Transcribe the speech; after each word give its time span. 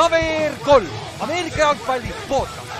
KVR 0.00 0.52
kolm, 0.64 0.86
Ameerika 1.20 1.58
jalgpalli 1.58 2.08
podcast. 2.28 2.70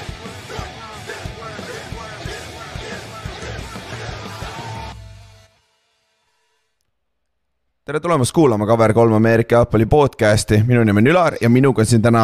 tere 7.85 8.01
tulemast 8.01 8.33
kuulama 8.33 8.65
KVR3 8.65 9.15
Ameerika 9.17 9.55
jalgpalli 9.55 9.87
podcast'i, 9.87 10.63
minu 10.67 10.85
nimi 10.85 10.99
on 10.99 11.11
Ülar 11.13 11.37
ja 11.41 11.51
minuga 11.51 11.83
on 11.83 11.87
siin 11.87 12.03
täna 12.03 12.23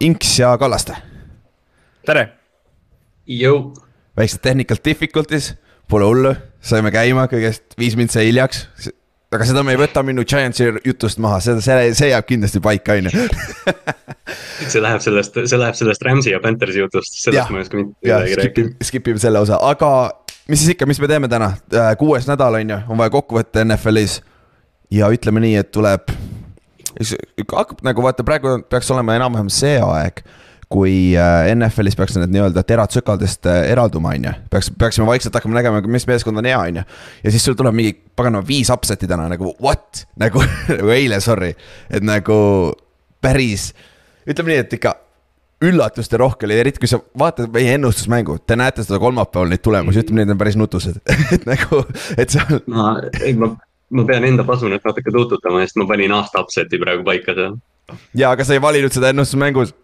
Inks 0.00 0.38
ja 0.38 0.58
Kallaste. 0.58 0.96
tere. 2.06 2.32
Jõu. 3.26 3.74
väiksed 4.16 4.42
technical 4.42 4.76
difficulties, 4.84 5.54
pole 5.88 6.04
hullu, 6.04 6.34
saime 6.60 6.90
käima 6.90 7.28
kõigest 7.30 7.78
viis 7.78 7.94
mintse 7.96 8.26
hiljaks. 8.26 8.66
Aga 9.32 9.46
seda 9.48 9.62
me 9.64 9.74
ei 9.74 9.80
võta 9.80 10.02
minu 10.06 10.24
Giantsi 10.28 10.68
jutust 10.84 11.20
maha, 11.22 11.38
seda, 11.44 11.62
see, 11.64 11.92
see 11.96 12.10
jääb 12.12 12.26
kindlasti 12.28 12.60
paika, 12.64 12.96
on 12.98 13.08
ju. 13.08 13.26
see 14.72 14.82
läheb 14.82 15.04
sellest, 15.04 15.38
see 15.48 15.60
läheb 15.60 15.78
sellest 15.78 16.04
Rams'i 16.06 16.34
ja 16.34 16.40
Panthersi 16.42 16.82
jutust, 16.82 17.16
sellest 17.22 17.52
ma 17.52 17.60
ei 17.60 17.66
oska 17.66 17.80
mitte 17.80 17.96
midagi 18.04 18.36
rääkida. 18.42 18.74
Skip 18.88 19.08
ime 19.12 19.22
selle 19.22 19.40
osa, 19.42 19.60
aga 19.68 19.92
mis 20.50 20.62
siis 20.62 20.74
ikka, 20.74 20.88
mis 20.90 21.00
me 21.02 21.08
teeme 21.10 21.30
täna, 21.32 21.52
kuues 22.00 22.28
nädal 22.28 22.60
on 22.60 22.74
ju, 22.74 22.78
on 22.92 23.00
vaja 23.00 23.14
kokku 23.14 23.38
võtta 23.38 23.64
NFL-is 23.64 24.20
ja 24.92 25.08
ütleme 25.12 25.42
nii, 25.44 25.56
et 25.62 25.72
tuleb, 25.74 26.12
hakkab 27.52 27.80
nagu 27.86 28.04
vaata, 28.04 28.26
praegu 28.26 28.58
peaks 28.70 28.90
olema 28.92 29.16
enam-vähem 29.16 29.50
see 29.52 29.78
aeg, 29.80 30.24
kui 30.72 31.12
äh, 31.18 31.50
NFL-is 31.52 31.96
peaks 31.98 32.16
need 32.16 32.32
nii-öelda 32.32 32.64
terad 32.66 32.94
sökaldest 32.94 33.48
äh, 33.50 33.62
eralduma, 33.72 34.14
on 34.16 34.28
ju. 34.28 34.32
peaks, 34.52 34.72
peaksime 34.78 35.06
vaikselt 35.08 35.36
hakkama 35.36 35.58
nägema, 35.58 35.82
mis 35.92 36.06
meeskond 36.08 36.40
on 36.40 36.48
hea, 36.48 36.58
on 36.58 36.80
ju. 36.80 36.84
ja 37.24 37.34
siis 37.34 37.44
sul 37.44 37.58
tuleb 37.58 37.76
mingi 37.76 37.94
paganama 38.16 38.46
viis 38.48 38.72
upset'i 38.72 39.08
täna 39.10 39.28
nagu 39.32 39.54
what, 39.62 40.04
nagu, 40.22 40.44
nagu 40.72 40.94
eile, 40.94 41.20
sorry, 41.24 41.52
et 41.90 42.04
nagu 42.06 42.36
päris, 43.22 43.70
ütleme 44.26 44.54
nii, 44.54 44.62
et 44.66 44.78
ikka 44.78 44.96
üllatuste 45.62 46.18
rohke 46.18 46.48
oli, 46.48 46.56
eriti 46.58 46.82
kui 46.82 46.90
sa 46.90 46.98
vaatad 47.18 47.52
meie 47.54 47.76
ennustusmängu, 47.76 48.40
te 48.46 48.56
näete 48.58 48.82
seda 48.82 48.98
kolmapäeval 49.02 49.52
neid 49.52 49.62
tulemusi, 49.62 50.02
ütleme, 50.02 50.24
need 50.24 50.34
on 50.34 50.40
päris 50.40 50.58
nutused 50.58 50.98
et 51.36 51.44
nagu, 51.46 51.84
et 52.16 52.32
seal. 52.34 52.64
ma, 52.72 52.96
ei 53.22 53.36
ma 53.38 53.52
ma 53.92 54.04
pean 54.08 54.24
enda 54.24 54.44
pasunat 54.48 54.84
natuke 54.86 55.12
tuututama, 55.12 55.62
sest 55.64 55.78
ma 55.80 55.86
panin 55.88 56.14
aasta 56.16 56.42
upset'i 56.42 56.80
praegu 56.80 57.04
paika 57.06 57.34
seal. 57.36 57.58
ja, 58.16 58.30
aga 58.30 58.44
sa 58.46 58.56
ei 58.56 58.62
valinud 58.62 58.94
seda 58.94 59.10
ennustusmängus 59.12 59.74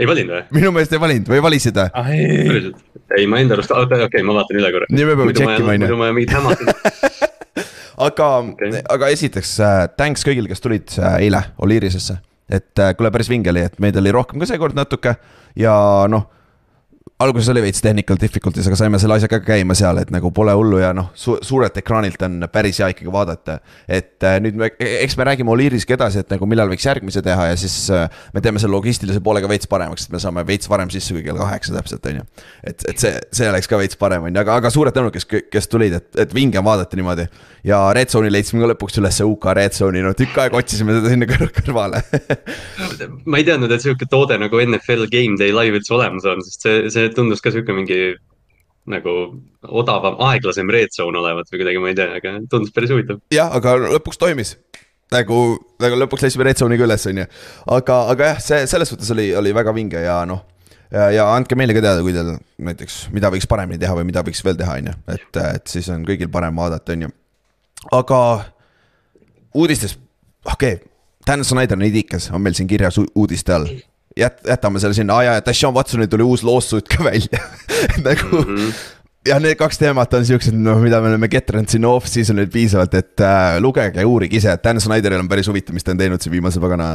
ei 0.00 0.08
valinud 0.08 0.34
või? 0.34 0.42
minu 0.58 0.72
meelest 0.76 0.96
ei 0.96 1.02
valinud 1.02 1.30
või 1.32 1.42
valisid 1.46 1.78
või? 1.80 1.88
ah, 1.92 2.10
ei, 2.12 2.72
ei, 3.18 3.26
ma 3.30 3.40
enda 3.42 3.56
arust, 3.56 3.72
okei 3.72 4.04
okay,, 4.08 4.26
ma 4.26 4.36
vaatan 4.40 4.60
üle 4.60 4.72
korra. 4.74 4.90
nii 4.92 5.08
me 5.08 5.16
peame 5.16 5.36
tšekkima, 5.36 5.72
on 5.72 5.74
ju. 5.74 5.86
muidu 5.86 5.98
ma 6.00 6.12
mingit 6.16 6.36
hämastust 6.36 7.26
aga 8.08 8.30
okay., 8.42 8.84
aga 8.96 9.10
esiteks 9.14 9.56
äh, 9.64 9.82
thanks 9.96 10.24
kõigile, 10.26 10.50
kes 10.52 10.64
tulid 10.64 10.96
äh, 11.00 11.18
eile 11.26 11.42
Oliirisesse. 11.64 12.18
et 12.48 12.82
äh, 12.82 12.92
kuule, 12.98 13.12
päris 13.14 13.32
vinge 13.32 13.52
oli, 13.52 13.64
et 13.70 13.80
meid 13.82 13.96
oli 14.00 14.12
rohkem 14.14 14.42
ka 14.42 14.48
seekord 14.52 14.76
natuke 14.76 15.16
ja 15.56 15.76
noh 16.12 16.28
alguses 17.18 17.48
oli 17.48 17.62
veits 17.64 17.80
technical 17.80 18.18
difficulties, 18.20 18.66
aga 18.68 18.76
saime 18.76 18.98
selle 19.00 19.16
asjaga 19.16 19.38
käima 19.40 19.72
seal, 19.76 19.96
et 20.02 20.10
nagu 20.12 20.28
pole 20.36 20.52
hullu 20.56 20.82
ja 20.82 20.90
noh 20.96 21.08
su, 21.16 21.38
suurelt 21.44 21.76
ekraanilt 21.80 22.20
on 22.26 22.44
päris 22.52 22.82
hea 22.82 22.90
ikkagi 22.92 23.12
vaadata. 23.12 23.58
et 23.88 24.24
äh, 24.26 24.36
nüüd 24.44 24.58
me, 24.60 24.68
eks 24.76 25.16
me 25.16 25.24
räägime 25.24 25.54
Oliiriski 25.54 25.96
edasi, 25.96 26.20
et 26.20 26.34
nagu 26.34 26.48
millal 26.48 26.68
võiks 26.68 26.84
järgmise 26.84 27.22
teha 27.24 27.48
ja 27.48 27.54
siis 27.56 27.88
äh, 27.94 28.04
me 28.34 28.42
teeme 28.44 28.60
selle 28.60 28.76
logistilise 28.76 29.22
poolega 29.24 29.48
veits 29.48 29.70
paremaks, 29.70 30.04
et 30.04 30.12
me 30.12 30.20
saame 30.20 30.44
veits 30.46 30.68
varem 30.68 30.92
sisse 30.92 31.16
kui 31.16 31.24
kell 31.24 31.40
kaheksa 31.40 31.78
täpselt, 31.78 32.04
on 32.10 32.20
ju. 32.20 32.26
et, 32.68 32.84
et 32.92 33.00
see, 33.00 33.14
see 33.40 33.48
oleks 33.48 33.70
ka 33.72 33.80
veits 33.80 33.96
parem, 33.96 34.28
on 34.28 34.36
ju, 34.36 34.42
aga, 34.44 34.58
aga 34.60 34.74
suured 34.74 34.96
tänud, 34.96 35.14
kes, 35.16 35.24
kes 35.48 35.72
tulid, 35.72 35.96
et, 35.96 36.10
et 36.26 36.36
vinge 36.36 36.60
on 36.60 36.68
vaadata 36.68 37.00
niimoodi. 37.00 37.24
ja 37.64 37.80
Red 37.96 38.12
Zone'i 38.12 38.34
leidsime 38.34 38.60
ka 38.60 38.70
lõpuks 38.74 39.00
üles 39.00 39.22
UK 39.24 39.48
Red 39.56 39.78
Zone'i, 39.78 40.04
no 40.04 40.12
tükk 40.18 40.36
aega 40.44 40.60
otsisime 40.60 40.98
seda 41.00 41.14
sinna 41.14 41.30
kõr 41.32 41.48
kõrvale 41.62 42.04
ma 43.30 43.40
ei 43.40 43.48
teadnud, 43.48 43.72
et 43.72 43.88
sihuke 43.88 44.04
toode 44.04 44.36
nagu 44.36 44.60
NFL 44.60 45.08
Game 45.08 45.40
Day 45.40 45.56
live 45.56 45.80
üldse 45.80 45.96
olemas 45.96 46.28
on, 46.28 46.44
sest 46.44 46.68
see, 46.68 46.78
see 46.92 47.05
tundus 47.14 47.44
ka 47.44 47.52
sihuke 47.54 47.76
mingi 47.76 48.16
nagu 48.90 49.12
odavam, 49.66 50.18
aeglasem 50.28 50.70
red 50.70 50.94
zone 50.94 51.18
olevat 51.18 51.48
või 51.50 51.60
kuidagi, 51.60 51.80
ma 51.82 51.90
ei 51.90 51.98
tea, 51.98 52.10
aga 52.20 52.34
tundus 52.50 52.74
päris 52.74 52.92
huvitav. 52.94 53.20
jah, 53.34 53.50
aga 53.54 53.76
lõpuks 53.96 54.20
toimis 54.20 54.54
nagu, 55.14 55.38
nagu 55.82 55.98
lõpuks 56.02 56.26
leidsime 56.26 56.46
red 56.46 56.60
zone'i 56.60 56.78
ka 56.78 56.86
üles, 56.86 57.06
on 57.10 57.22
ju. 57.22 57.26
aga, 57.78 57.98
aga 58.12 58.30
jah, 58.32 58.42
see 58.42 58.68
selles 58.70 58.92
suhtes 58.92 59.10
oli, 59.14 59.28
oli 59.38 59.54
väga 59.56 59.74
vinge 59.76 60.02
ja 60.06 60.20
noh. 60.28 60.44
ja, 60.90 61.08
ja 61.14 61.28
andke 61.34 61.58
meile 61.58 61.76
ka 61.76 61.82
teada, 61.84 62.02
kui 62.06 62.14
teil 62.14 62.34
näiteks, 62.70 62.98
mida 63.14 63.30
võiks 63.34 63.48
paremini 63.50 63.82
teha 63.82 63.96
või 63.98 64.06
mida 64.10 64.24
võiks 64.26 64.42
veel 64.46 64.58
teha, 64.58 64.78
on 64.80 64.92
ju, 64.92 64.98
et, 65.16 65.40
et 65.44 65.76
siis 65.76 65.90
on 65.94 66.06
kõigil 66.06 66.30
parem 66.32 66.62
vaadata, 66.62 66.94
on 66.94 67.08
ju. 67.08 67.14
aga 67.98 68.20
uudistes, 69.54 69.98
okei 70.44 70.78
okay,, 70.78 70.92
Dan 71.26 71.42
Snyder, 71.42 71.74
nii 71.74 71.90
tiikas, 71.90 72.28
on 72.30 72.38
meil 72.38 72.54
siin 72.54 72.68
kirjas 72.70 73.00
uudiste 73.02 73.50
all 73.50 73.66
jät-, 74.20 74.42
jätame 74.48 74.80
selle 74.82 74.94
sinna, 74.94 75.16
aa 75.16 75.22
jaa, 75.22 75.46
Deshaun 75.46 75.74
Watsonil 75.74 76.10
tuli 76.10 76.26
uus 76.26 76.44
lawsuit 76.44 76.88
ka 76.88 77.04
välja 77.04 77.42
nagu 78.08 78.42
mm. 78.42 78.54
-hmm 78.56 78.72
ja 79.26 79.40
need 79.42 79.58
kaks 79.58 79.78
teemat 79.78 80.14
on 80.14 80.26
siuksed, 80.26 80.54
noh, 80.54 80.78
mida 80.78 81.00
me 81.02 81.08
oleme 81.10 81.28
ketranud 81.28 81.70
siin 81.70 81.84
off-season'il 81.88 82.46
piisavalt, 82.52 82.94
et 82.94 83.20
äh, 83.20 83.56
lugege 83.60 84.00
ja 84.00 84.06
uurige 84.06 84.36
ise, 84.36 84.52
et 84.52 84.64
Dan 84.64 84.80
Snyderil 84.80 85.18
on 85.24 85.28
päris 85.28 85.48
huvitav, 85.50 85.74
mis 85.74 85.84
ta 85.84 85.90
on 85.96 85.98
teinud 85.98 86.22
siin 86.22 86.32
viimase 86.36 86.62
pagana 86.62 86.90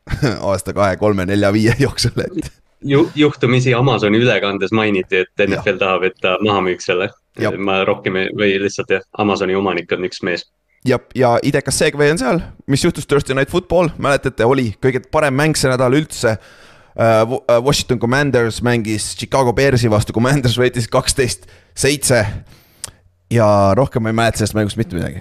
aasta, 0.50 0.74
kahe, 0.76 0.98
kolme, 1.00 1.26
nelja, 1.26 1.52
viie 1.56 1.74
jooksul, 1.78 2.20
et. 2.20 2.52
ju-, 2.84 3.08
juhtumisi 3.16 3.74
Amazoni 3.74 4.20
ülekandes 4.20 4.76
mainiti, 4.76 5.24
et 5.24 5.46
NFL 5.46 5.76
ja. 5.78 5.82
tahab, 5.86 6.04
et 6.10 6.20
ta 6.20 6.36
maha 6.44 6.60
müüks 6.68 6.90
selle. 6.92 7.08
ma 7.56 7.80
rohkem 7.88 8.16
ei, 8.20 8.28
või 8.36 8.58
lihtsalt 8.60 8.90
jah, 8.92 9.06
Amazoni 9.18 9.56
omanik 9.56 9.92
on 9.96 10.04
üks 10.04 10.20
mees 10.26 10.44
ja, 10.86 10.98
ja 11.14 11.36
idekas 11.42 11.78
segway 11.78 12.12
on 12.12 12.18
seal, 12.18 12.40
mis 12.66 12.84
juhtus 12.84 13.06
Thursday 13.06 13.36
Night 13.36 13.52
Football, 13.52 13.92
mäletate, 13.98 14.44
oli 14.46 14.72
kõige 14.82 15.02
parem 15.10 15.36
mäng 15.36 15.58
see 15.58 15.70
nädal 15.72 15.96
üldse 15.98 16.38
Äh, 17.00 17.22
äh, 17.22 17.64
Washington 17.64 17.98
Commanders 17.98 18.62
mängis 18.62 19.16
Chicago 19.18 19.52
Bearsi 19.52 19.90
vastu, 19.90 20.12
Commanders 20.12 20.58
võitis 20.58 20.88
kaksteist, 20.90 21.46
seitse. 21.74 22.24
ja 23.30 23.46
rohkem 23.78 24.02
ma 24.02 24.10
ei 24.10 24.16
mäleta 24.18 24.40
sellest 24.40 24.56
mängust 24.58 24.76
mitte 24.76 24.98
midagi 24.98 25.20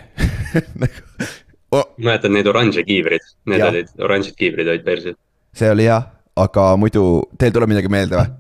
oh.. 1.76 1.84
mäletan 2.02 2.34
neid 2.34 2.50
oranže 2.50 2.82
kiivrid, 2.84 3.22
need 3.46 3.62
ja. 3.62 3.70
olid, 3.70 3.92
oranžid 4.02 4.34
kiivrid 4.36 4.68
olid 4.68 4.84
Bearsil. 4.84 5.14
see 5.54 5.70
oli 5.70 5.86
hea, 5.86 6.00
aga 6.42 6.66
muidu 6.82 7.06
teil 7.38 7.54
tuleb 7.54 7.70
midagi 7.70 7.94
meelde 7.94 8.18
või? 8.18 8.34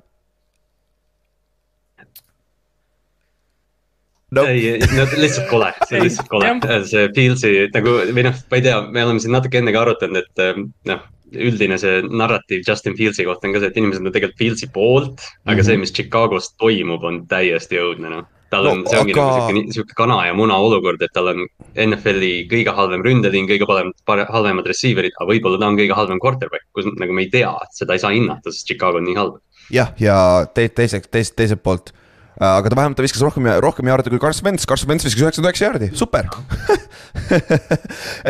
No. 4.29 4.43
ei, 4.45 4.77
no 4.93 5.07
lihtsalt 5.17 5.47
kole, 5.49 5.71
see 5.89 5.97
on 5.97 6.03
lihtsalt 6.05 6.27
kole, 6.29 6.49
see 6.85 7.07
Fieldsi 7.15 7.53
nagu 7.73 7.95
või 8.13 8.27
noh, 8.27 8.35
ma 8.51 8.59
ei 8.59 8.65
tea, 8.67 8.75
me 8.85 9.01
oleme 9.01 9.23
siin 9.23 9.33
natuke 9.33 9.57
enne 9.57 9.73
ka 9.73 9.81
arutanud, 9.81 10.21
et 10.21 10.59
noh 10.89 11.07
üldine 11.35 11.77
see 11.79 12.01
narratiiv 12.03 12.65
Justin 12.67 12.95
Fieldsi 12.97 13.25
kohta 13.27 13.47
on 13.47 13.55
ka 13.55 13.61
see, 13.61 13.71
et 13.71 13.77
inimesed 13.77 14.05
on 14.05 14.13
tegelikult 14.13 14.41
Fieldsi 14.41 14.69
poolt, 14.73 15.21
aga 15.45 15.53
mm 15.53 15.59
-hmm. 15.59 15.65
see, 15.65 15.77
mis 15.77 15.93
Chicagos 15.93 16.53
toimub, 16.57 17.03
on 17.03 17.25
täiesti 17.27 17.79
õudne, 17.81 18.09
noh. 18.09 18.25
tal 18.49 18.65
on 18.65 18.81
no,, 18.81 18.89
see 18.89 18.99
ongi 18.99 19.13
aga... 19.13 19.25
nagu 19.25 19.51
sihuke, 19.51 19.73
sihuke 19.73 19.97
kana 19.97 20.25
ja 20.25 20.33
muna 20.33 20.57
olukord, 20.57 21.01
et 21.01 21.13
tal 21.13 21.27
on 21.33 21.45
NFL-i 21.77 22.47
kõige 22.49 22.73
halvem 22.73 23.05
ründeliin, 23.05 23.45
kõige 23.49 23.67
parem, 23.69 23.93
halvemad 24.07 24.65
receiver'id, 24.65 25.13
aga 25.19 25.29
võib-olla 25.29 25.59
ta 25.59 25.69
on 25.69 25.77
kõige 25.77 25.93
halvem 25.93 26.19
quarterback, 26.19 26.65
kus 26.73 26.89
nagu 26.97 27.13
me 27.13 27.27
ei 27.27 27.29
tea, 27.29 27.53
seda 27.71 27.93
ei 27.93 28.01
saa 28.01 28.11
hinnata, 28.15 28.51
sest 28.51 28.65
Chicago 28.65 28.97
on 28.97 29.05
nii 29.05 29.15
halb. 29.15 29.37
jah, 29.69 29.93
ja 29.99 30.47
te, 30.53 30.69
teiseks, 30.69 31.11
teist, 31.13 31.35
teiselt 31.37 31.61
poolt 31.63 31.93
äh, 31.93 31.98
aga 32.39 32.71
ta 32.71 32.79
vähemalt 32.79 32.99
ta 32.99 33.03
viskas 33.03 33.23
rohkem, 33.25 33.49
rohkem 33.63 33.89
jaarde 33.91 34.13
kui 34.13 34.21
Carson 34.21 34.47
Wentz, 34.47 34.67
Carson 34.69 34.91
Wentz 34.91 35.07
viskas 35.07 35.25
üheksakümmend 35.25 35.51
üheksa 35.51 35.67
jaardi, 35.67 35.91
super. 35.97 36.29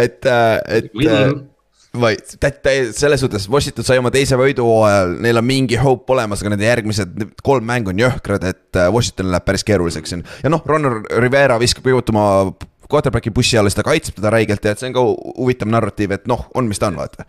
Et, 0.04 0.26
äh, 0.26 0.58
et 0.80 0.92
vaid 2.00 2.22
selles 2.94 3.22
suhtes, 3.22 3.48
Washington 3.50 3.86
sai 3.86 4.00
oma 4.02 4.12
teise 4.14 4.38
võidu 4.40 4.66
hooajal, 4.68 5.16
neil 5.24 5.42
on 5.42 5.46
mingi 5.46 5.78
hope 5.82 6.14
olemas, 6.14 6.44
aga 6.44 6.54
nende 6.54 6.68
järgmised 6.68 7.24
kolm 7.46 7.66
mängu 7.66 7.94
on 7.94 8.02
jõhkrad, 8.02 8.46
et 8.50 8.78
äh, 8.78 8.90
Washingtonil 8.94 9.34
läheb 9.34 9.48
päris 9.48 9.66
keeruliseks 9.68 10.14
siin. 10.14 10.26
ja 10.44 10.52
noh, 10.54 10.64
Ron 10.70 11.04
Rivera 11.22 11.58
viskab 11.62 11.88
kõigutama 11.88 12.24
quarterback'i 12.90 13.34
bussi 13.34 13.58
alla, 13.58 13.70
siis 13.70 13.80
ta 13.80 13.86
kaitseb 13.86 14.18
teda 14.18 14.34
räigelt 14.34 14.66
ja 14.66 14.74
et 14.74 14.82
see 14.82 14.90
on 14.92 14.98
ka 14.98 15.06
huvitav 15.38 15.70
narratiiv, 15.70 16.14
et 16.18 16.30
noh, 16.30 16.46
on, 16.58 16.70
mis 16.70 16.82
ta 16.82 16.92
on, 16.92 17.00
vaata 17.02 17.26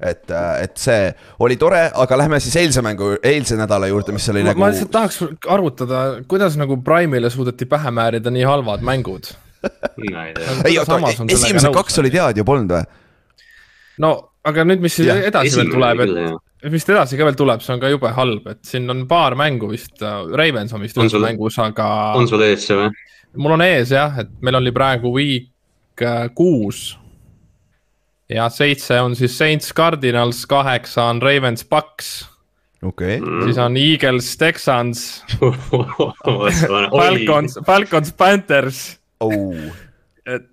et, 0.00 0.24
äh, 0.30 0.62
et 0.64 0.80
see 0.80 1.10
oli 1.44 1.58
tore, 1.60 1.82
aga 1.94 2.18
lähme 2.22 2.40
siis 2.40 2.56
eilse 2.60 2.82
mängu, 2.84 3.12
eilse 3.22 3.58
nädala 3.60 3.90
juurde, 3.90 4.14
mis 4.16 4.28
oli 4.32 4.44
ma, 4.44 4.50
nagu. 4.50 4.64
ma 4.64 4.72
lihtsalt 4.72 4.92
tahaks 4.94 5.22
arutada, 5.48 6.02
kuidas 6.28 6.56
nagu 6.60 6.80
Prime'ile 6.84 7.30
suudeti 7.30 7.68
pähe 7.70 7.92
määrida 7.94 8.32
nii 8.32 8.48
halvad 8.48 8.84
mängud 8.86 9.32
ei 10.64 10.78
oota, 10.80 10.98
esimesed 11.28 11.74
kaks 11.74 11.98
olid 12.00 12.16
head 12.16 12.40
ju, 12.40 12.46
polnud 12.48 12.72
või? 12.72 12.84
no 14.00 14.12
aga 14.46 14.64
nüüd, 14.64 14.80
mis 14.84 14.96
ja, 15.04 15.18
edasi 15.28 15.58
veel 15.58 15.72
tuleb, 15.74 16.02
et 16.06 16.72
mis 16.72 16.86
edasi 16.88 17.18
ka 17.18 17.28
veel 17.28 17.36
tuleb, 17.38 17.64
see 17.64 17.74
on 17.76 17.82
ka 17.82 17.90
jube 17.92 18.12
halb, 18.16 18.48
et 18.52 18.60
siin 18.66 18.88
on 18.92 19.04
paar 19.10 19.36
mängu 19.38 19.70
vist, 19.72 19.98
äh, 20.00 20.22
Ravens 20.40 20.72
on 20.76 20.84
vist 20.84 20.98
üldse 21.00 21.20
mängus, 21.22 21.58
aga. 21.62 21.90
on 22.18 22.28
sul 22.30 22.44
ees 22.46 22.66
see 22.68 22.78
või? 22.78 22.90
mul 23.40 23.56
on 23.58 23.64
ees 23.66 23.92
jah, 23.94 24.16
et 24.22 24.32
meil 24.44 24.58
oli 24.60 24.72
praegu 24.74 25.12
week 25.14 26.02
äh, 26.04 26.26
kuus. 26.34 26.98
Ja 28.30 28.48
seitse 28.52 29.00
on 29.00 29.16
siis 29.18 29.38
Saints 29.38 29.72
Cardinals, 29.76 30.44
kaheksa 30.46 31.08
on 31.10 31.22
Ravens 31.22 31.64
Bucks 31.64 32.28
okei 32.82 33.18
okay. 33.20 33.44
siis 33.44 33.58
on 33.58 33.76
Eagles, 33.76 34.36
Texans 34.40 35.24
Falcons, 36.98 37.58
Falcons, 37.66 38.12
Panthers 38.12 38.84
oh.. 39.20 39.54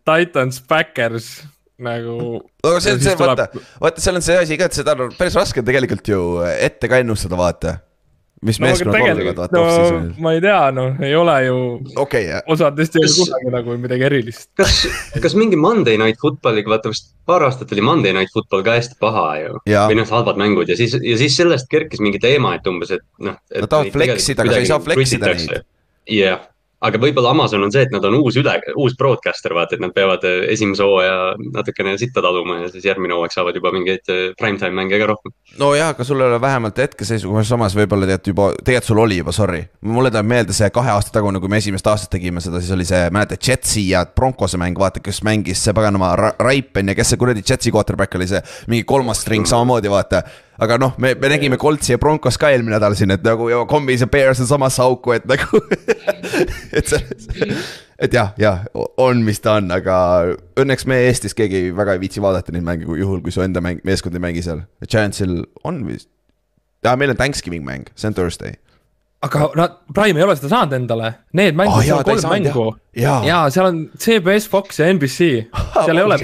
Titans, 0.07 0.62
Backers 0.68 1.44
nagu. 1.77 2.41
aga 2.63 2.79
see 2.81 2.95
on 2.95 3.01
see, 3.03 3.15
vaata, 3.19 3.47
vaata, 3.81 4.01
seal 4.03 4.19
on 4.19 4.25
see 4.25 4.38
asi 4.41 4.57
ka, 4.59 4.69
et 4.69 4.77
seda 4.77 4.95
on 4.97 5.13
päris 5.18 5.38
raske 5.38 5.62
on 5.62 5.68
tegelikult 5.68 6.09
ju 6.09 6.21
ette 6.50 6.89
ka 6.89 7.01
ennustada, 7.03 7.38
vaata. 7.39 7.77
Mis 8.45 8.59
no 8.59 8.67
meeskonnad 8.67 8.99
tegelikult, 8.99 9.39
vaata 9.41 9.57
no 9.57 9.61
off-season'il. 9.63 10.09
ma 10.21 10.33
ei 10.35 10.41
tea, 10.43 10.59
noh, 10.75 10.99
ei 11.03 11.15
ole 11.17 11.35
ju, 11.45 11.55
okei, 12.03 12.25
osadest 12.53 12.97
ei 12.97 13.01
ole 13.03 13.09
Kas- 13.09 13.17
kunagi 13.21 13.53
nagu 13.55 13.77
midagi 13.85 14.05
erilist. 14.09 14.49
kas, 14.59 14.75
kas 15.23 15.37
mingi 15.39 15.59
Monday 15.59 15.97
Night 15.97 16.21
Footballiga, 16.21 16.75
vaata 16.75 16.91
vist 16.93 17.09
paar 17.27 17.47
aastat 17.47 17.71
oli 17.75 17.85
Monday 17.85 18.13
Night 18.13 18.33
Football 18.33 18.65
ka 18.67 18.77
hästi 18.77 18.99
paha 19.01 19.25
ju. 19.41 19.61
Või 19.65 19.97
noh, 19.99 20.11
halvad 20.11 20.37
mängud 20.41 20.69
ja 20.69 20.77
siis, 20.79 20.93
ja 21.01 21.17
siis 21.19 21.37
sellest 21.39 21.69
kerkis 21.71 22.03
mingi 22.03 22.21
teema, 22.23 22.53
et 22.59 22.69
umbes, 22.69 22.93
et 22.93 23.05
noh. 23.23 23.39
Nad 23.55 23.71
tahavad 23.71 23.97
fleksida, 23.97 24.45
aga 24.45 24.53
sa 24.55 24.61
ei 24.61 24.69
saa 24.69 24.83
fleksida 24.85 25.33
neid.. 25.33 25.65
jah, 26.13 26.45
aga 26.85 27.00
võib-olla 27.01 27.31
Amazon 27.33 27.63
on 27.65 27.71
see, 27.74 27.85
et 27.88 27.94
nad 27.94 28.03
on 28.06 28.19
uus 28.19 28.38
üle, 28.38 28.53
uus 28.77 28.94
broadcaster, 28.97 29.53
vaata, 29.57 29.77
et 29.77 29.81
nad 29.81 29.94
peavad 29.95 30.24
eh, 30.29 30.45
esimese 30.53 30.85
hooaja 30.85 31.33
natukene 31.56 31.95
sitta 31.97 32.21
taluma 32.21 32.59
ja 32.62 32.69
siis 32.74 32.85
järgmine 32.85 33.15
hooaeg 33.18 33.33
saavad 33.33 33.57
juba 33.57 33.71
mingeid 33.74 34.13
eh, 34.13 34.24
primetime 34.38 34.77
mänge 34.77 35.00
ka 35.01 35.09
rohkem. 35.09 35.33
nojah, 35.57 35.94
aga 35.95 36.06
sul 36.07 36.21
ei 36.21 36.29
ole 36.29 36.39
vähemalt 36.41 36.77
hetkeseisuga, 36.83 37.44
samas 37.47 37.77
võib-olla 37.77 38.09
tead 38.09 38.31
juba, 38.31 38.51
tegelikult 38.62 38.91
sul 38.91 39.03
oli 39.03 39.19
juba, 39.21 39.33
sorry. 39.33 39.63
mulle 39.81 40.13
tuleb 40.13 40.29
meelde 40.29 40.57
see 40.57 40.69
kahe 40.74 40.94
aasta 40.94 41.15
tagune, 41.18 41.41
kui 41.41 41.51
me 41.51 41.62
esimest 41.63 41.89
aastat 41.89 42.13
tegime 42.13 42.44
seda, 42.44 42.62
siis 42.62 42.75
oli 42.77 42.85
see, 42.88 43.07
mäletad, 43.13 43.41
Jetsi 43.47 43.88
ja 43.89 44.06
Broncose 44.06 44.59
mäng, 44.62 44.77
vaata, 44.77 45.01
kes 45.03 45.23
mängis 45.25 45.63
see 45.65 45.73
paganama 45.77 46.13
Ra- 46.19 46.35
Raipen 46.39 46.94
ja 46.94 46.97
kes 46.97 47.13
see 47.13 47.21
kuradi 47.21 47.45
Jetsi 47.45 47.73
quarterback 47.73 48.19
oli 48.19 48.30
see, 48.30 48.44
mingi 48.69 48.85
kolmas 48.85 49.25
string 49.25 49.50
samamoodi, 49.50 49.89
vaata. 49.89 50.21
Aga 50.63 50.77
noh, 50.81 50.94
me, 51.01 51.13
me 51.19 51.30
nägime 51.31 51.57
Coltsi 51.62 51.94
ja 51.94 52.01
Broncos 52.01 52.38
ka 52.42 52.50
eelmine 52.54 52.75
nädal 52.77 52.95
siin, 52.98 53.13
et 53.13 53.25
nagu 53.25 53.50
ja 53.51 53.63
Combis 53.69 54.01
ja 54.04 54.09
Bears 54.12 54.42
on 54.44 54.50
samasse 54.50 54.81
auku, 54.83 55.13
et 55.18 55.25
nagu 55.30 55.62
et 56.77 56.89
selles, 56.89 57.27
et 58.00 58.13
jah, 58.13 58.33
jah, 58.42 58.63
on, 59.01 59.24
mis 59.25 59.42
ta 59.44 59.57
on, 59.62 59.71
aga 59.74 59.98
õnneks 60.59 60.88
me 60.89 61.00
Eestis 61.07 61.38
keegi 61.38 61.69
väga 61.77 61.98
ei 61.98 62.04
viitsi 62.04 62.24
vaadata 62.24 62.54
neid 62.56 62.65
mänge, 62.68 62.88
kui 62.89 63.01
juhul, 63.01 63.21
kui 63.25 63.33
su 63.33 63.44
enda 63.45 63.63
mäng, 63.63 63.83
meeskond 63.88 64.18
ei 64.18 64.24
mängi 64.24 64.45
seal. 64.45 64.63
Giantsil 64.86 65.39
on 65.68 65.83
vist, 65.88 66.09
jaa, 66.86 66.95
meil 67.00 67.13
on 67.13 67.19
Thanksgiving 67.19 67.65
mäng, 67.68 67.92
see 67.95 68.09
on 68.09 68.18
Thursday. 68.18 68.57
aga 69.25 69.48
nad, 69.57 69.80
Prime 69.94 70.21
ei 70.21 70.25
ole 70.27 70.36
seda 70.38 70.51
saanud 70.54 70.77
endale, 70.77 71.13
need 71.38 71.56
Aa, 71.56 71.59
mängud 71.63 71.80
Ah, 71.81 71.81
oh,, 71.81 71.86
ta 71.86 71.98
ei 71.98 72.04
kolm 72.12 72.25
saanud, 72.25 72.50
mängu. 72.50 72.68
ja 73.25 73.45
seal 73.54 73.69
on 73.71 73.80
CBS, 73.98 74.50
Fox 74.50 74.81
ja 74.81 74.89
NBC, 74.94 75.48
seal 75.86 75.98
ei 75.98 76.06
ole 76.06 76.19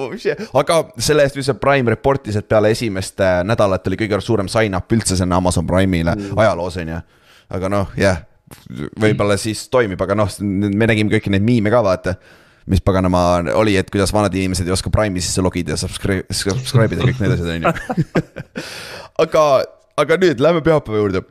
Oh, 0.00 0.12
shit. 0.16 0.40
Aga 0.56 0.78
selle 0.96 1.26
eest 1.26 1.36
lihtsalt 1.36 1.60
Prime 1.60 1.92
reportis, 1.92 2.36
et 2.40 2.46
peale 2.48 2.70
esimest 2.72 3.20
äh, 3.20 3.42
nädalat 3.44 3.86
oli 3.90 3.98
kõige 4.00 4.20
suurem 4.24 4.48
sign-up 4.48 4.92
üldse 4.96 5.18
sinna 5.20 5.36
Amazon 5.42 5.66
Prime'ile 5.68 6.14
mm. 6.16 6.38
ajaloos 6.40 6.78
on 6.80 6.94
ju. 6.94 7.00
aga 7.52 7.68
noh, 7.72 7.90
jah, 8.00 8.22
võib-olla 9.00 9.36
siis 9.40 9.66
toimib, 9.72 10.00
aga 10.00 10.16
noh, 10.16 10.30
me 10.40 10.88
nägime 10.88 11.12
kõiki 11.12 11.32
neid 11.34 11.44
miime 11.44 11.72
ka 11.72 11.82
vaata 11.84 12.16
mis 12.66 12.80
paganama 12.84 13.42
oli, 13.58 13.74
et 13.76 13.90
kuidas 13.90 14.12
vanad 14.14 14.34
inimesed 14.38 14.66
ei 14.66 14.74
oska 14.74 14.90
Prime'i 14.94 15.22
sisse 15.22 15.42
logida 15.42 15.74
ja 15.74 15.78
subscribe, 15.80 16.24
subscribe 16.30 16.94
ida 16.94 17.06
kõik 17.08 17.22
need 17.22 17.34
asjad, 17.34 17.48
on 17.52 17.66
ju. 17.66 18.24
aga, 19.24 19.46
aga 20.04 20.20
nüüd 20.22 20.42
lähme 20.42 20.62
pühapäeva 20.64 21.00
juurde. 21.02 21.24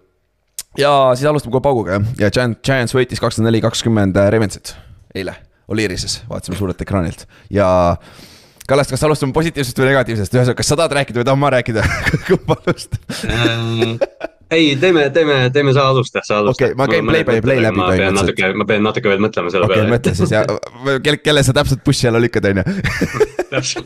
ja 0.77 0.91
siis 1.15 1.29
alustame 1.29 1.55
kohe 1.55 1.63
pauguga 1.65 1.97
jah, 1.97 2.09
ja 2.25 2.33
Giant, 2.35 2.59
Giants 2.67 2.95
võitis 2.95 3.23
kakskümmend 3.23 3.49
neli, 3.49 3.63
kakskümmend 3.63 4.19
Ravensit 4.35 4.75
eile, 5.15 5.37
Oliirises, 5.71 6.19
vaatasime 6.29 6.59
suurelt 6.59 6.83
ekraanilt 6.83 7.25
ja 7.49 7.69
Kallas, 8.71 8.87
kas 8.87 9.01
alustame 9.03 9.35
positiivsest 9.35 9.79
või 9.81 9.89
negatiivsest, 9.89 10.35
ühesõnaga, 10.37 10.55
kas 10.61 10.69
sa 10.71 10.77
tahad 10.79 10.93
rääkida 10.95 11.19
või 11.19 11.25
tahan 11.27 11.39
ma 11.41 11.49
rääkida? 11.51 11.81
kumba 12.29 12.55
alustada? 12.61 13.17
ei, 14.55 14.77
teeme, 14.79 15.09
teeme, 15.11 15.39
teeme 15.51 15.73
sa 15.75 15.89
alusta, 15.89 16.21
sa 16.23 16.37
alusta. 16.39 16.69
Okei, 16.69 16.77
ma 16.79 16.87
käin 16.87 17.09
play 17.09 17.25
by 17.27 17.41
play 17.43 17.59
läbi 17.59 17.81
ma 17.81 17.89
pean 17.91 18.15
natuke, 18.15 18.51
ma 18.61 18.67
pean 18.69 18.85
natuke 18.87 19.11
veel 19.11 19.23
mõtlema 19.25 19.51
selle 19.51 19.67
okay,, 19.67 19.81
peale. 19.81 19.91
mõtle 19.91 20.13
siis 20.15 20.31
ja 20.31 20.45
kelle, 21.03 21.19
kelle 21.19 21.43
sa 21.43 21.55
täpselt 21.57 21.83
push'i 21.83 22.07
alla 22.07 22.21
lükkad, 22.23 22.47
on 22.47 22.61
ju. 22.61 23.83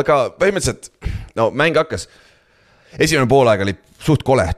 aga 0.00 0.16
põhimõtteliselt, 0.40 0.90
no 1.38 1.52
mäng 1.54 1.78
hakkas. 1.78 2.08
esimene 2.98 3.30
poolaeg 3.30 3.62
oli 3.62 3.76
suht 4.02 4.26
kole. 4.26 4.48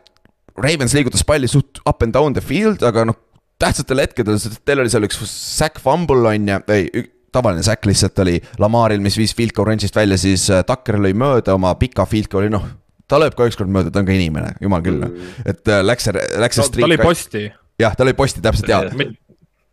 Ravens 0.56 0.96
liigutas 0.96 1.26
palli 1.28 1.52
suht 1.52 1.82
up 1.84 2.00
and 2.00 2.16
down 2.16 2.32
the 2.32 2.44
field, 2.44 2.80
aga 2.88 3.04
noh, 3.10 3.20
tähtsatel 3.60 4.00
hetkedel, 4.00 4.40
teil 4.64 4.80
oli 4.80 4.92
seal 4.92 5.04
üks 5.04 5.20
sack 5.28 5.76
fumble 5.84 6.24
on 6.32 6.48
ju, 6.48 6.58
ei, 6.72 7.04
tavaline 7.36 7.64
sack 7.66 7.86
lihtsalt 7.88 8.24
oli 8.24 8.38
Lamaril, 8.62 9.04
mis 9.04 9.18
viis 9.20 9.36
field 9.36 9.54
goal 9.56 9.70
range'ist 9.70 9.96
välja, 9.96 10.18
siis 10.20 10.48
äh, 10.52 10.64
Tucker 10.66 11.00
lõi 11.02 11.12
mööda 11.18 11.56
oma 11.56 11.74
pika 11.80 12.08
field 12.08 12.30
goal'i, 12.32 12.50
noh. 12.52 12.66
ta 13.10 13.20
lööb 13.22 13.36
ka 13.38 13.46
ükskord 13.50 13.70
mööda, 13.72 13.92
ta 13.92 14.02
on 14.02 14.08
ka 14.08 14.16
inimene, 14.16 14.56
jumal 14.64 14.84
küll 14.84 15.00
noh, 15.02 15.14
et 15.44 15.62
äh, 15.70 15.84
läks 15.84 16.08
see, 16.08 16.26
läks 16.42 16.60
see 16.60 16.72
ta 16.72 16.86
oli 16.86 16.98
streak, 16.98 17.06
posti. 17.06 17.46
jah, 17.82 17.96
ta 17.96 18.08
lõi 18.08 18.16
posti 18.18 18.44
täpselt 18.44 18.72
ja, 18.72 18.82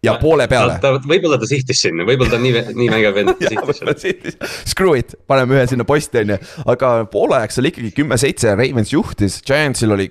Jah. 0.04 0.18
ja 0.18 0.20
poole 0.20 0.50
peale. 0.52 0.76
võib-olla 1.08 1.38
ta 1.40 1.48
sihtis 1.48 1.80
sinna, 1.86 2.04
võib-olla 2.08 2.36
ta 2.36 2.40
nii, 2.44 2.64
nii 2.76 2.90
vägev 2.92 3.16
vend, 3.16 3.46
ta 3.80 3.96
sihtis 3.96 4.36
Screw 4.68 4.98
it, 5.00 5.16
paneme 5.30 5.56
ühe 5.56 5.64
sinna 5.72 5.86
posti, 5.88 6.26
on 6.26 6.34
ju, 6.36 6.40
aga 6.76 6.90
poolajaks 7.14 7.62
oli 7.62 7.72
ikkagi 7.72 7.94
kümme-seitse, 8.02 8.52
Ravens 8.60 8.92
juhtis, 8.92 9.40
Giantsil 9.48 9.96
oli, 9.96 10.10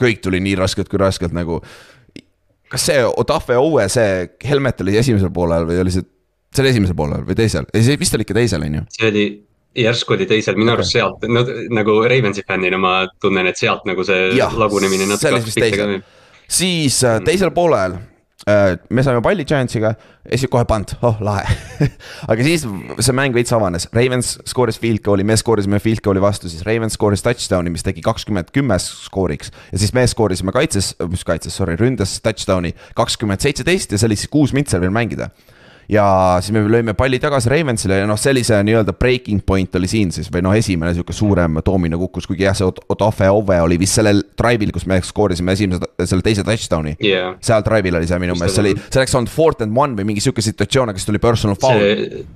kõik 0.00 0.24
tuli 0.24 0.40
nii 0.40 0.56
raskelt 0.62 0.88
kui 0.88 1.02
raskelt 1.02 1.36
nagu. 1.36 1.60
kas 2.72 2.88
see 2.88 3.04
Otafe 3.04 3.60
Owe, 3.60 3.84
see 3.92 4.24
helmet 4.48 4.80
oli 4.80 4.96
esimesel 5.02 5.30
poolel 5.36 5.68
või 5.68 5.84
oli 5.84 5.92
see, 5.94 6.08
see 6.56 6.64
oli 6.64 6.72
esimesel 6.74 6.96
poolel 6.98 7.26
või 7.28 7.36
teisel, 7.38 7.68
ei 7.76 7.84
see 7.86 7.98
vist 8.00 8.16
oli 8.16 8.26
ikka 8.26 8.38
teisel, 8.40 8.64
on 8.66 8.80
ju. 8.80 8.82
see 8.96 9.10
oli, 9.12 9.26
järsku 9.86 10.16
oli 10.16 10.26
teisel, 10.30 10.56
minu 10.58 10.72
arust 10.72 10.96
sealt, 10.96 11.24
no 11.28 11.44
nagu 11.76 12.00
Ravensi 12.08 12.44
fännina 12.48 12.80
ma 12.80 12.98
tunnen, 13.22 13.48
et 13.50 13.60
sealt 13.60 13.86
nagu 13.88 14.04
see 14.08 14.32
Jah, 14.38 14.54
lagunemine 14.56 15.08
natuke 15.10 15.42
vist 15.44 15.60
teisel. 15.60 15.98
siis 16.48 17.02
äh, 17.04 17.18
teisel 17.26 17.52
poolel 17.56 17.98
äh, 18.48 18.76
me 18.88 19.04
saime 19.04 19.20
palli 19.24 19.44
Giantsiga, 19.48 19.92
esi- 20.32 20.48
kohe 20.48 20.64
pant, 20.68 20.94
oh 21.04 21.18
lahe. 21.24 21.56
aga 22.30 22.46
siis 22.46 22.64
see 22.64 23.16
mäng 23.16 23.36
veits 23.36 23.52
avanes, 23.56 23.88
Ravens 23.96 24.36
skooris 24.48 24.80
field 24.80 25.02
goal'i, 25.04 25.26
me 25.28 25.36
skoorisime 25.36 25.80
field 25.82 26.00
goal'i 26.04 26.22
vastu, 26.24 26.48
siis 26.52 26.64
Ravens 26.66 26.96
skooris 26.96 27.24
touchdown'i, 27.26 27.72
mis 27.74 27.84
tegi 27.86 28.04
kakskümmend 28.06 28.52
kümme 28.56 28.78
skooriks. 28.82 29.52
ja 29.72 29.82
siis 29.82 29.92
me 29.96 30.06
skoorisime 30.08 30.54
kaitses, 30.56 30.94
mis 31.12 31.26
kaitses, 31.26 31.58
sorry, 31.58 31.76
ründes 31.80 32.16
touchdown'i 32.24 32.72
kakskümmend 32.96 33.44
seitseteist 33.44 33.92
ja 33.92 34.00
see 34.00 34.08
oli 34.08 34.16
siis 34.22 34.32
kuus 34.32 34.56
mintser 34.56 34.80
veel 34.80 34.94
mängida 34.94 35.28
ja 35.92 36.04
siis 36.42 36.52
me 36.54 36.62
lõime 36.66 36.94
palli 36.98 37.18
tagasi 37.22 37.50
Ravensile 37.52 38.00
ja 38.00 38.06
noh, 38.08 38.18
sellise 38.18 38.58
nii-öelda 38.66 38.94
breaking 38.98 39.42
point 39.46 39.74
oli 39.78 39.88
siin 39.90 40.12
siis 40.14 40.30
või 40.32 40.42
noh, 40.46 40.54
esimene 40.56 40.94
sihuke 40.96 41.14
suurem 41.16 41.60
doomino 41.66 41.98
kukkus, 42.00 42.26
kuigi 42.26 42.46
jah, 42.46 42.56
see 42.58 42.66
Ot- 42.66 42.82
Otafe 42.92 43.28
Ove 43.30 43.60
oli 43.62 43.78
vist 43.78 43.98
sellel 44.00 44.22
drive'il, 44.38 44.72
kus 44.74 44.86
me 44.90 44.98
skoorisime 45.04 45.54
esimese, 45.56 45.86
selle 46.04 46.26
teise 46.26 46.44
touchdown'i. 46.46 46.96
jah, 47.06 47.36
seal 47.40 47.62
drive'il 47.66 48.00
oli 48.00 48.10
see 48.10 48.18
minu 48.22 48.34
meelest, 48.38 48.58
see 48.58 48.64
oli., 48.66 48.74
see 48.88 49.02
oleks 49.02 49.14
olnud 49.20 49.32
fourth 49.32 49.62
and 49.66 49.76
one 49.76 49.98
või 49.98 50.10
mingi 50.12 50.24
sihuke 50.24 50.44
situatsioon, 50.44 50.90
aga 50.90 51.00
siis 51.02 51.10
tuli 51.10 51.22
personal 51.22 51.58
foul. 51.60 51.80
see, 51.82 52.26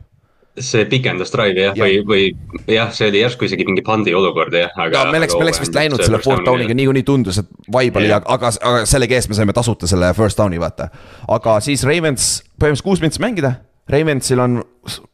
see 0.64 0.86
pikendas 0.90 1.32
drive'i 1.34 1.64
jah 1.68 1.78
ja., 1.78 1.86
või, 1.86 2.00
või 2.06 2.74
jah, 2.76 2.90
see 2.94 3.08
oli 3.10 3.22
järsku 3.22 3.46
isegi 3.48 3.66
mingi 3.68 3.84
pandi 3.86 4.14
olukord 4.16 4.54
jah, 4.56 4.72
aga. 4.76 5.04
ja 5.04 5.12
me 5.12 5.20
oleks, 5.22 5.36
me 5.36 5.46
oleks 5.46 5.62
vist 5.62 5.76
läinud 5.76 6.02
selle 6.02 6.20
fourth 6.24 6.44
down'iga 6.46 6.76
niikuinii 6.76 7.06
tundus, 7.06 7.40
et 7.42 7.50
vibe 7.66 8.02
oli, 8.02 8.12
aga, 8.14 8.36
aga 8.36 8.84
selle 8.88 9.08
eest 9.10 9.30
me 9.30 9.38
saime 9.38 9.56
tasuta 9.56 9.88
selle 9.90 10.12
first 10.16 10.40
down'i 10.40 10.60
vaata. 10.60 10.90
aga 11.28 11.58
siis 11.64 11.84
Ravens 11.88 12.30
põhimõtteliselt 12.60 12.86
kuus 12.86 13.02
minutit 13.02 13.24
mängida. 13.24 13.54
Ravensil 13.90 14.38
on 14.38 14.60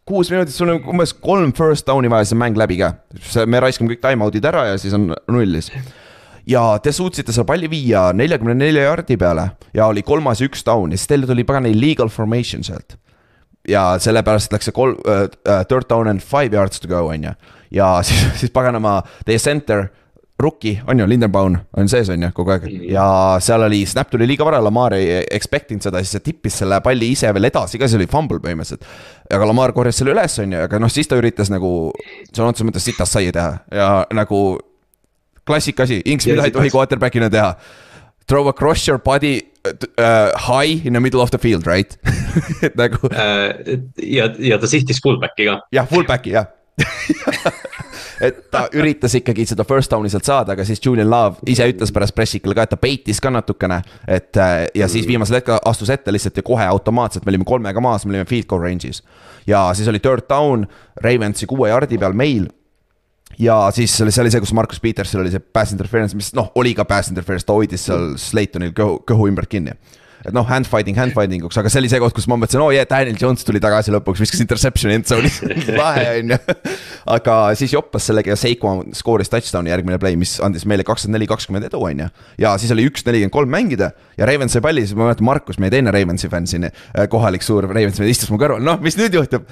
kuus 0.04 0.28
minutit, 0.28 0.52
sul 0.52 0.68
on 0.74 0.82
umbes 0.92 1.14
kolm 1.16 1.54
first 1.56 1.86
down'i 1.88 2.10
vaja, 2.12 2.28
see 2.28 2.38
mäng 2.38 2.58
läbi 2.58 2.76
ka. 2.82 2.92
me 3.46 3.62
raiskame 3.62 3.94
kõik 3.94 4.02
time-out'id 4.02 4.50
ära 4.50 4.66
ja 4.72 4.76
siis 4.80 4.94
on 4.96 5.08
nullis. 5.32 5.70
ja 6.46 6.66
te 6.82 6.92
suutsite 6.92 7.32
selle 7.32 7.48
palli 7.48 7.70
viia 7.70 8.10
neljakümne 8.14 8.54
nelja 8.58 8.90
jardi 8.90 9.16
peale 9.16 9.50
ja 9.74 9.88
oli 9.90 10.02
kolmas 10.06 10.40
ja 10.40 10.50
üks 10.50 10.62
down 10.66 10.92
ja 10.92 11.00
siis 11.00 11.10
teil 11.10 11.26
tuli 11.26 11.44
pagan 11.44 11.66
illegal 11.66 12.12
formation 12.12 12.62
sealt 12.66 12.98
ja 13.68 13.84
sellepärast 14.02 14.52
läks 14.54 14.68
see 14.70 14.76
kolm 14.76 14.96
uh,, 15.04 15.28
third 15.68 15.88
down 15.90 16.10
and 16.10 16.24
five 16.24 16.54
yards 16.54 16.80
to 16.80 16.88
go 16.88 17.06
on 17.06 17.24
ju. 17.24 17.36
ja 17.70 17.96
siis, 18.06 18.26
siis 18.40 18.52
paganama 18.54 19.00
teie 19.26 19.38
center, 19.42 19.88
rookie 20.40 20.82
on 20.86 21.00
ju, 21.00 21.06
Lindenbaum 21.08 21.56
on 21.76 21.88
sees 21.88 22.10
on 22.12 22.22
ju 22.22 22.30
kogu 22.36 22.52
aeg 22.54 22.68
ja 22.92 23.06
seal 23.40 23.64
oli, 23.66 23.82
snap 23.88 24.10
tuli 24.12 24.28
liiga 24.28 24.44
vara, 24.44 24.60
Lamar 24.62 24.98
ei 24.98 25.22
expect 25.32 25.72
inud 25.72 25.86
seda, 25.86 26.02
siis 26.04 26.18
see 26.18 26.26
tippis 26.28 26.60
selle 26.62 26.80
palli 26.84 27.10
ise 27.14 27.32
veel 27.32 27.48
edasi 27.48 27.80
ka, 27.80 27.88
see 27.88 28.00
oli 28.00 28.08
fumble 28.10 28.42
põhimõtteliselt. 28.44 28.86
aga 29.32 29.48
Lamar 29.48 29.74
korjas 29.76 30.02
selle 30.02 30.12
üles 30.12 30.38
on 30.44 30.52
ju, 30.52 30.62
aga 30.68 30.80
noh, 30.82 30.92
siis 30.92 31.08
ta 31.08 31.18
üritas 31.18 31.52
nagu 31.52 31.72
sõna 32.30 32.52
otseses 32.52 32.68
mõttes 32.68 32.88
sitast 32.90 33.16
saia 33.16 33.34
teha 33.34 33.58
ja 33.72 33.90
nagu 34.14 34.42
klassika 35.46 35.86
asi, 35.86 36.02
Inks, 36.04 36.26
mida 36.26 36.46
ei 36.48 36.54
tohi 36.54 36.72
quarterback'ina 36.74 37.30
teha. 37.30 37.54
Throw 38.26 38.48
across 38.50 38.88
your 38.88 38.98
body 38.98 39.46
uh, 39.64 40.30
high 40.36 40.82
in 40.84 40.92
the 40.92 41.00
middle 41.00 41.20
of 41.22 41.30
the 41.30 41.38
field, 41.38 41.66
right? 41.66 41.96
et 42.66 42.76
nagu 42.82 43.10
Äh, 43.12 43.80
ja, 44.02 44.28
ja 44.38 44.58
ta 44.58 44.68
sihtis 44.70 45.00
fullback'i 45.02 45.48
ka. 45.48 45.60
jah, 45.72 45.88
fullback'i 45.88 46.34
jah 46.36 46.52
et 48.26 48.40
ta 48.52 48.66
üritas 48.76 49.14
ikkagi 49.16 49.46
seda 49.48 49.64
first 49.64 49.92
down'i 49.92 50.10
sealt 50.12 50.28
saada, 50.28 50.52
aga 50.52 50.64
siis 50.68 50.82
Julian 50.84 51.08
Love 51.08 51.46
ise 51.48 51.64
ütles 51.70 51.92
pärast 51.94 52.12
pressikul 52.16 52.52
ka, 52.56 52.66
et 52.66 52.74
ta 52.74 52.78
peitis 52.80 53.20
ka 53.22 53.32
natukene. 53.32 53.80
et 54.04 54.36
äh, 54.36 54.66
ja 54.76 54.88
siis 54.92 55.08
viimasel 55.08 55.40
hetkel 55.40 55.60
astus 55.64 55.92
ette 55.94 56.12
lihtsalt 56.12 56.36
ja 56.36 56.44
kohe 56.44 56.66
automaatselt, 56.68 57.24
me 57.24 57.32
olime 57.32 57.48
kolmega 57.48 57.80
maas, 57.80 58.04
me 58.04 58.12
olime 58.12 58.28
field 58.28 58.48
goal 58.50 58.60
range'is. 58.64 59.02
ja 59.46 59.68
siis 59.74 59.88
oli 59.88 60.02
third 60.04 60.28
down 60.28 60.66
Ravensi 61.00 61.48
kuue 61.48 61.72
jardi 61.72 61.98
peal 61.98 62.16
meil 62.16 62.50
ja 63.38 63.70
siis 63.74 64.00
oli, 64.00 64.12
see 64.12 64.24
oli 64.24 64.32
see, 64.32 64.42
kus 64.44 64.54
Markus 64.56 64.80
Petersil 64.80 65.20
oli 65.20 65.32
see 65.32 65.40
pass 65.40 65.72
interference, 65.74 66.16
mis 66.16 66.32
noh, 66.36 66.50
oli 66.60 66.74
ka 66.76 66.86
pass 66.88 67.12
interference, 67.12 67.46
ta 67.46 67.56
hoidis 67.56 67.88
seal 67.88 68.14
Slaytonil 68.20 68.72
kõhu, 68.76 69.00
kõhu 69.08 69.30
ümbert 69.30 69.50
kinni. 69.52 69.76
Et 70.26 70.34
noh, 70.34 70.46
hand 70.48 70.66
fighting 70.68 70.98
hand 70.98 71.14
fighting 71.14 71.44
uks, 71.46 71.58
aga 71.60 71.70
see 71.72 71.82
oli 71.82 71.90
see 71.90 72.00
koht, 72.02 72.14
kus 72.16 72.26
ma 72.30 72.38
mõtlesin, 72.40 72.62
oo 72.62 72.70
oh, 72.70 72.74
yeah, 72.74 72.86
Daniel 72.88 73.18
Jones 73.20 73.46
tuli 73.46 73.60
tagasi 73.62 73.94
lõpuks, 73.94 74.22
viskas 74.24 74.42
interception'i 74.42 74.98
endzone'is 74.98 75.40
lahe 75.76 76.06
on 76.20 76.34
ju. 76.34 76.38
aga 77.16 77.36
siis 77.58 77.74
joppas 77.76 78.08
sellega 78.10 78.32
ja 78.34 78.38
Seiko 78.40 78.78
skooris 78.96 79.30
touchdown'i 79.32 79.72
järgmine 79.72 80.00
play, 80.02 80.18
mis 80.18 80.36
andis 80.44 80.66
meile 80.68 80.86
kakskümmend 80.86 81.20
neli, 81.20 81.28
kakskümmend 81.30 81.68
edu, 81.68 81.80
on 81.86 82.04
ju. 82.06 82.08
ja 82.42 82.56
siis 82.60 82.74
oli 82.74 82.88
üks 82.90 83.06
nelikümmend 83.06 83.34
kolm 83.36 83.52
mängida 83.52 83.92
ja 84.18 84.28
Ravens 84.28 84.56
sai 84.56 84.64
palli, 84.64 84.86
siis 84.86 84.98
ma 84.98 85.06
mäletan, 85.06 85.28
Markus, 85.28 85.60
meie 85.62 85.72
teine 85.74 85.94
Ravensi 85.94 86.30
fänn 86.32 86.50
siin, 86.50 86.68
äh, 86.68 87.06
kohalik 87.12 87.46
suur 87.46 87.68
Ravensi 87.68 88.02
fänn 88.02 88.12
istus 88.12 88.32
mu 88.32 88.40
kõrval, 88.40 88.64
noh, 88.64 88.80
mis 88.82 88.98
nüüd 88.98 89.14
juhtub. 89.16 89.46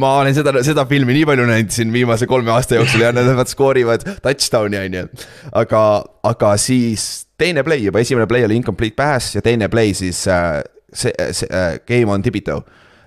ma 0.00 0.16
olen 0.20 0.36
seda, 0.36 0.54
seda 0.66 0.86
filmi 0.90 1.16
nii 1.18 1.28
palju 1.30 1.48
näinud 1.48 1.74
siin 1.74 1.92
viimase 1.94 2.28
kolme 2.30 2.52
aasta 2.54 2.78
jooksul 2.78 3.06
ja 3.06 3.12
nad 3.14 3.50
skoorivad 3.50 4.06
touchdown'i, 4.22 4.80
on 4.86 4.98
ju. 5.00 5.06
aga, 5.64 5.84
aga 6.30 6.56
siis 6.60 7.24
teine 7.40 7.64
play 7.66 7.84
juba, 7.84 8.02
esimene 8.04 8.28
play 8.30 8.46
oli 8.46 8.56
incomplete 8.60 8.96
pass 8.98 9.34
ja 9.34 9.42
teine 9.42 9.68
play 9.72 9.94
siis 9.96 10.24
äh, 10.30 10.62
see, 10.92 11.12
see 11.32 11.50
äh, 11.50 11.78
game 11.86 12.12
on 12.12 12.22
Tibito 12.22 12.60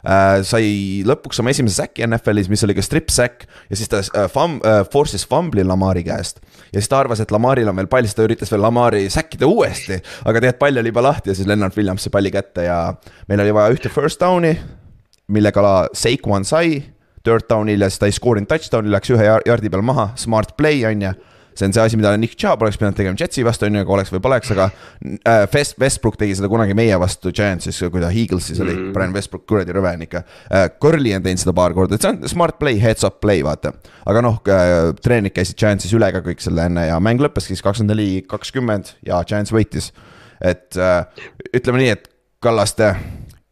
äh,. 0.04 0.42
sai 0.48 1.04
lõpuks 1.08 1.40
oma 1.42 1.54
esimese 1.54 1.82
säki 1.82 2.06
NFL-is, 2.08 2.50
mis 2.52 2.64
oli 2.68 2.76
ka 2.78 2.84
strip 2.86 3.12
sack 3.14 3.48
ja 3.70 3.80
siis 3.80 3.92
ta 3.92 4.02
äh, 4.04 4.28
fum- 4.32 4.60
äh,, 4.66 4.84
force'is 4.94 5.28
fumbli 5.28 5.64
Lamari 5.68 6.04
käest. 6.08 6.42
ja 6.74 6.82
siis 6.82 6.92
ta 6.92 7.00
arvas, 7.00 7.22
et 7.24 7.32
Lamaril 7.32 7.72
on 7.72 7.80
veel 7.80 7.90
pall, 7.92 8.08
siis 8.08 8.18
ta 8.18 8.28
üritas 8.28 8.52
veel 8.52 8.64
Lamari 8.66 9.08
säkkida 9.14 9.48
uuesti, 9.48 10.02
aga 10.26 10.42
tegelikult 10.42 10.64
pall 10.66 10.84
oli 10.84 10.94
juba 10.94 11.06
lahti 11.08 11.32
ja 11.32 11.38
siis 11.38 11.48
Lennart 11.48 11.78
Williams 11.78 12.08
sai 12.08 12.14
palli 12.18 12.34
kätte 12.34 12.68
ja 12.68 12.82
meil 13.30 13.46
oli 13.46 13.56
vaja 13.56 13.74
ühte 13.76 13.94
first 13.94 14.22
down'i, 14.24 14.58
millega 15.32 15.64
Saquon 15.96 16.46
sai 16.48 16.82
third 17.28 17.48
down'il 17.50 17.82
ja 17.84 17.90
siis 17.92 18.00
ta 18.00 18.08
ei 18.08 18.16
skoorinud 18.16 18.48
touchdown'i, 18.52 18.92
läks 18.92 19.12
ühe 19.16 19.26
jardi 19.28 19.72
peal 19.72 19.84
maha, 19.86 20.12
smart 20.20 20.56
play 20.60 20.86
on 20.88 21.04
ju 21.04 21.16
see 21.58 21.68
on 21.68 21.74
see 21.76 21.84
asi, 21.84 21.98
mida 22.00 22.14
Nick 22.20 22.38
Chubb 22.38 22.62
oleks 22.64 22.78
pidanud 22.80 22.98
tegema 22.98 23.18
Jetsi 23.20 23.44
vastu, 23.46 23.68
on 23.68 23.78
ju, 23.78 23.84
aga 23.86 23.96
oleks 23.98 24.14
või 24.14 24.24
poleks, 24.24 24.52
aga 24.56 24.70
äh,. 24.70 25.46
West, 25.54 25.78
Westbrook 25.82 26.18
tegi 26.20 26.38
seda 26.38 26.50
kunagi 26.52 26.76
meie 26.78 26.98
vastu 27.02 27.32
Giantsis, 27.36 27.80
kui 27.92 28.04
ta 28.04 28.12
Eaglesis 28.12 28.62
oli 28.64 28.76
mm., 28.76 28.92
Brian 28.96 29.16
Westbrook, 29.16 29.46
kuradi 29.50 29.76
rõve 29.76 29.94
on 29.98 30.06
ikka 30.08 30.24
äh,. 30.24 30.68
Curly 30.82 31.16
on 31.18 31.26
teinud 31.26 31.44
seda 31.44 31.56
paar 31.58 31.76
korda, 31.78 31.98
et 31.98 32.06
see 32.06 32.14
on 32.14 32.22
smart 32.30 32.60
play, 32.62 32.80
heads 32.82 33.08
up 33.08 33.20
play, 33.24 33.44
vaata. 33.46 33.74
aga 34.08 34.26
noh 34.26 34.42
äh,, 34.54 34.76
treenid 35.04 35.36
käisid 35.36 35.58
Giantsis 35.60 35.96
üle 35.98 36.12
ka 36.16 36.24
kõik 36.26 36.44
selle 36.44 36.68
enne 36.70 36.88
ja 36.90 37.00
mäng 37.04 37.22
lõppes 37.24 37.50
siis 37.52 37.64
kakskümmend 37.66 37.96
neli, 37.96 38.22
kakskümmend 38.30 38.94
ja 39.08 39.24
Giants 39.28 39.54
võitis. 39.56 39.92
et 40.42 40.78
äh, 40.78 41.02
ütleme 41.58 41.82
nii, 41.82 41.96
et 41.98 42.14
Kallaste 42.38 42.92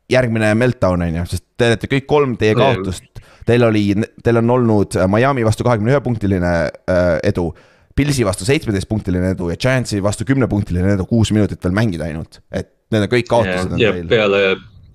järgmine 0.09 0.51
meltdown 0.55 1.01
on 1.01 1.15
ju, 1.19 1.23
sest 1.31 1.45
te 1.57 1.71
olete 1.71 1.89
kõik 1.89 2.05
kolm 2.09 2.35
teie 2.37 2.53
kaotust. 2.57 3.07
Teil 3.45 3.65
oli, 3.65 3.87
teil 4.25 4.41
on 4.41 4.51
olnud 4.55 4.97
Miami 5.09 5.45
vastu 5.45 5.65
kahekümne 5.65 5.93
ühe 5.93 6.01
punktiline 6.05 6.53
äh, 6.65 7.17
edu 7.25 7.51
Pilsi 7.95 8.25
vastu 8.27 8.43
seitsmeteistpunktiline 8.47 9.33
edu 9.35 9.49
ja 9.53 9.55
Giantsi 9.59 10.01
vastu 10.03 10.27
kümnepunktiline 10.27 10.95
edu, 10.97 11.05
kuus 11.07 11.31
minutit 11.31 11.63
veel 11.63 11.75
mängida 11.75 12.09
ainult, 12.09 12.41
et 12.51 12.73
need 12.91 13.05
on 13.05 13.11
kõik 13.13 13.29
kaotused 13.29 13.75
teil. 13.77 14.01
peale, 14.11 14.41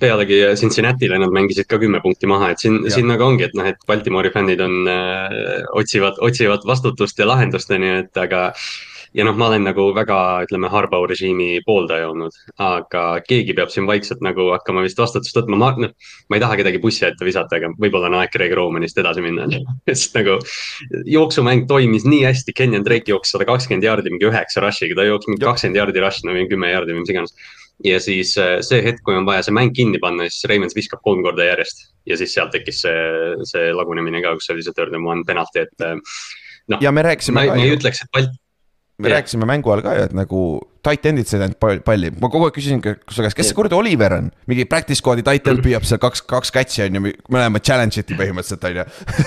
pealegi 0.01 0.41
Cincinnati'le 0.61 1.21
nad 1.21 1.33
mängisid 1.33 1.69
ka 1.71 1.79
kümme 1.81 2.01
punkti 2.05 2.29
maha, 2.31 2.53
et 2.53 2.63
siin, 2.63 2.81
siin 2.93 3.09
nagu 3.11 3.25
ongi, 3.27 3.47
et 3.49 3.57
noh, 3.57 3.69
et 3.69 3.81
Baltimoori 3.89 4.33
fännid 4.35 4.61
on 4.65 4.89
äh,, 4.89 5.65
otsivad, 5.81 6.21
otsivad 6.25 6.65
vastutust 6.69 7.21
ja 7.21 7.29
lahendust, 7.29 7.73
on 7.73 7.89
ju, 7.89 7.97
et 8.05 8.21
aga 8.21 8.51
ja 9.17 9.27
noh, 9.27 9.37
ma 9.39 9.49
olen 9.51 9.65
nagu 9.67 9.89
väga, 9.95 10.17
ütleme, 10.47 10.71
Harbau 10.71 11.07
režiimi 11.11 11.61
pooldaja 11.67 12.11
olnud, 12.13 12.37
aga 12.63 13.05
keegi 13.27 13.57
peab 13.59 13.73
siin 13.73 13.89
vaikselt 13.89 14.23
nagu 14.25 14.51
hakkama 14.55 14.85
vist 14.87 15.01
vastutust 15.01 15.37
võtma, 15.37 15.59
ma, 15.59 15.71
noh. 15.83 15.95
ma 16.31 16.39
ei 16.39 16.45
taha 16.45 16.59
kedagi 16.61 16.83
bussi 16.83 17.07
ette 17.09 17.27
visata, 17.27 17.59
aga 17.59 17.73
võib-olla 17.81 18.11
on 18.11 18.19
aeg 18.21 18.35
Greg 18.35 18.55
Romanist 18.57 18.99
edasi 19.03 19.25
minna 19.25 19.49
sest 19.91 20.15
nagu 20.19 20.39
jooksumäng 21.11 21.67
toimis 21.71 22.07
nii 22.07 22.23
hästi, 22.29 22.55
Kenyon 22.57 22.87
Drake 22.87 23.11
jooksis 23.11 23.35
sada 23.37 23.49
kakskümmend 23.49 23.87
jaardi 23.87 24.13
mingi 24.15 24.31
üheksa 24.31 24.63
rush'iga, 24.65 24.99
ta 24.99 25.09
jooksis 25.09 25.35
mingi 25.35 25.47
kakskümmend 25.47 25.83
jaardi 25.83 26.05
rush'i, 26.07 26.27
no 26.29 26.37
mingi 26.37 26.55
kümme 26.55 26.71
jaardi 26.71 26.95
või 26.95 27.05
mis 27.05 27.15
iganes 27.15 27.35
ja 27.85 28.01
siis 28.03 28.35
äh, 28.39 28.59
see 28.67 28.83
hetk, 28.85 29.03
kui 29.07 29.17
on 29.17 29.27
vaja 29.29 29.45
see 29.47 29.55
mäng 29.57 29.73
kinni 29.77 30.01
panna, 30.03 30.29
siis 30.29 30.47
Ravens 30.51 30.77
viskab 30.77 31.03
kolm 31.07 31.23
korda 31.25 31.47
järjest. 31.49 31.89
ja 32.09 32.17
siis 32.21 32.35
sealt 32.35 32.53
tekkis 32.55 32.83
see, 32.85 33.01
see 33.49 33.73
lagunemine 33.77 34.23
ka, 34.25 34.35
kus 34.39 34.51
oli 34.53 34.65
see 34.65 34.77
third 34.77 34.95
and 34.97 35.07
one 35.07 35.25
penalty, 35.29 35.65
et 35.65 35.87
äh, 35.87 35.97
noh. 36.73 36.83
ja 36.83 36.93
me 36.93 37.05
rääkisime. 37.07 37.47
ma 37.49 37.59
ei 37.61 37.75
ütleks, 37.77 38.05
et 38.05 38.13
Balt-, 38.17 38.40
me 39.01 39.09
yeah. 39.09 39.21
rääkisime 39.21 39.49
mängu 39.49 39.73
ajal 39.73 39.83
ka 39.85 39.95
ju, 39.97 40.09
et 40.09 40.17
nagu 40.17 40.43
tight 40.85 41.05
end'id 41.11 41.29
said 41.29 41.43
ainult 41.45 41.85
palli, 41.85 42.09
ma 42.23 42.31
kogu 42.33 42.47
aeg 42.47 42.55
küsisin 42.57 42.81
su 42.81 43.25
käest, 43.25 43.37
kes 43.37 43.51
see 43.51 43.57
kuradi 43.57 43.77
Oliver 43.77 44.15
on? 44.17 44.31
mingi 44.51 44.65
practice 44.69 45.01
squad'i 45.01 45.25
tight 45.27 45.49
end 45.51 45.63
püüab 45.65 45.85
seal 45.89 46.01
kaks, 46.01 46.23
kaks 46.29 46.53
catch'i 46.55 46.85
on 46.87 46.97
ju, 46.97 47.13
mõlemad 47.33 47.65
challenge 47.67 48.01
iti 48.01 48.17
põhimõtteliselt 48.19 48.67
on 48.69 48.79
ju 48.79 48.85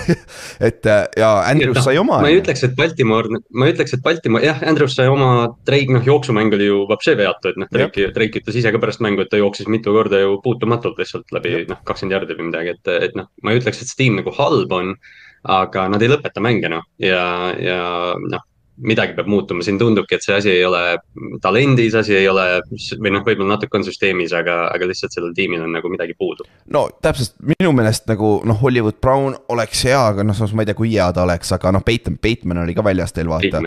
et 0.70 0.90
äh, 0.90 1.04
ja 1.22 1.32
Andrews 1.50 1.84
sai 1.86 2.00
oma. 2.02 2.22
ma 2.24 2.32
ei 2.32 2.40
ütleks, 2.42 2.66
et 2.66 2.78
Baltimore, 2.78 3.42
ma 3.54 3.68
ei 3.70 3.76
ütleks, 3.76 3.96
et 3.98 4.06
Baltimore, 4.06 4.46
jah, 4.46 4.64
Andrews 4.70 4.98
sai 4.98 5.10
oma, 5.12 5.34
Drake, 5.68 5.94
noh, 5.94 6.06
jooksumäng 6.08 6.56
oli 6.58 6.70
ju 6.72 6.86
vapšee 6.90 7.18
veatu, 7.20 7.54
et 7.54 7.60
noh, 7.62 7.70
Drake, 7.74 8.10
Drake 8.16 8.42
ütles 8.42 8.62
ise 8.62 8.74
ka 8.74 8.82
pärast 8.82 9.04
mängu, 9.06 9.26
et 9.26 9.34
ta 9.34 9.42
jooksis 9.42 9.70
mitu 9.72 9.94
korda 9.94 10.24
ju 10.24 10.40
puutumatult 10.46 10.98
lihtsalt 11.02 11.30
läbi 11.36 11.68
noh, 11.70 11.84
kakskümmend 11.86 12.18
jardi 12.18 12.40
või 12.40 12.50
midagi, 12.50 12.78
et, 12.78 12.96
et 13.10 13.20
noh, 13.20 13.30
ma 13.46 13.54
ei 13.54 13.62
ütleks, 13.62 13.84
et 13.84 13.92
see 13.92 14.06
tiim 14.06 14.18
nagu 14.22 14.34
halb 14.38 14.74
on 14.74 14.98
aga 15.44 15.90
nad 15.92 16.04
ei 16.04 16.08
lõpeta 16.08 16.40
mänge 16.44 16.70
noh 16.72 16.86
ja, 17.04 17.24
ja 17.60 17.80
noh, 18.16 18.46
midagi 18.82 19.14
peab 19.14 19.30
muutuma, 19.30 19.64
siin 19.66 19.78
tundubki, 19.78 20.18
et 20.18 20.26
see 20.26 20.36
asi 20.36 20.50
ei 20.50 20.64
ole 20.66 20.82
talendis, 21.42 21.94
asi 21.98 22.16
ei 22.18 22.28
ole 22.30 22.46
või 22.74 23.14
noh, 23.14 23.24
võib-olla 23.26 23.54
natuke 23.54 23.78
on 23.78 23.86
süsteemis, 23.86 24.34
aga, 24.38 24.64
aga 24.74 24.88
lihtsalt 24.90 25.14
sellel 25.14 25.36
tiimil 25.38 25.62
on 25.66 25.76
nagu 25.78 25.92
midagi 25.94 26.16
puudu. 26.18 26.48
no 26.74 26.88
täpselt, 27.06 27.36
minu 27.54 27.74
meelest 27.78 28.10
nagu 28.10 28.36
noh, 28.50 28.60
Hollywood 28.62 28.98
Brown 29.04 29.38
oleks 29.54 29.86
hea, 29.86 30.00
aga 30.14 30.26
noh, 30.26 30.38
samas 30.38 30.56
ma 30.58 30.66
ei 30.66 30.72
tea, 30.72 30.80
kui 30.80 30.94
hea 30.96 31.12
ta 31.14 31.28
oleks, 31.28 31.54
aga 31.54 31.76
noh, 31.78 31.86
Peyton, 31.86 32.18
Bateman 32.24 32.64
oli 32.66 32.78
ka 32.78 32.86
väljas 32.86 33.14
teil 33.14 33.30
vaata. 33.30 33.62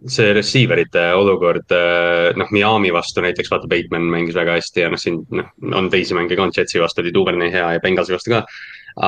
see 0.00 0.30
receiver'ite 0.32 1.02
olukord, 1.12 1.66
äh, 1.76 2.30
noh, 2.38 2.48
Miami 2.54 2.94
vastu 2.94 3.20
näiteks, 3.20 3.50
vaata, 3.52 3.68
Bateman 3.68 4.06
mängis 4.08 4.38
väga 4.38 4.54
hästi 4.56 4.86
ja 4.86 4.94
noh, 4.94 5.02
siin 5.02 5.18
noh, 5.34 5.50
on 5.76 5.90
teisi 5.92 6.16
mänge 6.16 6.38
ka, 6.38 6.46
Jetsi 6.56 6.80
vastu 6.80 7.02
oli 7.02 7.12
Duvernay 7.12 7.52
hea 7.52 7.74
ja 7.74 7.82
Bengalsi 7.82 8.14
vastu 8.14 8.38
ka. 8.38 8.44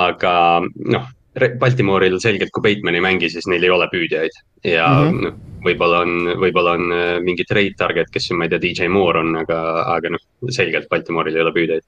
aga 0.03 0.35
noh 0.91 1.11
Baltimooril 1.33 2.19
selgelt, 2.21 2.51
kui 2.53 2.65
Bateman 2.67 2.97
ei 2.99 3.05
mängi, 3.05 3.31
siis 3.33 3.47
neil 3.49 3.65
ei 3.65 3.73
ole 3.73 3.87
püüdjaid 3.89 4.35
ja 4.69 4.89
mm 4.89 5.07
-hmm. 5.09 5.23
noh, 5.25 5.39
võib-olla 5.65 6.03
on, 6.05 6.13
võib-olla 6.43 6.75
on 6.77 6.93
äh, 6.93 7.15
mingi 7.25 7.47
trade 7.49 7.73
target, 7.79 8.11
kes 8.13 8.29
siin, 8.29 8.39
ma 8.39 8.45
ei 8.45 8.53
tea, 8.53 8.61
DJ 8.61 8.91
Moore 8.93 9.23
on, 9.25 9.37
aga, 9.41 9.59
aga 9.95 10.13
noh, 10.13 10.23
selgelt 10.51 10.91
Baltimooril 10.93 11.37
ei 11.37 11.43
ole 11.43 11.55
püüdjaid 11.57 11.87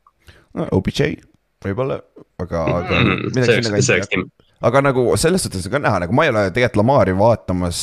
no,. 0.54 0.68
OBJ 0.72 1.20
võib-olla, 1.64 2.00
aga, 2.38 2.64
aga 2.64 3.00
mm. 3.00 3.10
-hmm. 3.10 3.44
see 3.44 3.92
oleks 3.92 4.08
tiim. 4.08 4.24
aga 4.60 4.80
nagu 4.80 5.06
selles 5.20 5.44
suhtes 5.44 5.66
on 5.66 5.76
ka 5.76 5.78
näha, 5.78 6.00
nagu 6.06 6.16
ma 6.16 6.24
ei 6.24 6.32
ole 6.32 6.50
tegelikult 6.50 6.80
Lamari 6.80 7.18
vaatamas, 7.18 7.78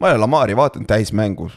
ma 0.00 0.10
ei 0.10 0.14
ole 0.14 0.26
Lamari 0.26 0.56
vaadanud 0.56 0.90
täismängu. 0.90 1.50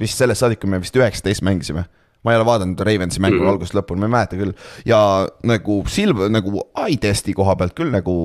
vist 0.00 0.16
sellest 0.16 0.40
saadik, 0.40 0.60
kui 0.60 0.70
me 0.70 0.80
vist 0.80 0.96
üheksateist 0.96 1.44
mängisime 1.44 1.84
ma 2.24 2.34
ei 2.34 2.40
ole 2.40 2.46
vaadanud 2.48 2.80
Ravensi 2.86 3.20
mängu 3.20 3.38
mm 3.38 3.42
-hmm. 3.44 3.52
algusest 3.54 3.76
lõpuni, 3.78 4.02
ma 4.02 4.10
ei 4.10 4.14
mäleta 4.16 4.36
küll. 4.36 4.54
ja 4.84 5.00
nagu 5.44 5.82
Silva 5.88 6.28
nagu 6.28 6.64
eye 6.86 6.96
test'i 7.00 7.34
koha 7.34 7.56
pealt 7.56 7.74
küll 7.74 7.92
nagu 7.92 8.16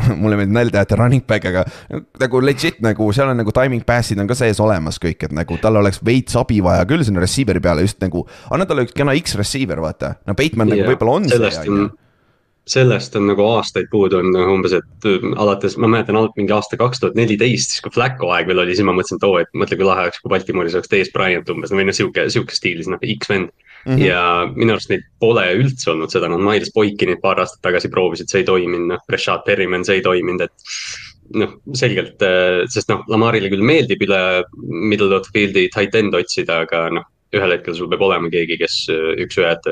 mulle 0.20 0.36
meeldib 0.38 0.54
nalja 0.54 0.70
teha, 0.70 0.82
et 0.82 0.92
running 0.98 1.24
back, 1.26 1.46
aga 1.50 1.64
nagu 2.20 2.40
legit 2.44 2.80
nagu 2.84 3.10
seal 3.12 3.32
on 3.32 3.40
nagu 3.40 3.52
timing 3.52 3.84
pass'id 3.86 4.20
on 4.22 4.28
ka 4.30 4.36
sees 4.38 4.60
olemas 4.62 5.00
kõik, 5.02 5.26
et 5.26 5.34
nagu 5.36 5.58
tal 5.62 5.76
oleks 5.80 6.00
veits 6.06 6.36
abi 6.40 6.60
vaja 6.64 6.86
küll 6.88 7.04
sinna 7.06 7.20
receiver'i 7.20 7.60
peale 7.60 7.84
just 7.86 8.00
nagu. 8.00 8.26
anna 8.50 8.66
talle 8.66 8.86
üks 8.86 8.96
kena 8.96 9.16
X-receiver, 9.18 9.82
vaata, 9.82 10.14
no 10.26 10.36
Bateman 10.38 10.68
yeah, 10.70 10.80
nagu 10.80 10.94
võib-olla 10.94 11.18
on 11.18 11.28
see, 11.28 11.50
on 11.66 11.82
ju 11.84 11.90
sellest 12.68 13.16
on 13.16 13.26
nagu 13.30 13.44
aastaid 13.56 13.88
puudu 13.90 14.18
on 14.20 14.30
nagu 14.34 14.54
umbes, 14.54 14.74
et 14.76 15.08
äh, 15.08 15.24
alates, 15.40 15.76
ma 15.80 15.88
mäletan 15.90 16.18
alt 16.18 16.36
mingi 16.38 16.54
aasta 16.54 16.78
kaks 16.80 17.02
tuhat 17.02 17.16
neliteist, 17.18 17.74
siis 17.74 17.84
kui 17.84 17.92
Flacco 17.94 18.30
aeg 18.34 18.48
veel 18.50 18.62
oli, 18.62 18.76
siis 18.76 18.86
ma 18.86 18.94
mõtlesin, 18.96 19.20
et 19.20 19.26
oo, 19.26 19.38
et 19.40 19.50
mõtle, 19.56 19.78
kui 19.80 19.88
lahe 19.88 20.06
oleks, 20.06 20.22
kui 20.22 20.32
Baltimooris 20.32 20.76
oleks 20.78 20.92
Dez 20.92 21.12
Bryant 21.14 21.50
umbes 21.52 21.74
või 21.74 21.88
noh, 21.88 21.96
sihuke, 21.96 22.28
sihuke 22.32 22.56
stiilis 22.56 22.90
noh, 22.90 23.02
X-vend 23.16 23.50
mm. 23.50 23.92
-hmm. 23.92 24.02
ja 24.04 24.22
minu 24.54 24.76
arust 24.76 24.92
neid 24.92 25.06
pole 25.22 25.46
üldse 25.58 25.92
olnud 25.94 26.12
seda, 26.12 26.30
nad 26.30 26.42
Miles 26.44 26.72
Boykinit 26.74 27.22
paar 27.24 27.40
aastat 27.42 27.62
tagasi 27.66 27.90
proovisid, 27.92 28.30
see 28.30 28.44
ei 28.44 28.50
toiminud, 28.50 28.90
noh, 28.94 29.06
Rashad 29.12 29.46
Perryman, 29.46 29.86
see 29.86 29.98
ei 29.98 30.06
toiminud, 30.06 30.44
et 30.46 31.38
noh, 31.42 31.54
selgelt, 31.78 32.20
äh, 32.26 32.64
sest 32.70 32.92
noh, 32.92 33.06
Lamarile 33.10 33.50
küll 33.52 33.64
meeldib 33.66 34.04
üle 34.06 34.20
middle 34.60 35.16
of 35.16 35.30
field'i 35.34 35.70
tight 35.74 35.96
end 35.98 36.14
otsida, 36.14 36.62
aga 36.68 36.88
noh, 36.98 37.08
ühel 37.34 37.54
hetkel 37.54 37.76
sul 37.78 37.86
peab 37.90 38.02
olema 38.02 38.26
keegi, 38.30 38.56
kes 38.58 38.84
üks-ühed 39.22 39.66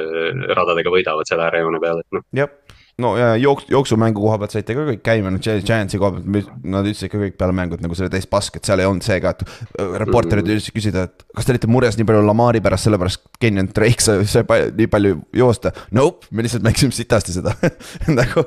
radadega 0.55 0.93
võidavad 0.95 1.27
selle 1.27 1.43
äärejoone 1.49 1.81
peal, 1.83 2.05
et 2.05 2.15
noh. 2.15 2.23
jah 2.39 2.58
no 3.03 3.13
ja 3.19 3.29
jooks, 3.39 3.69
jooksumängu 3.71 4.23
koha 4.23 4.39
pealt 4.43 4.55
saite 4.55 4.75
ka 4.75 4.85
kõik 4.89 5.03
käima, 5.07 5.31
no 5.31 5.39
Giantsi 5.43 6.01
koha 6.01 6.19
pealt, 6.19 6.51
nad 6.67 6.89
ütlesid 6.89 7.13
ka 7.13 7.21
kõik 7.21 7.37
peale 7.39 7.55
mängu, 7.55 7.79
et 7.79 7.85
nagu 7.85 7.95
see 7.95 8.07
oli 8.07 8.15
täis 8.17 8.27
pask, 8.31 8.59
et 8.59 8.69
seal 8.69 8.83
ei 8.83 8.89
olnud 8.89 9.07
see 9.07 9.21
ka, 9.23 9.35
et 9.37 9.45
äh, 9.47 9.95
reporterid 10.03 10.43
mm. 10.43 10.57
üritasid 10.57 10.77
küsida, 10.77 11.07
et 11.07 11.27
kas 11.37 11.47
te 11.47 11.55
olite 11.55 11.71
mures 11.71 11.99
nii 11.99 12.09
palju 12.09 12.25
Lamari 12.27 12.63
pärast, 12.65 12.89
sellepärast 12.89 13.25
Kenyon 13.39 13.71
Drake 13.77 14.03
sai, 14.03 14.27
sai 14.29 14.67
nii 14.75 14.91
palju 14.91 15.21
joosta. 15.39 15.73
Nope, 15.95 16.27
me 16.33 16.47
lihtsalt 16.47 16.67
mängisime 16.67 16.97
sitasti 16.97 17.37
seda 17.39 17.55
nagu, 18.19 18.47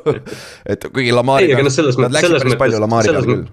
et 0.68 0.92
kuigi 0.92 1.16
Lamari. 1.16 1.48
ei, 1.48 1.56
aga 1.56 1.70
noh, 1.70 1.76
selles 1.80 2.00
mõttes, 2.00 2.28
selles 2.28 2.48
mõttes, 2.52 3.52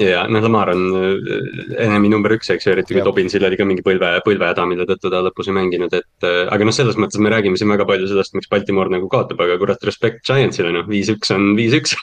ja 0.00 0.24
noh, 0.26 0.42
Lamar 0.42 0.72
on 0.72 0.82
äh, 0.98 1.44
enemi 1.84 2.10
number 2.10 2.34
üks, 2.34 2.50
eks 2.50 2.66
ju, 2.66 2.72
eriti 2.74 2.96
kui 2.96 3.04
Dobinsil 3.06 3.44
oli 3.46 3.58
ka 3.58 3.66
mingi 3.68 3.84
põlve, 3.86 4.10
põlvehäda, 4.26 4.66
mille 4.66 4.86
tõttu 4.88 5.12
ta 5.12 5.22
lõpus 5.22 5.50
ei 5.50 5.56
mänginud, 5.56 5.94
et. 5.94 6.10
Äh, 6.26 6.42
aga 6.52 6.66
noh, 6.66 6.74
selles 6.74 6.98
mõttes 7.00 7.20
me 7.22 7.30
räägime 7.32 7.60
siin 7.60 7.70
väga 7.70 7.86
palju 7.88 8.10
sellest, 8.10 8.34
miks 8.34 8.50
Baltimore 8.50 8.90
nagu 8.92 9.08
kaotab, 9.12 9.40
aga 9.44 9.58
kurat, 9.60 9.86
respekt 9.86 10.24
Giantsile 10.26 10.74
noh, 10.74 10.86
viis-üks 10.90 11.30
on 11.34 11.52
viis-üks 11.58 11.94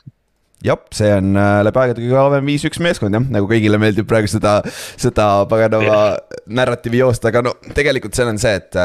jah, 0.64 0.80
see 0.96 1.10
on 1.18 1.34
äh, 1.36 1.58
läbi 1.68 1.82
aegade 1.84 2.04
kõige 2.04 2.20
halvem 2.22 2.52
viis-üks 2.54 2.80
meeskond 2.84 3.18
jah, 3.18 3.26
nagu 3.36 3.50
kõigile 3.50 3.82
meeldib 3.82 4.08
praegu 4.10 4.30
seda, 4.32 4.60
seda 4.96 5.32
paganama 5.52 6.04
narratiivi 6.48 7.02
joosta, 7.02 7.32
aga 7.34 7.44
no 7.50 7.58
tegelikult 7.76 8.16
seal 8.16 8.32
on 8.32 8.40
see, 8.42 8.56
et 8.62 8.80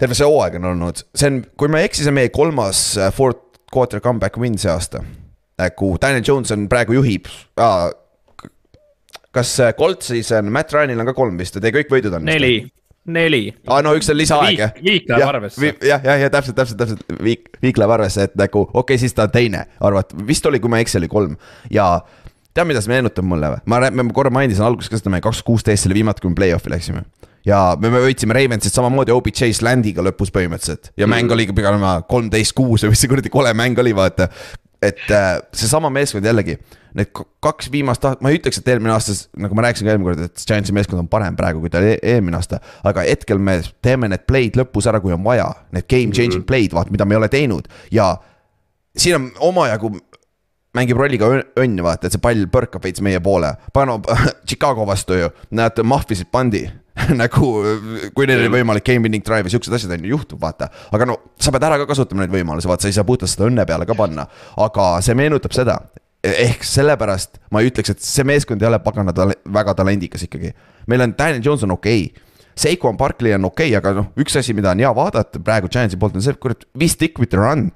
terve 0.00 0.16
see 0.16 0.28
hooaeg 0.28 0.56
on 0.60 0.70
olnud, 0.72 1.04
see 1.12 1.32
on, 1.32 1.42
kui 1.58 1.68
ma 1.72 1.82
ei 1.82 1.90
eksi, 1.90 2.06
see 2.06 2.14
on 2.14 2.18
meie 2.20 2.32
kolmas 2.32 2.86
fourth 3.16 3.60
quarter 3.72 4.00
comeback 4.00 4.38
win 4.40 4.56
see 4.60 4.72
aasta. 4.72 5.02
nagu 5.56 5.94
Daniel 6.00 6.24
Jones 6.24 6.52
on 6.52 6.66
praegu 6.68 6.98
juhib 6.98 7.28
ah,, 7.56 7.88
kas 9.36 9.52
Coltsis 9.78 10.32
on, 10.36 10.50
Matt 10.54 10.74
Ryanil 10.74 11.04
on 11.04 11.12
ka 11.12 11.16
kolm 11.16 11.38
vist 11.40 11.58
ja 11.58 11.62
te 11.62 11.74
kõik 11.74 11.92
võidud 11.92 12.18
on? 12.18 12.26
neli 12.26 12.58
neli. 13.06 13.42
aa, 13.70 13.80
no 13.84 13.94
üks 13.96 14.10
on 14.10 14.18
lisaaeg 14.18 14.60
jah. 14.60 14.76
viik 14.82 15.08
läheb 15.10 15.28
arvesse. 15.28 15.72
jah, 15.86 16.02
jah, 16.02 16.20
ja 16.24 16.30
täpselt, 16.32 16.56
täpselt, 16.58 16.78
täpselt 16.80 17.18
viik, 17.22 17.50
viik 17.62 17.78
läheb 17.80 17.94
arvesse, 17.96 18.26
et 18.28 18.34
nagu 18.38 18.64
okei 18.66 18.80
okay,, 18.82 19.02
siis 19.02 19.14
ta 19.16 19.26
on 19.28 19.34
teine, 19.34 19.66
arvat-, 19.84 20.14
vist 20.26 20.46
oli, 20.50 20.60
kui 20.62 20.72
ma 20.72 20.80
ei 20.80 20.86
eksi, 20.86 20.98
oli 21.00 21.10
kolm 21.12 21.36
ja 21.72 21.88
tead, 22.56 22.66
mida 22.68 22.82
see 22.82 22.94
meenutab 22.94 23.28
mulle 23.28 23.54
või? 23.54 23.62
ma, 23.72 23.80
ma 23.90 24.08
korra 24.16 24.32
mainisin 24.34 24.66
alguses 24.66 24.92
ka 24.92 25.00
seda, 25.00 25.12
me 25.14 25.22
kaks 25.24 25.44
kuusteist 25.46 25.88
oli 25.88 26.00
viimati, 26.00 26.24
kui 26.24 26.32
me 26.32 26.38
play-off'i 26.38 26.72
läksime. 26.72 27.04
ja 27.46 27.60
me, 27.80 27.92
me 27.94 28.02
võitsime 28.08 28.36
Ravensit 28.36 28.74
samamoodi 28.74 29.14
OBJ 29.14 29.52
Slandiga 29.60 30.04
lõpus 30.06 30.34
põhimõtteliselt 30.34 30.92
ja 30.98 31.08
mäng 31.10 31.28
mm. 31.28 31.36
oli 31.36 31.48
pigem 31.54 31.86
kolmteist 32.10 32.56
kuus 32.58 32.86
või 32.86 32.94
mis 32.94 33.04
see 33.04 33.12
kuradi 33.12 33.32
kole 33.32 33.54
mäng 33.56 33.78
oli, 33.82 33.94
vaata 33.96 34.30
et 34.82 35.04
äh, 35.10 35.36
seesama 35.56 35.90
meeskond 35.92 36.26
jällegi, 36.26 36.58
need 36.96 37.10
kaks 37.44 37.68
viimast 37.72 38.04
ma 38.20 38.32
ei 38.32 38.38
ütleks, 38.38 38.60
et 38.60 38.68
eelmine 38.72 38.94
aasta, 38.94 39.14
nagu 39.40 39.56
ma 39.56 39.66
rääkisin 39.66 39.88
ka 39.88 39.94
eelmine 39.94 40.08
kord, 40.10 40.22
et 40.28 40.46
Giantsi 40.48 40.74
meeskond 40.76 41.02
on 41.02 41.10
parem 41.12 41.36
praegu, 41.38 41.60
kui 41.62 41.72
ta 41.72 41.80
oli 41.82 41.96
eelmine 42.00 42.38
aasta. 42.38 42.60
aga 42.84 43.04
hetkel 43.08 43.40
me 43.42 43.58
teeme 43.84 44.10
need 44.12 44.26
play'd 44.28 44.58
lõpus 44.60 44.88
ära, 44.90 45.00
kui 45.04 45.14
on 45.16 45.24
vaja, 45.24 45.48
need 45.76 45.88
game 45.88 46.12
changing 46.12 46.42
mhm. 46.42 46.48
play'd, 46.48 46.76
vaata, 46.76 46.94
mida 46.94 47.08
me 47.08 47.16
ei 47.16 47.22
ole 47.22 47.30
teinud 47.32 47.68
ja 47.94 48.14
siin 48.96 49.18
on 49.18 49.30
omajagu 49.50 49.92
mängib 50.76 50.98
rolliga 51.00 51.28
õnn, 51.56 51.80
vaata, 51.84 52.08
et 52.08 52.16
see 52.16 52.22
pall 52.22 52.48
põrkab 52.52 52.84
veits 52.84 53.00
meie 53.04 53.20
poole. 53.24 53.54
Pano 53.72 54.00
Chicago 54.48 54.84
vastu 54.88 55.16
ju, 55.16 55.30
nad 55.56 55.78
mahvisid 55.84 56.28
pandi 56.32 56.66
nagu 57.22 57.50
kui 58.16 58.28
neil 58.28 58.42
oli 58.44 58.52
võimalik 58.58 58.86
game 58.86 59.04
winning 59.04 59.24
drive 59.24 59.50
ja 59.50 59.54
siuksed 59.56 59.74
asjad 59.76 59.92
on 59.96 60.06
ju 60.06 60.14
juhtub, 60.14 60.40
vaata. 60.42 60.70
aga 60.96 61.08
no 61.08 61.18
sa 61.40 61.52
pead 61.54 61.66
ära 61.68 61.78
ka 61.82 61.88
kasutama 61.90 62.24
neid 62.24 62.32
võimalusi, 62.32 62.68
vaata, 62.70 62.86
sa 62.86 62.92
ei 62.92 62.96
saa 62.96 63.06
puhtalt 63.08 63.32
seda 63.32 63.48
õnne 63.50 63.66
peale 63.68 63.88
ka 63.88 63.96
panna. 63.98 64.26
aga 64.64 64.88
see 65.04 65.16
meenutab 65.18 65.54
seda, 65.56 65.78
ehk 66.26 66.64
sellepärast 66.66 67.40
ma 67.52 67.62
ei 67.62 67.70
ütleks, 67.70 67.92
et 67.92 68.04
see 68.04 68.26
meeskond 68.26 68.62
ei 68.62 68.70
ole 68.70 68.80
pagana 68.84 69.14
tale, 69.16 69.38
väga 69.52 69.76
talendikas 69.78 70.24
ikkagi. 70.28 70.54
meil 70.86 71.04
on 71.04 71.14
Daniel 71.18 71.44
Jones 71.44 71.66
on 71.68 71.76
okei 71.76 72.06
okay. 72.08 72.22
Seikon 72.56 72.96
Barkley 72.96 73.34
on 73.36 73.44
okei 73.44 73.68
okay,, 73.68 73.76
aga 73.76 73.92
noh, 74.00 74.12
üks 74.16 74.38
asi, 74.40 74.54
mida 74.56 74.70
on 74.72 74.80
hea 74.80 74.92
vaadata 74.96 75.42
praegu 75.44 75.68
Giantsi 75.68 75.98
poolt 76.00 76.16
on 76.16 76.24
see, 76.24 76.32
et 76.32 76.40
kurat, 76.40 76.64
we 76.72 76.88
stick 76.88 77.20
with 77.20 77.28
the 77.34 77.40
run 77.40 77.68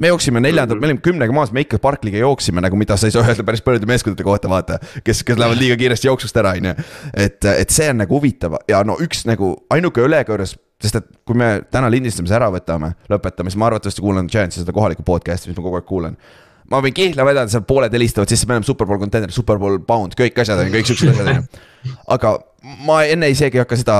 me 0.00 0.10
jooksime 0.10 0.42
neljandalt, 0.42 0.80
me 0.80 0.88
olime 0.88 1.02
kümnega 1.04 1.34
maas, 1.34 1.52
me 1.54 1.62
ikka 1.64 1.78
Barkliga 1.82 2.18
jooksime 2.18 2.62
nagu, 2.64 2.78
mida 2.78 2.96
sa 2.98 3.08
ei 3.08 3.14
saa 3.14 3.24
öelda 3.26 3.46
päris 3.46 3.62
paljude 3.62 3.86
meeskondade 3.86 4.26
kohta, 4.26 4.50
vaata. 4.50 4.78
kes, 5.04 5.22
kes 5.26 5.38
lähevad 5.38 5.60
liiga 5.60 5.76
kiiresti 5.80 6.10
jooksust 6.10 6.36
ära, 6.42 6.54
on 6.58 6.70
ju. 6.70 6.74
et, 7.26 7.44
et 7.54 7.74
see 7.74 7.88
on 7.92 8.02
nagu 8.02 8.18
huvitav 8.18 8.58
ja 8.70 8.82
no 8.86 8.98
üks 9.02 9.24
nagu 9.30 9.54
ainuke 9.74 10.02
ülekõrres, 10.04 10.56
sest 10.82 10.98
et 11.00 11.10
kui 11.26 11.38
me 11.38 11.60
täna 11.70 11.90
lindistamise 11.92 12.34
ära 12.34 12.50
võtame, 12.52 12.94
lõpetame, 13.10 13.52
siis 13.52 13.60
ma 13.62 13.70
arvatavasti 13.70 14.02
kuulan 14.02 14.30
Giantsi 14.30 14.64
seda 14.64 14.74
kohalikku 14.74 15.06
podcast'i, 15.06 15.52
mis 15.52 15.60
ma 15.60 15.68
kogu 15.68 15.78
aeg 15.78 15.88
kuulan 15.88 16.18
ma 16.70 16.80
võin 16.80 16.94
kihla 16.96 17.26
vedada, 17.28 17.50
seal 17.52 17.64
pooled 17.68 17.92
helistavad, 17.92 18.30
siis 18.30 18.42
me 18.48 18.56
oleme 18.56 18.66
superbowl 18.66 19.02
contender, 19.02 19.32
superbowl 19.34 19.82
pound, 19.86 20.16
kõik 20.18 20.38
asjad 20.40 20.62
on 20.62 20.70
ju, 20.70 20.74
kõik 20.78 20.90
siuksed 20.90 21.10
asjad 21.12 21.28
on 21.28 21.42
ju. 21.42 21.96
aga 22.16 22.38
ma 22.88 23.02
enne 23.04 23.28
isegi 23.32 23.60
ei 23.60 23.62
hakka 23.62 23.78
seda 23.78 23.98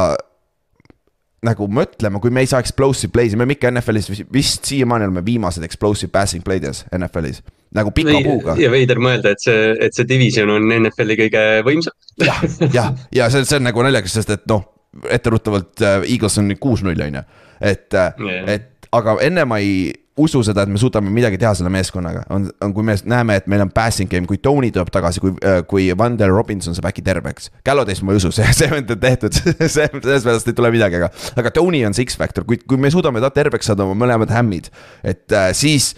nagu 1.45 1.69
mõtlema, 1.71 2.21
kui 2.23 2.33
me 2.35 2.45
ei 2.45 2.51
saa 2.51 2.63
explosive 2.65 3.13
play'si, 3.15 3.37
me 3.37 3.45
oleme 3.45 3.57
ikka 3.59 3.71
NFL-is 3.73 4.25
vist 4.33 4.69
siiamaani 4.71 5.09
oleme 5.09 5.25
viimased 5.27 5.65
explosive 5.67 6.13
passing 6.15 6.45
play'des 6.47 6.85
NFL-is. 6.95 7.43
nagu 7.75 7.91
pika 7.95 8.21
puuga. 8.25 8.55
ja 8.61 8.71
veider 8.73 9.01
mõelda, 9.03 9.35
et 9.35 9.43
see, 9.45 9.73
et 9.83 9.97
see 9.97 10.09
division 10.09 10.53
on 10.55 10.71
NFL-i 10.79 11.19
kõige 11.25 11.43
võimsam. 11.67 11.97
jah, 12.23 12.45
jah, 12.73 12.95
ja 13.15 13.31
see, 13.33 13.45
see 13.49 13.61
on 13.61 13.69
nagu 13.69 13.85
naljakas, 13.87 14.17
sest 14.21 14.33
et 14.37 14.47
noh, 14.51 14.65
etteruttavalt 15.11 15.83
äh, 15.83 16.07
Eagles 16.07 16.39
on 16.41 16.49
nüüd 16.51 16.63
kuus-null 16.63 17.05
on 17.09 17.21
ju. 17.21 17.27
et 17.61 17.99
yeah., 17.99 18.49
et 18.57 18.71
aga 18.95 19.19
enne 19.27 19.45
ma 19.49 19.59
ei 19.63 19.91
usu 20.17 20.43
seda, 20.47 20.63
et 20.63 20.71
me 20.71 20.79
suudame 20.79 21.11
midagi 21.11 21.39
teha 21.43 21.51
selle 21.59 21.71
meeskonnaga, 21.75 22.23
on, 22.35 22.47
on, 22.63 22.75
kui 22.77 22.87
me 22.87 22.95
näeme, 23.11 23.39
et 23.41 23.49
meil 23.51 23.65
on 23.65 23.71
passing 23.75 24.11
game, 24.11 24.29
kui 24.31 24.39
Tony 24.43 24.71
tuleb 24.75 24.93
tagasi, 24.95 25.23
kui, 25.23 25.35
äh, 25.43 25.61
kui 25.67 25.89
Vander 25.99 26.31
Robinson 26.31 26.77
saab 26.77 26.87
äkki 26.93 27.03
terveks. 27.07 27.51
Galloday'st 27.67 28.07
ma 28.07 28.15
ei 28.15 28.23
usu, 28.23 28.31
see, 28.37 28.47
see 28.55 28.71
on 28.71 28.87
tehtud 28.87 29.35
see, 29.59 29.67
selles 29.91 30.27
mõttes 30.29 30.47
ei 30.47 30.57
tule 30.57 30.71
midagi, 30.75 31.01
aga, 31.03 31.11
aga 31.43 31.55
Tony 31.55 31.83
on 31.89 31.97
see 31.97 32.07
X-factor, 32.07 32.47
kui, 32.47 32.61
kui 32.63 32.79
me 32.81 32.93
suudame 32.95 33.23
ta 33.25 33.33
terveks 33.35 33.73
saada, 33.73 33.89
oma 33.89 33.99
mõlemad 34.05 34.31
hämmid, 34.35 34.71
et 35.03 35.35
äh, 35.35 35.51
siis 35.57 35.93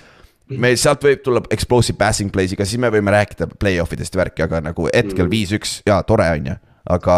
meil 0.48 0.78
sealt 0.80 1.04
võib 1.04 1.20
tulla 1.26 1.42
explosive 1.52 1.98
passing 2.00 2.32
play'siga, 2.32 2.64
siis 2.64 2.80
me 2.80 2.88
võime 2.94 3.12
rääkida 3.12 3.50
play-off 3.58 3.92
idest 3.96 4.16
värki, 4.16 4.46
aga 4.46 4.62
nagu 4.64 4.88
hetkel 4.88 5.26
mm. 5.26 5.32
viis-üks, 5.32 5.80
jaa, 5.88 6.00
tore 6.08 6.28
on 6.38 6.52
ju, 6.52 6.60
aga 6.96 7.16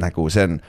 nagu 0.00 0.28
see 0.32 0.46
on 0.48 0.60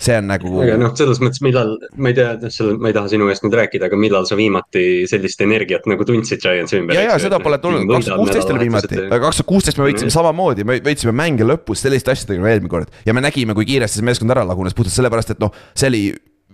see 0.00 0.16
on 0.18 0.26
nagu. 0.28 0.50
aga 0.64 0.76
noh, 0.80 0.92
selles 0.98 1.20
mõttes, 1.22 1.40
millal, 1.44 1.74
ma 1.96 2.10
ei 2.10 2.16
tea, 2.18 2.34
noh, 2.40 2.52
selle, 2.52 2.74
ma 2.82 2.90
ei 2.90 2.96
taha 2.96 3.10
sinu 3.12 3.28
eest 3.30 3.46
nüüd 3.46 3.56
rääkida, 3.60 3.88
aga 3.90 3.98
millal 4.00 4.26
sa 4.28 4.38
viimati 4.38 5.04
sellist 5.10 5.40
energiat 5.44 5.86
nagu 5.90 6.06
tundsid 6.08 6.42
Giantsi 6.42 6.80
ümber? 6.80 6.98
ja, 6.98 7.06
ja 7.12 7.16
seda 7.22 7.40
pole 7.42 7.60
tulnud, 7.62 7.86
kaks 7.90 8.10
tuhat 8.10 8.22
kuusteist 8.24 8.52
oli 8.54 8.66
viimati, 8.66 9.00
aga 9.06 9.22
kaks 9.28 9.40
tuhat 9.40 9.50
kuusteist 9.52 9.80
me 9.80 9.88
võitsime 9.88 10.10
mm. 10.10 10.16
samamoodi, 10.18 10.66
me 10.68 10.78
võitsime 10.84 11.14
mänge 11.16 11.46
lõpus 11.46 11.84
selliste 11.86 12.14
asjadega 12.14 12.42
nagu 12.42 12.52
eelmine 12.52 12.74
kord. 12.74 13.02
ja 13.06 13.16
me 13.16 13.24
nägime, 13.24 13.56
kui 13.56 13.68
kiiresti 13.70 14.00
see 14.00 14.08
meeskond 14.10 14.34
ära 14.34 14.46
lagunes, 14.46 14.76
puhtalt 14.76 14.96
sellepärast, 14.96 15.36
et 15.36 15.42
noh, 15.44 15.54
see 15.78 15.92
oli 15.92 16.04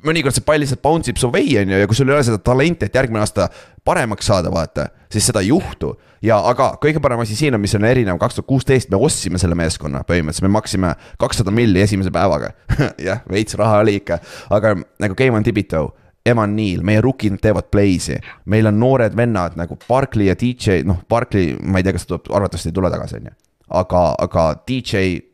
mõnikord 0.07 0.37
see 0.37 0.45
pall 0.47 0.63
lihtsalt 0.63 0.83
bounce 0.85 1.11
ib 1.13 1.19
su 1.21 1.31
way 1.33 1.57
on 1.61 1.73
ju 1.73 1.81
ja 1.81 1.89
kui 1.89 1.99
sul 1.99 2.11
ei 2.11 2.17
ole 2.17 2.27
seda 2.27 2.41
talenti, 2.43 2.89
et 2.89 2.97
järgmine 2.97 3.23
aasta 3.23 3.49
paremaks 3.87 4.29
saada, 4.31 4.53
vaata, 4.53 4.89
siis 5.13 5.27
seda 5.31 5.43
ei 5.45 5.51
juhtu. 5.51 5.95
ja 6.23 6.39
aga 6.51 6.75
kõige 6.83 7.01
parem 7.03 7.23
asi 7.25 7.37
siin 7.37 7.57
on, 7.57 7.63
mis 7.63 7.75
on 7.77 7.87
erinev, 7.89 8.19
kaks 8.21 8.39
tuhat 8.39 8.49
kuusteist 8.49 8.91
me 8.93 9.01
ostsime 9.01 9.41
selle 9.41 9.57
meeskonna 9.59 10.03
põhimõtteliselt, 10.09 10.49
me 10.49 10.53
maksime 10.57 10.93
kakssada 11.21 11.55
milli 11.55 11.83
esimese 11.83 12.13
päevaga 12.15 12.53
jah, 13.09 13.25
veits 13.31 13.57
raha 13.61 13.81
oli 13.85 13.99
ikka, 14.01 14.21
aga 14.51 14.77
nagu 15.01 15.19
Game 15.19 15.37
on 15.37 15.47
Tibito. 15.47 15.91
Evan 16.27 16.53
Neal, 16.53 16.83
meie 16.85 17.01
rukid 17.01 17.39
teevad 17.41 17.71
play'si, 17.73 18.19
meil 18.53 18.69
on 18.69 18.77
noored 18.77 19.15
vennad 19.17 19.55
nagu 19.57 19.79
Barkley 19.89 20.29
ja 20.29 20.35
DJ, 20.37 20.83
noh, 20.85 20.99
Barkley, 21.09 21.55
ma 21.65 21.81
ei 21.81 21.87
tea, 21.87 21.95
kas 21.97 22.05
ta 22.05 22.11
tuleb, 22.11 22.29
arvatavasti 22.37 22.69
ei 22.69 22.75
tule 22.77 22.91
tagasi, 22.93 23.17
on 23.17 23.31
ju. 23.31 23.33
aga, 23.81 24.03
aga 24.27 24.45
DJ 24.69 25.30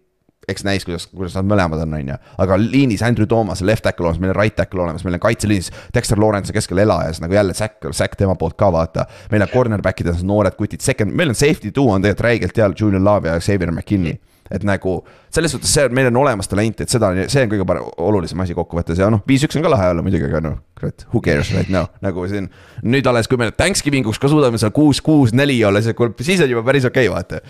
eks 0.49 0.63
näis, 0.67 0.85
kuidas, 0.87 1.09
kuidas 1.11 1.35
nad 1.35 1.49
mõlemad 1.51 1.81
on, 1.83 1.95
on 1.99 2.13
ju. 2.13 2.19
aga 2.43 2.59
liinis 2.61 3.03
Andrew 3.03 3.27
Thomas, 3.27 3.63
left 3.67 3.83
tackle 3.87 4.07
olemas, 4.07 4.21
meil 4.23 4.31
on 4.31 4.39
right 4.39 4.55
tackle 4.57 4.85
olemas, 4.85 5.03
meil 5.07 5.19
on 5.19 5.25
kaitseliinis 5.25 5.73
Dexter 5.95 6.21
Lawrence 6.23 6.55
keskel 6.55 6.79
elajas 6.85 7.21
nagu 7.23 7.35
jälle 7.35 7.55
säkk, 7.55 7.89
säkk 7.91 8.15
tema 8.21 8.37
poolt 8.39 8.55
ka 8.59 8.71
vaata. 8.73 9.07
meil 9.33 9.43
on 9.43 9.51
cornerback 9.51 10.01
ides 10.01 10.23
noored 10.23 10.55
kutid, 10.59 10.81
second, 10.81 11.13
meil 11.13 11.35
on 11.35 11.35
safety 11.35 11.71
two 11.75 11.91
on 11.91 12.03
tegelikult 12.03 12.25
räigelt 12.29 12.57
hea, 12.63 12.71
Julian 12.79 13.05
Love 13.05 13.29
ja 13.29 13.41
Xavier 13.41 13.73
McKinney 13.73 14.19
et 14.51 14.63
nagu 14.63 15.01
selles 15.35 15.51
suhtes 15.51 15.73
see, 15.75 15.89
meil 15.91 16.07
on 16.13 16.21
olemas 16.21 16.47
talent, 16.47 16.85
et 16.85 16.93
seda, 16.93 17.11
see 17.27 17.43
on 17.43 17.51
kõige 17.51 17.67
parem, 17.67 17.89
olulisem 18.07 18.45
asi 18.45 18.55
kokkuvõttes 18.55 19.01
ja 19.03 19.09
noh, 19.11 19.25
viis-üks 19.27 19.59
on 19.59 19.67
ka 19.67 19.73
lahe 19.73 19.89
olla 19.91 20.05
muidugi, 20.07 20.29
aga 20.29 20.43
noh, 20.45 20.61
kurat, 20.79 21.03
who 21.11 21.23
cares 21.25 21.51
right 21.57 21.73
now, 21.73 21.91
nagu 22.05 22.29
siin. 22.31 22.47
nüüd 22.87 23.11
alles, 23.11 23.27
kui 23.27 23.41
me 23.43 23.51
Thanksgiving 23.51 24.07
uks 24.07 24.23
ka 24.23 24.31
suudame 24.31 24.63
seal 24.63 24.71
kuus-kuus-neli 24.77 25.59
olla, 25.67 25.83
siis 25.83 26.47
on 26.47 26.55
juba 26.55 26.63
päris 26.71 26.87
okei 26.87 27.11
okay,, 27.11 27.17
vaata 27.19 27.43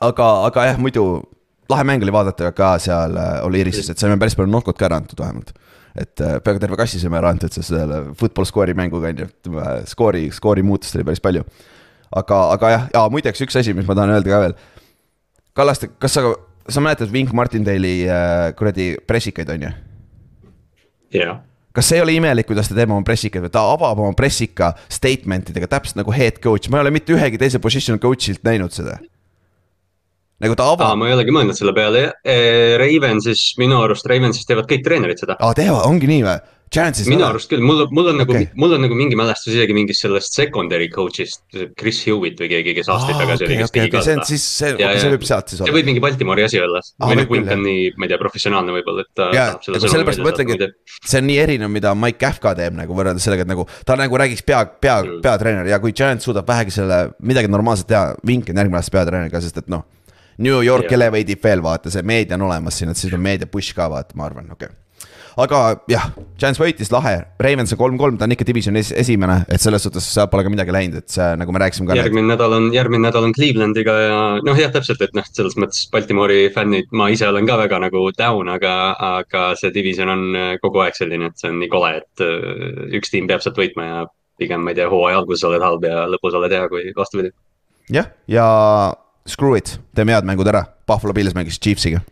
aga, 0.00 0.28
aga 0.48 0.66
jah, 0.70 0.80
muidu 0.80 1.04
lahe 1.72 1.84
mäng 1.88 2.04
oli 2.04 2.14
vaadata 2.14 2.52
ka 2.56 2.74
seal 2.82 3.16
äh, 3.18 3.34
Oliirises, 3.46 3.90
et 3.92 4.00
saime 4.00 4.18
päris 4.20 4.36
palju 4.38 4.50
knock-out 4.50 4.78
ka 4.78 4.88
ära 4.88 5.00
antud 5.02 5.20
vähemalt. 5.20 5.52
et 5.92 6.20
äh, 6.24 6.38
peaaegu 6.40 6.62
terve 6.62 6.78
kassi 6.80 7.00
saime 7.00 7.20
ära 7.20 7.32
antud, 7.34 7.52
sest 7.52 7.72
selle 7.72 8.02
football 8.18 8.48
score'i 8.48 8.76
mänguga 8.76 9.12
on 9.12 9.24
ju, 9.24 9.28
skoori, 9.90 10.28
skoori 10.32 10.64
muutust 10.66 10.96
oli 10.96 11.06
päris 11.10 11.22
palju. 11.24 11.44
aga, 12.22 12.40
aga 12.56 12.72
jah, 12.74 12.88
ja 12.94 13.04
muideks 13.12 13.44
üks 13.46 13.60
asi, 13.60 13.76
mis 13.76 13.88
ma 13.88 13.96
tahan 13.98 14.16
öelda 14.16 14.32
ka 14.32 14.42
veel. 14.46 14.58
Kallaste, 15.56 15.90
kas 16.00 16.16
sa, 16.16 16.24
sa 16.68 16.80
mäletad 16.80 17.12
Wink 17.12 17.32
Martindale'i 17.36 18.04
äh, 18.08 18.50
kuradi 18.56 18.94
pressikaid, 19.06 19.52
on 19.52 19.68
ju? 19.68 19.72
jah 21.20 21.40
kas 21.72 21.88
see 21.88 21.96
ei 21.96 22.02
ole 22.04 22.12
imelik, 22.18 22.44
kuidas 22.44 22.68
ta 22.68 22.74
teeb 22.76 22.90
oma 22.92 23.04
pressikaid 23.04 23.46
või 23.46 23.52
ta 23.52 23.62
avab 23.72 24.00
oma 24.04 24.12
pressika 24.16 24.74
statement 24.92 25.54
idega 25.54 25.70
täpselt 25.72 25.96
nagu 26.02 26.12
head 26.12 26.36
coach, 26.44 26.68
ma 26.68 26.76
ei 26.76 26.84
ole 26.84 26.92
mitte 26.92 27.14
ühegi 27.16 27.40
teise 27.40 27.60
position 27.64 28.00
coach'ilt 28.00 28.44
näinud 28.44 28.74
seda 28.76 28.98
nagu 30.42 30.56
ta 30.58 30.70
avab. 30.72 30.96
ma 30.98 31.10
ei 31.10 31.16
olegi 31.16 31.34
mõelnud 31.34 31.58
selle 31.58 31.74
peale, 31.76 32.08
Ravensis, 32.82 33.52
minu 33.62 33.78
arust 33.82 34.08
Ravensis 34.10 34.48
teevad 34.48 34.70
kõik 34.70 34.84
treenerid 34.86 35.22
seda. 35.22 35.38
aa, 35.38 35.54
teevad, 35.58 35.86
ongi 35.88 36.10
nii 36.10 36.26
või? 36.26 36.40
Chances 36.72 37.08
minu 37.10 37.24
arust 37.26 37.50
küll, 37.52 37.60
mul, 37.60 37.82
mul 37.92 38.06
on 38.14 38.22
okay. 38.22 38.46
nagu, 38.46 38.60
mul 38.62 38.74
on 38.78 38.80
nagu 38.86 38.96
mingi 38.96 39.16
mälestus 39.18 39.52
isegi 39.52 39.74
mingist 39.76 40.06
sellest 40.06 40.32
secondary 40.38 40.86
coach'ist, 40.92 41.42
Chris 41.76 42.00
Hewitt 42.06 42.40
või 42.40 42.48
keegi, 42.48 42.72
kes 42.78 42.88
aastaid 42.94 43.18
tagasi 43.20 43.44
oli, 43.44 43.58
kes 43.60 43.74
tegi 43.74 43.92
ka 43.92 44.00
seda. 44.06 44.24
siis 44.28 44.46
see, 44.46 44.72
see 44.80 45.12
võib 45.12 45.26
sealt 45.28 45.52
siis 45.52 45.60
olla. 45.60 45.68
see 45.68 45.76
võib 45.76 45.90
mingi 45.90 46.02
Baltimoori 46.04 46.46
asi 46.46 46.62
olla 46.62 46.80
ah,, 46.80 47.10
või 47.10 47.20
noh, 47.20 47.28
Wink 47.34 47.52
on 47.52 47.64
nii, 47.66 47.84
ma 48.00 48.08
ei 48.08 48.14
tea, 48.14 48.20
professionaalne 48.24 48.76
võib-olla, 48.78 49.04
et 49.04 49.12
ta 49.20 49.28
ja, 49.36 49.46
tahab 49.52 49.68
seda 49.68 49.92
sellepärast 49.92 50.24
ma 50.24 50.30
mõtlengi, 50.30 50.56
et 50.56 50.98
see 51.12 51.20
on 51.20 51.28
nii 51.28 51.40
erinev, 51.44 51.74
mida 51.76 51.92
Mike 52.06 52.20
Kafka 52.24 52.56
teeb 52.56 52.80
nagu 52.80 52.96
võrreldes 52.96 53.28
sellega, 53.28 53.44
et 53.44 53.52
nagu 53.52 53.68
ta 53.84 53.98
nagu 54.00 54.22
räägiks 54.24 54.48
pea, 54.48 54.64
pea 54.80 55.02
mm., 55.02 55.20
peatreener 55.28 55.68
ja 55.68 55.80
kui 55.82 55.92
Giants 55.92 56.24
suudab 56.24 56.48
vähegi 56.48 56.72
selle 56.80 57.04
midagi 57.20 57.52
normaalset 57.52 57.92
teha, 57.92 58.14
Wink 58.24 58.48
on 58.48 58.64
järgmine 58.64 58.80
aasta 58.80 58.96
peatreener 58.96 59.34
ka, 59.34 59.44
sest 59.44 59.60
et 59.60 59.68
noh 59.72 59.84
New 60.38 60.62
York 60.64 60.92
elevate'ib 60.92 61.42
veel 61.44 61.64
vaata, 61.64 61.90
see 61.92 62.02
meedia 62.06 62.38
on 62.38 62.48
olemas 62.48 62.78
siin, 62.78 62.92
et 62.92 63.00
siis 63.00 63.12
on 63.12 63.20
meedia 63.22 63.50
push 63.50 63.76
ka 63.76 63.90
vaata, 63.92 64.16
ma 64.16 64.28
arvan, 64.30 64.48
okei 64.52 64.70
okay 64.70 64.82
aga 65.40 65.58
jah, 65.90 66.08
Chance 66.40 66.60
võitis 66.60 66.90
lahe, 66.92 67.14
Ravens 67.42 67.72
on 67.74 67.80
kolm-kolm, 67.80 68.16
ta 68.18 68.26
on 68.26 68.34
ikka 68.34 68.46
divisioni 68.48 68.82
es 68.82 68.92
esimene, 69.02 69.38
et 69.52 69.62
selles 69.62 69.84
suhtes 69.84 70.06
seal 70.14 70.28
pole 70.32 70.44
ka 70.44 70.52
midagi 70.52 70.74
läinud, 70.74 71.02
et 71.02 71.12
see 71.12 71.28
nagu 71.40 71.54
me 71.54 71.62
rääkisime 71.62 71.88
ka. 71.88 71.98
järgmine 71.98 72.28
nädal 72.28 72.56
on, 72.58 72.68
järgmine 72.74 73.06
nädal 73.06 73.28
on 73.28 73.34
Clevelandiga 73.36 73.96
ja 74.00 74.18
noh, 74.44 74.58
jah, 74.58 74.72
täpselt, 74.74 75.04
et 75.04 75.14
noh, 75.16 75.28
selles 75.32 75.56
mõttes 75.60 75.86
Baltimoori 75.92 76.44
fännid, 76.54 76.90
ma 76.96 77.08
ise 77.12 77.28
olen 77.28 77.48
ka 77.48 77.58
väga 77.62 77.80
nagu 77.86 78.04
down, 78.18 78.50
aga, 78.52 78.74
aga 79.12 79.44
see 79.60 79.72
division 79.74 80.12
on 80.12 80.26
äh, 80.38 80.50
kogu 80.62 80.84
aeg 80.84 80.98
selline, 80.98 81.30
et 81.30 81.40
see 81.40 81.52
on 81.52 81.62
nii 81.62 81.70
kole, 81.72 81.94
et 82.02 82.26
äh, 82.26 82.90
üks 82.98 83.14
tiim 83.14 83.30
peab 83.30 83.44
sealt 83.44 83.60
võitma 83.60 83.88
ja 83.88 84.02
pigem 84.40 84.64
ma 84.64 84.74
ei 84.74 84.80
tea, 84.80 84.90
hooaja 84.90 85.22
alguses 85.22 85.46
oled 85.48 85.64
halb 85.64 85.86
ja 85.86 86.04
lõpus 86.10 86.36
oled 86.36 86.52
hea, 86.52 86.68
kui 86.72 86.92
vastupidi. 86.96 87.32
jah, 87.92 88.10
ja 88.30 88.46
screw 89.28 89.56
it, 89.58 89.76
teeme 89.94 90.14
head 90.14 90.26
mängud 90.28 90.48
ära, 90.50 90.64
Buffalo 90.88 91.14
Bills 91.16 91.36
mängis 91.36 91.60
Chiefsiga 91.62 92.02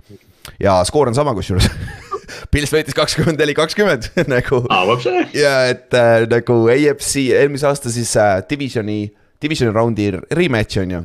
ja 0.60 0.78
skoor 0.84 1.10
on 1.10 1.16
sama 1.16 1.34
kusjuures 1.36 1.68
Pils 2.50 2.70
võitis 2.72 2.94
kakskümmend 2.96 3.40
neli, 3.40 3.54
kakskümmend 3.58 4.10
nagu 4.32 4.62
ja 5.36 5.54
et 5.70 5.96
äh, 5.98 6.26
nagu 6.30 6.62
AFC 6.72 7.30
eelmise 7.36 7.68
aasta 7.70 7.92
siis 7.92 8.12
äh, 8.20 8.38
divisioni, 8.50 9.02
divisioni 9.42 9.74
raundi 9.74 10.10
rematch 10.36 10.82
on 10.82 10.96
ju. 10.96 11.02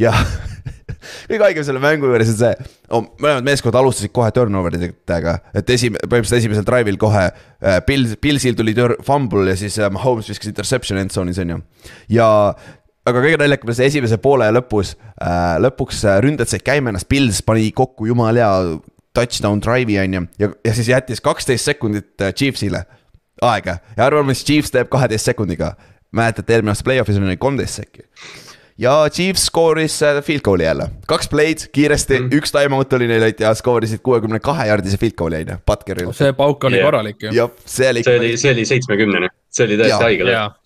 ja 0.00 0.14
kõige 1.28 1.42
haigem 1.44 1.66
selle 1.66 1.82
mängu 1.82 2.08
juures 2.08 2.32
on 2.32 2.38
see 2.38 2.52
oh,, 2.88 3.06
mõlemad 3.20 3.46
meeskond 3.46 3.76
alustasid 3.78 4.12
kohe 4.14 4.30
turnover 4.34 4.76
idega, 4.78 5.38
et 5.52 5.70
esim-, 5.74 5.98
põhimõtteliselt 5.98 6.40
esimesel 6.40 6.68
drive'il 6.68 7.00
kohe 7.00 7.28
äh,. 7.28 7.80
Pils, 7.86 8.16
Pilsil 8.22 8.56
tuli 8.58 8.74
fumble 9.04 9.50
ja 9.52 9.58
siis 9.58 9.78
äh, 9.80 9.92
Mahomes 9.92 10.30
viskas 10.32 10.50
interception 10.52 11.00
end 11.00 11.14
zone'is 11.14 11.40
on 11.42 11.56
ju. 11.56 11.62
ja 12.16 12.28
aga 13.08 13.22
kõige 13.24 13.40
naljakam 13.40 13.70
oli 13.70 13.78
see 13.78 13.90
esimese 13.90 14.18
poole 14.22 14.48
lõpus 14.54 14.94
äh,, 14.94 15.56
lõpuks 15.62 16.04
äh, 16.06 16.20
ründajad 16.24 16.54
said 16.54 16.66
käima 16.66 16.92
ennast, 16.92 17.08
Pils 17.10 17.42
pani 17.46 17.70
kokku 17.74 18.06
jumala 18.10 18.44
hea 18.44 18.76
touchdown 19.16 19.62
drive'i 19.62 19.98
on 20.04 20.18
ju, 20.18 20.26
ja, 20.44 20.52
ja 20.64 20.74
siis 20.76 20.92
jättis 20.92 21.22
kaksteist 21.24 21.68
sekundit 21.68 22.22
äh, 22.22 22.34
Chiefsile 22.34 22.84
aega 23.42 23.78
ja 23.96 24.06
arvame, 24.06 24.32
mis 24.32 24.44
Chiefs 24.46 24.72
teeb 24.74 24.90
kaheteist 24.92 25.32
sekundiga. 25.32 25.74
mäletate, 26.12 26.52
eelmine 26.52 26.74
aasta 26.74 26.84
play-off'is 26.84 27.16
oli 27.18 27.36
kolmteist 27.40 27.80
sekki. 27.80 28.06
ja 28.78 28.94
Chiefs 29.10 29.48
skooris 29.50 29.98
äh, 30.06 30.22
field 30.22 30.46
goal'i 30.46 30.68
jälle, 30.68 30.88
kaks 31.10 31.28
play'd 31.32 31.66
kiiresti 31.74 32.20
mm., 32.20 32.38
üks 32.38 32.54
time-out 32.54 32.92
oli 32.92 33.10
neil 33.10 33.32
ja 33.40 33.54
skoorisid 33.58 34.04
kuuekümne 34.06 34.40
kahe 34.40 34.68
jaardise 34.70 35.00
field 35.00 35.18
goal'i 35.18 35.42
on 35.42 35.54
ju, 35.56 35.60
Butkeril. 35.66 36.14
see 36.14 36.32
pauk 36.38 36.64
oli 36.70 36.78
yeah. 36.78 36.86
korralik 36.86 37.22
ju. 37.26 37.34
jah, 37.34 37.50
see 37.66 37.90
oli. 37.90 38.06
see 38.06 38.18
oli, 38.18 38.36
see 38.38 38.54
oli 38.54 38.68
seitsmekümnene, 38.70 39.34
see 39.50 39.66
oli 39.66 39.82
täiesti 39.82 40.04
haige 40.06 40.30
löök 40.30 40.61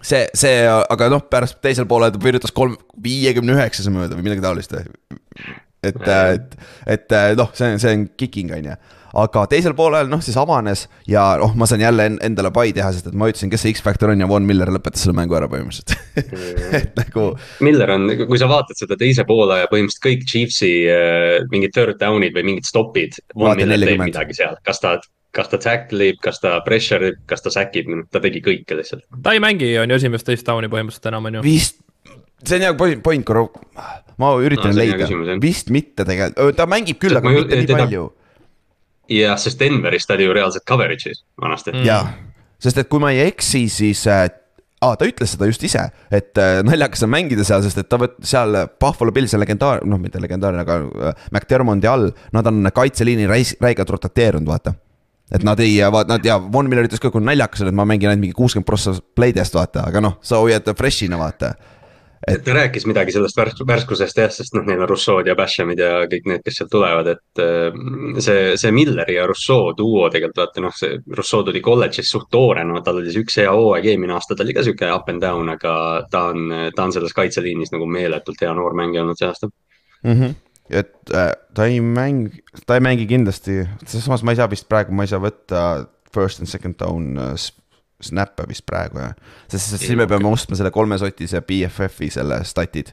see, 0.00 0.26
see, 0.36 0.64
aga 0.66 1.10
noh, 1.12 1.24
pärast 1.30 1.60
teisel 1.64 1.88
poolel 1.90 2.12
ta 2.14 2.22
virutas 2.22 2.54
kolm, 2.56 2.76
viiekümne 3.02 3.56
üheksase 3.56 3.92
mööda 3.94 4.18
või 4.18 4.28
midagi 4.28 4.44
taolist. 4.44 4.76
et, 4.76 6.02
et, 6.02 6.60
et 6.96 7.16
noh, 7.38 7.50
see 7.54 7.72
on, 7.72 7.82
see 7.82 7.96
on 7.96 8.06
kicking 8.18 8.54
on 8.56 8.72
ju 8.72 8.78
aga 9.16 9.44
teisel 9.50 9.74
poolel 9.76 10.10
noh, 10.10 10.20
siis 10.24 10.36
avanes 10.40 10.84
ja 11.08 11.24
noh, 11.40 11.54
ma 11.58 11.68
saan 11.68 11.84
jälle 11.84 12.08
endale 12.26 12.50
pai 12.54 12.72
teha, 12.76 12.90
sest 12.94 13.08
et 13.10 13.16
ma 13.16 13.28
ütlesin, 13.30 13.50
kes 13.52 13.64
see 13.64 13.74
X-Factor 13.76 14.12
on 14.12 14.22
ja 14.22 14.28
Von 14.28 14.46
Miller 14.48 14.70
lõpetas 14.74 15.06
selle 15.06 15.16
mängu 15.16 15.36
ära 15.38 15.48
põhimõtteliselt 15.52 15.94
et 16.80 16.96
nagu. 16.98 17.28
Miller 17.64 17.94
on, 17.96 18.08
kui 18.28 18.40
sa 18.40 18.48
vaatad 18.50 18.78
seda 18.78 18.98
teise 19.00 19.24
poole 19.28 19.62
ja 19.62 19.70
põhimõtteliselt 19.72 20.06
kõik 20.08 20.26
Chiefsi 20.28 20.72
äh, 20.92 21.46
mingid 21.52 21.74
third 21.76 22.00
down'id 22.02 22.36
või 22.36 22.50
mingid 22.52 22.68
stop'id. 22.68 23.16
Von 23.36 23.56
Miller 23.58 23.88
teeb 23.88 24.04
midagi 24.04 24.36
seal, 24.36 24.58
kas 24.66 24.82
ta 24.82 24.96
kas 25.36 25.50
ta 25.52 25.60
tackle 25.60 26.10
ib, 26.12 26.20
kas 26.24 26.40
ta 26.42 26.56
pressure 26.66 27.12
ib, 27.12 27.22
kas 27.28 27.44
ta 27.44 27.52
sack 27.52 27.76
ib, 27.78 27.90
ta 28.12 28.22
tegi 28.24 28.42
kõike 28.44 28.78
lihtsalt. 28.78 29.04
ta 29.22 29.34
ei 29.36 29.42
mängi, 29.42 29.72
on 29.82 29.92
ju 29.92 29.98
esimest 30.00 30.28
teist 30.28 30.46
down'i 30.48 30.70
põhimõtteliselt 30.72 31.10
enam 31.12 31.28
on 31.30 31.38
ju. 31.38 31.44
vist, 31.46 31.82
see 32.42 32.58
on 32.58 32.66
hea 32.66 32.76
point, 32.78 33.02
point, 33.04 33.26
korra, 33.26 33.44
ma 34.22 34.32
üritan 34.42 34.72
no, 34.72 34.78
leida, 34.80 35.10
vist 35.42 35.72
mitte 35.74 36.06
tegelikult, 36.08 36.56
ta 36.58 36.68
mängib 36.70 37.00
küll, 37.02 37.18
aga 37.18 37.34
mitte 37.34 37.60
nii 37.60 37.68
palju. 37.74 38.06
jah, 39.18 39.36
sest 39.40 39.60
Denveris 39.60 40.08
ta 40.08 40.16
oli 40.16 40.28
ju 40.28 40.40
reaalselt 40.40 40.66
coverage'is 40.68 41.22
vanasti. 41.42 41.76
Mm.. 41.76 41.86
jah, 41.88 42.10
sest 42.62 42.82
et 42.82 42.90
kui 42.92 43.02
ma 43.02 43.12
ei 43.14 43.26
eksi, 43.28 43.66
siis 43.72 44.06
äh, 44.10 44.24
aa, 44.80 44.96
ta 44.96 45.08
ütles 45.08 45.36
seda 45.36 45.50
just 45.50 45.68
ise, 45.68 45.84
et 46.08 46.40
äh, 46.40 46.62
naljakas 46.66 47.04
on 47.04 47.12
mängida 47.12 47.44
seal, 47.44 47.60
sest 47.66 47.84
et 47.84 47.92
ta 47.92 48.00
võt-, 48.00 48.16
seal 48.24 48.62
Buffalo 48.80 49.12
Bills 49.12 49.36
on 49.36 49.44
legendaar-, 49.44 49.84
noh, 49.88 50.00
mitte 50.00 50.22
legendaarne, 50.22 50.64
aga 50.64 50.80
äh, 51.12 51.22
McDermondi 51.32 51.92
all, 51.92 52.10
nad 52.36 52.48
on 52.48 52.72
kaitseliini 52.72 53.28
räis-, 53.28 53.56
räigelt 53.60 53.92
rotateerunud, 53.92 54.48
vaata 54.48 54.78
et 55.32 55.46
nad 55.46 55.60
ei, 55.60 55.78
nad 56.08 56.26
ja 56.26 56.38
Von 56.52 56.68
Miller 56.70 56.86
ütles 56.86 57.02
ka, 57.02 57.10
kui 57.10 57.24
naljakas 57.24 57.64
on, 57.64 57.72
et 57.72 57.76
ma 57.76 57.86
mängin 57.88 58.12
ainult 58.12 58.22
mingi 58.22 58.36
kuuskümmend 58.36 58.68
prossa 58.68 58.94
playdest 59.18 59.56
vaata, 59.56 59.88
aga 59.90 60.02
noh, 60.04 60.20
sa 60.22 60.38
hoiad 60.42 60.68
fresh'ina 60.78 61.18
vaata. 61.18 61.54
et 62.26 62.42
ta 62.42 62.54
rääkis 62.54 62.86
midagi 62.88 63.12
sellest 63.14 63.36
värs-, 63.38 63.60
värskusest 63.66 64.16
jah, 64.18 64.30
sest 64.32 64.54
noh, 64.56 64.64
neil 64.66 64.80
on 64.82 64.88
Rousseau'd 64.88 65.28
ja 65.28 65.34
Bashamid 65.38 65.82
ja 65.82 65.90
kõik 66.10 66.24
need, 66.30 66.44
kes 66.46 66.56
sealt 66.58 66.70
tulevad, 66.72 67.10
et 67.12 67.42
äh, 67.42 67.76
see, 68.22 68.54
see 68.58 68.72
Milleri 68.74 69.18
ja 69.18 69.26
Rousseau 69.26 69.74
duo 69.78 70.06
tegelikult 70.10 70.40
vaata 70.44 70.64
noh, 70.64 70.74
see 70.74 70.96
Rousseau 71.18 71.44
tuli 71.46 71.62
kolledžis 71.62 72.10
suht 72.10 72.30
toore, 72.30 72.64
no 72.66 72.82
tal 72.86 73.02
oli 73.02 73.12
see 73.14 73.26
üks 73.26 73.38
hea 73.42 73.52
hooaeg, 73.52 73.90
eelmine 73.92 74.16
aasta 74.16 74.34
ta 74.34 74.46
oli 74.46 74.56
ka 74.56 74.64
sihuke 74.66 74.90
up 74.94 75.10
and 75.12 75.22
down, 75.22 75.52
aga 75.54 75.76
ta 76.10 76.28
on, 76.32 76.70
ta 76.74 76.88
on 76.88 76.96
selles 76.96 77.14
kaitseliinis 77.18 77.74
nagu 77.74 77.86
meeletult 77.90 78.42
hea 78.42 78.54
noor 78.54 78.78
mängija 78.78 79.02
olnud 79.04 79.18
see 79.18 79.30
aasta 79.30 79.50
mm. 79.50 80.12
-hmm 80.12 80.34
et 80.70 81.14
äh, 81.14 81.30
ta 81.54 81.68
ei 81.68 81.80
mängi, 81.80 82.42
ta 82.66 82.78
ei 82.78 82.84
mängi 82.84 83.06
kindlasti, 83.10 83.62
samas 83.86 84.24
ma 84.26 84.34
ei 84.34 84.40
saa 84.40 84.50
vist 84.50 84.68
praegu, 84.70 84.94
ma 84.96 85.06
ei 85.06 85.12
saa 85.12 85.22
võtta 85.22 85.62
first 86.14 86.42
and 86.42 86.50
second 86.50 86.78
down 86.80 87.16
äh, 87.20 87.36
snap'e 88.02 88.44
vist 88.48 88.66
praegu 88.68 88.98
jah. 89.00 89.12
sest, 89.48 89.70
sest 89.70 89.84
siis 89.86 89.96
me 89.96 90.04
peame 90.08 90.28
ostma 90.28 90.56
selle 90.58 90.68
kolmesotise 90.74 91.40
BFF-i 91.48 92.10
selle 92.12 92.42
statid 92.44 92.90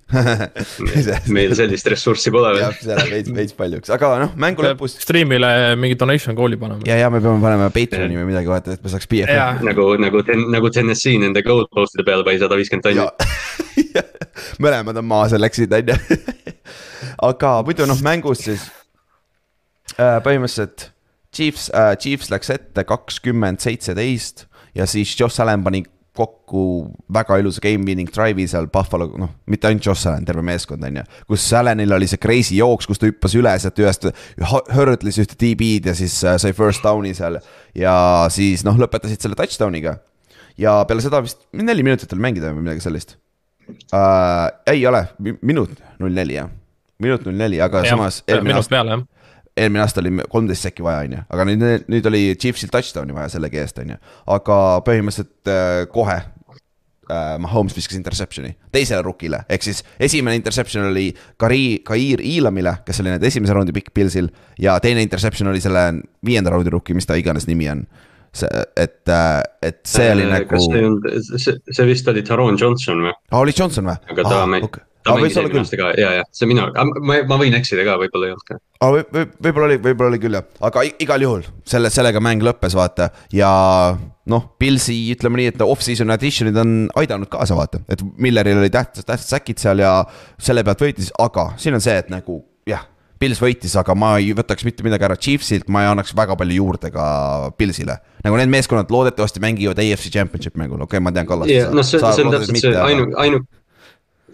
meil 1.36 1.56
sellist 1.58 1.90
ressurssi 1.92 2.32
pole 2.32 2.54
veel. 2.54 2.62
jah, 2.64 2.78
see 2.80 2.96
läheb 2.96 3.12
veits, 3.18 3.34
veits 3.36 3.58
paljuks, 3.58 3.92
aga 3.94 4.14
noh, 4.24 4.38
mängu 4.40 4.64
lõpus. 4.64 4.96
Stream'ile 5.04 5.74
mingi 5.80 5.98
donation 6.00 6.38
goal'i 6.38 6.60
panema. 6.62 6.88
ja, 6.88 7.02
ja 7.02 7.12
me 7.12 7.20
peame 7.24 7.44
panema 7.44 7.68
Patreon'i 7.76 8.20
või 8.22 8.30
midagi 8.32 8.52
vaata, 8.52 8.78
et 8.78 8.86
me 8.86 8.94
saaks 8.94 9.10
BFF-i. 9.12 9.68
nagu, 9.68 9.90
nagu, 10.00 10.24
nagu 10.56 10.72
Tennessee 10.72 11.20
nende 11.20 11.44
goal 11.46 11.68
post'ide 11.74 12.08
peale 12.08 12.24
pani 12.28 12.40
sada 12.40 12.60
viiskümmend 12.60 12.88
tonni 12.88 13.04
mõlemad 14.64 15.04
on 15.04 15.08
maa 15.08 15.28
seal 15.32 15.44
läksid, 15.44 15.74
on 15.76 15.94
ju. 15.94 16.00
aga 17.22 17.56
muidu 17.68 17.88
noh, 17.90 18.00
mängus 18.06 18.46
siis 18.48 18.68
äh, 19.98 20.20
põhimõtteliselt 20.26 20.90
Chiefs 21.34 21.70
äh,, 21.74 21.96
Chiefs 21.98 22.30
läks 22.34 22.54
ette 22.54 22.86
kakskümmend 22.88 23.64
seitseteist 23.64 24.48
ja 24.78 24.88
siis 24.90 25.16
Josh 25.20 25.42
Allan 25.42 25.64
pani 25.66 25.84
kokku 26.14 26.94
väga 27.14 27.40
ilusa 27.42 27.62
game 27.62 27.88
winning 27.88 28.10
drive'i 28.14 28.46
seal 28.50 28.68
Buffalo, 28.74 29.08
noh, 29.18 29.32
mitte 29.50 29.68
ainult 29.70 29.86
Josh 29.88 30.06
Allan, 30.08 30.26
terve 30.28 30.44
meeskond 30.46 30.86
on 30.86 31.00
ju. 31.00 31.04
kus 31.30 31.48
Allanil 31.58 31.96
oli 31.98 32.08
see 32.10 32.22
crazy 32.22 32.60
jooks, 32.60 32.88
kus 32.90 33.02
ta 33.02 33.10
hüppas 33.10 33.34
üle 33.40 33.54
sealt 33.60 33.82
ühest, 33.82 34.06
hurdles 34.76 35.18
ühte 35.24 35.38
DB-d 35.42 35.90
ja 35.90 35.98
siis 35.98 36.20
äh, 36.22 36.38
sai 36.42 36.54
first 36.58 36.86
down'i 36.86 37.16
seal. 37.18 37.40
ja 37.78 37.96
siis 38.34 38.66
noh, 38.68 38.78
lõpetasid 38.78 39.26
selle 39.26 39.38
touchdown'iga. 39.40 39.98
ja 40.62 40.78
peale 40.90 41.02
seda 41.02 41.24
vist 41.26 41.48
neli 41.58 41.86
minutit 41.86 42.14
oli 42.14 42.28
mängida 42.28 42.54
või 42.54 42.68
midagi 42.68 42.86
sellist 42.86 43.18
uh,. 43.90 44.52
ei 44.70 44.86
ole, 44.86 45.08
minut 45.42 45.74
null 45.98 46.14
neli 46.14 46.38
jah, 46.38 46.52
minut 47.04 47.28
null 47.28 47.40
neli, 47.40 47.60
aga 47.64 47.84
ja, 47.86 47.96
samas. 47.96 48.22
minut 48.30 48.64
aasta, 48.64 49.04
eelmine 49.58 49.84
aasta 49.84 50.02
oli 50.02 50.14
kolmteist 50.30 50.68
sekki 50.68 50.86
vaja, 50.86 51.04
on 51.06 51.18
ju, 51.18 51.24
aga 51.36 51.48
nüüd, 51.50 51.66
nüüd 51.92 52.08
oli 52.10 52.22
Chiefsil 52.40 52.72
touchdown'i 52.74 53.16
vaja 53.16 53.34
sellegi 53.36 53.62
eest, 53.62 53.82
on 53.84 53.94
ju. 53.94 53.98
aga 54.36 54.60
põhimõtteliselt 54.88 55.52
äh, 55.52 55.82
kohe 55.94 56.16
äh, 56.20 57.36
Mahomes 57.44 57.76
viskas 57.78 57.98
interception'i 58.00 58.56
teisele 58.74 59.04
rookile, 59.06 59.44
ehk 59.54 59.66
siis 59.66 59.84
esimene 60.02 60.40
interception 60.40 60.88
oli 60.90 61.12
Kari, 61.42 61.84
Kair 61.86 62.24
Iilamile, 62.24 62.80
kes 62.88 63.04
oli 63.04 63.14
nüüd 63.14 63.28
esimese 63.30 63.58
raundi 63.58 63.76
pikk 63.76 63.94
Pilsil. 63.94 64.32
ja 64.60 64.80
teine 64.84 65.06
interception 65.06 65.52
oli 65.52 65.62
selle 65.62 65.92
viienda 66.26 66.54
raundi 66.54 66.74
rookie, 66.74 66.98
mis 66.98 67.10
ta 67.10 67.20
iganes 67.20 67.48
nimi 67.50 67.70
on 67.70 67.86
see, 68.34 68.50
et, 68.78 69.04
äh, 69.10 69.44
et 69.62 69.84
see 69.86 70.10
oli 70.16 70.26
äh, 70.26 70.34
nagu. 70.34 70.50
kas 70.50 70.66
see 70.66 70.82
ei 70.82 70.90
olnud, 70.90 71.12
see, 71.38 71.60
see 71.70 71.86
vist 71.92 72.10
oli 72.10 72.26
Taron 72.26 72.58
Johnson 72.58 73.06
või? 73.06 73.14
aa, 73.30 73.44
oli 73.44 73.54
Johnson 73.54 73.92
või? 73.92 74.00
aga 74.16 74.28
ta 74.30 74.42
ah, 74.42 74.50
mängis 74.50 74.72
okay 74.72 74.90
ta 75.04 75.18
mängis 75.18 75.38
eelmine 75.40 75.62
aasta 75.64 75.80
ka 75.80 75.92
ja, 76.00 76.14
ja 76.20 76.24
see 76.32 76.50
minu, 76.50 76.66
ma, 77.04 77.20
ma 77.30 77.40
võin 77.42 77.58
eksida 77.58 77.86
ka, 77.88 77.98
võib-olla 78.02 78.30
ei 78.30 78.36
olnud 78.36 78.48
ka. 78.48 78.60
aga 78.80 78.92
võib, 78.96 79.12
võib, 79.18 79.36
võib-olla 79.48 79.70
oli, 79.70 79.80
võib-olla 79.88 80.14
oli 80.14 80.22
küll 80.24 80.40
jah, 80.40 80.48
aga 80.70 80.86
igal 81.06 81.28
juhul 81.28 81.46
selle, 81.70 81.92
sellega 81.94 82.24
mäng 82.24 82.46
lõppes, 82.46 82.78
vaata 82.78 83.10
ja 83.36 83.52
noh, 84.32 84.48
Pilsi 84.60 84.96
ütleme 85.14 85.42
nii, 85.42 85.52
et 85.54 85.66
off-season 85.66 86.14
addition'id 86.16 86.58
on 86.60 86.74
aidanud 87.00 87.32
kaasa, 87.32 87.58
vaata, 87.60 87.84
et 87.92 88.04
Milleril 88.24 88.62
oli 88.62 88.72
tähtsad, 88.74 89.06
tähtsad 89.10 89.38
säkid 89.38 89.62
seal 89.62 89.84
ja 89.84 90.00
selle 90.42 90.64
pealt 90.66 90.84
võitis, 90.86 91.12
aga 91.22 91.52
siin 91.60 91.78
on 91.78 91.84
see, 91.84 92.00
et 92.00 92.12
nagu 92.14 92.42
jah. 92.70 92.90
Pils 93.24 93.40
võitis, 93.40 93.72
aga 93.80 93.94
ma 93.96 94.18
ei 94.20 94.34
võtaks 94.36 94.66
mitte 94.68 94.84
midagi 94.84 95.06
ära 95.08 95.16
Chiefsilt, 95.16 95.70
ma 95.72 95.86
ei 95.86 95.88
annaks 95.88 96.12
väga 96.18 96.36
palju 96.36 96.58
juurde 96.58 96.90
ka 96.92 97.06
Pilsile. 97.56 97.96
nagu 98.26 98.36
need 98.36 98.52
meeskonnad 98.52 98.92
loodetavasti 98.92 99.40
mängivad 99.44 99.80
AFC 99.80 100.12
Championship 100.12 100.58
mängul, 100.60 100.82
okei 100.84 100.98
okay,, 100.98 101.04
ma 101.04 101.14
tean 101.16 101.30
Kallast 101.30 101.52
yeah,. 101.52 101.72
noh, 101.72 101.88
see, 101.88 102.02
see 102.04 102.26
on 102.26 102.34
täpselt 102.36 102.60
see 102.60 102.74
ainu, 102.84 103.08
ainu 103.24 103.40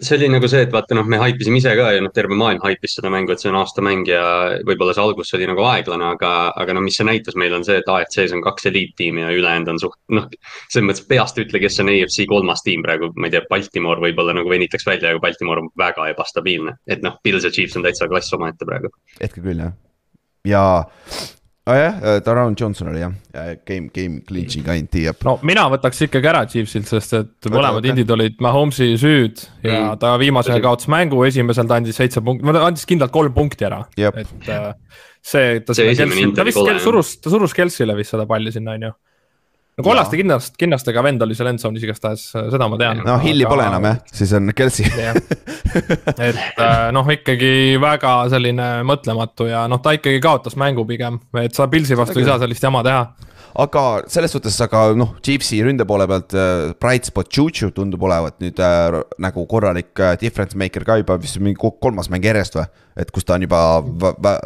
see 0.00 0.16
oli 0.16 0.28
nagu 0.32 0.48
see, 0.48 0.62
et 0.64 0.72
vaata 0.72 0.96
noh, 0.96 1.06
me 1.08 1.18
haipisime 1.20 1.60
ise 1.60 1.72
ka 1.76 1.90
ja 1.94 2.02
noh, 2.02 2.12
terve 2.14 2.36
maailm 2.38 2.62
haipis 2.64 2.96
seda 2.96 3.10
mängu, 3.12 3.34
et 3.34 3.42
see 3.42 3.50
on 3.50 3.58
aastamäng 3.60 4.08
ja 4.08 4.22
võib-olla 4.66 4.94
see 4.96 5.04
algus 5.04 5.32
oli 5.36 5.48
nagu 5.50 5.64
aeglane, 5.68 6.12
aga, 6.16 6.32
aga 6.60 6.76
no 6.76 6.84
mis 6.84 6.96
see 7.00 7.08
näitas 7.08 7.36
meile 7.40 7.58
on 7.58 7.66
see, 7.66 7.78
et 7.82 7.90
AFC-s 7.90 8.34
on 8.36 8.44
kaks 8.44 8.70
eliittiimi 8.70 9.24
ja 9.24 9.32
ülejäänud 9.36 9.74
on 9.74 9.82
suht 9.82 9.98
noh. 10.16 10.28
selles 10.68 10.86
mõttes 10.88 11.04
peast 11.10 11.40
ütle, 11.42 11.60
kes 11.62 11.80
on 11.84 11.92
AFC 11.92 12.24
kolmas 12.30 12.64
tiim 12.66 12.84
praegu, 12.86 13.12
ma 13.16 13.28
ei 13.28 13.36
tea, 13.36 13.44
Baltimore 13.50 14.04
võib-olla 14.06 14.36
nagu 14.40 14.52
venitaks 14.52 14.88
välja, 14.88 15.12
aga 15.12 15.22
Baltimore 15.24 15.66
on 15.66 15.72
väga 15.80 16.08
ebastabiilne. 16.14 16.78
et 16.88 17.04
noh, 17.04 17.18
Pils 17.24 17.44
ja 17.44 17.52
Chiefs 17.52 17.76
on 17.76 17.84
täitsa 17.84 18.08
klass 18.08 18.32
omaette 18.36 18.68
praegu. 18.68 18.92
hetkel 19.20 19.44
küll 19.44 19.64
jah, 19.66 19.76
ja 20.48 20.64
aa 21.70 21.74
oh, 21.74 21.78
jah, 21.78 22.20
Daron 22.26 22.56
Johnson 22.58 22.90
oli 22.90 23.02
jah, 23.02 23.12
game, 23.68 23.90
game 23.94 24.20
clinch'i 24.26 24.62
kanti 24.66 25.04
jah. 25.06 25.16
no 25.26 25.36
mina 25.46 25.66
võtaks 25.72 26.02
ikkagi 26.06 26.30
ära 26.32 26.42
Chiefsilt, 26.50 26.88
sest 26.90 27.14
et 27.18 27.50
mõlemad 27.50 27.80
okay. 27.80 27.92
indid 27.92 28.10
olid 28.16 28.40
Mahomes'i 28.42 28.96
süüd 29.00 29.44
ja 29.62 29.76
mm. 29.76 30.00
ta 30.02 30.14
viimasel 30.20 30.62
kaotas 30.64 30.90
mängu, 30.92 31.22
esimesel 31.28 31.70
ta 31.70 31.78
andis 31.80 32.00
seitse 32.00 32.24
punkti, 32.24 32.48
ta 32.56 32.64
andis 32.66 32.88
kindlalt 32.90 33.14
kolm 33.14 33.36
punkti 33.36 33.68
ära, 33.68 33.84
et 33.96 34.50
äh, 34.50 34.72
see, 35.22 35.60
ta 35.64 35.76
see 35.76 35.94
Kelsi, 35.94 36.26
ta 36.36 36.46
vist 36.48 36.60
surus, 36.84 37.14
ta 37.22 37.32
surus 37.32 37.56
Kelsile 37.56 37.96
vist 37.98 38.16
seda 38.16 38.26
palli 38.30 38.52
sinna, 38.54 38.76
on 38.78 38.90
ju 38.90 38.96
no 39.78 39.84
kollaste 39.86 40.18
kinnast, 40.20 40.56
kinnastega 40.60 41.02
vend 41.04 41.22
oli 41.24 41.36
seal 41.38 41.50
endzone'is 41.52 41.86
igastahes, 41.86 42.26
seda 42.34 42.68
ma 42.70 42.78
tean. 42.80 43.02
no 43.06 43.16
Hilli 43.22 43.46
aga... 43.46 43.54
pole 43.54 43.68
enam 43.70 43.88
jah, 43.90 43.98
siis 44.20 44.34
on 44.36 44.52
Kelsi 44.56 44.86
et 44.90 46.60
äh, 46.60 46.86
noh, 46.94 47.10
ikkagi 47.16 47.52
väga 47.80 48.14
selline 48.32 48.70
mõtlematu 48.88 49.50
ja 49.50 49.66
noh, 49.70 49.82
ta 49.82 49.94
ikkagi 49.96 50.22
kaotas 50.22 50.58
mängu 50.60 50.86
pigem, 50.88 51.20
et 51.40 51.56
sa 51.56 51.68
Pilsi 51.70 51.98
vastu 51.98 52.20
ei 52.20 52.28
saa 52.28 52.40
sellist 52.42 52.64
jama 52.66 52.84
teha. 52.86 53.04
Aga 53.60 54.04
selles 54.06 54.30
suhtes, 54.30 54.54
aga 54.62 54.92
noh, 54.94 55.16
Chiefsi 55.26 55.58
ründe 55.66 55.82
poole 55.88 56.06
pealt 56.10 56.34
äh, 56.38 56.70
bright 56.78 57.08
spot 57.08 57.32
Juju 57.34 57.72
tundub 57.74 58.04
olevat 58.06 58.38
nüüd 58.42 58.60
äh, 58.62 59.00
nagu 59.22 59.42
korralik 59.50 59.90
äh, 59.98 60.14
difference 60.20 60.58
maker 60.58 60.86
ka 60.86 61.00
juba 61.00 61.16
vist 61.18 61.40
mingi 61.42 61.58
kolmas 61.58 62.10
mäng 62.12 62.24
järjest 62.26 62.60
või? 62.60 62.68
et 63.00 63.10
kus 63.14 63.26
ta 63.26 63.34
on 63.38 63.46
juba 63.46 63.58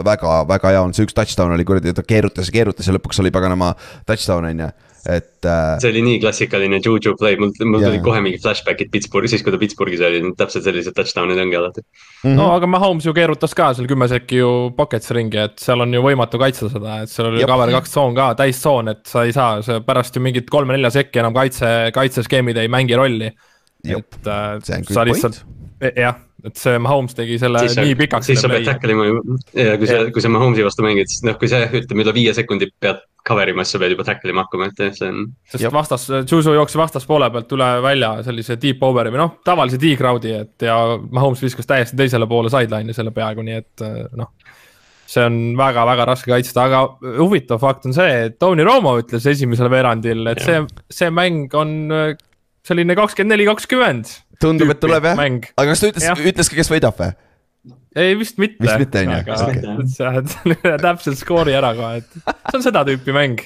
väga, 0.06 0.32
väga 0.48 0.72
hea 0.72 0.80
olnud, 0.84 0.96
see 0.96 1.04
üks 1.08 1.16
touchdown 1.16 1.52
oli 1.52 1.66
kuradi, 1.68 1.92
ta 1.96 2.04
keerutas 2.06 2.48
ja 2.48 2.54
keerutas 2.54 2.88
ja 2.88 2.94
lõpuks 2.96 3.20
oli 3.20 3.32
paganama 3.34 3.72
touchdown 4.08 4.46
on 4.48 4.64
ju 4.64 4.68
et 5.04 5.46
äh.... 5.46 5.76
see 5.82 5.90
oli 5.92 6.02
nii 6.06 6.20
klassikaline 6.22 6.80
Juju 6.84 7.14
play, 7.20 7.36
mul, 7.40 7.52
mul 7.64 7.82
yeah. 7.82 7.90
tulid 7.90 8.04
kohe 8.06 8.22
mingid 8.24 8.42
flashback'id 8.44 8.90
Pittsburghi, 8.92 9.30
siis 9.32 9.44
kui 9.44 9.52
ta 9.52 9.60
Pittsburghis 9.60 10.02
oli, 10.04 10.22
täpselt 10.38 10.66
sellised 10.66 10.96
touchdown'id 10.96 11.40
ongi 11.42 11.58
alati 11.60 11.82
mm. 11.84 12.24
-hmm. 12.24 12.36
no 12.38 12.50
aga 12.54 12.68
Mahomes 12.70 13.06
ju 13.06 13.14
keerutas 13.16 13.54
ka 13.54 13.72
seal 13.76 13.88
kümme 13.90 14.08
sekki 14.08 14.40
ju 14.40 14.50
pockets 14.76 15.12
ringi, 15.16 15.42
et 15.44 15.58
seal 15.60 15.84
on 15.84 15.94
ju 15.94 16.02
võimatu 16.04 16.40
kaitsta 16.40 16.70
seda, 16.72 17.00
et 17.04 17.12
seal 17.12 17.32
oli 17.32 17.44
cover 17.44 17.74
kaks 17.78 17.96
tsoon 17.96 18.16
ka, 18.16 18.32
täistsoon, 18.40 18.92
et 18.94 19.04
sa 19.06 19.24
ei 19.28 19.32
saa, 19.36 19.62
see 19.62 19.80
pärast 19.84 20.16
ju 20.16 20.24
mingit 20.24 20.50
kolme-nelja 20.50 20.90
sekki 21.00 21.24
enam 21.24 21.36
kaitse, 21.36 21.74
kaitseskeemid 21.94 22.56
ei 22.56 22.72
mängi 22.72 22.96
rolli. 22.96 23.32
et 23.84 24.26
äh, 24.26 24.82
sa 24.88 25.04
lihtsalt, 25.04 25.44
e-, 25.80 25.92
jah 26.00 26.23
et 26.44 26.60
see 26.60 26.78
Mahomes 26.82 27.16
tegi 27.16 27.38
selle 27.40 27.62
siis 27.64 27.78
nii 27.78 27.96
pikaks. 28.04 28.28
siis 28.28 28.42
sa 28.44 28.50
pead 28.52 28.66
tackle 28.68 28.94
ima 28.94 29.06
ju, 29.08 29.20
ja 29.56 29.76
kui 29.80 29.88
sa, 29.88 29.98
kui 30.12 30.24
sa 30.24 30.30
Mahomes'i 30.32 30.66
vastu 30.66 30.84
mängid, 30.84 31.10
siis 31.10 31.24
noh, 31.26 31.38
kui 31.40 31.50
sa 31.50 31.62
ütleme 31.66 32.04
üle 32.04 32.14
viie 32.16 32.34
sekundi 32.36 32.68
pead 32.80 33.00
cover 33.24 33.48
ima, 33.48 33.64
siis 33.64 33.78
sa 33.78 33.80
pead 33.80 33.94
juba 33.94 34.04
tackle 34.06 34.34
ima 34.34 34.44
hakkama, 34.44 34.68
et 34.68 34.98
see 34.98 35.08
on. 35.08 35.22
sest 35.54 35.70
vastas, 35.72 36.08
Juju 36.30 36.56
jooksis 36.58 36.80
vastaspoole 36.80 37.30
pealt 37.32 37.54
üle 37.56 37.70
välja 37.84 38.16
sellise 38.26 38.58
deep 38.60 38.84
over'i 38.84 39.14
või 39.14 39.22
noh, 39.22 39.38
tavalise 39.46 39.80
D-crowd'i, 39.80 40.34
et 40.44 40.66
ja 40.68 40.76
Mahomes 41.04 41.42
viskas 41.44 41.68
täiesti 41.70 41.96
teisele 42.00 42.28
poole 42.30 42.52
sideline'i 42.52 42.96
selle 42.96 43.14
peaaegu, 43.16 43.46
nii 43.46 43.62
et 43.62 43.88
noh 44.20 44.34
see 45.14 45.24
on 45.24 45.34
väga-väga 45.58 46.06
raske 46.08 46.30
kaitsta, 46.32 46.64
aga 46.64 47.10
huvitav 47.20 47.60
fakt 47.62 47.84
on 47.88 47.96
see, 47.96 48.12
et 48.28 48.38
Tony 48.40 48.64
Romo 48.66 48.96
ütles 49.02 49.26
esimesel 49.30 49.68
veerandil, 49.72 50.24
et 50.32 50.40
ja. 50.40 50.46
see, 50.46 50.84
see 51.02 51.10
mäng 51.12 51.52
on 51.60 51.74
selline 52.64 52.96
kakskümmend 52.96 53.34
neli, 53.34 53.46
kakskümmend 53.48 54.10
tundub, 54.42 54.72
et 54.74 54.82
tuleb 54.82 55.10
jah, 55.10 55.20
aga 55.20 55.68
kas 55.70 55.84
ta 55.84 55.92
ütles, 55.92 56.26
ütles 56.32 56.50
ka, 56.50 56.58
kes 56.58 56.72
võidab 56.72 56.98
või? 56.98 57.12
ei, 57.94 58.14
vist 58.18 58.38
mitte. 58.42 58.58
vist 58.64 58.78
mitte, 58.78 59.04
on 59.04 59.12
ju. 59.14 59.86
sa 59.94 60.10
oled 60.10 60.82
täpselt 60.82 61.18
skoori 61.20 61.54
ära 61.56 61.72
kohe, 61.76 62.02
et 62.02 62.16
see 62.18 62.58
on 62.58 62.64
seda 62.66 62.82
tüüpi 62.88 63.14
mäng. 63.14 63.42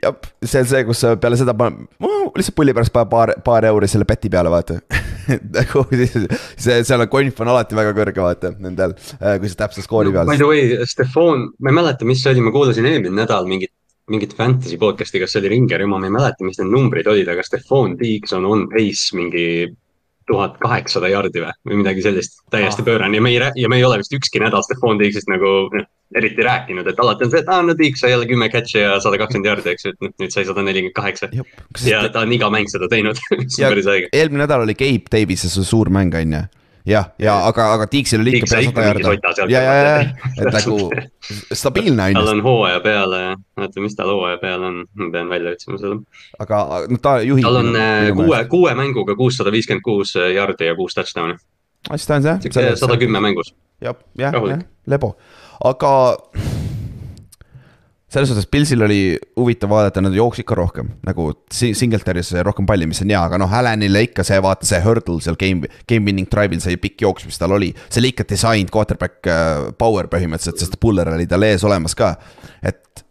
jah, 0.00 0.16
see 0.42 0.62
on 0.62 0.70
see, 0.72 0.84
kus 0.88 1.04
peale 1.22 1.38
seda 1.40 1.54
paneb, 1.58 1.86
lihtsalt 2.38 2.56
pulli 2.58 2.74
pärast 2.76 2.94
paneb 2.94 3.12
paar, 3.12 3.34
paar 3.44 3.68
euri 3.68 3.90
selle 3.90 4.08
beti 4.08 4.30
peale, 4.32 4.52
vaata 4.52 4.80
nagu 5.58 5.84
see, 5.92 6.78
seal 6.80 7.04
on 7.04 7.10
konf 7.12 7.42
on 7.44 7.52
alati 7.52 7.78
väga 7.78 7.96
kõrge, 7.96 8.22
vaata 8.24 8.52
nendel, 8.56 8.96
äh, 9.20 9.36
kui 9.40 9.50
sa 9.52 9.64
täpselt 9.64 9.86
skoori 9.86 10.14
peal. 10.14 10.28
By 10.30 10.40
the 10.40 10.48
way, 10.48 10.86
Stefan, 10.88 11.50
ma 11.60 11.72
ei 11.72 11.80
mäleta, 11.82 12.08
mis 12.08 12.22
see 12.24 12.32
oli, 12.32 12.46
ma 12.46 12.54
kuulasin 12.54 12.88
eelmine 12.88 13.14
nädal 13.20 13.48
mingit 13.50 13.74
mingit 14.08 14.32
fantasy 14.32 14.78
podcast'i, 14.80 15.20
kas 15.20 15.34
see 15.34 15.42
oli 15.42 15.50
Ringer, 15.52 15.82
ma 15.84 16.00
ei 16.00 16.12
mäleta, 16.14 16.40
mis 16.46 16.56
need 16.56 16.70
numbrid 16.72 17.10
olid, 17.12 17.28
aga 17.28 17.44
Stefan 17.44 17.98
Tiiks 18.00 18.32
on 18.38 18.46
on 18.48 18.64
pace 18.72 19.12
mingi 19.12 19.44
tuhat 20.28 20.58
kaheksasada 20.62 21.10
jardi 21.12 21.42
või, 21.42 21.52
või 21.66 21.82
midagi 21.82 22.04
sellist, 22.04 22.42
täiesti 22.52 22.84
ah. 22.84 22.88
pöörane 22.90 23.18
ja 23.18 23.24
me 23.24 23.32
ei, 23.32 23.40
ja 23.62 23.70
me 23.70 23.78
ei 23.80 23.86
ole 23.86 24.00
vist 24.02 24.14
ükski 24.14 24.42
nädal 24.42 24.64
Stefan 24.66 25.00
Diggsist 25.00 25.30
nagu 25.32 25.54
noh, 25.72 25.88
eriti 26.16 26.44
rääkinud, 26.44 26.86
et 26.88 27.00
alati 27.00 27.26
on 27.26 27.32
see, 27.32 27.42
et 27.44 27.50
aa, 27.52 27.64
no 27.64 27.74
Diggs 27.78 28.00
sai 28.00 28.12
jälle 28.14 28.28
kümme 28.28 28.48
catch'i 28.52 28.80
ja 28.80 28.94
sada 29.04 29.18
kakskümmend 29.20 29.50
jardi, 29.50 29.72
eks 29.74 29.84
ju, 29.84 29.92
et 29.92 30.06
noh, 30.06 30.12
nüüd 30.22 30.32
sai 30.32 30.46
sada 30.48 30.64
nelikümmend 30.64 30.96
kaheksa. 30.96 31.28
ja 31.84 32.04
ta 32.12 32.24
on 32.24 32.32
iga 32.32 32.48
mäng 32.52 32.70
seda 32.72 32.88
teinud 32.88 33.20
mis 33.40 33.58
on 33.60 33.74
päris 33.74 33.90
õige. 33.90 34.12
eelmine 34.12 34.46
nädal 34.46 34.64
oli 34.64 34.76
Gabe 34.78 35.12
Davis, 35.12 35.44
see 35.48 35.66
suur 35.68 35.92
mäng 35.92 36.16
on 36.16 36.38
ju 36.38 36.44
jah, 36.88 37.10
ja 37.20 37.34
aga, 37.48 37.68
aga 37.76 37.86
Tiiksil 37.90 38.22
oli 38.22 38.38
ikka 38.38 38.50
pea 38.50 38.64
sada 38.68 38.86
jaarda. 38.86 39.46
ja, 39.52 39.62
ja, 39.62 39.74
ja, 39.76 39.96
et 40.40 40.50
nagu 40.54 40.76
stabiilne 41.60 42.08
on 42.08 42.14
ju. 42.14 42.18
tal 42.18 42.32
on 42.32 42.42
hooaja 42.44 42.80
peale, 42.84 43.22
oota, 43.60 43.84
mis 43.84 43.96
tal 43.98 44.12
hooaja 44.14 44.40
peal 44.42 44.64
on, 44.70 44.80
ma 44.96 45.10
pean 45.14 45.30
välja 45.32 45.54
otsima 45.56 45.80
selle. 45.82 46.00
aga 46.38 46.62
noh, 46.88 47.02
ta 47.04 47.18
juhib. 47.24 47.44
tal 47.46 47.60
on 47.62 47.72
äh, 47.76 48.10
kuue, 48.16 48.42
kuue 48.50 48.74
mänguga 48.78 49.16
kuussada 49.18 49.52
viiskümmend 49.54 49.84
kuus 49.84 50.14
jaardi 50.16 50.70
ja 50.70 50.76
kuus 50.78 50.96
touchdown'i. 50.98 51.38
siis 51.94 52.08
ta 52.08 52.20
on 52.20 52.28
see. 52.28 52.76
sada 52.76 53.00
kümme 53.00 53.20
mängus. 53.24 53.54
jah, 53.84 53.98
jah, 54.18 54.40
jah, 54.48 54.64
lebo, 54.86 55.16
aga 55.64 55.92
selles 58.08 58.30
suhtes 58.30 58.46
Pilsil 58.48 58.82
oli 58.82 59.00
huvitav 59.36 59.70
vaadata, 59.70 60.00
nad 60.04 60.14
jooksid 60.16 60.46
ka 60.48 60.56
rohkem 60.56 60.94
nagu 61.04 61.28
Singletaris 61.52 62.32
rohkem 62.46 62.66
palli, 62.68 62.88
mis 62.88 63.02
on 63.04 63.12
hea, 63.12 63.20
aga 63.20 63.40
noh, 63.40 63.52
Alanile 63.60 64.06
ikka 64.06 64.24
see 64.24 64.38
vaata 64.44 64.68
see 64.68 64.80
hurdle 64.84 65.20
seal 65.24 65.36
game, 65.40 65.68
game 65.90 66.08
winning 66.08 66.28
drive'il, 66.32 66.62
see 66.64 66.80
pikk 66.80 67.04
jooks, 67.04 67.26
mis 67.28 67.40
tal 67.40 67.52
oli. 67.58 67.74
see 67.88 68.00
oli 68.02 68.14
ikka 68.14 68.24
designed 68.28 68.72
quarterback 68.72 69.28
äh, 69.28 69.68
power 69.80 70.08
põhimõtteliselt, 70.12 70.62
sest 70.64 70.80
Puller 70.80 71.12
oli 71.12 71.28
tal 71.28 71.44
ees 71.48 71.66
olemas 71.68 71.96
ka, 71.98 72.14
et 72.64 73.04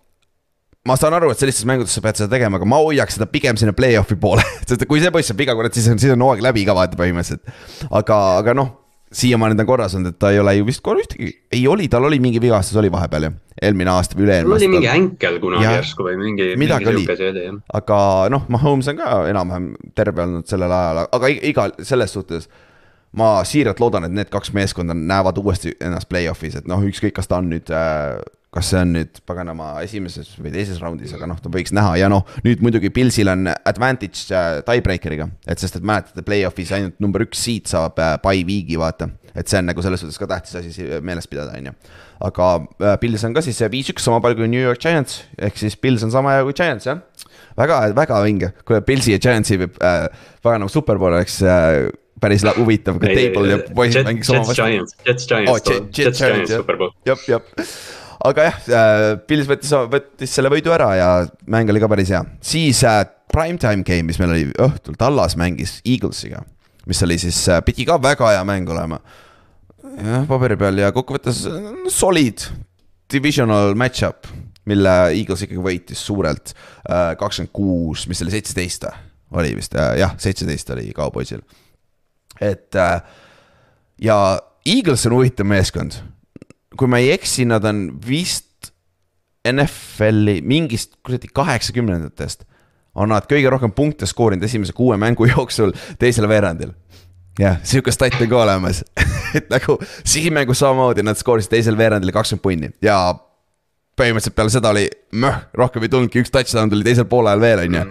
ma 0.88 0.98
saan 0.98 1.14
aru, 1.18 1.30
et 1.34 1.44
sellistes 1.44 1.68
mängudes 1.70 1.94
sa 1.94 2.02
pead 2.02 2.18
seda 2.18 2.32
tegema, 2.34 2.58
aga 2.58 2.70
ma 2.70 2.82
hoiaks 2.82 3.20
seda 3.20 3.30
pigem 3.30 3.60
sinna 3.60 3.76
play-off'i 3.78 4.18
poole 4.18 4.46
sest 4.68 4.88
kui 4.90 5.04
see 5.04 5.14
poiss 5.14 5.30
saab 5.30 5.46
viga, 5.46 5.54
kurat, 5.58 5.78
siis 5.78 5.92
on, 5.94 6.02
siis 6.02 6.16
on 6.16 6.26
hooaeg 6.26 6.42
läbi 6.46 6.66
ka 6.66 6.74
vaata 6.78 6.98
põhimõtteliselt. 6.98 7.46
aga, 7.92 8.22
aga 8.42 8.58
noh 8.58 8.76
siiamaani 9.14 9.56
ta 9.56 9.64
on 9.64 9.68
korras 9.68 9.96
olnud, 9.96 10.14
et 10.14 10.20
ta 10.20 10.32
ei 10.32 10.40
ole 10.40 10.54
ju 10.58 10.68
vist 10.68 10.82
korra 10.84 11.04
ühtegi, 11.04 11.32
ei 11.52 11.64
oli, 11.68 11.88
tal 11.92 12.08
oli 12.08 12.20
mingi 12.24 12.42
vigastus 12.44 12.78
oli 12.80 12.92
vahepeal 12.92 13.28
ju, 13.28 13.34
eelmine 13.62 13.92
aasta 13.94 14.18
või 14.18 14.28
üle-eelmine 14.28 14.56
aasta. 14.56 14.68
oli 14.68 14.72
mingi 14.74 14.90
änkel 14.92 15.40
kunagi 15.44 15.68
järsku 15.68 16.08
või 16.08 16.16
mingi. 16.22 16.48
midagi 16.60 16.90
oli, 16.92 17.06
aga 17.80 18.00
noh, 18.34 18.48
Mahomes 18.54 18.92
on 18.92 19.00
ka 19.00 19.12
enam-vähem 19.32 19.70
terve 19.96 20.26
olnud 20.26 20.48
sellel 20.50 20.74
ajal, 20.80 21.04
aga 21.20 21.32
igal, 21.36 21.76
selles 21.82 22.16
suhtes. 22.18 22.50
ma 23.18 23.40
siiralt 23.48 23.80
loodan, 23.80 24.04
et 24.04 24.12
need 24.14 24.30
kaks 24.30 24.52
meeskonda 24.54 24.94
näevad 24.94 25.38
uuesti 25.40 25.72
ennast 25.82 26.10
play-off'is, 26.12 26.58
et 26.60 26.68
noh, 26.68 26.84
ükskõik, 26.84 27.16
kas 27.16 27.32
ta 27.32 27.40
on 27.40 27.48
nüüd 27.50 27.72
äh, 27.72 28.20
kas 28.54 28.70
see 28.72 28.80
on 28.80 28.94
nüüd 28.96 29.20
paganama 29.28 29.74
esimeses 29.84 30.30
või 30.40 30.54
teises 30.54 30.80
raundis, 30.80 31.12
aga 31.16 31.28
noh, 31.30 31.40
ta 31.42 31.52
võiks 31.52 31.74
näha 31.76 31.98
ja 32.00 32.08
noh, 32.12 32.24
nüüd 32.46 32.62
muidugi 32.64 32.92
Pilsil 32.96 33.28
on 33.32 33.50
advantage 33.52 34.32
äh, 34.32 34.62
tiebreaker'iga. 34.68 35.28
et 35.46 35.60
sest, 35.60 35.80
et 35.80 35.88
mäletate, 35.88 36.24
play-off'is 36.26 36.72
ainult 36.78 36.96
number 37.04 37.26
üks 37.26 37.44
seed 37.44 37.68
saab 37.68 38.00
äh, 38.00 38.16
by 38.24 38.46
week'i 38.48 38.80
vaata. 38.80 39.10
et 39.36 39.52
see 39.52 39.60
on 39.60 39.68
nagu 39.68 39.84
selles 39.84 40.02
suhtes 40.04 40.20
ka 40.22 40.30
tähtis 40.32 40.56
asi 40.62 40.88
meeles 41.04 41.28
pidada, 41.28 41.58
on 41.60 41.70
ju. 41.70 41.76
aga 42.30 42.50
äh, 42.64 42.96
Pils 43.04 43.28
on 43.28 43.36
ka 43.36 43.44
siis 43.44 43.60
viis-üks 43.74 44.08
sama 44.08 44.24
palju 44.24 44.40
kui 44.40 44.50
New 44.56 44.64
York 44.64 44.82
Giants, 44.84 45.26
ehk 45.38 45.60
siis 45.60 45.76
Pils 45.76 46.08
on 46.08 46.16
sama 46.16 46.38
hea 46.38 46.48
kui 46.48 46.56
Giants, 46.56 46.88
jah. 46.88 47.04
väga, 47.60 47.84
väga 48.00 48.24
vinge, 48.24 48.54
kuule 48.64 48.80
Pilsi 48.88 49.18
ja 49.18 49.20
Giantsi 49.20 49.60
äh, 49.60 50.02
paganama 50.40 50.72
superpool 50.72 51.20
oleks 51.20 51.42
äh, 51.44 51.92
päris 52.24 52.48
huvitav, 52.56 52.96
kui 53.04 53.12
Table 53.12 53.52
ja 53.52 53.62
poisid 53.76 54.08
mängiks 54.08 54.32
oma 54.32 54.48
vastu. 54.48 54.64
Jets 54.64 54.72
Giants, 54.72 55.00
Jets 55.06 55.30
Giants 55.30 55.52
oh,, 55.52 55.88
Jets 55.92 56.24
Giants 56.24 56.56
superpool. 56.56 56.96
jep, 57.06 57.28
jep 57.28 57.58
aga 58.26 58.48
jah, 58.48 58.58
äh, 58.72 59.04
Pils 59.30 59.50
võttis, 59.50 59.74
võttis 59.92 60.34
selle 60.34 60.52
võidu 60.54 60.74
ära 60.74 60.90
ja 60.98 61.10
mäng 61.50 61.70
oli 61.70 61.82
ka 61.84 61.90
päris 61.92 62.12
hea. 62.14 62.24
siis 62.42 62.82
äh, 62.88 63.04
primetime 63.34 63.86
game, 63.88 64.08
mis 64.10 64.20
meil 64.22 64.34
oli 64.34 64.48
õhtul, 64.64 64.98
Tallas 65.00 65.38
mängis 65.40 65.78
Eaglesiga, 65.86 66.44
mis 66.90 67.04
oli 67.06 67.20
siis 67.22 67.40
äh,, 67.52 67.62
pidi 67.66 67.86
ka 67.88 68.00
väga 68.02 68.34
hea 68.34 68.44
mäng 68.48 68.70
olema. 68.74 69.02
jah, 69.98 70.26
paberi 70.30 70.58
peal 70.60 70.82
ja 70.82 70.92
kokkuvõttes 70.96 71.44
solid 71.94 72.48
divisional 73.12 73.76
match-up, 73.80 74.28
mille 74.68 74.96
Eagles 75.14 75.46
ikkagi 75.46 75.64
võitis 75.64 76.02
suurelt 76.10 76.56
äh,, 76.90 77.14
kakskümmend 77.20 77.54
kuus, 77.54 78.08
mis 78.10 78.24
oli 78.26 78.34
seitseteist 78.34 78.90
oli 79.38 79.56
vist 79.56 79.76
äh,, 79.76 79.98
jah, 80.02 80.18
seitseteist 80.18 80.70
oli 80.76 80.92
Cowboysil. 80.96 81.42
et 82.42 82.76
äh, 82.76 83.02
ja 84.02 84.40
Eagles 84.66 85.06
on 85.08 85.20
huvitav 85.20 85.48
meeskond 85.48 86.02
kui 86.78 86.90
ma 86.92 87.00
ei 87.00 87.14
eksi, 87.16 87.46
nad 87.48 87.66
on 87.66 87.88
vist 88.04 88.72
NFL-i 89.48 90.42
mingist 90.44 90.98
kuradi 91.06 91.30
kaheksakümnendatest 91.34 92.44
on 92.98 93.14
nad 93.14 93.28
kõige 93.30 93.50
rohkem 93.54 93.72
punkte 93.76 94.10
skoorinud 94.10 94.44
esimese 94.44 94.76
kuue 94.76 94.98
mängu 95.00 95.28
jooksul 95.34 95.74
teisel 96.02 96.28
veerandil. 96.30 96.74
jah, 97.40 97.60
sihuke 97.64 97.94
stat 97.94 98.18
on 98.22 98.30
ka 98.32 98.42
olemas 98.42 98.84
et 99.38 99.50
nagu 99.54 99.78
sihimängus 100.04 100.64
samamoodi 100.64 101.06
nad 101.06 101.20
skoorisid 101.20 101.54
teisel 101.54 101.78
veerandil 101.78 102.12
kakskümmend 102.16 102.44
punni 102.44 102.72
ja 102.82 102.98
põhimõtteliselt 103.98 104.38
peale 104.38 104.54
seda 104.54 104.74
oli 104.74 104.86
möh, 105.18 105.38
rohkem 105.58 105.86
ei 105.86 105.90
tulnudki, 105.94 106.22
üks 106.22 106.34
touchdown 106.34 106.70
tuli 106.70 106.86
teisel 106.86 107.08
poolajal 107.10 107.42
veel, 107.42 107.64
on 107.66 107.78
ju. 107.80 107.86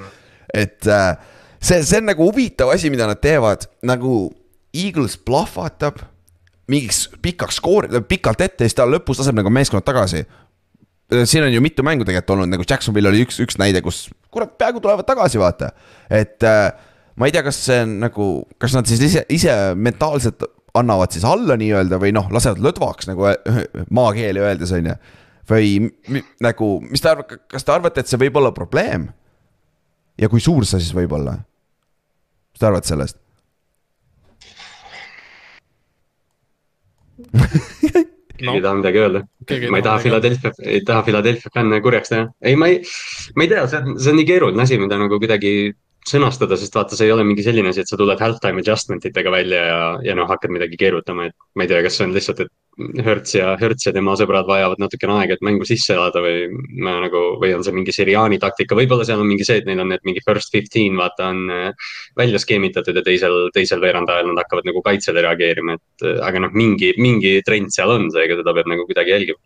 et 0.55 0.91
äh, 0.91 1.17
see, 1.59 1.81
see 1.83 2.03
on 2.03 2.11
nagu 2.13 2.29
huvitav 2.29 2.71
asi, 2.75 2.91
mida 2.95 3.09
nad 3.11 3.19
teevad, 3.23 3.67
nagu 3.87 4.29
Eagles 4.77 5.17
plahvatab 5.19 5.99
mingiks 6.71 7.07
pikaks 7.23 7.61
skoori, 7.61 8.01
pikalt 8.09 8.43
ette 8.45 8.65
ja 8.65 8.71
siis 8.71 8.77
ta 8.79 8.87
lõpus 8.89 9.21
laseb 9.21 9.39
nagu 9.39 9.51
meeskonnad 9.55 9.87
tagasi. 9.87 10.25
siin 11.25 11.45
on 11.47 11.53
ju 11.55 11.63
mitu 11.63 11.85
mängu 11.87 12.05
tegelikult 12.05 12.35
olnud, 12.35 12.51
nagu 12.51 12.67
Jacksonville 12.69 13.09
oli 13.09 13.23
üks, 13.27 13.39
üks 13.43 13.59
näide, 13.63 13.83
kus 13.83 14.09
kurat, 14.31 14.57
peaaegu 14.59 14.83
tulevad 14.83 15.07
tagasi, 15.07 15.39
vaata. 15.39 15.71
et 16.11 16.43
äh, 16.43 16.73
ma 17.17 17.29
ei 17.29 17.35
tea, 17.35 17.45
kas 17.47 17.61
see 17.69 17.79
on 17.85 17.99
nagu, 18.03 18.31
kas 18.59 18.75
nad 18.75 18.91
siis 18.91 19.05
ise, 19.07 19.23
ise 19.31 19.55
mentaalselt 19.79 20.43
annavad 20.77 21.15
siis 21.15 21.25
alla 21.25 21.57
nii-öelda 21.57 22.01
või 22.03 22.13
noh, 22.17 22.27
lasevad 22.35 22.59
lõdvaks 22.65 23.13
nagu 23.13 23.31
äh, 23.31 23.63
maakeeli 23.95 24.43
öeldes, 24.43 24.75
on 24.75 24.91
ju. 24.91 24.97
või 25.51 25.77
nagu, 26.43 26.73
mis 26.91 27.05
te 27.05 27.13
arvate, 27.13 27.39
kas 27.53 27.65
te 27.65 27.77
arvate, 27.77 28.03
et 28.03 28.11
see 28.11 28.21
võib 28.27 28.43
olla 28.43 28.51
probleem? 28.57 29.13
ja 30.19 30.33
kui 30.33 30.43
suur 30.43 30.67
see 30.67 30.83
siis 30.83 30.97
võib 30.97 31.15
olla? 31.15 31.39
mis 32.51 32.59
te 32.59 32.67
arvate 32.67 32.91
sellest 32.91 33.23
keegi 38.37 38.59
ei 38.59 38.63
taha 38.65 38.77
midagi 38.81 39.01
öelda. 39.01 39.23
ma 39.71 39.81
ei 39.81 39.87
taha 39.87 40.03
Philadelphia, 40.05 40.53
ei 40.75 40.85
taha 40.85 41.03
Philadelphia 41.07 41.53
fänne 41.55 41.81
kurjaks 41.85 42.13
teha. 42.13 42.29
ei, 42.43 42.57
ma 42.61 42.69
ei, 42.73 42.83
ma 43.37 43.47
ei 43.47 43.53
tea, 43.53 43.67
see 43.71 43.83
on, 43.83 43.99
see 43.99 44.13
on 44.13 44.21
nii 44.21 44.29
keeruline 44.29 44.65
asi, 44.67 44.79
mida 44.83 44.99
nagu 45.01 45.21
kuidagi 45.23 45.55
sõnastada, 46.07 46.59
sest 46.61 46.77
vaata, 46.77 46.99
see 46.99 47.09
ei 47.09 47.15
ole 47.15 47.25
mingi 47.27 47.43
selline 47.43 47.73
asi, 47.73 47.83
et 47.83 47.91
sa 47.91 47.99
tuled 47.99 48.21
halftime 48.23 48.63
adjustment 48.63 49.09
itega 49.09 49.33
välja 49.35 49.63
ja, 49.71 49.81
ja 50.11 50.15
noh, 50.19 50.29
hakkad 50.31 50.53
midagi 50.55 50.79
keerutama, 50.79 51.31
et 51.31 51.37
ma 51.59 51.67
ei 51.67 51.73
tea, 51.73 51.83
kas 51.87 51.99
see 51.99 52.07
on 52.07 52.15
lihtsalt, 52.15 52.45
et 52.45 52.53
Hertz 52.77 53.33
ja, 53.33 53.55
Hertz 53.57 53.87
ja 53.87 53.93
tema 53.97 54.13
sõbrad 54.21 54.45
vajavad 54.49 54.81
natukene 54.83 55.15
aega, 55.17 55.37
et 55.39 55.45
mängu 55.45 55.65
sisse 55.65 55.95
elada 55.95 56.21
või 56.21 56.51
ma 56.85 56.99
nagu, 57.07 57.23
või 57.41 57.55
on 57.57 57.65
see 57.65 57.73
mingi 57.73 57.95
seriaani 57.97 58.37
taktika, 58.43 58.77
võib-olla 58.77 59.07
seal 59.09 59.23
on 59.23 59.31
mingi 59.31 59.47
see, 59.49 59.63
et 59.63 59.69
neil 59.69 59.81
on 59.81 59.89
need 59.95 60.05
mingi 60.05 60.21
first 60.27 60.53
fifteen, 60.53 60.99
vaata, 61.01 61.31
on 61.33 61.53
äh, 61.53 61.93
välja 62.21 62.41
skeemitatud 62.43 63.01
ja 63.01 63.05
teisel, 63.07 63.47
teisel 63.57 63.81
veerandajal 63.81 64.29
nad 64.29 64.43
hakkavad 64.43 64.69
nagu 64.69 64.83
kaitsele 64.85 65.25
reageerima, 65.25 65.79
et 65.81 66.05
äh, 66.05 66.21
aga 66.29 66.45
noh, 66.45 66.53
mingi, 66.53 66.93
mingi 67.01 67.39
trend 67.47 67.73
seal 67.73 67.95
on, 67.95 68.11
seega 68.13 68.37
seda 68.43 68.55
peab 68.59 68.69
nagu 68.75 68.85
kuidagi 68.89 69.15
jälgima. 69.15 69.41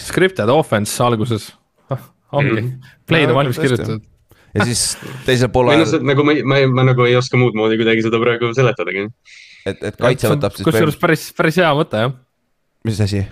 Scripted 0.00 0.48
offense 0.48 0.96
alguses, 1.04 1.50
ongi 2.32 2.54
mm, 2.54 2.64
-hmm. 2.64 2.94
play'd 3.08 3.28
on 3.28 3.36
valmis 3.42 3.60
kirjutatud 3.60 4.06
ja 4.54 4.64
siis 4.64 4.96
teisel 5.26 5.50
poolel. 5.52 5.84
nagu 6.00 6.24
ma, 6.24 6.32
ma, 6.44 6.62
ma 6.80 6.86
nagu 6.90 7.04
ei 7.04 7.16
oska 7.18 7.36
muud 7.36 7.56
moodi 7.58 7.76
kuidagi 7.80 8.04
seda 8.06 8.20
praegu 8.22 8.54
seletadagi. 8.56 9.08
Et, 9.72 9.84
et 9.90 10.00
kaitse 10.00 10.32
võtab 10.32 10.56
siis. 10.56 10.66
kusjuures 10.68 10.98
päris, 11.00 11.28
päris 11.36 11.60
hea 11.60 11.70
mõte 11.76 12.02
jah. 12.06 12.16
mis 12.88 13.00
asi? 13.04 13.22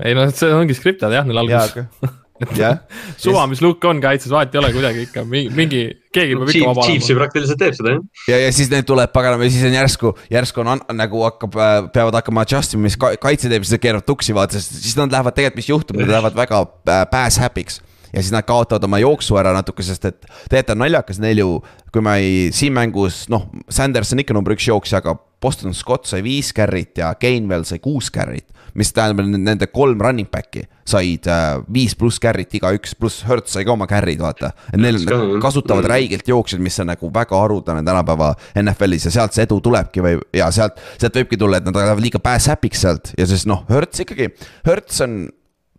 ei 0.00 0.16
noh, 0.16 0.32
see 0.34 0.50
ongi 0.56 0.76
skriptad 0.76 1.12
jah, 1.14 1.26
neil 1.28 1.42
alguses. 1.42 2.16
jah. 2.56 2.78
suva, 3.20 3.44
mis 3.50 3.60
lukk 3.64 3.84
on 3.88 4.00
kaitses, 4.00 4.30
vahet 4.32 4.54
ei 4.54 4.60
ole 4.62 4.70
kuidagi 4.72 5.04
ikka 5.08 5.24
mingi, 5.28 5.52
mingi, 5.56 5.82
keegi 6.14 6.38
peab 6.38 6.52
ikka 6.54 6.70
vaba 6.70 6.84
olema. 6.84 6.86
Chiefs 6.88 7.10
ju 7.10 7.18
praktiliselt 7.18 7.60
teeb 7.60 7.76
seda 7.76 7.94
jah. 7.96 8.06
ja, 8.32 8.40
ja 8.46 8.54
siis 8.56 8.72
need 8.72 8.88
tuleb 8.88 9.12
paganama 9.12 9.44
ja 9.46 9.52
siis 9.52 9.66
on 9.68 9.76
järsku, 9.76 10.14
järsku 10.32 10.64
on 10.64 10.84
nagu 10.96 11.26
hakkab, 11.26 11.60
äh, 11.60 11.76
peavad 11.92 12.16
hakkama 12.22 12.46
adjust 12.46 12.78
ima, 12.78 12.86
mis 12.88 12.96
kaitse 13.00 13.52
teeb, 13.52 13.66
siis 13.66 13.76
nad 13.76 13.84
keeravad 13.84 14.08
tuksi 14.08 14.36
vaata, 14.36 14.56
sest 14.56 14.80
siis 14.80 14.96
nad 15.00 15.12
lähevad 15.12 15.36
tegelikult, 15.36 15.60
mis 15.60 15.70
juhtub, 15.74 16.00
nad 16.00 16.14
lähevad 16.16 16.40
väga 16.40 16.64
äh, 16.64 17.04
pass 17.12 17.42
happy'ks 17.42 17.82
ja 18.12 18.22
siis 18.22 18.32
nad 18.34 18.46
kaotavad 18.46 18.84
oma 18.86 19.00
jooksu 19.02 19.38
ära 19.40 19.54
natuke, 19.56 19.84
sest 19.86 20.06
et 20.08 20.22
tegelikult 20.22 20.76
on 20.76 20.84
naljakas 20.84 21.20
neil 21.22 21.42
ju, 21.42 21.50
kui 21.94 22.04
ma 22.04 22.16
ei, 22.20 22.48
siin 22.54 22.74
mängus 22.76 23.24
noh, 23.32 23.48
Sanders 23.70 24.14
on 24.14 24.22
ikka 24.22 24.36
number 24.36 24.56
üks 24.56 24.68
jooksja, 24.70 25.00
aga 25.02 25.16
Boston 25.40 25.74
Scott 25.74 26.08
sai 26.08 26.22
viis 26.24 26.52
carry't 26.56 27.00
ja 27.00 27.14
Gainwell 27.20 27.64
sai 27.68 27.80
kuus 27.82 28.10
carry't. 28.12 28.48
mis 28.70 28.92
tähendab, 28.94 29.26
nende 29.26 29.66
kolm 29.66 29.98
running 29.98 30.28
back'i 30.30 30.60
said 30.86 31.24
äh, 31.26 31.56
viis 31.74 31.96
pluss 31.98 32.20
carry't 32.22 32.54
igaüks, 32.54 32.92
pluss 32.94 33.24
Hertz 33.26 33.56
sai 33.56 33.64
ka 33.66 33.74
oma 33.74 33.88
carry'd, 33.90 34.20
vaata. 34.22 34.52
et 34.70 34.78
neil 34.78 35.00
kasutavad 35.42 35.88
räigelt 35.90 36.28
jooksjaid, 36.30 36.62
mis 36.62 36.78
on 36.78 36.86
nagu 36.92 37.10
väga 37.14 37.34
haruldane 37.40 37.82
tänapäeva 37.86 38.30
NFL-is 38.62 39.08
ja 39.08 39.14
sealt 39.16 39.34
see 39.34 39.48
edu 39.48 39.58
tulebki 39.64 40.04
või, 40.04 40.20
ja 40.38 40.52
sealt, 40.54 40.78
sealt 41.02 41.18
võibki 41.18 41.40
tulla, 41.40 41.58
et 41.58 41.66
nad 41.66 41.74
lähevad 41.74 42.04
liiga 42.04 42.22
pass-happy'ks 42.22 42.86
sealt 42.86 43.12
ja 43.18 43.26
siis 43.26 43.42
noh, 43.50 43.64
Hertz 43.70 44.06
ikkagi, 44.06 44.30
Hertz 44.68 45.02
on 45.02 45.18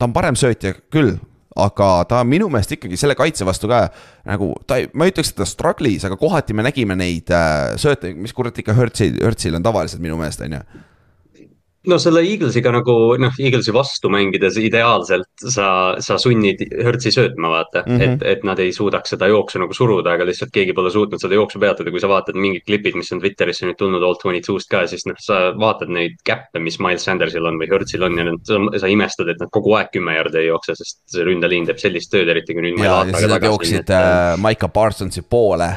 ta 0.02 0.10
on 0.10 0.16
parem 0.16 0.38
söötja 0.40 0.74
küll, 0.94 1.14
aga 1.60 1.90
ta 2.08 2.22
minu 2.24 2.48
meelest 2.52 2.78
ikkagi 2.78 3.00
selle 3.00 3.16
kaitse 3.20 3.46
vastu 3.48 3.68
ka 3.72 3.84
nagu 4.30 4.54
ta 4.68 4.78
ei, 4.80 4.88
ma 4.96 5.08
ei 5.08 5.12
ütleks, 5.12 5.34
et 5.34 5.42
ta 5.42 5.48
struggle'is, 5.48 6.06
aga 6.08 6.16
kohati 6.20 6.56
me 6.56 6.64
nägime 6.64 6.96
neid 6.96 7.32
äh, 7.36 7.74
sööte, 7.82 8.14
mis 8.16 8.36
kurat 8.36 8.58
ikka 8.62 8.76
Hertzil, 8.78 9.18
Hertzil 9.20 9.58
on 9.60 9.66
tavaliselt 9.66 10.04
minu 10.04 10.20
meelest, 10.20 10.46
on 10.48 10.60
ju 10.60 10.64
no 11.90 11.98
selle 12.02 12.22
Eaglesiga 12.26 12.72
nagu 12.74 12.96
noh, 13.22 13.38
Eaglesi 13.42 13.74
vastu 13.74 14.10
mängides 14.14 14.58
ideaalselt 14.62 15.30
sa, 15.42 15.68
sa 16.04 16.18
sunnid 16.22 16.62
Hertzi 16.70 17.14
söötma, 17.14 17.50
vaata 17.50 17.84
mm. 17.86 17.98
-hmm. 17.98 18.16
et, 18.22 18.26
et 18.38 18.46
nad 18.48 18.60
ei 18.62 18.74
suudaks 18.76 19.16
seda 19.16 19.30
jooksu 19.32 19.62
nagu 19.64 19.74
suruda, 19.74 20.14
aga 20.14 20.28
lihtsalt 20.30 20.54
keegi 20.54 20.76
pole 20.78 20.92
suutnud 20.94 21.22
seda 21.22 21.40
jooksu 21.40 21.60
peatada, 21.60 21.92
kui 21.92 22.04
sa 22.04 22.12
vaatad 22.12 22.38
mingid 22.38 22.66
klipid, 22.68 22.98
mis 23.00 23.12
on 23.12 23.24
Twitterisse 23.24 23.66
nüüd 23.66 23.80
tulnud 23.82 24.06
All 24.06 24.20
Twenty 24.22 24.44
Two'st 24.46 24.70
ka, 24.70 24.86
siis 24.88 25.08
noh, 25.10 25.18
sa 25.20 25.42
vaatad 25.58 25.90
neid 25.90 26.20
käppe, 26.28 26.62
mis 26.62 26.80
Miles 26.80 27.06
Sandersil 27.08 27.46
on 27.50 27.58
või 27.62 27.70
Hertzil 27.72 28.06
on 28.06 28.18
ja 28.18 28.30
need, 28.30 28.46
sa, 28.46 28.88
imestad, 28.92 29.32
et 29.34 29.42
nad 29.42 29.50
kogu 29.52 29.74
aeg 29.80 29.94
kümme 29.96 30.16
jardi 30.18 30.44
ei 30.44 30.52
jookse, 30.52 30.78
sest 30.78 31.02
see 31.10 31.26
ründeliin 31.26 31.66
teeb 31.70 31.82
sellist 31.82 32.14
tööd, 32.14 32.30
eriti 32.30 32.58
kui 32.58 32.70
nüüd. 32.70 32.84
ja, 32.84 33.02
ja 33.08 33.16
siis 33.18 33.32
nad 33.32 33.50
jooksid 33.50 33.96
äh, 33.96 34.36
Maiko 34.42 34.70
Parsonsi 34.70 35.26
poole 35.26 35.72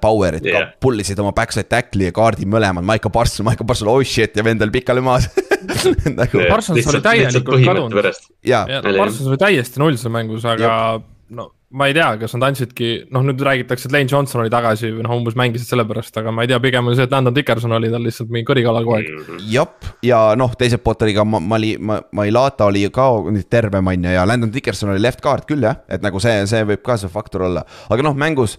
Powerit 0.00 0.46
yeah. 0.46 0.70
ka 0.70 0.80
pullisid 0.86 1.20
oma 1.22 1.32
backside 1.36 1.68
tackle'i 1.70 2.08
ja 2.08 2.16
kaardi 2.16 2.48
mõlemad, 2.48 2.86
Maiko 2.86 3.12
Parson, 3.14 3.46
Maiko 3.48 3.66
Parson, 3.68 3.90
oh 3.92 4.02
shit 4.06 4.36
ja 4.36 4.44
vend 4.46 4.62
oli 4.64 4.74
pikali 4.80 5.04
maas 5.04 5.28
nagu... 6.20 6.44
Parsons 6.48 6.90
oli 6.90 7.00
täielikult 7.04 7.64
kadunud. 7.64 7.96
Parsons 8.02 9.30
oli 9.30 9.40
täiesti 9.40 9.82
null 9.82 9.98
seal 10.00 10.14
mängus, 10.14 10.46
aga 10.48 10.66
yeah. 10.66 11.00
no 11.36 11.50
ma 11.70 11.86
ei 11.86 11.94
tea, 11.94 12.08
kas 12.18 12.32
nad 12.34 12.48
andsidki, 12.48 12.88
noh 13.14 13.22
nüüd 13.22 13.42
räägitakse, 13.46 13.86
et 13.86 13.92
Lane 13.94 14.10
Johnson 14.10 14.42
oli 14.42 14.50
tagasi 14.50 14.88
või 14.90 15.04
noh, 15.06 15.12
umbes 15.20 15.36
mängisid 15.38 15.70
sellepärast, 15.70 16.16
aga 16.18 16.32
ma 16.34 16.42
ei 16.42 16.50
tea, 16.50 16.58
pigem 16.62 16.88
oli 16.90 16.98
see, 16.98 17.06
et 17.06 17.14
Landon 17.14 17.36
Dickerson 17.36 17.74
oli 17.76 17.92
tal 17.92 18.02
lihtsalt 18.02 18.32
mingi 18.34 18.48
kõrikala 18.48 18.82
kogu 18.82 18.96
aeg. 18.96 19.30
jep, 19.52 19.86
ja 20.06 20.18
noh, 20.38 20.56
teiselt 20.58 20.82
poolt 20.82 21.04
oli 21.06 21.14
ka 21.14 21.24
Mali, 21.28 21.76
Mailata 21.78 22.66
oli 22.66 22.82
ka 22.94 23.06
tervem 23.52 23.92
on 23.92 24.08
ju 24.08 24.16
ja 24.16 24.26
Landon 24.26 24.50
Dickerson 24.50 24.90
oli 24.96 25.04
left 25.04 25.22
guard 25.22 25.46
küll 25.46 25.62
jah, 25.68 25.78
et 25.86 26.02
nagu 26.02 26.22
see, 26.22 26.42
see 26.50 26.66
võib 26.72 26.82
ka 26.86 26.98
see 26.98 27.12
faktor 27.12 27.46
olla, 27.46 27.62
aga 27.86 28.08
noh, 28.08 28.18
mängus 28.18 28.58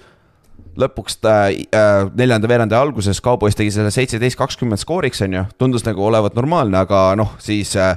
lõpuks 0.80 1.20
ta 1.22 1.36
äh, 1.52 2.10
neljanda 2.18 2.50
veerandi 2.50 2.78
alguses 2.78 3.22
Cowboys 3.24 3.58
tegi 3.58 3.74
selle 3.76 3.92
seitseteist, 3.94 4.40
kakskümmend 4.40 4.82
skooriks, 4.82 5.24
on 5.26 5.40
ju, 5.40 5.46
tundus 5.62 5.86
nagu 5.88 6.04
olevat 6.08 6.38
normaalne, 6.38 6.84
aga 6.86 7.12
noh, 7.20 7.36
siis 7.44 7.74
äh, 7.80 7.96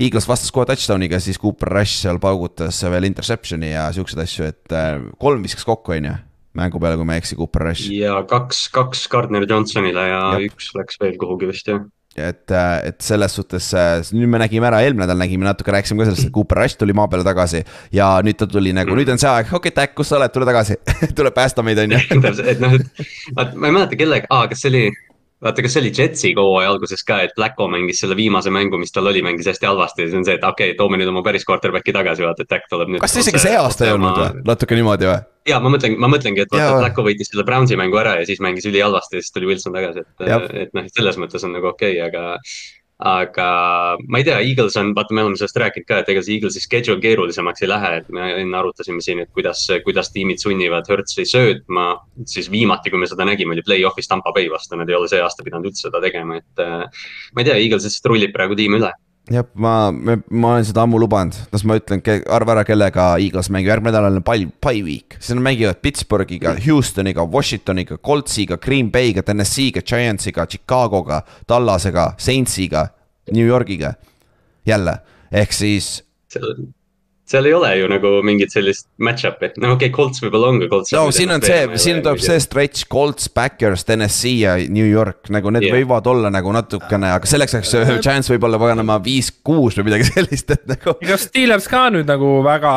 Eagles 0.00 0.28
vastas 0.28 0.52
kohe 0.54 0.66
touchdown'iga, 0.68 1.20
siis 1.20 1.40
Cooper 1.40 1.72
Rush 1.76 2.02
seal 2.04 2.20
paugutas 2.22 2.78
veel 2.92 3.08
interception'i 3.10 3.72
ja 3.74 3.88
siukseid 3.96 4.24
asju, 4.24 4.50
et 4.52 4.76
äh, 4.76 4.98
kolm 5.20 5.44
viskas 5.46 5.66
kokku, 5.68 5.96
on 5.96 6.10
ju 6.10 6.18
mängu 6.58 6.80
peale, 6.82 6.98
kui 6.98 7.06
ma 7.06 7.16
ei 7.16 7.22
eksi, 7.22 7.38
Cooper 7.38 7.68
Rush. 7.68 7.92
ja 7.94 8.18
kaks, 8.28 8.66
kaks 8.74 9.06
Gardner 9.12 9.46
Johnsonile 9.48 10.06
ja 10.08 10.20
Jab. 10.34 10.50
üks 10.50 10.72
läks 10.76 11.00
veel 11.02 11.16
kuhugi 11.20 11.50
vist 11.50 11.70
jah 11.70 11.84
et, 12.28 12.44
äh, 12.54 12.88
et 12.90 12.98
selles 13.04 13.34
suhtes 13.36 13.70
äh, 13.76 14.00
nüüd 14.16 14.30
me 14.30 14.40
nägime 14.42 14.68
ära, 14.70 14.82
eelmine 14.84 15.06
nädal 15.06 15.20
nägime 15.20 15.48
natuke, 15.48 15.74
rääkisime 15.74 16.02
ka 16.02 16.10
sellest, 16.10 16.28
et 16.28 16.34
Cooper 16.34 16.62
Rush 16.62 16.80
tuli 16.80 16.96
maa 16.96 17.08
peale 17.10 17.26
tagasi. 17.26 17.64
ja 17.96 18.12
nüüd 18.24 18.38
ta 18.40 18.48
tuli 18.50 18.74
nagu, 18.76 18.96
nüüd 18.96 19.12
on 19.12 19.20
see 19.20 19.30
aeg, 19.30 19.50
okei 19.50 19.70
okay,, 19.70 19.76
Tack, 19.80 19.94
kus 19.98 20.12
sa 20.12 20.18
oled, 20.18 20.32
tule 20.34 20.48
tagasi 20.48 20.78
tule 21.18 21.32
päästa 21.34 21.64
meid, 21.66 21.80
on 21.82 21.96
ju. 21.96 22.02
et 22.52 22.60
noh, 22.62 22.76
et 22.76 23.54
ma 23.54 23.70
ei 23.70 23.76
mäleta 23.76 23.98
kellega 24.00 24.30
ah,, 24.30 24.46
kas 24.50 24.64
see 24.64 24.72
oli 24.72 24.84
vaata, 25.44 25.64
kas 25.64 25.74
see 25.74 25.82
oli 25.82 25.92
Jetsi 25.96 26.32
hooaja 26.36 26.70
alguses 26.70 27.02
ka, 27.06 27.20
et 27.24 27.34
Blacko 27.36 27.68
mängis 27.72 28.02
selle 28.02 28.16
viimase 28.18 28.52
mängu, 28.54 28.78
mis 28.80 28.92
tal 28.92 29.08
oli, 29.10 29.22
mängis 29.24 29.48
hästi 29.50 29.68
halvasti 29.68 30.04
ja 30.04 30.10
siis 30.10 30.18
on 30.20 30.26
see, 30.28 30.36
et 30.36 30.46
okei 30.46 30.72
okay,, 30.72 30.78
toome 30.78 31.00
nüüd 31.00 31.12
oma 31.12 31.22
päris 31.26 31.46
quarterback'i 31.48 31.94
tagasi, 31.96 32.26
vaata, 32.26 32.44
et 32.44 32.50
Tack 32.50 32.68
tuleb 32.72 32.92
nüüd. 32.94 33.04
kas 33.04 33.16
isegi 33.22 33.42
see 33.42 33.56
aasta 33.58 33.88
ei 33.88 33.94
olnud 33.96 34.20
või, 34.20 34.42
natuke 34.50 34.78
niimoodi 34.78 35.08
või? 35.08 35.20
ja 35.48 35.60
ma 35.64 35.72
mõtlen, 35.72 35.96
ma 36.00 36.10
mõtlengi, 36.12 36.44
et 36.44 36.52
vaata, 36.52 36.80
Blacko 36.82 37.06
võitis 37.06 37.32
selle 37.32 37.46
Brownsi 37.48 37.78
mängu 37.80 38.00
ära 38.02 38.18
ja 38.20 38.28
siis 38.28 38.42
mängis 38.44 38.68
ülihalvasti 38.68 39.18
ja 39.18 39.24
siis 39.24 39.36
tuli 39.36 39.48
Wilson 39.52 39.76
tagasi, 39.76 40.04
et, 40.04 40.52
et 40.66 40.76
noh, 40.76 40.90
selles 40.92 41.20
mõttes 41.22 41.48
on 41.48 41.56
nagu 41.56 41.72
okei 41.72 41.96
okay,, 41.96 42.10
aga 42.10 42.36
aga 43.00 43.48
ma 44.08 44.20
ei 44.20 44.24
tea, 44.26 44.38
Eagles 44.44 44.76
on, 44.80 44.92
vaata, 44.96 45.14
me 45.16 45.24
oleme 45.24 45.38
sellest 45.40 45.58
rääkinud 45.62 45.88
ka, 45.88 46.00
et 46.02 46.10
ega 46.12 46.22
see 46.24 46.36
Eaglesi 46.36 46.62
schedule 46.62 47.00
keerulisemaks 47.02 47.64
ei 47.64 47.70
lähe, 47.70 47.92
et 48.00 48.08
me 48.12 48.30
enne 48.42 48.58
arutasime 48.60 49.00
siin, 49.04 49.22
et 49.24 49.32
kuidas, 49.36 49.64
kuidas 49.86 50.12
tiimid 50.14 50.42
sunnivad 50.42 50.88
Hertz'i 50.90 51.26
söötma. 51.28 51.90
siis 52.28 52.50
viimati, 52.52 52.90
kui 52.92 53.00
me 53.00 53.08
seda 53.08 53.24
nägime, 53.24 53.56
oli 53.56 53.64
play-off'is 53.66 54.08
Tampa 54.08 54.32
Bay 54.36 54.50
vastu, 54.52 54.76
nad 54.76 54.88
ei 54.88 54.98
ole 54.98 55.08
see 55.08 55.22
aasta 55.24 55.46
pidanud 55.46 55.70
üldse 55.70 55.88
seda 55.88 56.02
tegema, 56.04 56.40
et. 56.42 56.60
Äh, 56.60 57.06
ma 57.34 57.42
ei 57.42 57.48
tea, 57.48 57.56
Eagles 57.56 57.88
lihtsalt 57.88 58.12
rullib 58.12 58.36
praegu 58.36 58.58
tiimi 58.58 58.80
üle 58.80 58.92
jah, 59.30 59.46
ma, 59.54 59.74
ma 59.92 60.52
olen 60.54 60.66
seda 60.66 60.84
ammu 60.84 60.98
lubanud, 61.00 61.36
las 61.52 61.64
ma 61.66 61.76
ütlen, 61.78 62.02
arva 62.34 62.56
ära, 62.56 62.64
kellega 62.68 63.06
Eagles 63.22 63.50
mängib, 63.52 63.70
järgmine 63.72 63.94
nädal 63.94 64.18
on 64.18 64.24
pai, 64.26 64.44
pai 64.62 64.82
week, 64.86 65.16
siis 65.18 65.36
nad 65.36 65.44
mängivad 65.46 65.80
Pittsburghiga, 65.84 66.56
Houstoniga, 66.66 67.24
Washingtoniga, 67.24 68.00
Coltsiga, 68.02 68.58
Green 68.62 68.90
Bay'ga, 68.92 69.24
Tennessee'ga, 69.26 69.84
Giantsiga, 69.86 70.46
Chicago'ga, 70.50 71.22
Tallasega, 71.46 72.12
Saintsiga, 72.18 72.88
New 73.32 73.46
Yorgiga. 73.46 73.94
jälle, 74.66 74.98
ehk 75.32 75.52
siis 75.52 76.04
seal 77.30 77.46
ei 77.46 77.54
ole 77.54 77.70
ju 77.78 77.88
nagu 77.90 78.10
mingit 78.26 78.52
sellist 78.52 78.88
match-up'i, 79.02 79.52
no 79.62 79.74
okei 79.76 79.88
okay,, 79.88 79.94
Colts 79.94 80.22
võib-olla 80.24 80.50
on 80.50 80.58
ka 80.62 80.68
Colts. 80.72 80.92
no 80.96 81.04
siin 81.14 81.30
on 81.34 81.44
see, 81.44 81.60
siin 81.82 82.00
tuleb 82.02 82.22
see 82.22 82.40
stretch, 82.42 82.88
Colts, 82.90 83.28
Backers, 83.34 83.84
Tennessee 83.86 84.40
ja 84.42 84.56
New 84.72 84.86
York, 84.86 85.30
nagu 85.34 85.52
need 85.54 85.68
yeah. 85.68 85.78
võivad 85.78 86.08
olla 86.10 86.32
nagu 86.34 86.54
natukene, 86.56 87.12
aga 87.16 87.30
selleks 87.30 87.56
ajaks 87.58 88.02
chance 88.02 88.32
võib 88.32 88.48
olla 88.48 88.60
paganama 88.62 88.98
viis-kuus 89.04 89.78
või 89.78 89.90
midagi 89.90 90.08
sellist, 90.12 90.50
et 90.56 90.66
nagu. 90.74 90.96
ega 91.04 91.20
Steelers 91.20 91.70
ka 91.70 91.86
nüüd 91.94 92.10
nagu 92.10 92.34
väga 92.46 92.74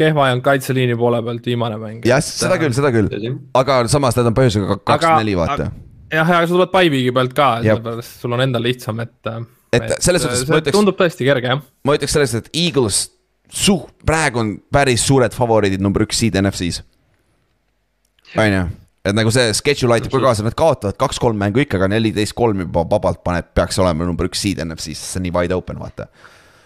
kehva 0.00 0.30
ei 0.30 0.36
olnud 0.36 0.48
kaitseliini 0.48 0.98
poole 1.00 1.22
pealt 1.28 1.52
viimane 1.52 1.78
mäng. 1.82 2.08
jah, 2.08 2.24
seda 2.24 2.58
küll, 2.62 2.74
seda 2.76 2.94
küll, 2.94 3.12
aga 3.60 3.82
samas 3.92 4.18
nad 4.18 4.32
on 4.32 4.40
põhjusega 4.40 4.80
kaks-neli, 4.80 5.36
vaata. 5.38 5.70
jah, 6.08 6.24
aga 6.24 6.44
sa 6.46 6.54
tuled 6.56 6.72
Pipe'i 6.72 7.14
pealt 7.14 7.36
ka, 7.36 7.52
sellepärast 7.66 8.20
sul 8.24 8.38
on 8.38 8.48
endal 8.48 8.64
lihtsam, 8.64 9.04
et 9.04 9.34
et 9.70 9.96
selles 10.02 10.24
suhtes 10.24 10.48
ma 10.50 10.58
ütleks, 10.58 10.74
tundub 10.74 10.96
tõesti 10.98 11.26
kerge 11.28 11.52
jah. 11.52 11.64
ma 11.86 11.94
ütleks 11.98 12.16
selles, 12.16 12.32
et 12.40 12.48
Eagles 12.56 13.04
su-, 13.52 13.82
praegu 14.06 14.42
on 14.42 14.54
päris 14.72 15.04
suured 15.06 15.34
favoriidid 15.36 15.82
number 15.82 16.06
üks 16.06 16.22
seed 16.22 16.38
NFC-s. 16.40 16.82
on 18.38 18.54
ju, 18.54 18.64
et 19.04 19.16
nagu 19.16 19.32
see 19.34 19.54
schedule 19.58 19.96
aitab 19.96 20.14
ka 20.14 20.22
kaasa, 20.28 20.46
nad 20.46 20.56
kaotavad 20.58 20.98
kaks-kolm 21.00 21.38
mängu 21.40 21.64
ikka, 21.64 21.80
aga 21.80 21.90
neliteist 21.94 22.36
kolm 22.38 22.62
juba 22.66 22.84
vabalt 22.90 23.24
paneb, 23.26 23.50
peaks 23.56 23.80
olema 23.82 24.06
number 24.06 24.30
üks 24.30 24.42
seed 24.44 24.62
NFC-s, 24.64 25.02
see 25.12 25.20
on 25.20 25.28
nii 25.28 25.34
wide 25.36 25.56
open, 25.56 25.80
vaata. 25.82 26.08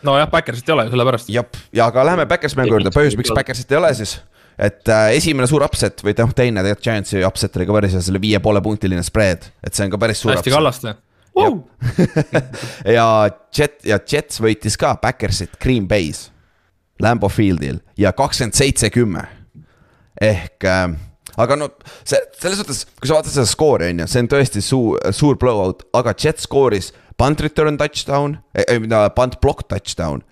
nojah, 0.04 0.28
Backersit 0.30 0.68
ei 0.68 0.76
ole 0.76 0.86
ju 0.88 0.94
sellepärast. 0.94 1.32
jah, 1.32 1.64
ja 1.72 1.88
aga 1.88 2.06
läheme 2.10 2.28
Backers 2.30 2.56
mängu 2.58 2.76
juurde, 2.76 2.92
põhjus, 2.94 3.18
miks 3.20 3.32
Backersit 3.34 3.72
ei 3.72 3.80
ole 3.80 3.94
siis 3.96 4.18
et 4.58 4.88
äh, 4.88 5.08
esimene 5.18 5.48
suur 5.50 5.64
upset 5.66 6.02
või 6.04 6.14
noh, 6.18 6.34
teine 6.36 6.62
tegelikult 6.62 6.86
Giantsi 6.86 7.24
upset 7.26 7.56
oli 7.58 7.66
ka 7.66 7.74
päris 7.78 7.96
hea, 7.96 8.04
selle 8.06 8.20
viie 8.22 8.38
poole 8.42 8.62
punktiline 8.62 9.02
spread, 9.06 9.48
et 9.64 9.74
see 9.74 9.86
on 9.86 9.94
ka 9.94 10.00
päris 10.04 10.22
suur. 10.22 10.34
hästi 10.36 10.54
kallaste. 10.54 10.94
Ja 12.96 13.06
Jet 13.54 13.80
ja 13.86 13.98
Jets 13.98 14.38
võitis 14.42 14.76
ka 14.78 14.94
Backersit 15.02 15.58
Green 15.62 15.88
Bay's, 15.90 16.28
Lambo 17.02 17.28
Fieldil 17.32 17.80
ja 17.98 18.12
kakskümmend 18.16 18.56
seitse, 18.58 18.90
kümme. 18.94 19.24
ehk 20.20 20.64
äh, 20.64 20.94
aga 21.40 21.56
no 21.58 21.68
see, 22.06 22.20
selles 22.38 22.60
suhtes, 22.60 22.84
kui 23.00 23.10
sa 23.10 23.18
vaatad 23.18 23.34
seda 23.34 23.46
skoori, 23.50 23.90
on 23.90 24.04
ju, 24.04 24.10
see 24.10 24.22
on 24.22 24.30
tõesti 24.30 24.62
suur, 24.62 25.00
suur 25.16 25.38
blowout, 25.40 25.82
aga 25.96 26.14
Jet 26.14 26.42
skooris 26.42 26.92
punt 27.18 27.42
return 27.42 27.78
touchdown 27.80 28.38
eh,, 28.54 28.78
punt 29.16 29.40
block 29.42 29.66
touchdown 29.70 30.22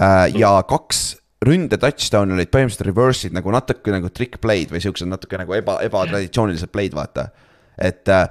äh, 0.00 0.28
ja 0.36 0.56
kaks 0.68 1.14
ründe 1.44 1.76
touchdown 1.80 2.32
olid 2.32 2.50
põhimõtteliselt 2.52 2.88
reverse'id 2.88 3.36
nagu 3.36 3.52
natuke 3.52 3.92
nagu 3.92 4.10
trick 4.12 4.40
play'd 4.44 4.72
või 4.72 4.80
siuksed 4.84 5.08
natuke 5.10 5.40
nagu 5.40 5.56
eba, 5.56 5.78
ebatraditsioonilised 5.84 6.72
play'd, 6.72 6.96
vaata. 6.96 7.28
et 7.80 8.08
äh, 8.12 8.28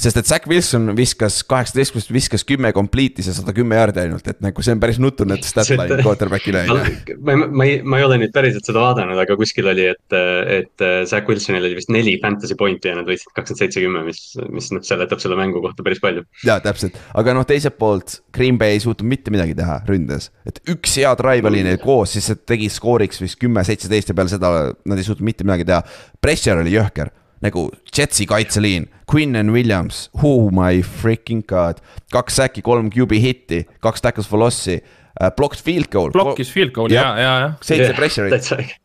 sest 0.00 0.20
et 0.20 0.28
Zack 0.28 0.48
Wilson 0.50 0.94
viskas 0.96 1.40
kaheksateistkümnest, 1.48 2.12
viskas 2.14 2.44
kümme 2.48 2.72
complete'is 2.76 3.28
ja 3.30 3.34
sada 3.36 3.52
kümme 3.56 3.76
jaardi 3.78 4.02
ainult, 4.04 4.26
et 4.30 4.40
nagu 4.44 4.64
see 4.64 4.74
on 4.74 4.80
päris 4.82 5.00
nutune 5.02 5.36
statline 5.44 6.00
quarterback'ile 6.00 6.64
on 6.64 6.80
ju. 6.80 6.94
ma, 7.26 7.36
ma 7.46 7.66
ei, 7.68 7.80
ma 7.84 8.00
ei 8.00 8.06
ole 8.06 8.20
nüüd 8.22 8.34
päriselt 8.34 8.66
seda 8.66 8.82
vaadanud, 8.82 9.20
aga 9.20 9.36
kuskil 9.40 9.68
oli, 9.72 9.86
et, 9.92 10.16
et 10.56 10.86
Zack 11.10 11.28
Wilsonil 11.30 11.68
oli 11.68 11.78
vist 11.78 11.92
neli 11.92 12.16
fantasy 12.22 12.56
point'i 12.58 12.92
ja 12.92 12.98
nad 12.98 13.08
võitsid 13.08 13.32
kakskümmend 13.36 13.62
seitse, 13.64 13.84
kümme, 13.84 14.04
mis, 14.08 14.22
mis 14.48 14.70
noh, 14.74 14.84
seletab 14.86 15.22
selle 15.22 15.38
mängu 15.38 15.62
kohta 15.64 15.86
päris 15.86 16.02
palju. 16.02 16.24
ja 16.46 16.58
täpselt, 16.64 16.98
aga 17.20 17.36
noh, 17.36 17.46
teiselt 17.48 17.78
poolt 17.80 18.20
Green 18.36 18.58
Bay 18.60 18.78
ei 18.78 18.84
suutnud 18.84 19.08
mitte 19.10 19.32
midagi 19.34 19.56
teha 19.58 19.80
ründes, 19.88 20.30
et 20.48 20.62
üks 20.70 20.96
hea 21.00 21.12
drive 21.20 21.50
oli 21.50 21.64
neil 21.66 21.80
koos, 21.82 22.16
siis 22.16 22.30
see 22.30 22.40
tegi 22.48 22.70
skooriks 22.72 23.20
vist 23.22 23.40
kümme, 23.40 23.64
seitseteist 23.66 24.12
ja 24.12 24.16
peale 24.16 24.32
seda 24.32 24.52
nad 24.72 25.00
ei 25.00 25.06
suutnud 25.06 25.26
mitte 25.26 25.46
midagi 25.46 25.68
teha. 25.68 25.82
Pressure 26.20 26.62
oli 26.62 26.72
jõhker 26.74 27.12
nagu 27.44 27.68
Jetsi 27.96 28.26
kaitseliin, 28.28 28.88
Quinn 29.10 29.36
and 29.36 29.54
Williams, 29.54 30.08
oh 30.22 30.50
my 30.54 30.82
freaking 30.82 31.42
god. 31.48 31.80
kaks 32.12 32.36
säki, 32.40 32.62
kolm 32.62 32.90
QB 32.92 33.20
hitti, 33.22 33.64
kaks 33.80 34.04
tackles 34.04 34.28
for 34.28 34.42
loss'i 34.42 34.78
uh,, 34.80 35.30
blocked 35.36 35.62
field 35.64 35.90
goal. 35.92 36.12
Blockis 36.14 36.52
field 36.52 36.74
goal 36.76 36.92
ja, 36.92 37.10
ja, 37.18 37.34
ja. 37.46 37.50
seitse 37.64 37.92
pressure'it, 37.98 38.76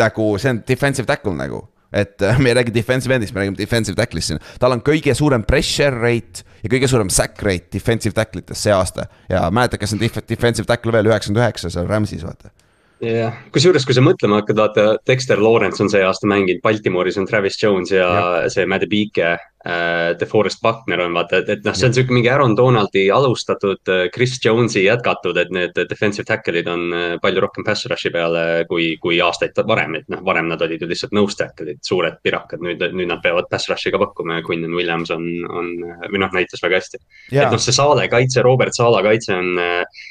nagu 0.00 0.34
see 0.38 0.54
on 0.54 0.64
defensive 0.68 1.08
tackle 1.10 1.36
nagu 1.38 1.64
et 1.94 2.22
uh, 2.26 2.38
me 2.42 2.50
ei 2.50 2.56
räägi 2.58 2.74
defensive 2.74 3.14
end'ist, 3.14 3.34
me 3.34 3.44
räägime 3.44 3.58
defensive 3.58 3.94
tackle'ist 3.98 4.32
siin. 4.32 4.40
tal 4.58 4.74
on 4.74 4.82
kõige 4.82 5.14
suurem 5.14 5.44
pressure 5.46 5.94
rate 5.94 6.42
ja 6.64 6.70
kõige 6.72 6.90
suurem 6.90 7.10
sack 7.12 7.42
rate 7.46 7.70
defensive 7.74 8.16
tackle 8.16 8.42
ites 8.42 8.64
see 8.66 8.74
aasta. 8.74 9.06
ja 9.30 9.46
mäletad, 9.54 9.78
kes 9.82 9.94
on 9.94 10.02
defensive 10.02 10.66
tackle 10.66 10.94
veel 10.94 11.12
üheksakümmend 11.12 11.44
üheksa 11.44 11.70
seal 11.70 11.86
Rams'is 11.90 12.26
vaata 12.26 12.50
jah, 13.04 13.40
kusjuures, 13.54 13.84
kui 13.86 13.96
sa 13.96 14.02
mõtlema 14.04 14.40
hakkad, 14.40 14.58
vaata 14.60 14.84
Dexter 15.06 15.40
Lawrence 15.42 15.82
on 15.82 15.90
see 15.92 16.02
aasta 16.04 16.28
mänginud, 16.30 16.62
Baltimooris 16.64 17.18
on 17.20 17.26
Travis 17.28 17.58
Jones 17.60 17.92
ja, 17.92 18.06
ja. 18.06 18.52
see 18.52 18.66
Madde 18.70 18.88
Beake 18.90 19.34
äh,. 19.34 19.50
DeForest 20.20 20.60
Buckner 20.60 21.00
on 21.00 21.14
vaata, 21.16 21.38
et, 21.40 21.48
et 21.54 21.62
noh, 21.64 21.72
see 21.72 21.88
on 21.88 21.94
sihuke 21.96 22.12
mingi 22.12 22.28
Aaron 22.28 22.52
Donaldi 22.56 23.06
alustatud, 23.14 23.80
äh, 23.88 24.02
Chris 24.12 24.36
Jones'i 24.44 24.82
jätkatud, 24.84 25.38
et 25.40 25.52
need 25.56 25.78
defensive 25.88 26.28
tackle'id 26.28 26.68
on 26.68 26.82
äh, 26.92 27.04
palju 27.22 27.46
rohkem 27.46 27.64
pass 27.64 27.88
rush'i 27.88 28.12
peale 28.12 28.42
kui, 28.68 28.90
kui 29.00 29.22
aastaid 29.24 29.56
varem, 29.64 29.96
et 30.02 30.10
noh, 30.12 30.20
varem 30.26 30.50
nad 30.52 30.60
olid 30.66 30.84
ju 30.84 30.90
lihtsalt 30.90 31.16
nose 31.16 31.40
tackle'id, 31.40 31.80
suured 31.86 32.20
pirakad, 32.24 32.60
nüüd, 32.64 32.84
nüüd 32.92 33.08
nad 33.08 33.24
peavad 33.24 33.48
pass 33.52 33.70
rush'i 33.72 33.94
ka 33.94 34.02
pakkuma 34.04 34.42
ja 34.42 34.44
Quinn 34.44 34.68
Williams 34.76 35.14
on, 35.14 35.24
on 35.48 35.72
või 36.10 36.20
noh, 36.20 36.36
näitas 36.36 36.60
väga 36.64 36.82
hästi. 36.82 37.00
et 37.32 37.48
noh, 37.48 37.62
see 37.62 37.72
Saale 37.72 38.04
kaitse, 38.12 38.44
Robert 38.44 38.76
Saala 38.76 39.00
kaitse 39.06 39.32
on 39.38 39.56
äh, 39.64 40.04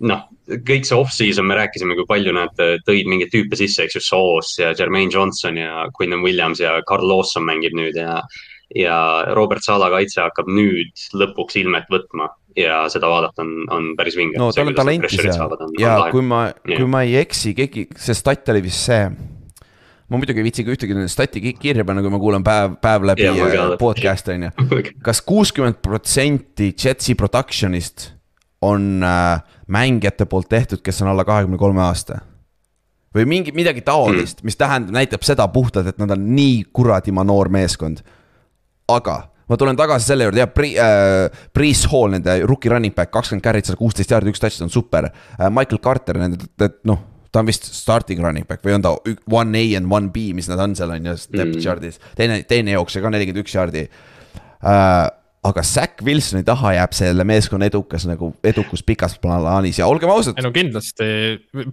noh, 0.00 0.26
kõik 0.66 0.86
see 0.88 0.96
off-season 0.96 1.46
me 1.48 1.58
rääkisime, 1.58 1.96
kui 1.98 2.08
palju 2.08 2.34
nad 2.36 2.62
äh, 2.62 2.78
tõid 2.86 3.08
mingeid 3.10 3.32
tüüpe 3.34 3.58
sisse, 3.58 3.84
eks 3.84 3.98
ju, 3.98 4.04
Soos 4.04 4.54
ja 4.60 4.72
Jermaine 4.76 5.12
Johnson 5.12 5.58
ja 5.60 5.86
Quinton 5.96 6.24
Williams 6.24 6.62
ja 6.62 6.78
Carl 6.88 7.06
Lawson 7.08 7.46
mängib 7.46 7.76
nüüd 7.76 7.98
ja. 8.00 8.20
ja 8.76 8.98
Robert 9.36 9.66
Sala 9.66 9.90
kaitse 9.92 10.22
hakkab 10.24 10.50
nüüd 10.50 11.08
lõpuks 11.16 11.58
ilmet 11.60 11.90
võtma 11.92 12.30
ja 12.58 12.82
seda 12.90 13.10
vaadata 13.10 13.44
on, 13.44 13.52
on 13.70 13.90
päris 13.98 14.16
vinge. 14.18 14.38
no 14.40 14.50
tal 14.54 14.72
on 14.72 14.78
talenti 14.78 15.12
seal 15.14 15.52
ja 15.78 15.96
on 16.06 16.14
kui 16.14 16.24
ma, 16.26 16.46
kui 16.66 16.88
ma 16.90 17.04
ei 17.06 17.20
eksi, 17.20 17.54
keegi, 17.58 17.86
see 17.98 18.16
stat 18.16 18.50
oli 18.50 18.64
vist 18.64 18.88
see 18.88 19.04
ma 20.10 20.18
muidugi 20.18 20.42
ei 20.42 20.46
viitsi 20.48 20.64
ka 20.66 20.74
ühtegi 20.74 21.06
stati 21.10 21.42
kirja 21.54 21.84
panna, 21.86 22.02
kui 22.02 22.10
ma 22.10 22.18
kuulan 22.22 22.46
päev, 22.46 22.74
päev 22.82 23.06
läbi 23.12 23.28
yeah, 23.28 23.76
podcast'e 23.78 24.34
on 24.34 24.48
ju. 24.48 24.80
kas 25.06 25.22
kuuskümmend 25.26 25.78
protsenti 25.84 26.72
Jetsi 26.74 27.14
production'ist 27.18 28.10
on 28.66 29.04
äh, 29.06 29.38
mängijate 29.70 30.26
poolt 30.30 30.48
tehtud, 30.50 30.82
kes 30.84 31.02
on 31.02 31.12
alla 31.12 31.24
kahekümne 31.24 31.58
kolme 31.58 31.82
aasta. 31.86 32.20
või 33.14 33.26
mingi, 33.26 33.52
midagi 33.52 33.82
taolist 33.82 34.38
mm., 34.38 34.46
mis 34.46 34.56
tähendab, 34.56 34.94
näitab 34.94 35.24
seda 35.26 35.48
puhtalt, 35.50 35.88
et 35.90 35.98
nad 35.98 36.12
on 36.14 36.28
nii 36.34 36.64
kuradima 36.72 37.24
noor 37.26 37.48
meeskond. 37.50 38.04
aga 38.88 39.16
ma 39.50 39.56
tulen 39.58 39.76
tagasi 39.76 40.12
selle 40.12 40.28
juurde, 40.28 40.38
jah, 40.44 40.50
Pri- 40.54 40.76
äh,, 40.78 41.46
Priis 41.52 41.84
Hall, 41.90 42.14
nende 42.14 42.40
rookie 42.46 42.70
running 42.70 42.94
back, 42.94 43.10
kakskümmend 43.10 43.44
carry't, 43.44 43.66
sada 43.66 43.78
kuusteist 43.78 44.10
jaardi, 44.10 44.30
üks 44.30 44.42
touchdown, 44.42 44.70
super 44.70 45.10
äh,. 45.10 45.48
Michael 45.50 45.82
Carter, 45.82 46.18
nende, 46.22 46.70
noh, 46.86 47.02
ta 47.32 47.42
on 47.42 47.50
vist 47.50 47.66
starting 47.74 48.22
running 48.22 48.46
back 48.46 48.62
või 48.66 48.76
on 48.76 48.84
ta 48.84 48.94
one 49.30 49.58
A 49.58 49.78
and 49.78 49.90
one 49.90 50.10
B, 50.14 50.30
mis 50.34 50.50
nad 50.50 50.62
on 50.62 50.74
seal 50.78 50.90
on 50.94 51.10
ju, 51.10 51.16
depth 51.30 51.56
mm. 51.56 51.62
chart'is. 51.64 51.98
teine, 52.18 52.42
teine 52.50 52.74
jooksja 52.74 53.02
ka 53.02 53.12
nelikümmend 53.14 53.44
üks 53.44 53.54
jaardi 53.54 53.86
äh, 53.86 55.06
aga 55.48 55.62
Zack 55.64 56.02
Wilsoni 56.04 56.44
taha 56.44 56.74
jääb 56.76 56.94
selle 56.96 57.24
meeskonna 57.28 57.68
edukas 57.70 58.04
nagu 58.08 58.32
edukus 58.44 58.82
pikas 58.84 59.16
plaanis 59.22 59.78
ja 59.80 59.88
olgem 59.88 60.12
ausad. 60.12 60.36
ei 60.36 60.44
no 60.44 60.52
kindlasti, 60.52 61.06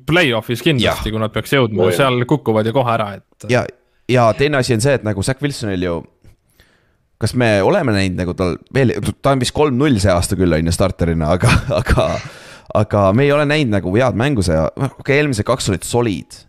play-off'is 0.08 0.64
kindlasti, 0.64 1.12
kui 1.12 1.22
nad 1.22 1.34
peaks 1.36 1.56
jõudma 1.58 1.90
seal 1.96 2.24
kukuvad 2.30 2.70
ju 2.70 2.76
kohe 2.78 2.94
ära, 2.94 3.10
et. 3.20 3.50
ja, 3.52 3.66
ja 4.12 4.30
teine 4.40 4.62
asi 4.62 4.78
on 4.78 4.84
see, 4.84 4.96
et 4.96 5.04
nagu 5.08 5.24
Zack 5.24 5.44
Wilsonil 5.44 5.84
ju. 5.84 5.98
kas 7.20 7.36
me 7.36 7.58
oleme 7.66 7.96
näinud 7.98 8.24
nagu 8.24 8.36
tal 8.40 8.56
veel, 8.74 8.96
ta 9.20 9.36
on 9.36 9.44
vist 9.44 9.56
kolm-null 9.58 10.00
see 10.00 10.14
aasta 10.16 10.40
küll 10.40 10.56
on 10.56 10.72
ju 10.72 10.76
starterina, 10.76 11.34
aga, 11.36 11.52
aga. 11.82 12.10
aga 12.78 13.08
me 13.16 13.28
ei 13.28 13.36
ole 13.36 13.48
näinud 13.50 13.82
nagu 13.82 13.96
head 14.00 14.16
mängu 14.16 14.46
see, 14.48 14.56
okei 14.64 15.02
okay,, 15.02 15.20
eelmised 15.20 15.48
kaks 15.48 15.68
olid 15.74 15.84
solid. 15.88 16.44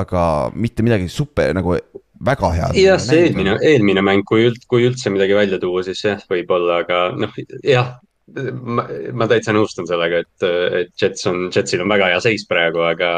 aga 0.00 0.50
mitte 0.58 0.82
midagi 0.82 1.06
super 1.06 1.54
nagu 1.54 1.78
väga 2.22 2.50
head. 2.54 2.78
jah, 2.78 2.98
see 3.02 3.28
eelmine, 3.28 3.58
eelmine 3.62 4.02
mäng, 4.04 4.24
kui 4.28 4.48
üld-, 4.48 4.66
kui 4.70 4.86
üldse 4.88 5.12
midagi 5.12 5.36
välja 5.36 5.60
tuua, 5.62 5.84
siis 5.86 6.02
jah, 6.04 6.20
võib-olla, 6.30 6.82
aga 6.84 7.06
noh, 7.18 7.32
jah. 7.66 7.94
ma, 8.54 8.86
ma 9.12 9.28
täitsa 9.30 9.52
nõustun 9.56 9.88
sellega, 9.88 10.22
et, 10.24 10.46
et 10.80 10.92
Jets 11.00 11.26
on, 11.30 11.48
Jetsil 11.54 11.82
on 11.84 11.92
väga 11.92 12.12
hea 12.14 12.20
seis 12.24 12.46
praegu, 12.48 12.84
aga 12.86 13.10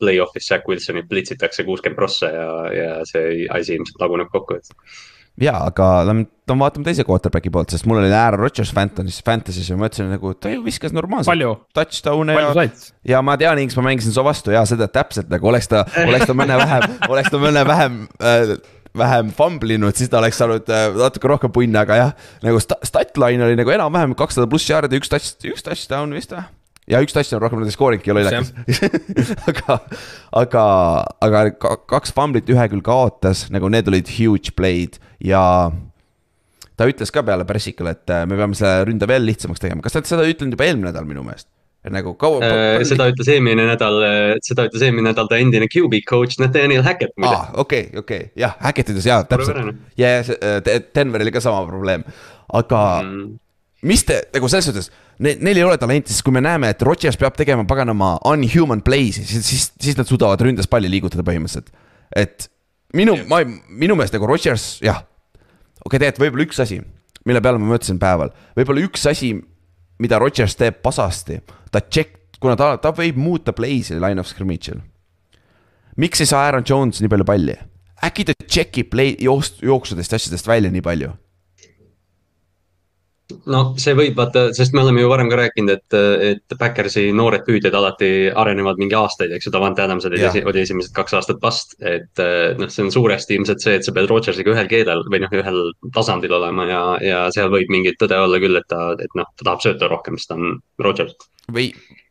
play-off'is 0.00 0.48
Zack 0.48 0.70
Wilsonit 0.70 1.10
plitsitakse 1.10 1.66
kuuskümmend 1.66 1.98
prossa 1.98 2.30
ja, 2.32 2.48
ja 2.72 2.94
see 3.08 3.44
asi 3.52 3.76
ilmselt 3.76 4.00
laguneb 4.00 4.32
kokku, 4.32 4.60
et 4.60 5.04
ja, 5.40 5.54
aga 5.66 5.88
lähme, 6.06 6.26
vaatame 6.50 6.86
teise 6.86 7.04
quarterback'i 7.06 7.50
poolt, 7.54 7.72
sest 7.74 7.88
mul 7.90 8.02
oli 8.02 8.12
Aaron 8.14 8.44
Rodgers 8.44 8.70
Fantasy's, 8.74 9.18
Fantasy's 9.26 9.70
ja 9.70 9.78
ma 9.78 9.86
mõtlesin 9.86 10.12
nagu, 10.12 10.34
ta 10.38 10.52
ju 10.52 10.62
viskas 10.66 10.94
normaalselt. 10.94 11.32
touchdown'e 11.74 12.36
ja, 12.38 12.68
ja 13.14 13.22
ma 13.26 13.36
tean, 13.40 13.58
miks 13.58 13.76
ma 13.78 13.88
mängisin 13.88 14.14
su 14.14 14.24
vastu 14.26 14.54
ja 14.54 14.62
seda 14.68 14.88
täpselt 14.92 15.32
nagu 15.32 15.50
oleks 15.50 15.70
ta, 15.72 15.84
oleks 16.08 16.30
ta 16.30 16.38
mõne 16.38 16.58
vähem, 16.60 16.88
oleks 17.08 17.34
ta 17.34 17.42
mõne 17.42 17.66
vähem 17.66 18.00
äh, 18.22 18.56
vähem 18.94 19.30
famblinud, 19.34 19.96
siis 19.98 20.10
ta 20.10 20.20
oleks 20.20 20.38
saanud 20.38 20.70
äh, 20.70 20.88
natuke 20.98 21.30
rohkem 21.30 21.54
punne, 21.54 21.80
aga 21.82 21.98
jah, 21.98 22.12
nagu 22.44 22.60
statline 22.62 23.48
oli 23.48 23.58
nagu 23.58 23.74
enam-vähem 23.74 24.14
kakssada 24.18 24.46
pluss 24.50 24.70
jaardi, 24.70 25.02
üks 25.02 25.10
touch, 25.10 25.34
üks 25.50 25.66
touchdown 25.66 26.14
vist 26.14 26.34
või? 26.36 26.46
Ja 26.90 27.00
üks 27.04 27.16
touchdown 27.16 27.42
rohkem 27.42 27.62
nende 27.62 27.72
skooringki 27.74 28.10
ei 28.10 28.14
ole 28.14 28.26
naljakas 28.26 28.52
aga, 29.50 29.78
aga, 30.42 30.66
aga 31.24 31.44
kaks 31.90 32.12
fumblit 32.16 32.50
ühe 32.52 32.68
küll 32.72 32.84
kaotas, 32.84 33.46
nagu 33.54 33.70
need 33.72 33.88
olid 33.90 34.10
huge 34.18 34.52
play'd 34.58 35.00
ja 35.24 35.42
ta 36.76 36.88
ütles 36.90 37.12
ka 37.14 37.24
peale 37.26 37.46
pressikule, 37.48 37.94
et 37.96 38.12
äh, 38.12 38.24
me 38.28 38.38
peame 38.38 38.58
selle 38.58 38.84
ründe 38.90 39.08
veel 39.08 39.24
lihtsamaks 39.28 39.62
tegema, 39.62 39.84
kas 39.84 39.96
ta 39.96 40.04
seda 40.04 40.26
ütlenud 40.28 40.58
juba 40.58 40.68
eelmine 40.68 40.90
nädal 40.90 41.08
minu 41.08 41.24
meelest? 41.26 41.48
nagu 41.92 42.14
kaua 42.16 42.40
äh,? 42.44 42.82
seda 42.88 43.10
ütles 43.12 43.28
eelmine 43.32 43.66
nädal, 43.68 43.98
seda 44.44 44.64
ütles 44.68 44.84
eelmine 44.84 45.10
nädal 45.10 45.28
ta 45.28 45.36
endine 45.40 45.68
QB 45.68 46.00
coach 46.08 46.38
Nathaniel 46.40 46.84
Hackett 46.84 47.12
muide. 47.20 47.40
okei, 47.60 47.88
okei, 48.00 48.28
jah, 48.40 48.56
Hackett 48.60 48.92
ütles 48.92 49.08
jaa, 49.08 49.22
täpselt. 49.28 49.72
ja, 50.00 50.14
ja 50.18 50.36
äh, 50.36 50.78
Denveril 50.96 51.32
ka 51.32 51.44
sama 51.44 51.64
probleem, 51.68 52.04
aga 52.52 52.84
mm. 53.04 53.34
mis 53.88 54.04
te, 54.08 54.22
nagu 54.36 54.52
selles 54.52 54.70
suhtes 54.70 54.92
ne,, 55.18 55.36
neil 55.40 55.60
ei 55.60 55.66
ole 55.66 55.78
talenti, 55.80 56.12
sest 56.12 56.24
kui 56.26 56.34
me 56.34 56.42
näeme, 56.44 56.72
et 56.74 56.82
Rodgers 56.82 57.18
peab 57.20 57.36
tegema 57.38 57.66
paganama 57.68 58.16
unhuman 58.30 58.82
play'si, 58.86 59.24
siis, 59.28 59.46
siis, 59.46 59.70
siis 59.80 59.98
nad 60.00 60.10
suudavad 60.10 60.42
ründes 60.44 60.70
palli 60.70 60.90
liigutada 60.90 61.26
põhimõtteliselt. 61.26 61.72
et 62.16 62.48
minu, 62.96 63.16
ma, 63.30 63.42
minu 63.68 63.96
meelest 63.98 64.16
nagu 64.16 64.28
Rodgers, 64.30 64.78
jah. 64.84 65.02
okei 65.84 65.86
okay,, 65.86 65.98
tegelikult 65.98 66.26
võib-olla 66.26 66.48
üks 66.48 66.62
asi, 66.64 66.80
mille 67.24 67.42
peale 67.44 67.60
ma 67.60 67.74
mõtlesin 67.74 68.00
päeval, 68.02 68.34
võib-olla 68.58 68.86
üks 68.88 69.06
asi 69.10 69.34
mida 70.02 70.18
Rodgers 70.18 70.56
teeb 70.58 70.80
pasasti, 70.84 71.38
ta 71.72 71.82
check, 71.82 72.36
kuna 72.42 72.56
ta, 72.58 72.74
ta 72.82 72.92
võib 72.96 73.18
muuta 73.20 73.54
play'si 73.56 73.98
line 74.00 74.20
of 74.20 74.28
scrimmage'il. 74.30 74.82
miks 75.96 76.20
ei 76.20 76.28
saa 76.28 76.48
Aaron 76.48 76.66
Jones 76.66 77.00
nii 77.00 77.12
palju 77.12 77.26
palli? 77.28 77.54
äkki 78.04 78.26
ta 78.28 78.34
check 78.44 78.76
ib 78.82 78.90
play, 78.92 79.14
jooks-, 79.20 79.60
jooksudest 79.62 80.12
ja 80.12 80.20
asjadest 80.20 80.48
välja 80.48 80.72
nii 80.74 80.82
palju? 80.84 81.12
No 83.48 83.60
see 83.80 83.94
võib 83.96 84.18
vaata, 84.18 84.46
sest 84.56 84.74
me 84.76 84.82
oleme 84.82 85.02
ju 85.02 85.08
varem 85.08 85.30
ka 85.32 85.38
rääkinud, 85.38 85.72
et, 85.72 85.96
et 86.28 86.56
Backersi 86.60 87.06
noored 87.16 87.44
püüdjad 87.46 87.74
alati 87.78 88.10
arenevad 88.42 88.80
mingi 88.80 88.96
aastaid, 88.98 89.32
eks 89.34 89.48
ju, 89.48 89.52
Davante 89.54 89.84
Adams 89.84 90.04
oli, 90.08 90.20
oli 90.44 90.62
esimesed 90.62 90.92
kaks 90.96 91.16
aastat 91.18 91.40
vast. 91.42 91.76
et 91.80 92.22
noh, 92.60 92.70
see 92.72 92.84
on 92.84 92.92
suuresti 92.92 93.38
ilmselt 93.38 93.64
see, 93.64 93.78
et 93.78 93.86
sa 93.86 93.94
pead 93.96 94.10
Rodgersiga 94.10 94.52
ühel 94.52 94.68
keelel 94.70 95.04
või 95.08 95.22
noh, 95.24 95.32
ühel 95.40 95.60
tasandil 95.96 96.36
olema 96.36 96.68
ja, 96.68 96.82
ja 97.04 97.24
seal 97.34 97.52
võib 97.52 97.72
mingit 97.72 97.98
tõde 98.00 98.20
olla 98.20 98.40
küll, 98.42 98.60
et 98.60 98.68
ta, 98.68 98.92
et 99.00 99.18
noh, 99.18 99.30
ta 99.32 99.48
tahab 99.48 99.64
sööta 99.64 99.90
rohkem, 99.90 100.20
sest 100.20 100.32
ta 100.32 100.38
on 100.38 100.60
Rodgers. 100.84 101.16
või, 101.48 101.70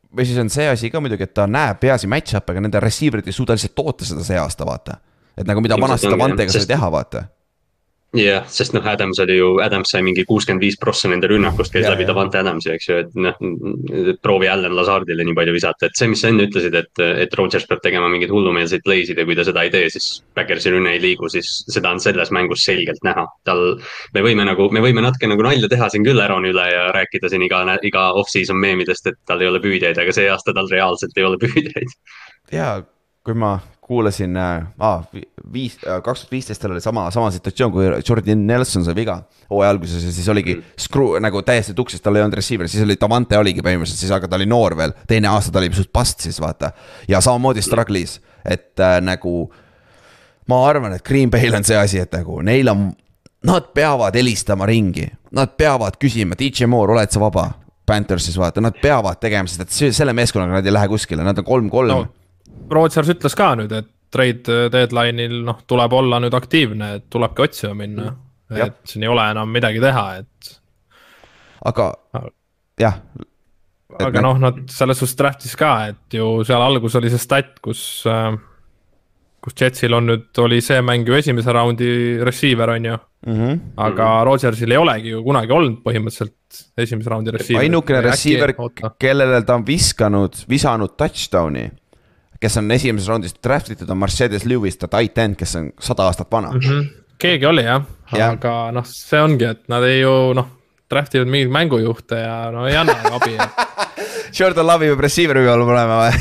või 0.09 0.27
siis 0.29 0.41
on 0.41 0.49
see 0.53 0.67
asi 0.71 0.89
ka 0.93 1.03
muidugi, 1.03 1.29
et 1.29 1.37
ta 1.37 1.45
näeb 1.49 1.81
peaasi 1.83 2.09
match-up'e, 2.09 2.55
aga 2.55 2.65
nende 2.65 2.81
receiver'id 2.81 3.29
ei 3.29 3.37
suuda 3.37 3.57
lihtsalt 3.57 3.77
toota 3.77 4.09
seda 4.09 4.25
see 4.25 4.41
aasta, 4.41 4.65
vaata. 4.65 4.97
et 5.37 5.45
nagu 5.45 5.61
mida 5.61 5.77
vanasti 5.77 6.09
Davantega 6.09 6.57
sai 6.57 6.69
teha, 6.73 6.89
vaata 6.93 7.27
jah, 8.17 8.45
sest 8.51 8.75
noh, 8.75 8.85
Adams 8.85 9.19
oli 9.23 9.37
ju, 9.39 9.47
Adams 9.63 9.89
sai 9.93 10.03
mingi 10.05 10.25
kuuskümmend 10.29 10.61
viis 10.61 10.77
prossa 10.79 11.09
nende 11.09 11.27
rünnakust 11.29 11.73
käis 11.73 11.87
läbi 11.89 12.05
Davante 12.05 12.37
Adamsi, 12.39 12.69
eks 12.75 12.89
ju, 12.89 12.99
et 13.01 13.15
noh. 13.17 13.39
proovi 14.21 14.49
Allan 14.51 14.75
Lazardile 14.77 15.25
nii 15.25 15.35
palju 15.37 15.55
visata, 15.55 15.89
et 15.89 15.97
see, 15.97 16.11
mis 16.11 16.21
sa 16.21 16.29
enne 16.29 16.45
ütlesid, 16.47 16.77
et, 16.77 17.03
et 17.25 17.33
Rodgers 17.39 17.65
peab 17.69 17.81
tegema 17.83 18.11
mingeid 18.11 18.33
hullumeelseid 18.33 18.85
play'sid 18.85 19.17
ja 19.17 19.25
kui 19.25 19.37
ta 19.37 19.47
seda 19.47 19.65
ei 19.65 19.73
tee, 19.73 19.89
siis. 19.93 20.11
Backersi 20.33 20.71
rünne 20.73 20.93
ei 20.95 21.01
liigu, 21.01 21.27
siis 21.29 21.49
seda 21.69 21.91
on 21.93 21.99
selles 22.01 22.31
mängus 22.33 22.63
selgelt 22.65 23.01
näha, 23.05 23.25
tal. 23.47 23.63
me 24.13 24.25
võime 24.25 24.45
nagu, 24.47 24.69
me 24.73 24.81
võime 24.83 25.03
natuke 25.05 25.29
nagu 25.29 25.45
nalja 25.45 25.69
teha 25.69 25.89
siin 25.93 26.05
küll 26.05 26.21
Aroni 26.21 26.53
üle 26.53 26.65
ja 26.69 26.87
rääkida 26.95 27.29
siin 27.33 27.45
iga, 27.45 27.63
iga 27.85 28.07
off-season 28.21 28.59
meemidest, 28.61 29.09
et 29.09 29.19
tal 29.29 29.41
ei 29.41 29.49
ole 29.49 29.61
püüdjaid, 29.63 29.99
aga 29.99 30.15
see 30.15 30.29
aasta 30.29 30.55
tal 30.57 30.69
reaalselt 30.71 31.17
ei 31.17 31.27
ole 31.27 31.41
püüdjaid. 31.41 31.97
ja 32.53 32.75
kui 33.23 33.37
ma 33.37 33.57
kuulasin 33.87 34.37
äh,, 34.37 34.63
viis, 35.53 35.77
äh, 35.87 35.99
kaks 36.03 36.23
tuhat 36.23 36.31
viisteist 36.31 36.61
tal 36.61 36.71
oli 36.71 36.81
sama, 36.81 37.05
sama 37.11 37.31
situatsioon, 37.31 37.71
kui 37.71 37.87
Jordan 38.07 38.45
Nelson 38.47 38.85
sai 38.85 38.95
viga 38.95 39.17
hooaja 39.51 39.73
alguses 39.73 40.05
ja 40.05 40.11
siis 40.11 40.29
oligi 40.31 40.55
mm. 40.55 40.77
screw 40.79 41.19
nagu 41.23 41.41
täiesti 41.45 41.75
tuksis, 41.77 42.01
tal 42.01 42.15
ei 42.15 42.23
olnud 42.23 42.37
receiver, 42.39 42.69
siis 42.71 42.85
oli 42.85 42.97
Davante 42.99 43.37
oligi 43.37 43.63
põhimõtteliselt 43.65 44.05
siis, 44.05 44.13
aga 44.15 44.29
ta 44.29 44.39
oli 44.39 44.47
noor 44.49 44.77
veel, 44.79 44.95
teine 45.09 45.31
aasta 45.31 45.51
ta 45.51 45.61
oli 45.61 45.71
pisut 45.73 45.91
past 45.93 46.23
siis 46.23 46.39
vaata. 46.41 46.71
ja 47.07 47.21
samamoodi 47.21 47.63
struggle'is, 47.65 48.19
et 48.45 48.79
äh, 48.79 48.97
nagu 49.03 49.35
ma 50.49 50.63
arvan, 50.67 50.95
et 50.95 51.05
Green 51.05 51.31
Bay'l 51.31 51.59
on 51.59 51.67
see 51.67 51.77
asi, 51.79 51.99
et 52.03 52.15
nagu 52.15 52.39
neil 52.45 52.71
on, 52.71 52.87
nad 53.47 53.69
peavad 53.75 54.15
helistama 54.15 54.67
ringi, 54.69 55.09
nad 55.35 55.57
peavad 55.59 55.99
küsima, 55.99 56.39
DJ 56.39 56.71
Moore, 56.71 56.97
oled 56.97 57.11
sa 57.11 57.21
vaba? 57.23 57.49
Panthersis 57.83 58.37
vaata, 58.39 58.61
nad 58.63 58.77
peavad 58.79 59.19
tegema 59.19 59.49
seda, 59.51 59.65
et 59.67 59.95
selle 59.95 60.13
meeskonnaga 60.15 60.61
nad 60.61 60.67
ei 60.67 60.71
lähe 60.71 60.87
kuskile, 60.87 61.19
nad 61.19 61.41
on 61.41 61.43
kolm-kolm 61.43 61.91
no 61.91 62.03
Rodgers 62.73 63.11
ütles 63.13 63.35
ka 63.37 63.53
nüüd, 63.59 63.73
et 63.75 63.89
trade 64.13 64.69
deadline'il 64.73 65.39
noh, 65.47 65.63
tuleb 65.67 65.93
olla 65.97 66.19
nüüd 66.21 66.35
aktiivne, 66.37 66.93
et 66.99 67.09
tulebki 67.13 67.47
otsima 67.47 67.73
minna. 67.77 68.13
et 68.53 68.75
siin 68.85 69.03
ei 69.03 69.09
ole 69.09 69.23
enam 69.33 69.49
midagi 69.49 69.79
teha, 69.81 70.05
et. 70.21 70.49
aga 71.65 71.87
jah. 72.79 72.99
aga 73.97 74.21
noh, 74.21 74.41
nad 74.41 74.59
selles 74.69 74.99
suhtes 75.01 75.17
draft'is 75.17 75.55
ka, 75.57 75.73
et 75.93 76.17
ju 76.19 76.43
seal 76.45 76.61
alguses 76.61 76.99
oli 77.01 77.09
see 77.09 77.21
stat, 77.21 77.55
kus 77.65 78.03
äh, 78.09 78.35
kus 79.43 79.57
Jetsil 79.59 79.93
on 79.97 80.07
nüüd, 80.07 80.29
oli 80.39 80.61
see 80.63 80.79
mäng 80.85 81.07
ju 81.07 81.17
esimese 81.17 81.53
raundi 81.55 81.89
receiver, 82.23 82.69
on 82.77 82.85
ju 82.85 82.95
mm. 82.95 83.33
-hmm. 83.33 83.59
aga 83.75 84.03
mm 84.03 84.09
-hmm. 84.09 84.25
Rodgersil 84.25 84.71
ei 84.71 84.77
olegi 84.77 85.09
ju 85.09 85.23
kunagi 85.23 85.51
olnud 85.51 85.79
põhimõtteliselt 85.83 86.63
esimese 86.77 87.09
raundi 87.09 87.31
receiver. 87.31 87.63
ainukene 87.63 88.01
receiver, 88.01 88.55
kellele 88.99 89.41
ta 89.41 89.55
on 89.55 89.65
viskanud, 89.67 90.45
visanud 90.49 90.95
touchdown'i 90.97 91.71
kes 92.43 92.59
on 92.59 92.71
esimeses 92.75 93.07
raundis 93.07 93.35
draft 93.43 93.71
itud, 93.73 93.89
on 93.89 94.01
Mercedes 94.01 94.45
Lewis, 94.49 94.77
ta 94.79 94.89
tight 94.91 95.17
end, 95.23 95.37
kes 95.39 95.55
on 95.59 95.71
sada 95.81 96.09
aastat 96.09 96.31
vana 96.31 96.51
mm. 96.51 96.65
-hmm. 96.65 96.89
keegi 97.21 97.47
oli 97.47 97.63
jah 97.63 97.85
ja., 98.17 98.33
aga 98.35 98.57
noh, 98.75 98.87
see 98.87 99.21
ongi, 99.21 99.47
et 99.47 99.63
nad 99.71 99.85
ei 99.87 100.01
ju 100.01 100.33
noh, 100.35 100.49
draft 100.91 101.15
ivad 101.15 101.31
mingeid 101.31 101.53
mängujuhte 101.53 102.19
ja 102.19 102.35
no 102.51 102.67
ei 102.67 102.75
anna 102.77 102.97
abi 103.15 103.37
Jordan 104.39 104.67
Love'i 104.71 104.91
peab 104.91 105.05
receiver'i 105.07 105.45
peal 105.47 105.65
olema 105.67 106.01
või 106.03 106.11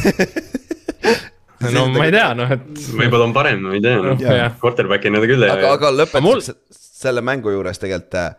no 1.77 1.85
ma 1.97 2.07
ei 2.07 2.15
tea, 2.15 2.31
noh, 2.39 2.55
et. 2.57 2.71
võib-olla 3.03 3.29
on 3.29 3.37
parem, 3.37 3.67
ma 3.67 3.77
ei 3.77 3.83
tea 3.83 3.99
no,, 4.03 4.17
quarterback'ina 4.63 5.21
ta 5.23 5.31
küll 5.31 5.43
ei 5.43 5.51
ole. 5.51 5.59
aga, 5.59 5.75
aga 5.79 5.93
lõpetuseks 5.99 6.25
mul... 6.29 6.81
selle 7.03 7.25
mängu 7.25 7.55
juures 7.55 7.83
tegelikult 7.83 8.19
äh,. 8.23 8.33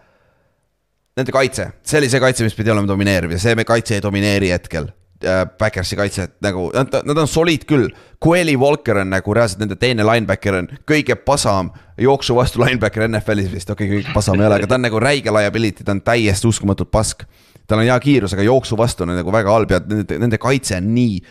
Nende 1.14 1.30
kaitse, 1.30 1.68
see 1.86 2.00
oli 2.00 2.08
see 2.10 2.18
kaitse, 2.18 2.42
mis 2.42 2.56
pidi 2.58 2.72
olema 2.74 2.90
domineeriv 2.90 3.36
ja 3.36 3.38
see 3.38 3.66
kaitse 3.70 4.00
ei 4.00 4.02
domineeri 4.02 4.48
hetkel 4.50 4.88
Backersi 5.60 5.98
kaitset 6.00 6.36
nagu, 6.44 6.68
nad, 6.76 6.94
nad 7.08 7.22
on 7.24 7.30
solid 7.30 7.66
küll. 7.70 7.90
Coeli 8.24 8.56
Walker 8.60 9.02
on 9.02 9.12
nagu 9.12 9.36
reaalselt 9.36 9.62
nende 9.64 9.78
teine 9.80 10.06
linebacker 10.08 10.60
on 10.62 10.70
kõige 10.90 11.18
pasam 11.20 11.74
jooksu 12.00 12.36
vastu 12.38 12.64
linebacker 12.64 13.08
NFL-is 13.10 13.52
vist, 13.52 13.72
okei 13.74 13.90
okay,, 13.90 14.02
kõige 14.02 14.16
pasam 14.16 14.40
ei 14.40 14.48
ole, 14.48 14.60
aga 14.62 14.70
ta 14.70 14.80
on 14.80 14.86
nagu 14.88 15.02
räige 15.04 15.34
liability, 15.34 15.86
ta 15.86 15.96
on 15.96 16.04
täiesti 16.06 16.50
uskumatult 16.50 16.92
pask. 16.92 17.26
tal 17.68 17.80
on 17.80 17.88
hea 17.88 18.00
kiirus, 18.04 18.34
aga 18.36 18.44
jooksu 18.44 18.78
vastu 18.78 19.06
on 19.06 19.16
nagu 19.16 19.32
väga 19.32 19.52
halb 19.52 19.72
ja 19.72 19.80
nende, 19.88 20.20
nende 20.20 20.40
kaitse 20.42 20.78
on 20.80 20.92
nii 20.96 21.22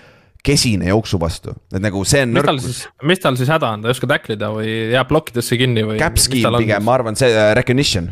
kesine 0.43 0.89
jooksu 0.91 1.21
vastu, 1.23 1.55
et 1.71 1.83
nagu 1.83 2.03
see 2.09 2.25
on. 2.27 2.41
siis, 2.61 2.83
mis 3.07 3.21
tal 3.23 3.37
siis 3.39 3.51
häda 3.53 3.77
on, 3.77 3.85
ta 3.85 3.91
ei 3.91 3.95
oska 3.95 4.09
tacklida 4.11 4.51
või 4.55 4.73
jääb 4.95 5.09
plokkidesse 5.11 5.59
kinni 5.61 5.85
või? 5.87 6.01
Cap 6.03 6.19
scheme 6.19 6.59
pigem, 6.59 6.83
ma 6.83 6.97
arvan, 6.99 7.19
see 7.19 7.31
uh, 7.31 7.53
recognition 7.59 8.11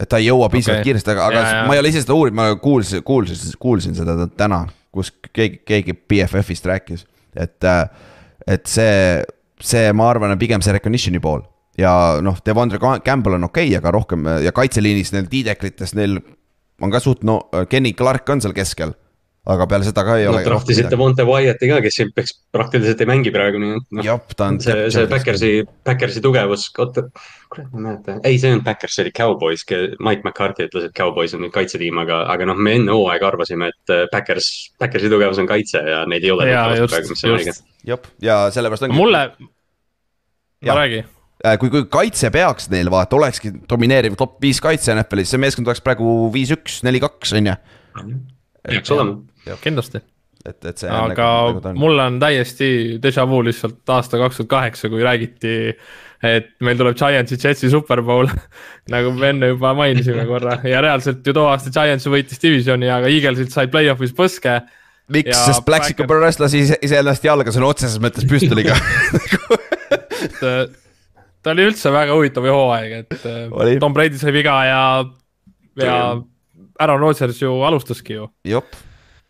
et 0.00 0.08
ta 0.08 0.20
ei 0.20 0.28
jõua 0.30 0.48
piisavalt 0.52 0.80
okay. 0.80 0.88
kiiresti, 0.88 1.10
aga, 1.12 1.26
aga 1.28 1.40
ja, 1.40 1.56
ja. 1.56 1.64
ma 1.68 1.76
ei 1.76 1.82
ole 1.82 1.90
ise 1.92 2.04
seda 2.04 2.14
uurinud, 2.16 2.38
ma 2.38 2.46
kuulsin, 2.62 3.02
kuulsin, 3.06 3.56
kuulsin 3.60 3.98
seda 3.98 4.14
täna 4.38 4.64
kus 4.92 5.12
keegi, 5.32 5.62
keegi 5.68 5.94
BFF-ist 5.96 6.66
rääkis, 6.68 7.06
et, 7.36 7.64
äh, 7.64 7.86
et 8.46 8.66
see, 8.68 9.22
see, 9.60 9.92
ma 9.96 10.10
arvan, 10.12 10.34
on 10.34 10.40
pigem 10.40 10.62
see 10.64 10.74
recognition'i 10.76 11.22
pool. 11.22 11.44
ja 11.78 12.20
noh, 12.20 12.36
Devondre 12.44 12.76
Campbell 12.78 13.38
on 13.38 13.48
okei 13.48 13.70
okay,, 13.70 13.78
aga 13.78 13.90
rohkem 13.94 14.26
ja 14.44 14.52
kaitseliinis 14.52 15.14
neil 15.14 15.24
D-deklites 15.30 15.94
neil 15.96 16.18
on 16.82 16.90
ka 16.92 17.00
suht 17.00 17.22
no, 17.24 17.38
Kenny 17.70 17.94
Clark 17.96 18.28
on 18.28 18.42
seal 18.44 18.52
keskel 18.52 18.92
aga 19.42 19.64
peale 19.66 19.82
seda 19.82 20.04
ka 20.06 20.16
ei 20.20 20.26
no, 20.28 20.36
ole. 20.36 20.42
trahvisite 20.46 20.96
Monte 20.98 21.24
Wyatt'i 21.26 21.66
ka, 21.66 21.80
kes 21.82 21.96
siin 21.98 22.10
peaks 22.14 22.34
praktiliselt 22.54 23.00
ei 23.02 23.08
mängi 23.10 23.32
praegu, 23.34 23.58
nii 23.58 23.72
et 23.74 23.96
noh. 23.98 24.20
see, 24.62 24.84
see 24.94 25.08
Backersi, 25.10 25.50
Backersi 25.86 26.20
tugevus, 26.22 26.68
oota, 26.78 27.08
kurat, 27.50 27.70
ma 27.72 27.80
ei 27.80 27.86
mäleta, 27.88 28.14
ei, 28.22 28.36
see 28.38 28.52
ei 28.52 28.54
olnud 28.54 28.66
Backers, 28.68 28.94
see 28.94 29.06
oli 29.06 29.14
Cowboys, 29.16 29.64
Mike 29.98 30.22
McCarthy 30.22 30.68
ütles, 30.68 30.86
et 30.86 30.94
Cowboys 30.98 31.34
on 31.34 31.42
nüüd 31.42 31.54
kaitsetiim, 31.56 31.98
aga, 32.04 32.20
aga 32.30 32.46
noh, 32.52 32.60
me 32.62 32.76
enne 32.78 32.94
hooaega 32.94 33.32
arvasime, 33.32 33.72
et 33.74 33.94
äh, 33.94 34.04
Backers, 34.12 34.52
Backersi 34.78 35.10
tugevus 35.10 35.40
on 35.42 35.50
kaitse 35.50 35.82
ja 35.90 36.04
neid 36.06 36.22
ei 36.22 36.30
ole. 36.34 36.46
jah, 37.88 38.06
ja 38.22 38.38
sellepärast 38.54 38.86
ongi. 38.86 38.98
mulle, 39.00 39.24
ma 40.68 40.76
räägi 40.78 41.00
äh, 41.02 41.56
kui, 41.58 41.72
kui 41.72 41.88
kaitse 41.90 42.30
peaks 42.30 42.70
neil 42.70 42.92
vaata, 42.94 43.18
olekski 43.18 43.50
domineeriv 43.66 44.14
top 44.22 44.38
viis 44.44 44.62
kaitse 44.62 44.94
NFL-is, 44.94 45.34
see 45.34 45.42
meeskond 45.42 45.66
oleks 45.66 45.82
praegu 45.82 46.30
viis-üks, 46.30 46.84
neli-kaks, 46.86 47.34
on 47.40 47.50
ju. 47.50 47.58
Peaks 48.68 48.92
olema. 48.94 49.56
kindlasti. 49.62 50.02
et, 50.46 50.58
et 50.64 50.78
see. 50.78 50.90
aga 50.90 51.14
nagu, 51.14 51.60
nagu 51.64 51.78
mul 51.78 52.02
on 52.02 52.18
täiesti 52.22 52.98
déjà 53.02 53.26
vu 53.28 53.42
lihtsalt 53.46 53.94
aasta 53.94 54.20
kaks 54.20 54.40
tuhat 54.40 54.50
kaheksa, 54.56 54.90
kui 54.92 55.04
räägiti, 55.06 55.54
et 56.26 56.52
meil 56.62 56.78
tuleb 56.78 56.98
Giantsi 56.98 57.38
Jetsi 57.38 57.70
superbowl 57.70 58.30
nagu 58.94 59.14
me 59.16 59.32
enne 59.32 59.52
juba 59.54 59.74
mainisime 59.78 60.26
korra. 60.28 60.58
Ja 60.66 60.82
reaalselt 60.84 61.26
ju 61.26 61.34
too 61.34 61.48
aasta 61.50 61.72
Giants 61.74 62.06
võitis 62.10 62.42
divisioni, 62.42 62.90
aga 62.90 63.10
Eaglesid 63.10 63.50
sai 63.54 63.70
play-off'is 63.72 64.14
põske. 64.18 64.60
Miks, 65.12 65.34
sest 65.34 65.64
Black 65.66 65.84
Sicker 65.84 66.06
Burress 66.08 66.38
lasi 66.40 66.62
iseennast 66.62 67.24
jalga 67.26 67.52
sõna 67.52 67.68
otseses 67.72 67.98
mõttes 68.00 68.24
püstoliga. 68.30 68.78
Ta 71.42 71.50
oli 71.50 71.64
üldse 71.66 71.90
väga 71.90 72.14
huvitav 72.14 72.46
hooaeg, 72.46 72.92
et 73.02 73.24
äh, 73.26 73.48
oli. 73.50 73.74
Tom 73.82 73.94
Brady 73.96 74.18
sai 74.20 74.30
viga 74.34 74.54
ja, 74.62 74.82
ja 75.82 75.96
Aaron 76.82 77.00
Rodgers 77.02 77.42
ju 77.42 77.52
alustaski 77.66 78.18
ju. 78.18 78.62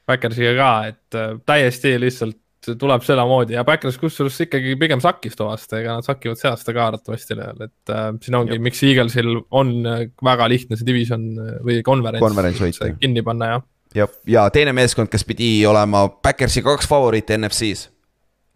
Backersiga 0.08 0.54
ka, 0.58 0.70
et 0.90 1.18
äh, 1.18 1.36
täiesti 1.46 1.94
lihtsalt 2.00 2.38
tuleb 2.78 3.02
sedamoodi 3.02 3.56
ja 3.56 3.64
Backers 3.66 3.98
kusjuures 3.98 4.38
ikkagi 4.44 4.76
pigem 4.78 5.02
sakkis 5.02 5.36
too 5.38 5.48
aasta, 5.50 5.80
ega 5.80 5.96
nad 5.98 6.06
sakivad 6.06 6.38
see 6.38 6.50
aasta 6.50 6.74
ka 6.74 6.86
arvatavasti, 6.90 7.36
et 7.66 7.92
äh, 7.94 8.08
siin 8.22 8.38
ongi, 8.38 8.58
miks 8.62 8.82
Eaglesil 8.86 9.34
on 9.50 9.74
äh, 9.88 10.04
väga 10.24 10.48
lihtne 10.52 10.78
see 10.78 10.86
division 10.86 11.26
äh, 11.42 11.56
või 11.66 11.80
konverents, 11.86 12.22
konverents 12.22 12.82
kinni 13.02 13.24
panna, 13.26 13.54
jah. 13.56 13.66
ja, 13.98 14.08
ja 14.36 14.46
teine 14.54 14.74
meeskond, 14.76 15.10
kes 15.12 15.26
pidi 15.26 15.50
olema 15.66 16.06
Backersi 16.22 16.62
kaks 16.62 16.88
favoriiti 16.90 17.38
NFC-s. 17.40 17.90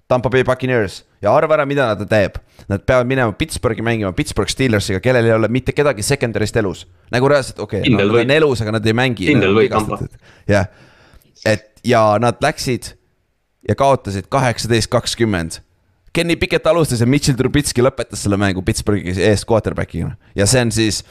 Tampa 0.08 0.30
Bay 0.30 0.44
Buccaneers 0.46 1.00
ja 1.22 1.32
arva 1.34 1.56
ära, 1.56 1.66
mida 1.66 1.88
nad 1.90 2.02
teeb. 2.08 2.38
Nad 2.70 2.84
peavad 2.86 3.08
minema 3.10 3.32
Pittsburghi 3.34 3.82
mängima 3.82 4.12
Pittsburgh 4.14 4.50
Steelersiga, 4.50 5.00
kellel 5.02 5.26
ei 5.26 5.34
ole 5.34 5.50
mitte 5.52 5.74
kedagi 5.74 6.04
secondary'st 6.06 6.58
elus. 6.62 6.86
nagu 7.10 7.28
reaalselt, 7.28 7.58
okei 7.58 7.80
okay,, 7.80 7.94
nad 7.94 8.20
on 8.22 8.30
elus, 8.30 8.62
aga 8.62 8.78
nad 8.78 8.86
ei 8.86 8.94
mängi. 8.94 9.30
jah 10.50 10.68
et 11.44 11.80
ja 11.84 12.16
nad 12.20 12.40
läksid 12.42 12.94
ja 13.68 13.74
kaotasid 13.74 14.28
kaheksateist, 14.28 14.90
kakskümmend. 14.90 15.60
Kenny 16.12 16.36
Pickett 16.36 16.66
alustas 16.66 17.00
ja 17.00 17.06
Mitchell 17.06 17.36
Trubitski 17.36 17.84
lõpetas 17.84 18.22
selle 18.24 18.38
mängu 18.40 18.62
Pittsburghi 18.64 19.12
eest 19.20 19.44
quarterback'ina 19.48 20.14
ja 20.38 20.46
see 20.48 20.62
on 20.64 20.72
siis 20.72 21.02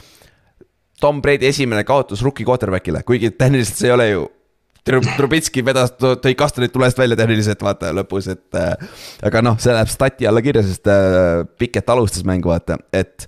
Tom 1.00 1.20
Brady 1.22 1.46
esimene 1.46 1.84
kaotus 1.86 2.24
rookie 2.24 2.46
quarterback'ile, 2.48 3.04
kuigi 3.06 3.30
tehniliselt 3.30 3.78
see 3.78 3.90
ei 3.90 3.94
ole 3.94 4.08
ju. 4.10 4.24
Trubitski 4.86 5.64
vedas, 5.66 5.96
tõi 5.98 6.36
kastanid 6.38 6.70
tulest 6.74 6.98
välja 7.00 7.18
tehniliselt 7.18 7.62
vaata 7.66 7.90
lõpus, 7.96 8.28
et 8.30 8.58
äh, 8.58 8.76
aga 9.26 9.42
noh, 9.42 9.58
see 9.62 9.74
läheb 9.74 9.90
stati 9.90 10.28
alla 10.30 10.42
kirja, 10.44 10.62
sest 10.66 10.86
äh, 10.90 11.42
Pikett 11.58 11.90
alustas 11.90 12.26
mängu 12.28 12.52
vaata, 12.52 12.78
et 12.94 13.26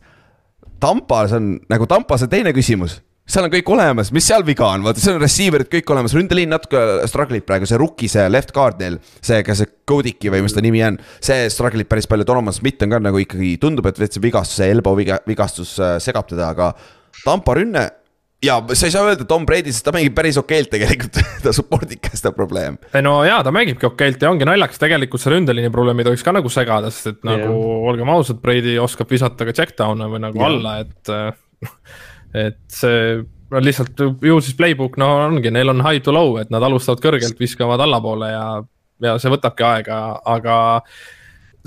Tampa, 0.79 1.25
see 1.27 1.41
on 1.41 1.53
nagu 1.71 1.89
Tampa, 1.91 2.19
see 2.21 2.31
teine 2.31 2.55
küsimus, 2.55 3.01
seal 3.29 3.45
on 3.45 3.53
kõik 3.53 3.69
olemas, 3.75 4.13
mis 4.15 4.27
seal 4.31 4.45
viga 4.47 4.71
on, 4.71 4.85
vaata, 4.87 5.03
seal 5.03 5.19
on 5.19 5.25
receiver'id 5.25 5.69
kõik 5.73 5.91
olemas, 5.93 6.15
ründeliin 6.17 6.53
natuke 6.55 6.81
struggle 7.11 7.41
ib 7.41 7.47
praegu, 7.49 7.69
see 7.69 7.81
rookie, 7.81 8.09
see 8.13 8.25
left 8.31 8.55
guard 8.57 8.81
neil. 8.81 8.97
see, 9.19 9.43
kas 9.47 9.61
see 9.61 9.73
Kodiki 9.89 10.33
või 10.33 10.45
mis 10.47 10.55
ta 10.57 10.65
nimi 10.65 10.83
on, 10.87 10.97
see 11.25 11.49
struggle 11.53 11.85
ib 11.85 11.91
päris 11.91 12.09
palju, 12.09 12.27
Donovan 12.29 12.57
Smith 12.57 12.87
on 12.87 12.95
ka 12.95 13.03
nagu 13.05 13.21
ikkagi 13.21 13.57
tundub, 13.61 13.91
et 13.91 14.01
veits 14.01 14.23
vigastus, 14.23 14.63
see 14.63 14.71
elbow 14.73 14.97
viga, 14.97 15.21
vigastus 15.29 15.75
äh, 15.83 15.99
segab 16.03 16.31
teda, 16.31 16.53
aga 16.55 16.73
Tampa 17.25 17.59
rünne. 17.59 17.89
Ja 18.45 18.59
sa 18.73 18.87
ei 18.87 18.95
saa 18.95 19.07
öelda 19.09 19.27
Tom 19.29 19.47
Brady, 19.47 19.73
sest 19.75 19.87
ta 19.87 19.95
mängib 19.95 20.15
päris 20.17 20.39
okeilt 20.39 20.71
tegelikult 20.71 21.19
ta 21.45 21.53
support 21.55 21.91
ika 21.95 22.13
seda 22.15 22.33
probleem. 22.37 22.79
ei 22.95 23.03
no 23.05 23.17
jaa, 23.27 23.41
ta 23.47 23.53
mängibki 23.55 23.89
okeilt 23.89 24.23
ja 24.23 24.31
ongi 24.31 24.47
naljakas, 24.49 24.81
tegelikult 24.83 25.23
see 25.23 25.35
ründeliini 25.35 25.73
probleem 25.75 26.03
ei 26.03 26.09
tohiks 26.11 26.27
ka 26.27 26.35
nagu 26.37 26.53
segada, 26.53 26.93
sest 26.95 27.15
et 27.15 27.27
nagu 27.27 27.49
Jah. 27.49 27.89
olgem 27.93 28.13
ausad, 28.15 28.39
Brady 28.43 28.77
oskab 28.83 29.11
visata 29.11 29.49
ka 29.49 29.57
check 29.57 29.75
down'e 29.79 30.07
või 30.13 30.23
nagu 30.29 30.39
Jah. 30.39 30.53
alla, 30.53 30.79
et. 30.85 31.69
et 32.47 32.63
see 32.71 33.19
on 33.49 33.65
lihtsalt 33.65 34.01
ju 34.23 34.41
siis 34.45 34.57
playbook, 34.59 34.99
no 35.01 35.09
ongi, 35.25 35.51
neil 35.55 35.73
on 35.73 35.81
high 35.83 36.03
to 36.05 36.13
low, 36.15 36.37
et 36.41 36.51
nad 36.53 36.63
alustavad 36.63 37.01
kõrgelt, 37.03 37.39
viskavad 37.41 37.81
allapoole 37.81 38.29
ja, 38.31 38.45
ja 39.03 39.15
see 39.19 39.33
võtabki 39.33 39.65
aega, 39.67 40.03
aga 40.29 40.59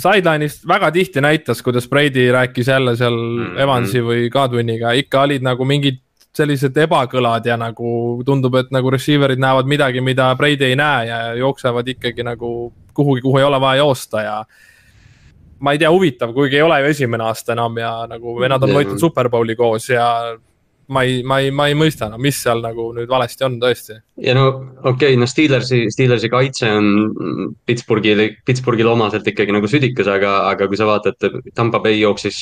sideline'ist 0.01 0.63
väga 0.69 0.91
tihti 0.93 1.23
näitas, 1.25 1.59
kuidas 1.65 1.89
Brady 1.89 2.29
rääkis 2.31 2.69
jälle 2.71 2.95
seal 2.95 3.17
mm. 3.17 3.43
-hmm. 3.43 3.59
Evansi 3.65 4.05
või 4.05 4.29
Godwiniga, 4.31 4.93
ikka 4.97 5.25
olid 5.27 5.43
nagu 5.45 5.65
mingid 5.65 5.99
sellised 6.35 6.77
ebakõlad 6.85 7.45
ja 7.45 7.57
nagu 7.59 8.21
tundub, 8.25 8.55
et 8.61 8.69
nagu 8.71 8.91
receiver'id 8.93 9.41
näevad 9.41 9.67
midagi, 9.67 10.03
mida 10.03 10.29
Brady 10.39 10.69
ei 10.69 10.77
näe 10.79 11.07
ja 11.09 11.17
jooksevad 11.39 11.87
ikkagi 11.91 12.23
nagu 12.23 12.71
kuhugi, 12.95 13.23
kuhu 13.23 13.41
ei 13.41 13.47
ole 13.47 13.59
vaja 13.61 13.83
joosta 13.83 14.21
ja. 14.23 14.37
ma 15.59 15.73
ei 15.75 15.81
tea, 15.81 15.91
huvitav, 15.91 16.33
kuigi 16.33 16.55
ei 16.55 16.61
ole 16.65 16.79
ju 16.81 16.93
esimene 16.93 17.27
aasta 17.27 17.53
enam 17.53 17.75
ja 17.77 17.91
nagu 18.09 18.39
vennad 18.39 18.63
on 18.63 18.75
võitnud 18.77 19.03
superbowli 19.03 19.55
koos 19.59 19.89
ja 19.89 20.07
ma 20.91 21.03
ei, 21.07 21.21
ma 21.23 21.39
ei, 21.39 21.51
ma 21.55 21.67
ei 21.71 21.75
mõista, 21.77 22.09
no 22.11 22.19
mis 22.21 22.37
seal 22.43 22.61
nagu 22.63 22.89
nüüd 22.95 23.09
valesti 23.09 23.45
on 23.47 23.57
tõesti. 23.61 23.97
ja 24.25 24.35
no 24.35 24.45
okei 24.51 25.13
okay,, 25.13 25.19
no 25.19 25.27
Steelersi, 25.29 25.85
Steelersi 25.93 26.29
kaitse 26.31 26.69
on 26.75 27.55
Pittsburghil, 27.65 28.23
Pittsburghil 28.47 28.91
omaselt 28.91 29.27
ikkagi 29.31 29.55
nagu 29.55 29.69
südikas, 29.71 30.09
aga, 30.11 30.33
aga 30.51 30.67
kui 30.67 30.79
sa 30.79 30.89
vaatad, 30.89 31.17
Tampa 31.55 31.81
Bay 31.83 32.01
jooksis, 32.01 32.41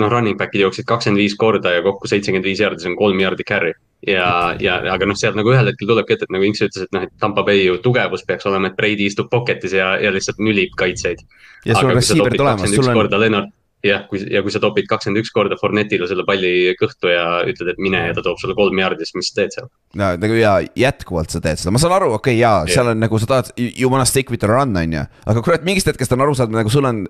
noh, 0.00 0.10
running 0.12 0.40
back'id 0.40 0.64
jooksid 0.64 0.88
kakskümmend 0.88 1.20
viis 1.20 1.36
korda 1.40 1.76
ja 1.76 1.84
kokku 1.84 2.10
seitsekümmend 2.10 2.48
viis 2.48 2.64
jaardi, 2.64 2.82
see 2.84 2.92
on 2.94 2.98
kolm 3.00 3.20
jaardi 3.20 3.46
carry. 3.46 3.76
ja, 4.08 4.56
ja, 4.56 4.78
aga 4.94 5.04
noh, 5.04 5.18
sealt 5.20 5.36
nagu 5.36 5.52
ühel 5.52 5.68
hetkel 5.68 5.90
tulebki 5.90 6.16
ette, 6.16 6.28
et 6.28 6.32
nagu 6.32 6.46
Inks 6.48 6.64
ütles, 6.64 6.88
et 6.88 6.96
noh, 6.96 7.04
et 7.04 7.12
Tampa 7.20 7.44
Bay 7.44 7.66
ju 7.66 7.76
tugevus 7.84 8.24
peaks 8.24 8.48
olema, 8.48 8.70
et 8.70 8.78
Brady 8.78 9.10
istub 9.10 9.28
pocket'is 9.32 9.76
ja, 9.76 9.92
ja 10.00 10.12
lihtsalt 10.14 10.40
nülib 10.40 10.72
kaitseid. 10.80 11.20
ja 11.68 11.76
sul 11.76 11.92
on 11.92 11.98
receiver'id 11.98 12.40
olemas, 12.40 12.72
sul 12.72 12.88
on, 12.88 12.96
korda 12.96 13.20
Lennart, 13.20 13.52
jah, 13.84 14.04
kui, 14.10 14.20
ja 14.32 14.42
kui 14.44 14.52
sa 14.52 14.60
topid 14.62 14.88
kakskümmend 14.90 15.22
üks 15.22 15.32
korda 15.34 15.56
Fournetile 15.60 16.08
selle 16.10 16.24
palli 16.28 16.74
kõhtu 16.80 17.12
ja 17.12 17.24
ütled, 17.48 17.72
et 17.72 17.80
mine 17.82 18.02
ja 18.10 18.16
ta 18.16 18.24
toob 18.24 18.40
sulle 18.40 18.56
kolm 18.58 18.76
jaardi, 18.82 19.06
siis 19.06 19.16
mis 19.16 19.30
sa 19.30 19.40
teed 19.40 19.56
seal? 19.56 19.70
no 20.00 20.10
nagu 20.20 20.36
ja 20.36 20.58
jätkuvalt 20.78 21.32
sa 21.32 21.40
teed 21.44 21.62
seda, 21.62 21.72
ma 21.74 21.80
saan 21.82 21.96
aru, 21.96 22.12
okei 22.18 22.36
okay, 22.36 22.42
jaa, 22.42 22.68
seal 22.70 22.92
on 22.92 23.00
nagu 23.00 23.20
sa 23.22 23.30
tahad, 23.30 23.52
you 23.56 23.90
wanna 23.92 24.08
stick 24.08 24.32
with 24.32 24.44
the 24.44 24.50
run 24.50 24.76
on 24.76 24.98
ju, 24.98 25.06
aga 25.32 25.44
kurat, 25.46 25.64
mingist 25.66 25.88
hetkest 25.90 26.12
on 26.16 26.24
aru 26.26 26.36
saada, 26.36 26.56
nagu 26.60 26.72
sul 26.72 26.88
on 26.88 27.06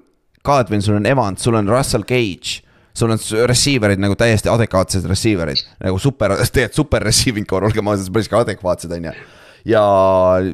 Godwin, 0.47 0.83
sul 0.83 0.97
on 0.97 1.07
Evans, 1.07 1.43
sul 1.43 1.59
on 1.59 1.69
Russell 1.69 2.07
Cage. 2.09 2.63
sul 2.95 3.13
on 3.15 3.21
receiver'id 3.47 4.01
nagu 4.03 4.17
täiesti 4.19 4.51
adekvaatsed 4.51 5.05
receiver'id 5.09 5.61
nagu 5.85 5.99
super, 5.99 6.35
tegelikult 6.55 6.79
super 6.79 7.05
receiving 7.07 7.47
core, 7.47 7.69
olgem 7.69 7.87
ausad, 7.89 8.11
päris 8.13 8.29
ka 8.29 8.41
adekvaatsed 8.45 8.95
on 8.97 9.11
ju. 9.11 9.13
ja 9.71 9.85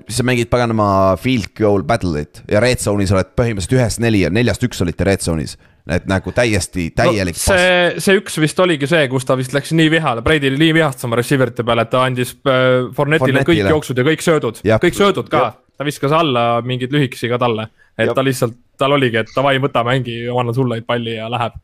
siis 0.08 0.20
sa 0.20 0.26
mängid 0.26 0.50
paganama 0.52 1.16
field 1.20 1.52
goal 1.58 1.84
battle'it 1.86 2.42
ja 2.50 2.60
red 2.60 2.82
zone'is 2.82 3.14
oled 3.14 3.32
põhimõtteliselt 3.38 3.78
ühest 3.78 4.04
neli 4.04 4.24
ja 4.24 4.30
neljast 4.30 4.64
üks 4.68 4.82
olite 4.84 5.06
red 5.08 5.24
zone'is. 5.24 5.56
Et 5.86 6.06
nagu 6.10 6.32
täiesti 6.34 6.88
täielik 6.96 7.36
no,. 7.36 7.42
see, 7.44 8.00
see 8.02 8.18
üks 8.18 8.40
vist 8.42 8.58
oligi 8.62 8.88
see, 8.90 9.06
kus 9.12 9.26
ta 9.26 9.36
vist 9.38 9.54
läks 9.54 9.72
nii 9.76 9.90
vihale, 9.92 10.24
Brady 10.26 10.50
oli 10.50 10.58
nii 10.64 10.74
vihastas 10.80 11.06
oma 11.06 11.18
receiver 11.20 11.52
ite 11.52 11.66
peale, 11.66 11.86
et 11.86 11.92
ta 11.92 12.02
andis 12.06 12.34
äh, 12.42 12.88
Fournetile 12.96 13.44
kõik 13.46 13.62
jooksud 13.62 14.02
ja 14.02 14.06
kõik 14.06 14.24
söödud, 14.24 14.60
kõik 14.66 14.98
söödud 14.98 15.30
ka. 15.32 15.48
Ta 15.76 15.84
viskas 15.84 16.12
alla 16.16 16.62
mingeid 16.64 16.94
lühikesi 16.94 17.28
ka 17.28 17.36
talle, 17.36 17.66
et 17.98 18.06
Jah. 18.08 18.14
ta 18.16 18.22
lihtsalt, 18.24 18.54
tal 18.80 18.94
oligi, 18.96 19.18
et 19.20 19.32
davai, 19.34 19.58
võta 19.60 19.82
mängi, 19.84 20.22
anna 20.32 20.54
sulle 20.56 20.78
palli 20.88 21.18
ja 21.18 21.26
läheb. 21.28 21.58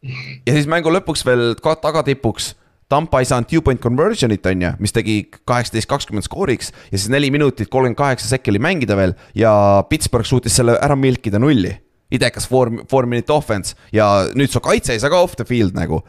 ja 0.45 0.53
siis 0.53 0.69
mängu 0.69 0.93
lõpuks 0.93 1.25
veel 1.25 1.55
ka 1.65 1.79
tagatipuks. 1.81 2.53
Tampa 2.93 3.23
ei 3.23 3.25
saanud 3.25 3.49
two-point 3.49 3.81
conversion'it 3.81 4.45
on 4.51 4.67
ju, 4.67 4.73
mis 4.85 4.93
tegi 4.93 5.15
kaheksateist, 5.49 5.89
kakskümmend 5.89 6.27
skooriks. 6.27 6.75
Ja 6.91 6.99
siis 6.99 7.09
neli 7.09 7.31
minutit, 7.33 7.71
kolmkümmend 7.73 7.97
kaheksa 7.97 8.29
sekki 8.29 8.53
oli 8.53 8.61
mängida 8.61 8.99
veel 8.99 9.17
ja 9.33 9.55
Pittsburgh 9.89 10.29
suutis 10.29 10.61
selle 10.61 10.77
ära 10.77 10.93
milkida 10.93 11.41
nulli 11.41 11.73
idekas 12.13 12.47
four, 12.49 12.71
four 12.91 13.09
minute 13.09 13.33
offense 13.33 13.77
ja 13.95 14.09
nüüd 14.37 14.53
su 14.53 14.63
kaitse 14.65 14.95
ei 14.95 15.03
saa 15.03 15.13
ka 15.13 15.23
off 15.25 15.37
the 15.39 15.47
field 15.49 15.77
nagu. 15.77 16.03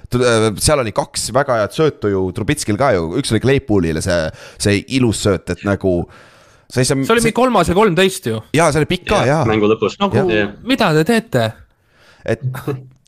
seal 0.60 0.84
oli 0.84 0.94
kaks 0.96 1.30
väga 1.36 1.62
head 1.62 1.76
söötu 1.76 2.12
ju 2.12 2.26
Trubitskil 2.36 2.80
ka 2.80 2.94
ju, 2.96 3.10
üks 3.22 3.34
oli 3.34 3.42
Claypoolile 3.44 4.04
see, 4.04 4.30
see 4.62 4.84
ilus 5.00 5.24
sööt, 5.26 5.50
et 5.56 5.66
nagu. 5.68 5.96
sa 6.70 6.82
ei 6.82 6.90
saa. 6.90 7.00
see 7.00 7.16
oli 7.16 7.28
mingi 7.28 7.38
kolmas 7.38 7.72
ja 7.72 7.78
kolmteist 7.78 8.32
ju. 8.32 8.42
jaa, 8.56 8.72
see 8.72 8.84
oli 8.84 8.92
pikk 8.96 9.10
ka 9.14 9.26
jaa. 9.30 9.44
mängu 9.50 9.70
lõpus. 9.72 10.00
nagu 10.04 10.28
mida 10.68 10.94
te 11.00 11.08
teete? 11.14 11.52
et 12.26 12.44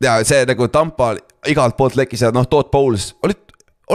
ja 0.03 0.19
see 0.27 0.45
nagu 0.47 0.67
Tampa 0.71 1.13
igalt 1.49 1.77
poolt 1.77 1.97
lekkis 1.99 2.25
ja 2.25 2.31
noh, 2.35 2.47
Todd 2.49 2.71
Bowles 2.73 3.11
oli, 3.25 3.35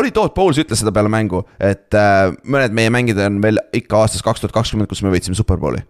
oli 0.01 0.13
Todd 0.15 0.35
Bowles 0.37 0.61
ütles 0.63 0.83
seda 0.83 0.93
peale 0.95 1.13
mängu, 1.13 1.43
et 1.59 1.97
äh, 1.97 2.31
mõned 2.45 2.75
meie 2.77 2.93
mängijad 2.95 3.25
on 3.27 3.41
veel 3.45 3.61
ikka 3.77 4.05
aastast 4.05 4.25
kaks 4.27 4.45
tuhat 4.45 4.57
kakskümmend, 4.57 4.91
kus 4.91 5.03
me 5.05 5.13
võitsime 5.13 5.39
Superbowli. 5.39 5.83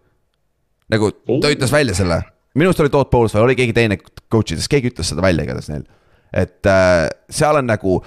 nagu 0.91 1.13
ta 1.15 1.53
ütles 1.53 1.73
välja 1.75 1.97
selle, 1.99 2.23
minu 2.59 2.71
arust 2.71 2.83
oli 2.85 2.93
Todd 2.93 3.11
Bowles 3.13 3.35
või 3.37 3.45
oli 3.49 3.59
keegi 3.59 3.77
teine 3.77 3.99
coach 4.01 4.55
idest, 4.55 4.71
keegi 4.71 4.93
ütles 4.93 5.13
seda 5.13 5.25
välja 5.25 5.47
igatahes 5.47 5.71
neil. 5.73 5.85
et 6.33 6.67
äh, 6.71 7.07
seal 7.31 7.61
on 7.61 7.69
nagu, 7.71 7.99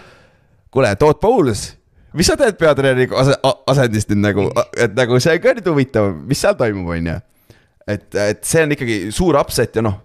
kuule, 0.74 0.94
Todd 1.00 1.20
Bowles, 1.22 1.66
mis 2.14 2.30
sa 2.30 2.38
teed 2.40 2.58
peatreeneri 2.60 3.10
ase- 3.20 3.40
asendist 3.72 4.12
nüüd 4.12 4.24
nagu, 4.24 4.48
et 4.78 4.96
nagu 4.98 5.20
see 5.24 5.38
on 5.38 5.44
ka 5.44 5.56
nüüd 5.58 5.70
huvitav, 5.72 6.10
mis 6.28 6.42
seal 6.44 6.58
toimub, 6.60 6.92
on 6.96 7.12
ju. 7.14 7.20
et, 7.88 8.10
et 8.16 8.44
see 8.48 8.66
on 8.66 8.76
ikkagi 8.76 9.00
suur 9.16 9.40
upset 9.40 9.80
ja 9.80 9.86
noh 9.86 10.02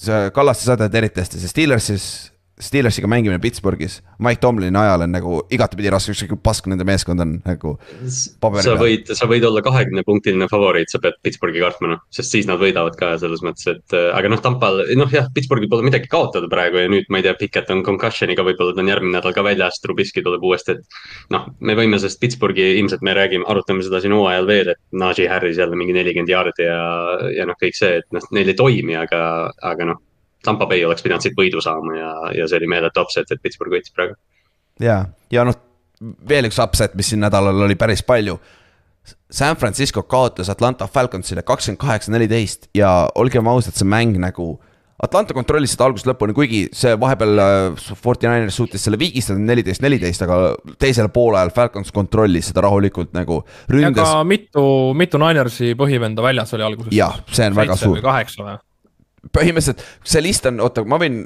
see 0.00 0.30
Kallaste 0.34 0.64
saade 0.64 0.88
eriti 0.98 1.20
hästi, 1.20 1.40
see 1.40 1.50
Steelersis, 1.50 2.04
Steelersiga 2.60 3.08
mängimine 3.08 3.40
Pittsburghis, 3.40 4.00
Mike 4.20 4.40
Tomlini 4.40 4.76
ajal 4.78 5.06
on 5.06 5.14
nagu 5.14 5.38
igatepidi 5.52 5.90
raske, 5.92 6.12
ükskõik 6.14 6.34
kui 6.34 6.40
pask 6.44 6.68
nende 6.70 6.84
meeskond 6.88 7.22
on 7.24 7.38
nagu. 7.46 7.76
sa 8.62 8.74
võid, 8.80 9.08
sa 9.16 9.28
võid 9.30 9.46
olla 9.48 9.62
kahekümne 9.64 10.04
punktiline 10.06 10.48
favoriit, 10.50 10.92
sa 10.92 11.00
pead 11.02 11.16
Pittsburghi 11.24 11.62
kartma 11.62 11.94
noh, 11.94 12.02
sest 12.12 12.34
siis 12.36 12.48
nad 12.48 12.60
võidavad 12.60 12.98
ka 13.00 13.14
selles 13.22 13.42
mõttes, 13.46 13.66
et 13.70 13.96
äh, 13.96 14.10
aga 14.16 14.32
noh, 14.32 14.42
Tampal, 14.44 14.82
noh 14.98 15.14
jah, 15.14 15.30
Pittsburghil 15.34 15.70
pole 15.72 15.86
midagi 15.86 16.10
kaotada 16.12 16.50
praegu 16.52 16.82
ja 16.82 16.90
nüüd 16.92 17.08
ma 17.08 17.20
ei 17.20 17.26
tea, 17.26 17.36
Pickett 17.40 17.72
on 17.72 17.82
concussion'iga, 17.86 18.44
võib-olla 18.46 18.76
ta 18.76 18.84
on 18.84 18.92
järgmine 18.92 19.16
nädal 19.16 19.36
ka 19.36 19.44
väljas, 19.46 19.80
Trubisky 19.84 20.24
tuleb 20.26 20.44
uuesti, 20.44 20.76
et. 20.76 21.00
noh, 21.32 21.48
me 21.64 21.78
võime 21.78 22.00
sellest 22.00 22.20
Pittsburghi 22.20 22.74
ilmselt 22.80 23.04
me 23.06 23.16
räägime, 23.16 23.48
arutame 23.48 23.84
seda 23.86 24.02
siin 24.04 24.14
hooajal 24.16 24.48
veel, 24.50 24.74
et 24.74 24.82
Najee 24.92 25.30
Harris 25.32 25.58
jälle 25.60 25.78
mingi 25.78 25.96
nelikümmend 25.96 26.32
jaardi 26.32 26.68
ja, 26.68 26.84
ja 27.34 27.48
noh, 27.48 27.58
kõik 27.60 27.78
see, 27.78 28.00
et 28.02 28.08
noh, 28.14 28.24
neil 28.36 28.52
ei 28.52 28.58
toimi, 28.58 28.96
aga, 29.00 29.24
aga 29.72 29.92
noh. 29.92 30.04
Tampa 30.44 30.66
Bay 30.66 30.84
oleks 30.84 31.04
pidanud 31.04 31.24
siit 31.24 31.36
võidu 31.36 31.60
saama 31.64 31.96
ja, 31.96 32.12
ja 32.40 32.46
see 32.48 32.60
oli 32.60 32.70
meeletu 32.72 33.02
upset, 33.04 33.28
et 33.30 33.42
Pittsburgh 33.42 33.74
võitis 33.74 33.92
praegu. 33.96 34.16
ja, 34.80 35.02
ja 35.32 35.44
noh, 35.44 35.58
veel 36.00 36.48
üks 36.48 36.60
upset, 36.62 36.96
mis 36.98 37.12
siin 37.12 37.22
nädalal 37.24 37.66
oli 37.66 37.76
päris 37.78 38.02
palju. 38.06 38.38
San 39.30 39.56
Francisco 39.56 40.02
kaotas 40.08 40.50
Atlanta 40.52 40.86
Falconsile 40.86 41.42
kakskümmend 41.46 41.80
kaheksa, 41.80 42.12
neliteist 42.12 42.68
ja 42.76 42.90
olgem 43.18 43.48
ausad, 43.50 43.76
see 43.76 43.88
mäng 43.88 44.18
nagu. 44.20 44.54
Atlanta 45.00 45.32
kontrollis 45.32 45.72
seda 45.72 45.86
algusest 45.88 46.10
lõpuni, 46.10 46.34
kuigi 46.36 46.58
see 46.76 46.92
vahepeal 47.00 47.40
äh, 47.40 47.84
Forty 47.96 48.28
Niners 48.28 48.58
suutis 48.60 48.82
selle 48.84 48.98
viigistada 49.00 49.40
neliteist, 49.40 49.80
neliteist, 49.80 50.24
aga 50.26 50.74
teisel 50.82 51.08
poolajal 51.14 51.54
Falcons 51.56 51.88
kontrollis 51.96 52.50
seda 52.50 52.66
rahulikult 52.66 53.14
nagu 53.16 53.40
ja 53.40 53.72
ründas 53.72 54.10
ka 54.10 54.26
mitu, 54.28 54.64
mitu 55.00 55.20
Ninersi 55.22 55.72
põhivenda 55.80 56.24
väljas 56.26 56.52
oli 56.56 56.68
alguses. 56.68 56.92
jah, 56.92 57.16
see 57.32 57.48
on 57.48 57.56
väga 57.56 57.78
suur. 57.80 58.02
kaheksa 58.04 58.44
või? 58.44 58.58
Põhimõtteliselt 59.36 59.84
see 60.14 60.24
list 60.24 60.48
on, 60.50 60.60
oota, 60.64 60.84
ma 60.88 60.98
võin. 61.00 61.22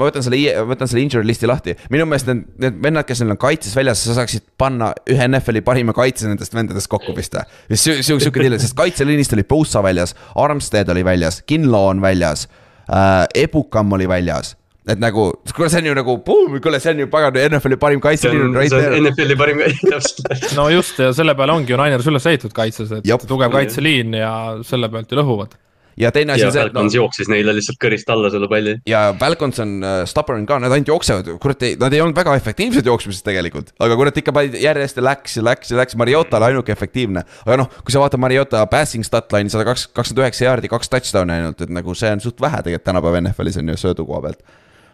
ma 0.00 0.06
võtan 0.08 0.24
selle, 0.24 0.38
võtan 0.64 0.88
selle 0.88 1.02
injury 1.04 1.28
listi 1.28 1.48
lahti, 1.48 1.74
minu 1.92 2.06
meelest 2.08 2.30
need, 2.30 2.46
need 2.62 2.78
vennad, 2.86 3.04
kes 3.08 3.20
neil 3.20 3.34
on 3.34 3.40
kaitses 3.40 3.74
väljas, 3.76 4.04
sa 4.06 4.16
saaksid 4.16 4.46
panna 4.60 4.92
ühe 5.10 5.26
NFL-i 5.28 5.60
parima 5.66 5.92
kaitse 5.96 6.30
nendest 6.30 6.56
vendadest 6.56 6.88
kokku 6.88 7.12
pista. 7.16 7.44
sihuke 7.74 8.40
deal, 8.40 8.56
sest 8.62 8.78
kaitseliinist 8.78 9.36
oli 9.36 9.44
Bosa 9.44 9.84
väljas, 9.84 10.16
Armstead 10.40 10.88
oli 10.94 11.04
väljas, 11.04 11.42
Kinlaw 11.46 11.90
on 11.92 12.00
väljas 12.04 12.46
äh,, 12.88 13.26
Ebukam 13.44 13.92
oli 13.92 14.08
väljas 14.08 14.54
et 14.88 15.00
nagu, 15.00 15.26
kuule, 15.54 15.68
see 15.70 15.82
on 15.82 15.90
ju 15.90 15.94
nagu, 15.96 16.16
kuule, 16.24 16.80
see 16.82 16.94
on 16.94 17.02
ju 17.04 17.08
pagan 17.12 17.36
NFL-i 17.50 17.78
parim 17.80 18.02
kaitseliin 18.02 18.54
right 18.56 18.72
see 18.72 18.78
on 18.78 18.86
there. 18.86 19.00
NFL-i 19.02 19.36
parim, 19.38 19.62
täpselt. 19.92 20.54
no 20.56 20.68
just 20.72 21.00
ja 21.02 21.10
selle 21.16 21.34
peale 21.38 21.54
ongi 21.54 21.74
ju 21.74 21.80
Niners 21.80 22.08
üles 22.10 22.28
ehitatud 22.30 22.54
kaitses, 22.56 22.92
et 22.96 23.08
Jop. 23.08 23.26
tugev 23.28 23.52
kaitseliin 23.54 24.16
ja 24.16 24.32
selle 24.66 24.90
pealt 24.92 25.12
ju 25.12 25.20
lõhuvad. 25.20 25.58
Ja 25.96 26.10
teine 26.14 26.32
asi 26.32 26.46
on 26.46 26.52
see, 26.52 26.62
Falcons 26.62 26.94
no, 26.94 27.00
jooksis 27.02 27.28
neile 27.32 27.54
lihtsalt 27.56 27.78
kõrist 27.82 28.10
alla 28.12 28.30
selle 28.32 28.48
palli. 28.50 28.76
ja 28.88 29.02
Falcons 29.18 29.60
on 29.64 29.74
uh, 29.82 29.96
stubborn 30.08 30.46
ka, 30.48 30.60
nad 30.62 30.72
ainult 30.74 30.92
jooksevad, 30.92 31.32
kurat, 31.42 31.66
nad 31.80 31.96
ei 31.96 32.00
olnud 32.04 32.16
väga 32.16 32.36
efektiivsed 32.38 32.86
jooksmises 32.86 33.24
tegelikult. 33.26 33.74
aga 33.80 33.98
kurat 34.00 34.22
ikka 34.22 34.34
panid 34.36 34.56
järjest 34.60 35.00
ja 35.00 35.06
läks 35.10 35.36
ja 35.40 35.44
läks 35.46 35.74
ja 35.74 35.80
läks, 35.80 35.98
Mariota 36.00 36.38
oli 36.40 36.50
ainuke 36.52 36.72
efektiivne. 36.72 37.24
aga 37.46 37.60
noh, 37.64 37.70
kui 37.84 37.94
sa 37.94 38.02
vaatad 38.02 38.22
Mariota 38.22 38.64
passing 38.70 39.06
stat 39.06 39.32
line'i 39.34 39.52
sada 39.52 39.66
kaks, 39.68 39.88
kakskümmend 39.94 40.24
üheksa 40.26 40.46
jaardi, 40.48 40.70
kaks 40.72 40.92
touchdown'i 40.92 41.38
ainult, 41.40 41.60
et 41.60 41.70
nagu 41.72 41.94
see 41.98 42.10
on 42.14 42.24
suht 42.24 42.40
vähe 42.40 42.62
tegelikult 42.64 42.88
tänapäeva 42.90 43.20
NFL-is 43.24 43.60
on 43.60 43.68
ju 43.74 43.78
söödu 43.80 44.06
koha 44.08 44.22
pealt. 44.28 44.42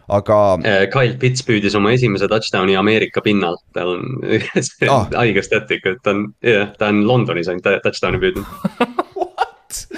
aga 0.07 0.35
Kyle 0.93 1.17
Pitts 1.19 1.43
püüdis 1.43 1.75
oma 1.75 1.91
esimese 1.95 2.29
touchdown'i 2.31 2.77
Ameerika 2.79 3.21
pinnal, 3.21 3.57
tal 3.75 3.95
on 3.97 4.21
Ah. 4.93 5.07
haige 5.17 5.43
static, 5.43 5.83
et 5.85 5.99
ta 6.03 6.15
on, 6.15 6.29
jah, 6.43 6.71
ta 6.79 6.91
on 6.93 7.03
Londonis 7.07 7.49
ainult 7.51 7.67
touchdown'i 7.83 8.21
püüdnud. 8.23 9.03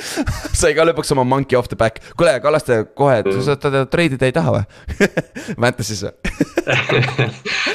sai 0.60 0.74
ka 0.78 0.86
lõpuks 0.88 1.14
oma 1.16 1.26
monkey 1.28 1.58
off 1.60 1.70
the 1.72 1.78
back, 1.80 2.02
kuule, 2.20 2.36
Kallaste 2.43 2.82
kohe, 2.97 3.22
sa 3.43 3.56
seda 3.56 3.84
treidida 3.91 4.28
ei 4.30 4.36
taha 4.36 4.56
või? 4.56 5.10
Fantasy's 5.54 6.04
või? 6.06 6.14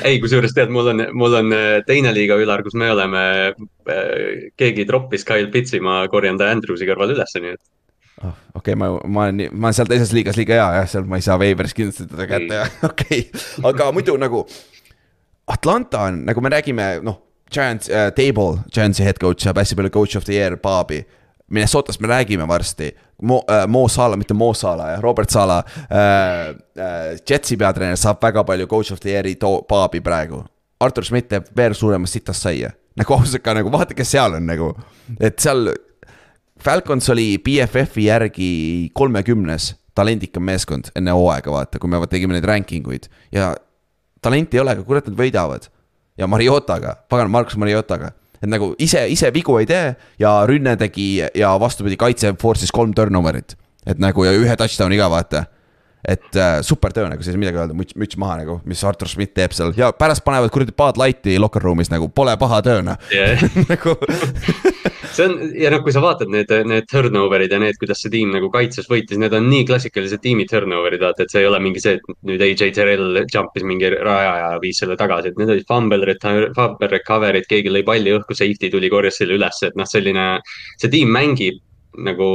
ei, 0.07 0.18
kusjuures 0.22 0.55
tead, 0.57 0.72
mul 0.75 0.93
on, 0.95 1.07
mul 1.16 1.39
on 1.41 1.55
äh, 1.57 1.79
teine 1.89 2.12
liiga 2.16 2.39
ülar, 2.41 2.64
kus 2.66 2.77
me 2.79 2.91
oleme, 2.95 3.25
keegi 4.61 4.87
troppis 4.89 5.27
Kyle 5.29 5.51
Pitsi, 5.53 5.81
ma 5.85 6.03
korjan 6.12 6.41
ta 6.41 6.51
Andrewsi 6.53 6.89
kõrval 6.89 7.14
ülesse, 7.16 7.43
nii 7.43 7.57
et. 7.57 7.62
oh,. 8.22 8.37
okei 8.55 8.75
okay,, 8.75 8.79
ma, 8.81 8.93
ma 9.05 9.27
olen, 9.29 9.49
ma 9.53 9.70
olen 9.70 9.81
seal 9.81 9.91
teises 9.91 10.14
liigas 10.16 10.39
liiga 10.41 10.59
hea 10.59 10.70
jah, 10.81 10.89
seal 10.95 11.09
ma 11.11 11.20
ei 11.20 11.27
saa 11.27 11.41
Waveris 11.41 11.77
kindlasti 11.77 12.09
teda 12.11 12.31
kätte 12.31 12.62
ja 12.62 12.70
okei 12.91 13.27
okay., 13.29 13.68
aga 13.72 13.91
muidu 13.97 14.16
nagu. 14.20 14.47
Atlanta 15.51 16.07
on, 16.09 16.22
nagu 16.25 16.41
me 16.41 16.49
räägime, 16.49 16.87
noh, 17.05 17.18
Giants 17.53 17.91
äh,, 17.91 18.11
Table, 18.16 18.64
Giantsi 18.72 19.05
head 19.05 19.20
coach 19.20 19.45
saab 19.45 19.61
hästi 19.61 19.77
palju 19.79 19.93
coach 19.93 20.16
of 20.16 20.25
the 20.25 20.35
year 20.35 20.57
paabi. 20.57 21.05
Minnesotast 21.51 22.01
me 22.01 22.09
räägime 22.09 22.47
varsti, 22.49 22.92
Mo 23.22 23.42
äh,, 23.51 23.66
Mo 23.68 23.88
Sala, 23.88 24.16
mitte 24.16 24.34
Mo 24.34 24.55
Sala, 24.55 24.97
Robert 25.01 25.30
Sala 25.30 25.59
äh,. 25.90 26.55
Äh, 26.76 27.18
Jetsi 27.30 27.57
peatreener 27.57 27.97
saab 28.01 28.22
väga 28.22 28.45
palju 28.45 28.66
coach 28.66 28.92
of 28.92 29.01
the 29.01 29.11
year'i 29.12 29.34
too- 29.36 29.62
paabi 29.68 30.01
praegu. 30.01 30.45
Artur 30.80 31.05
Schmidt 31.05 31.28
teeb 31.28 31.47
veel 31.57 31.74
suuremast 31.74 32.12
sitast 32.16 32.42
saia, 32.42 32.72
nagu 32.99 33.14
ausalt 33.14 33.42
ka 33.45 33.55
nagu 33.55 33.70
vaata, 33.72 33.95
kes 33.95 34.11
seal 34.16 34.34
on 34.34 34.47
nagu, 34.47 34.72
et 35.20 35.38
seal 35.38 35.70
Falcons 36.64 37.09
oli 37.11 37.38
BFF-i 37.45 38.05
järgi 38.09 38.51
kolmekümnes 38.97 39.74
talendikam 39.95 40.42
meeskond 40.49 40.90
enne 40.97 41.12
hooaega, 41.14 41.51
vaata, 41.53 41.78
kui 41.78 41.90
me 41.90 42.01
tegime 42.11 42.34
neid 42.34 42.47
ranking 42.49 42.86
uid 42.88 43.07
ja 43.32 43.53
talenti 44.22 44.57
ei 44.59 44.62
ole, 44.64 44.74
aga 44.74 44.82
kurat, 44.86 45.07
nad 45.11 45.18
võidavad. 45.18 45.68
ja 46.18 46.26
Mariotaga, 46.30 46.97
pagan, 47.11 47.30
Markus 47.30 47.57
Mariotaga, 47.59 48.12
et 48.45 48.51
nagu 48.53 48.74
ise, 48.82 49.07
ise 49.11 49.30
vigu 49.34 49.57
ei 49.61 49.68
tee 49.68 49.95
ja 50.20 50.36
rünne 50.49 50.76
tegi 50.80 51.09
ja 51.24 51.55
vastupidi, 51.61 51.97
kaitse 52.01 52.34
force'is 52.40 52.72
kolm 52.74 52.95
turnover'it. 52.97 53.57
et 53.86 54.01
nagu 54.01 54.24
ja 54.24 54.32
ühe 54.32 54.57
touchdown'i 54.57 54.97
ka 55.01 55.11
vaata. 55.12 55.45
Et 56.05 56.36
äh, 56.36 56.59
super 56.66 56.92
töö 56.94 57.09
nagu, 57.11 57.24
siis 57.24 57.38
midagi 57.40 57.61
öelda, 57.62 57.76
müts, 57.76 57.96
müts 57.98 58.18
maha 58.20 58.40
nagu, 58.42 58.59
mis 58.68 58.82
Artur 58.84 59.09
Schmidt 59.11 59.34
teeb 59.36 59.55
seal. 59.57 59.72
Ja 59.78 59.90
pärast 59.96 60.24
panevad 60.26 60.52
kuradi 60.55 60.74
Bud 60.76 61.00
Lighti 61.00 61.38
locker 61.40 61.64
room'is 61.64 61.92
nagu 61.92 62.11
pole 62.12 62.36
paha 62.40 62.61
töö 62.64 62.84
noh. 62.84 63.00
Nagu 63.70 63.94
see 65.14 65.24
on 65.26 65.34
ja 65.59 65.70
noh, 65.72 65.80
kui 65.84 65.94
sa 65.94 66.02
vaatad 66.05 66.30
need, 66.32 66.50
need 66.68 66.86
turnover'id 66.90 67.52
ja 67.55 67.61
need, 67.62 67.78
kuidas 67.80 68.02
see 68.02 68.12
tiim 68.12 68.32
nagu 68.34 68.50
kaitses 68.52 68.88
võitis, 68.90 69.18
need 69.20 69.34
on 69.36 69.46
nii 69.50 69.66
klassikalised 69.68 70.22
tiimi 70.24 70.46
turnover'id, 70.50 71.02
vaata, 71.05 71.24
et 71.24 71.34
see 71.34 71.42
ei 71.44 71.48
ole 71.48 71.61
mingi 71.64 71.82
see, 71.82 71.98
et 71.98 72.24
nüüd 72.28 72.42
AJ 72.44 72.74
Terrell 72.76 73.20
jump'is 73.22 73.66
mingi 73.66 73.92
raja 73.94 74.32
ja 74.40 74.48
viis 74.62 74.80
selle 74.82 74.98
tagasi, 75.00 75.32
et 75.32 75.40
need 75.40 75.52
olid 75.55 75.68
fumble 75.70 76.16
fumble 76.57 76.90
recovery'd, 76.90 77.48
keegi 77.50 77.72
lõi 77.72 77.84
palli 77.86 78.16
õhku, 78.16 78.36
safety 78.36 78.72
tuli, 78.72 78.90
korjas 78.92 79.20
selle 79.22 79.38
üles, 79.38 79.62
et 79.66 79.78
noh, 79.78 79.88
selline, 79.88 80.26
see 80.80 80.92
tiim 80.92 81.14
mängib 81.14 81.62
nagu 82.03 82.28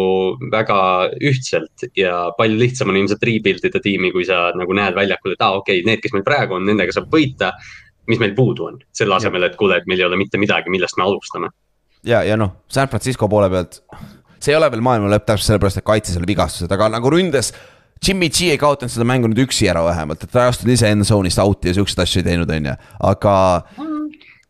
väga 0.52 0.80
ühtselt 1.26 1.88
ja 1.98 2.30
palju 2.38 2.60
lihtsam 2.60 2.92
on 2.92 3.00
ilmselt 3.02 3.24
rebuild 3.28 3.66
ida 3.68 3.82
tiimi, 3.84 4.12
kui 4.16 4.26
sa 4.28 4.50
nagu 4.58 4.76
näed 4.76 4.98
väljakul, 4.98 5.36
et 5.36 5.42
aa 5.44 5.54
ah, 5.54 5.62
okei 5.62 5.80
okay,, 5.82 5.88
need, 5.88 6.04
kes 6.04 6.16
meil 6.16 6.26
praegu 6.28 6.58
on, 6.60 6.68
nendega 6.70 6.96
saab 6.96 7.10
võita. 7.14 7.54
mis 8.10 8.18
meil 8.18 8.32
puudu 8.34 8.64
on, 8.66 8.80
selle 8.96 9.14
asemel, 9.20 9.44
et 9.46 9.56
kuule, 9.58 9.76
et 9.78 9.86
meil 9.86 10.00
ei 10.00 10.06
ole 10.08 10.18
mitte 10.18 10.40
midagi, 10.42 10.72
millest 10.74 10.98
me 10.98 11.04
alustame. 11.06 11.52
ja, 12.04 12.24
ja 12.24 12.38
noh, 12.38 12.64
San 12.68 12.90
Francisco 12.90 13.28
poole 13.30 13.50
pealt, 13.50 13.84
see 14.40 14.54
ei 14.54 14.58
ole 14.58 14.72
veel 14.72 14.82
maailma 14.82 15.12
lõpp 15.14 15.28
täpselt 15.28 15.52
sellepärast, 15.52 15.82
et 15.82 15.86
kaitses 15.86 16.18
oli 16.18 16.32
vigastused, 16.32 16.72
aga 16.72 16.90
nagu 16.96 17.12
ründes. 17.14 17.54
Jimmy 18.00 18.30
G 18.32 18.54
ei 18.54 18.58
kaotanud 18.58 18.94
seda 18.94 19.04
mängu 19.04 19.28
nüüd 19.28 19.44
üksi 19.44 19.68
ära 19.68 19.84
vähemalt, 19.84 20.24
et 20.24 20.32
ta 20.32 20.46
ei 20.46 20.54
astunud 20.54 20.72
ise 20.72 20.88
end 20.88 21.04
zone'ist 21.04 21.42
out'i 21.44 21.70
ja 21.70 21.76
siukseid 21.76 22.06
asju 22.06 22.22
ei 22.22 22.30
teinud, 22.32 22.54
on 22.56 22.70
ju, 22.72 22.76
aga. 23.12 23.34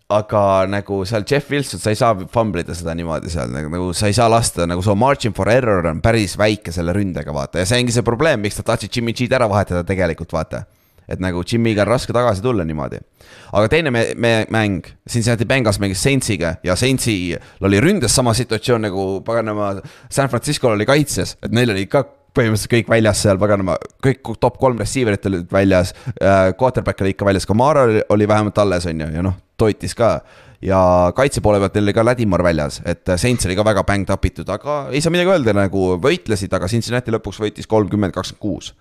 Aga 0.10 0.44
nagu 0.66 1.04
seal 1.06 1.24
Jeff 1.30 1.52
Wilson, 1.54 1.82
sa 1.82 1.92
ei 1.94 1.98
saa 2.00 2.16
fumblida 2.34 2.74
seda 2.74 2.96
niimoodi 2.98 3.30
seal 3.30 3.52
nagu, 3.54 3.70
nagu 3.70 3.92
sa 3.94 4.10
ei 4.10 4.16
saa 4.18 4.26
lasta 4.32 4.66
nagu 4.66 4.82
su 4.82 4.96
margin 4.98 5.36
for 5.38 5.52
error 5.54 5.86
on 5.86 6.02
päris 6.02 6.34
väike 6.40 6.74
selle 6.74 6.96
ründega 6.98 7.34
vaata 7.36 7.62
ja 7.62 7.70
see 7.70 7.78
ongi 7.84 7.94
see 7.94 8.06
probleem, 8.06 8.42
miks 8.42 8.58
nad 8.58 8.72
tahtsid 8.72 8.96
Jimmy 8.98 9.14
G-d 9.14 9.38
ära 9.38 9.46
vahetada 9.52 9.86
tegelikult 9.86 10.34
vaata 10.34 10.64
et 11.10 11.22
nagu 11.22 11.44
Jimmy'ga 11.46 11.84
on 11.86 11.90
raske 11.90 12.14
tagasi 12.14 12.42
tulla 12.42 12.66
niimoodi. 12.66 13.00
aga 13.54 13.70
teine 13.70 13.92
me, 13.94 14.04
me 14.16 14.34
mäng, 14.54 14.88
Cincinnati 15.10 15.46
Bengals 15.50 15.80
mängis 15.82 16.02
Saintsiga 16.06 16.56
ja 16.64 16.76
Saintsil 16.78 17.66
oli 17.66 17.82
ründes 17.82 18.16
sama 18.16 18.34
situatsioon 18.38 18.88
nagu 18.88 19.10
paganama 19.26 19.76
San 20.10 20.30
Francisco'l 20.30 20.78
oli 20.78 20.88
kaitses, 20.90 21.36
et 21.44 21.54
neil 21.54 21.74
oli 21.74 21.86
ka 21.90 22.06
põhimõtteliselt 22.38 22.74
kõik 22.76 22.90
väljas 22.94 23.22
seal 23.26 23.42
paganama, 23.42 23.78
kõik 24.06 24.34
top 24.42 24.58
kolm 24.62 24.78
receiver'it 24.82 25.26
olid 25.30 25.54
väljas 25.54 25.94
äh,. 26.22 26.54
Quarterback 26.58 27.02
oli 27.02 27.16
ikka 27.16 27.26
väljas, 27.26 27.50
Kamara 27.50 27.88
oli, 27.90 28.04
oli 28.10 28.28
vähemalt 28.30 28.58
alles, 28.62 28.86
on 28.90 29.02
ju, 29.02 29.08
ja 29.18 29.26
noh, 29.26 29.38
toitis 29.60 29.96
ka 29.98 30.18
ja 30.66 30.82
kaitse 31.16 31.42
poole 31.44 31.60
pealt 31.62 31.80
oli 31.80 31.96
ka 31.96 32.04
Ladimar 32.06 32.44
väljas, 32.44 32.82
et 32.88 33.08
Saints 33.16 33.48
oli 33.48 33.56
ka 33.56 33.66
väga 33.68 33.86
bängd 33.88 34.12
up 34.14 34.26
itud, 34.28 34.50
aga 34.52 34.82
ei 34.92 35.02
saa 35.04 35.14
midagi 35.14 35.34
öelda, 35.36 35.56
nagu 35.56 35.94
võitlesid, 36.04 36.54
aga 36.56 36.68
Cincinnati 36.72 37.14
lõpuks 37.16 37.40
võitis 37.44 37.70
kolmkümmend, 37.70 38.16
kakskümmend 38.16 38.44
kuus. 38.44 38.74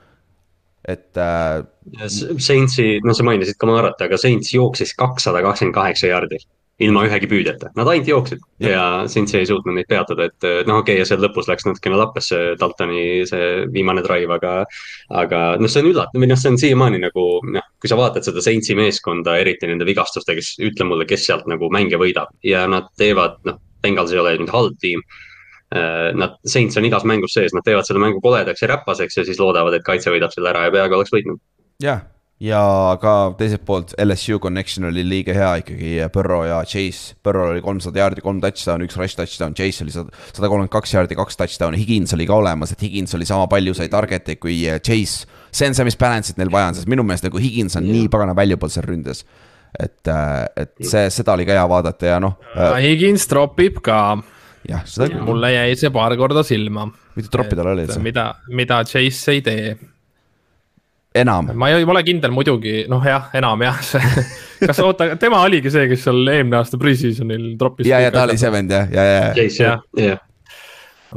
et 0.88 1.18
äh, 1.18 1.62
Saintsi, 2.08 3.00
no 3.04 3.14
sa 3.14 3.26
mainisid 3.26 3.58
Kamarat, 3.60 4.00
aga 4.02 4.18
Saints 4.18 4.54
jooksis 4.54 4.94
kakssada 4.98 5.42
kakskümmend 5.44 5.76
kaheksa 5.76 6.10
jaardi 6.10 6.40
ilma 6.78 7.02
ühegi 7.08 7.26
püüdeta, 7.30 7.72
nad 7.74 7.88
ainult 7.90 8.08
jooksid 8.08 8.42
ja, 8.62 8.70
ja 8.70 8.82
Saints 9.10 9.34
ei 9.34 9.46
suutnud 9.48 9.74
neid 9.74 9.88
peatada, 9.90 10.28
et 10.30 10.46
noh, 10.68 10.78
okei 10.78 10.94
okay,, 10.94 10.98
ja 11.00 11.06
seal 11.08 11.22
lõpus 11.24 11.48
läks 11.50 11.66
natukene 11.66 11.98
lappesse 11.98 12.38
Daltoni 12.60 13.04
see 13.26 13.48
viimane 13.74 14.04
drive, 14.06 14.30
aga. 14.38 14.52
aga 15.22 15.40
noh, 15.58 15.70
see 15.70 15.82
on 15.82 15.90
üllatav 15.90 16.22
või 16.22 16.30
noh, 16.30 16.38
see 16.38 16.52
on 16.52 16.60
siiamaani 16.62 17.00
nagu 17.02 17.24
noh, 17.50 17.70
kui 17.82 17.90
sa 17.90 17.98
vaatad 17.98 18.26
seda 18.26 18.44
Saintsi 18.44 18.78
meeskonda, 18.78 19.34
eriti 19.42 19.70
nende 19.70 19.88
vigastustega, 19.88 20.44
siis 20.44 20.70
ütle 20.70 20.86
mulle, 20.86 21.08
kes 21.08 21.26
sealt 21.26 21.48
nagu 21.50 21.70
mänge 21.74 21.98
võidab 21.98 22.30
ja 22.46 22.66
nad 22.70 22.92
teevad, 23.00 23.40
noh, 23.48 23.58
Bengals 23.82 24.14
ei 24.14 24.22
ole 24.22 24.36
nüüd 24.38 24.54
halb 24.54 24.78
tiim 24.82 25.02
Nad, 25.68 26.38
Saints 26.48 26.78
on 26.80 26.86
igas 26.88 27.04
mängus 27.04 27.34
sees, 27.36 27.52
nad 27.52 27.64
teevad 27.66 27.84
selle 27.84 28.00
mängu 28.00 28.22
koledaks 28.24 28.62
ja 28.64 28.70
räpaseks 28.70 29.18
ja 29.20 29.24
siis 29.28 29.36
loodavad, 29.36 29.74
et 29.76 29.84
kaitse 29.84 30.08
võidab 30.08 30.32
selle 30.32 30.48
ära 30.48 30.62
ja 30.64 30.72
peaaegu 30.72 30.96
oleks 30.96 31.12
võitnud. 31.12 31.42
jah, 31.84 32.00
ja 32.42 32.60
ka 33.02 33.12
teiselt 33.38 33.64
poolt 33.66 33.92
LSU 33.98 34.38
connection 34.42 34.86
oli 34.88 35.02
liiga 35.06 35.34
hea 35.34 35.50
ikkagi, 35.62 35.90
Burrow 36.14 36.44
ja 36.46 36.60
Chase. 36.68 37.16
Burrow 37.24 37.50
oli 37.52 37.62
kolmsada 37.64 37.98
jaardi, 37.98 38.22
kolm 38.22 38.38
touchdown'i, 38.42 38.86
üks 38.86 38.98
rush 39.00 39.18
touchdown, 39.18 39.56
Chase 39.58 39.82
oli 39.84 39.94
sada, 39.94 40.14
sada 40.30 40.46
kolmkümmend 40.46 40.72
kaks 40.72 40.94
jaardi, 40.94 41.18
kaks 41.18 41.40
touchdown'i, 41.40 41.80
Higins 41.82 42.14
oli 42.14 42.28
ka 42.30 42.38
olemas, 42.38 42.72
et 42.74 42.86
Higins 42.86 43.16
oli 43.18 43.26
sama 43.28 43.50
palju 43.50 43.74
sai 43.78 43.90
target'e 43.92 44.38
kui 44.38 44.60
Chase. 44.78 45.26
see 45.50 45.66
on 45.66 45.74
see, 45.74 45.88
mis 45.88 45.98
balance'it 45.98 46.38
neil 46.38 46.52
vaja 46.52 46.70
on, 46.70 46.78
sest 46.78 46.90
minu 46.90 47.02
meelest 47.06 47.26
nagu 47.26 47.42
Higins 47.42 47.78
on 47.80 47.86
nii 47.88 48.06
pagana 48.12 48.36
valuable 48.38 48.70
seal 48.70 48.86
ründes. 48.86 49.24
et, 49.78 50.08
et 50.08 50.74
see, 50.80 51.10
seda 51.12 51.34
oli 51.34 51.44
ka 51.48 51.58
hea 51.58 51.68
vaadata 51.68 52.14
ja 52.14 52.22
noh, 52.22 52.38
Higins 52.78 53.26
tropib 53.28 53.82
ka, 53.84 54.00
jah, 54.68 54.86
seda 54.86 55.10
küll, 55.10 55.26
mulle 55.26 55.50
jäi 55.56 55.74
see 55.80 55.90
paar 55.90 56.14
korda 56.20 56.46
silma. 56.46 56.86
mitu 57.18 57.34
troppi 57.34 57.58
tal 57.58 57.74
oli 57.74 57.88
üldse, 57.88 57.98
mida, 58.04 58.30
mida 58.54 58.84
Chase 58.86 59.34
ei 59.34 59.42
tee 59.42 59.78
enam. 61.22 61.52
ma 61.58 61.70
ei 61.72 61.84
ole 61.84 62.02
kindel 62.06 62.32
muidugi, 62.34 62.80
noh 62.90 63.04
jah, 63.04 63.28
enam 63.38 63.62
jah, 63.66 63.82
see, 63.84 64.24
kas 64.68 64.80
oota, 64.84 65.10
tema 65.20 65.42
oligi 65.46 65.72
see, 65.74 65.86
kes 65.90 66.06
seal 66.06 66.24
eelmine 66.24 66.58
aasta 66.60 66.80
pre-season'il 66.80 67.52
troppis. 67.60 67.88
ja, 67.90 68.00
ja 68.04 68.14
ta 68.14 68.24
oli 68.28 68.38
see 68.40 68.50
vend 68.54 68.74
jah, 68.74 68.90
ja, 68.92 69.06
ja, 69.06 69.22
ja 69.36 69.46
jah, 69.48 69.86
jah. 69.98 70.20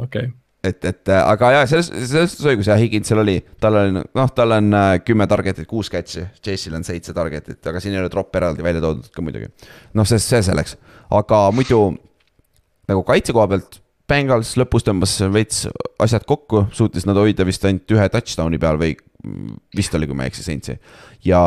okei, 0.02 0.30
et, 0.62 0.78
et 0.88 1.12
äh, 1.12 1.20
aga 1.20 1.52
jaa, 1.56 1.66
selles, 1.70 1.90
selles 1.90 2.34
suhtes 2.34 2.48
õigus 2.52 2.70
jah, 2.70 2.80
Higginsel 2.80 3.22
oli, 3.24 3.38
tal 3.62 3.80
oli 3.80 3.98
noh, 3.98 4.32
tal 4.36 4.56
on 4.58 4.72
äh, 4.78 4.94
kümme 5.06 5.28
target'it, 5.30 5.68
kuus 5.70 5.90
catch'i, 5.92 6.28
Chase'il 6.40 6.78
on 6.78 6.86
seitse 6.86 7.14
target'it, 7.16 7.60
aga 7.68 7.82
siin 7.82 7.96
ei 7.98 8.02
ole 8.02 8.12
tropp 8.12 8.40
eraldi 8.40 8.64
välja 8.64 8.84
toodud 8.84 9.10
ka 9.12 9.24
muidugi. 9.24 9.50
noh, 9.98 10.08
see, 10.08 10.22
see 10.22 10.42
selleks, 10.46 10.78
aga 11.12 11.44
muidu 11.54 11.84
nagu 12.90 13.04
kaitse 13.06 13.34
koha 13.34 13.48
pealt 13.50 13.81
Bengals 14.12 14.56
lõpus 14.60 14.84
tõmbas 14.84 15.16
veits 15.32 15.64
asjad 16.02 16.26
kokku, 16.28 16.66
suutis 16.76 17.06
nad 17.08 17.16
hoida 17.16 17.46
vist 17.48 17.64
ainult 17.64 17.96
ühe 17.96 18.08
touchdown'i 18.12 18.60
peal 18.60 18.80
või 18.80 18.92
vist 19.76 19.94
oli, 19.94 20.08
kui 20.10 20.18
ma 20.18 20.26
ei 20.26 20.32
eksi, 20.32 20.42
Saintsi. 20.42 20.74
ja, 21.24 21.40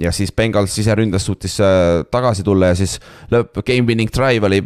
ja 0.00 0.12
siis 0.14 0.32
Bengals 0.32 0.72
siseründes 0.72 1.26
suutis 1.28 1.58
äh, 1.60 2.00
tagasi 2.10 2.44
tulla 2.46 2.72
ja 2.72 2.78
siis 2.78 2.96
lõpp, 3.32 3.60
game 3.60 3.84
winning 3.88 4.12
drive 4.14 4.48
oli 4.48 4.62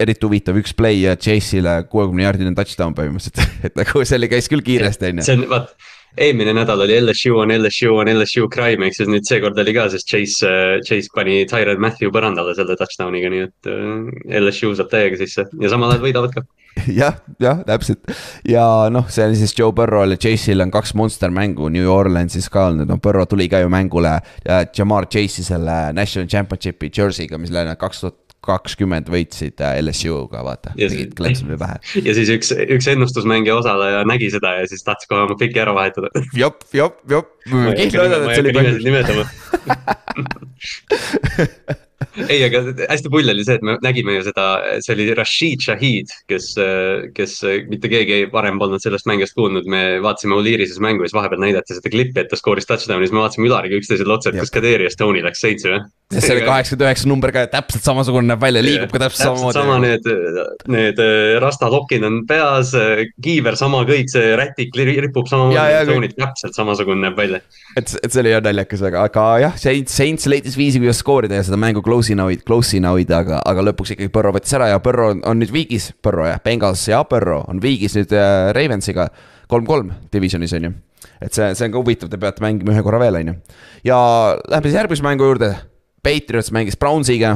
eriti 0.00 0.24
huvitav, 0.24 0.56
üks 0.60 0.72
play 0.76 1.04
Chase'ile 1.20 1.82
kuuekümne 1.92 2.24
jaardine 2.24 2.54
touchdown 2.56 2.96
põhimõtteliselt, 2.96 3.44
et 3.68 3.78
nagu 3.78 4.04
see 4.08 4.18
oli, 4.18 4.32
käis 4.32 4.48
küll 4.48 4.64
kiiresti, 4.64 5.12
on 5.12 5.20
ju. 5.20 5.28
see 5.28 5.36
on, 5.36 5.44
vaat, 5.52 5.74
eelmine 6.16 6.54
nädal 6.56 6.80
oli 6.86 6.96
LSU 7.02 7.36
on 7.42 7.52
LSU 7.58 7.92
on 8.00 8.10
LSU 8.14 8.48
crime 8.52 8.88
ehk 8.88 8.96
siis 8.96 9.10
nüüd 9.12 9.28
seekord 9.28 9.60
oli 9.60 9.76
ka, 9.76 9.90
sest 9.92 10.08
Chase, 10.08 10.54
Chase 10.88 11.12
pani 11.14 11.42
Tyron 11.50 11.82
Matthew 11.84 12.14
põrandale 12.14 12.56
selle 12.56 12.78
touchdown'iga, 12.80 13.34
nii 13.34 13.44
et 13.44 14.40
LSU 14.40 14.72
saab 14.78 14.88
täiega 14.94 15.20
sisse 15.20 15.44
ja 15.44 15.72
samal 15.74 15.92
ajal 15.92 16.08
võidavad 16.08 16.40
ka. 16.40 16.48
jah, 17.00 17.18
jah, 17.42 17.62
täpselt 17.66 18.12
ja 18.48 18.64
noh, 18.92 19.08
see 19.12 19.26
on 19.26 19.36
siis 19.38 19.54
Joe 19.56 19.74
Burrow'l 19.76 20.14
ja 20.14 20.20
Chase'il 20.20 20.64
on 20.64 20.72
kaks 20.74 20.94
monster 20.98 21.32
mängu 21.34 21.70
New 21.72 21.88
Orleansis 21.92 22.48
ka 22.52 22.68
olnud, 22.70 22.88
noh 22.90 23.02
Burrow 23.02 23.26
tuli 23.28 23.48
ka 23.50 23.62
ju 23.62 23.72
mängule 23.72 24.18
Jamar 24.76 25.08
Chase'i 25.10 25.46
selle 25.46 25.80
national 25.96 26.30
championship'i 26.30 26.92
jersey'ga, 26.94 27.40
mis 27.40 27.54
oli 27.54 27.76
kaks 27.78 28.04
tuhat 28.04 28.18
kakskümmend 28.48 29.08
võitsid 29.10 29.60
äh, 29.64 29.80
LSU-ga, 29.82 30.42
vaata, 30.46 30.72
tegid 30.78 31.14
klõpsime 31.18 31.58
pähe. 31.60 31.80
ja 32.04 32.14
siis 32.16 32.30
üks, 32.32 32.52
üks 32.54 32.86
ennustusmängija 32.92 33.58
osaleja 33.58 34.04
nägi 34.08 34.30
seda 34.32 34.54
ja 34.60 34.68
siis 34.70 34.86
tahtis 34.86 35.10
kohe 35.10 35.26
oma 35.26 35.36
piki 35.40 35.60
ära 35.60 35.74
vahetada. 35.76 36.12
jop, 36.38 36.62
jop, 36.76 37.02
jop. 37.10 37.34
ma 37.50 37.74
ei 37.74 37.90
hakka 37.90 38.30
nimesid 38.46 38.86
nimetama 38.86 39.24
ei, 42.30 42.38
aga 42.46 42.60
hästi 42.88 43.10
pull 43.10 43.30
oli 43.32 43.44
see, 43.46 43.58
et 43.58 43.64
me 43.66 43.74
nägime 43.82 44.14
ju 44.18 44.24
seda, 44.28 44.46
see 44.84 44.94
oli 44.94 45.08
Rashid 45.18 45.64
Shahid, 45.64 46.12
kes, 46.30 46.52
kes 47.16 47.34
mitte 47.70 47.90
keegi 47.90 48.20
varem 48.32 48.60
polnud 48.60 48.82
sellest 48.82 49.08
mängijast 49.10 49.34
kuulnud. 49.38 49.66
me 49.68 49.98
vaatasime 50.04 50.36
Oliirises 50.38 50.78
mängu 50.82 51.02
ja 51.02 51.10
siis 51.10 51.18
vahepeal 51.18 51.42
näidati 51.42 51.74
seda 51.76 51.90
klippi, 51.92 52.22
et 52.22 52.30
ta 52.30 52.38
skooris 52.38 52.68
touchdown'i, 52.70 53.08
siis 53.08 53.16
me 53.16 53.24
vaatasime 53.24 53.48
Ülariga 53.50 53.80
üksteisele 53.80 54.14
otsa, 54.14 54.30
et 54.30 54.38
kas 54.38 54.54
Kadri 54.54 54.86
Estone'i 54.86 55.24
läks 55.26 55.42
seitse 55.42 55.72
või. 55.72 55.82
see 56.14 56.36
oli 56.36 56.46
kaheksakümmend 56.46 56.86
üheksa 56.86 57.10
number 57.10 57.34
ka 57.34 57.44
täpselt 57.52 57.84
samasugune 57.90 58.30
näeb 58.30 58.46
välja, 58.46 58.62
liigub 58.64 58.94
ka 58.94 59.02
täpselt 59.02 59.26
samamoodi. 59.26 59.58
sama 59.58 59.80
need, 59.82 60.08
need 60.70 61.02
äh, 61.02 61.34
rastalokid 61.42 62.06
on 62.06 62.22
peas, 62.30 62.72
kiiver 63.24 63.58
sama 63.58 63.82
kõik, 63.88 64.12
see 64.14 64.32
rätik 64.38 64.78
ripub 64.78 65.26
samamoodi, 65.30 65.82
Estone'id 65.82 66.16
täpselt 66.18 66.54
samasugune 66.58 67.08
näeb 67.08 67.18
välja. 67.18 67.42
Et, 67.78 67.92
et 68.02 68.12
see 68.12 68.22
oli 68.22 68.32
jah 68.32 68.42
naljakas, 68.44 68.82
aga, 68.88 69.04
aga 69.08 69.24
jah, 69.42 69.54
Saints, 69.60 69.94
Saints 69.94 70.28
leidis 70.30 70.56
viisi, 70.58 70.80
kuidas 70.82 71.00
skoorida 71.02 71.38
ja 71.38 71.46
seda 71.46 71.58
mängu 71.60 71.82
close'ina 71.84 72.26
hoida, 72.28 72.44
close'ina 72.48 72.92
hoida, 72.94 73.22
aga, 73.24 73.40
aga 73.48 73.64
lõpuks 73.70 73.94
ikkagi 73.94 74.12
Burrow 74.14 74.34
võttis 74.36 74.56
ära 74.58 74.70
ja 74.72 74.82
Burrow 74.84 75.14
on, 75.14 75.22
on 75.28 75.40
nüüd 75.42 75.54
viigis, 75.54 75.90
Burrow 76.04 76.28
jah, 76.28 76.42
Bengals 76.44 76.84
ja 76.90 77.04
Burrow 77.08 77.46
on 77.48 77.62
viigis 77.62 77.96
nüüd 77.98 78.14
äh, 78.16 78.50
Ravensiga. 78.56 79.08
kolm-kolm 79.48 79.94
divisionis 80.12 80.52
on 80.58 80.68
ju, 80.68 80.74
et 81.24 81.32
see, 81.32 81.48
see 81.56 81.68
on 81.68 81.72
ka 81.72 81.80
huvitav, 81.80 82.10
te 82.12 82.20
peate 82.20 82.44
mängima 82.44 82.74
ühe 82.74 82.84
korra 82.84 83.00
veel, 83.00 83.16
on 83.22 83.32
ju. 83.32 83.38
ja 83.88 83.98
lähme 84.48 84.68
siis 84.68 84.80
järgmise 84.80 85.06
mängu 85.06 85.28
juurde. 85.28 85.54
Patriots 86.02 86.52
mängis 86.54 86.76
Brownsiga. 86.78 87.32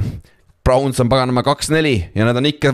Browns 0.64 1.00
on 1.02 1.08
paganama 1.10 1.42
kaks-neli 1.42 1.96
ja 2.14 2.24
nad 2.24 2.38
on 2.38 2.46
ikka, 2.46 2.70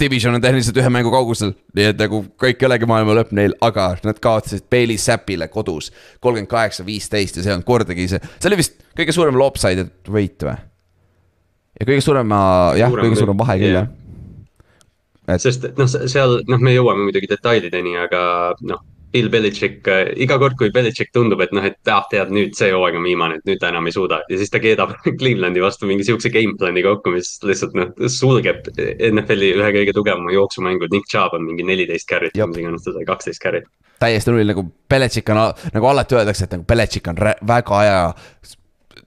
division 0.00 0.36
on 0.36 0.42
tehniliselt 0.42 0.76
ühe 0.78 0.90
mängu 0.92 1.10
kaugusel. 1.10 1.50
nii 1.74 1.88
et 1.90 1.98
nagu 1.98 2.20
kõik 2.40 2.62
ei 2.62 2.68
olegi 2.68 2.86
maailma 2.86 3.16
lõpp 3.18 3.34
neil, 3.34 3.56
aga 3.64 3.88
nad 4.06 4.20
kaotasid 4.22 4.68
Bailey 4.70 5.00
Zappile 5.02 5.48
kodus. 5.50 5.90
kolmkümmend 6.20 6.50
kaheksa, 6.50 6.86
viisteist 6.86 7.40
ja 7.40 7.46
see 7.46 7.56
on 7.56 7.66
kordagi 7.66 8.06
see, 8.12 8.22
see 8.38 8.50
oli 8.52 8.60
vist 8.62 8.78
kõige 8.94 9.16
suurem 9.16 9.38
lopsided 9.38 9.90
võit 10.06 10.46
või? 10.46 10.56
ja 11.80 11.90
kõige 11.90 12.06
suurema, 12.06 12.38
jah, 12.78 12.94
kõige 12.94 13.18
suurem 13.18 13.38
vahe 13.42 13.58
küll 13.58 13.78
jah 13.80 13.90
et.... 15.28 15.42
sest 15.42 15.66
noh, 15.78 15.90
seal 15.90 16.40
noh, 16.48 16.62
me 16.62 16.74
jõuame 16.74 17.08
muidugi 17.08 17.30
detailideni, 17.30 17.96
aga 18.04 18.22
noh, 18.68 18.82
Bill 19.14 19.30
Belichik 19.30 19.86
äh,, 19.90 20.08
iga 20.24 20.38
kord, 20.42 20.56
kui 20.58 20.72
Belichik 20.74 21.12
tundub, 21.14 21.42
et 21.44 21.52
noh, 21.54 21.64
et 21.66 21.92
ah, 21.92 22.02
tead 22.10 22.32
nüüd 22.34 22.56
see 22.58 22.72
hooaeg 22.74 22.98
on 22.98 23.06
viimane, 23.06 23.38
et 23.38 23.46
nüüd 23.48 23.60
ta 23.62 23.70
enam 23.70 23.86
ei 23.86 23.94
suuda. 23.94 24.22
ja 24.30 24.40
siis 24.40 24.50
ta 24.50 24.60
keedab 24.62 24.96
Clevelandi 25.20 25.62
vastu 25.62 25.88
mingi 25.90 26.06
sihukese 26.08 26.32
game 26.34 26.58
plan'i 26.58 26.82
kokku, 26.86 27.14
mis 27.14 27.36
lihtsalt 27.46 27.78
noh, 27.78 27.94
sulgeb 28.10 28.66
NFL-i 28.74 29.54
ühe 29.60 29.70
kõige 29.78 29.94
tugevama 29.96 30.34
jooksumängu. 30.34 30.90
Nick 30.92 31.08
Chubb 31.12 31.38
on 31.38 31.46
mingi 31.46 31.66
neliteist 31.66 32.10
carry't, 32.10 32.34
mis 32.34 32.60
iganes 32.62 32.86
ta 32.86 32.96
sai, 32.96 33.06
kaksteist 33.08 33.42
carry't. 33.44 33.70
täiesti 34.02 34.34
null, 34.34 34.50
nagu 34.50 34.66
Belichik 34.90 35.30
on, 35.32 35.40
nagu 35.72 35.88
alati 35.88 36.18
öeldakse, 36.18 36.48
et 36.48 36.58
nagu 36.58 36.66
Belichik 36.68 37.08
on 37.12 37.22
väga 37.22 37.82
hea 37.86 38.04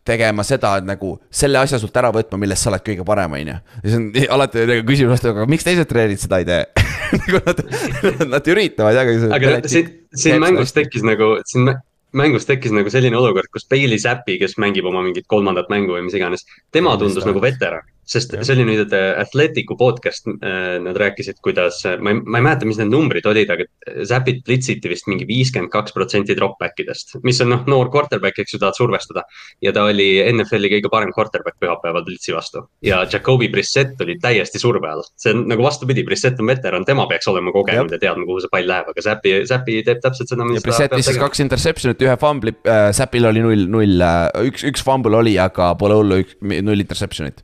tegema 0.08 0.46
seda, 0.48 0.78
et 0.80 0.88
nagu 0.88 1.14
selle 1.42 1.60
asja 1.62 1.80
sult 1.82 1.98
ära 2.00 2.12
võtma, 2.16 2.40
milles 2.42 2.64
sa 2.64 2.72
oled 2.72 2.86
kõige 2.86 3.06
parem, 3.08 3.36
on 3.38 3.52
ju. 3.52 3.58
ja 3.58 3.84
siis 3.84 3.98
on 4.00 4.08
alati 4.38 4.68
nagu 4.70 4.86
küsimus 4.88 5.18
vastu, 5.18 5.34
aga 5.34 5.50
miks 5.52 5.68
teised 5.68 5.90
treenerid 5.90 6.24
seda 6.24 6.42
ei 6.42 6.48
tee 6.48 6.64
nagu 7.22 7.44
nad, 7.50 7.62
nad 8.36 8.50
üritavad, 8.54 9.02
aga. 9.04 9.20
aga 9.38 9.58
siin, 9.70 9.92
siin 10.16 10.42
mängus 10.44 10.74
tekkis 10.76 11.06
nagu, 11.08 11.36
siin 11.50 11.74
mängus 12.18 12.48
tekkis 12.50 12.74
nagu 12.76 12.92
selline 12.94 13.20
olukord, 13.20 13.52
kus 13.54 13.68
Bailey 13.70 14.00
Zappi, 14.02 14.40
kes 14.42 14.58
mängib 14.62 14.88
oma 14.90 15.04
mingit 15.06 15.28
kolmandat 15.30 15.70
mängu 15.74 15.98
või 15.98 16.08
mis 16.08 16.18
iganes, 16.18 16.48
tema 16.76 16.96
tundus 17.00 17.28
nagu 17.28 17.44
veteran 17.44 17.86
sest 18.08 18.34
ja. 18.36 18.44
see 18.46 18.56
oli 18.56 18.66
nüüd 18.70 18.94
Athleticu 18.94 19.76
podcast, 19.80 20.28
äh, 20.40 20.78
nad 20.84 20.98
rääkisid, 21.00 21.42
kuidas, 21.44 21.82
äh, 21.88 21.98
ma 22.02 22.14
ei, 22.14 22.22
ma 22.24 22.40
ei 22.40 22.46
mäleta, 22.48 22.68
mis 22.70 22.80
need 22.80 22.92
numbrid 22.94 23.28
olid, 23.30 23.52
aga 23.54 23.68
Zapit 24.08 24.44
blitsiti 24.48 24.92
vist 24.92 25.10
mingi 25.12 25.28
viiskümmend 25.28 25.72
kaks 25.74 25.96
protsenti 25.96 26.36
drop-back 26.38 26.80
idest, 26.84 27.18
mis 27.28 27.42
on 27.44 27.52
noh, 27.54 27.66
noor 27.70 27.92
quarterback, 27.94 28.40
eks 28.40 28.56
ju, 28.56 28.62
tahad 28.64 28.80
survestada. 28.80 29.26
ja 29.64 29.74
ta 29.76 29.84
oli 29.90 30.08
NFL-i 30.32 30.72
kõige 30.76 30.92
parem 30.94 31.12
quarterback 31.16 31.60
pühapäeval 31.62 32.06
blitsi 32.08 32.36
vastu 32.36 32.64
ja 32.86 33.02
Jacobi 33.12 33.50
Brissett 33.52 34.02
oli 34.04 34.18
täiesti 34.22 34.60
surve 34.62 34.90
all. 34.90 35.04
see 35.20 35.34
on 35.36 35.46
nagu 35.52 35.64
vastupidi, 35.66 36.04
Brissett 36.08 36.40
on 36.40 36.52
veteran, 36.52 36.86
tema 36.88 37.08
peaks 37.10 37.28
olema 37.28 37.52
kogenud 37.56 37.92
ja, 37.92 37.98
ja 37.98 38.06
teadma, 38.08 38.28
kuhu 38.30 38.44
see 38.44 38.54
pall 38.54 38.70
läheb, 38.72 38.92
aga 38.94 39.06
Zapi, 39.10 39.36
Zapi 39.50 39.80
teeb 39.88 40.04
täpselt 40.04 40.32
seda, 40.32 40.48
mis 40.48 40.62
ja 40.62 40.66
Brissett 40.68 40.96
viskas 40.96 41.20
kaks 41.22 41.44
interception'it, 41.44 42.04
ühe 42.08 42.18
fumbli 42.22 42.56
äh,, 42.64 42.90
Zapil 42.96 43.28
oli 43.30 43.44
null, 43.44 43.66
null 43.72 44.04
äh,, 44.04 44.30
üks, 44.48 44.66
üks 44.68 44.86
fumble 44.86 45.20
oli, 45.20 45.36
aga 45.42 45.74
pole 45.80 45.98
hullu, 46.00 46.22
null 46.42 46.86
interception'it 46.86 47.44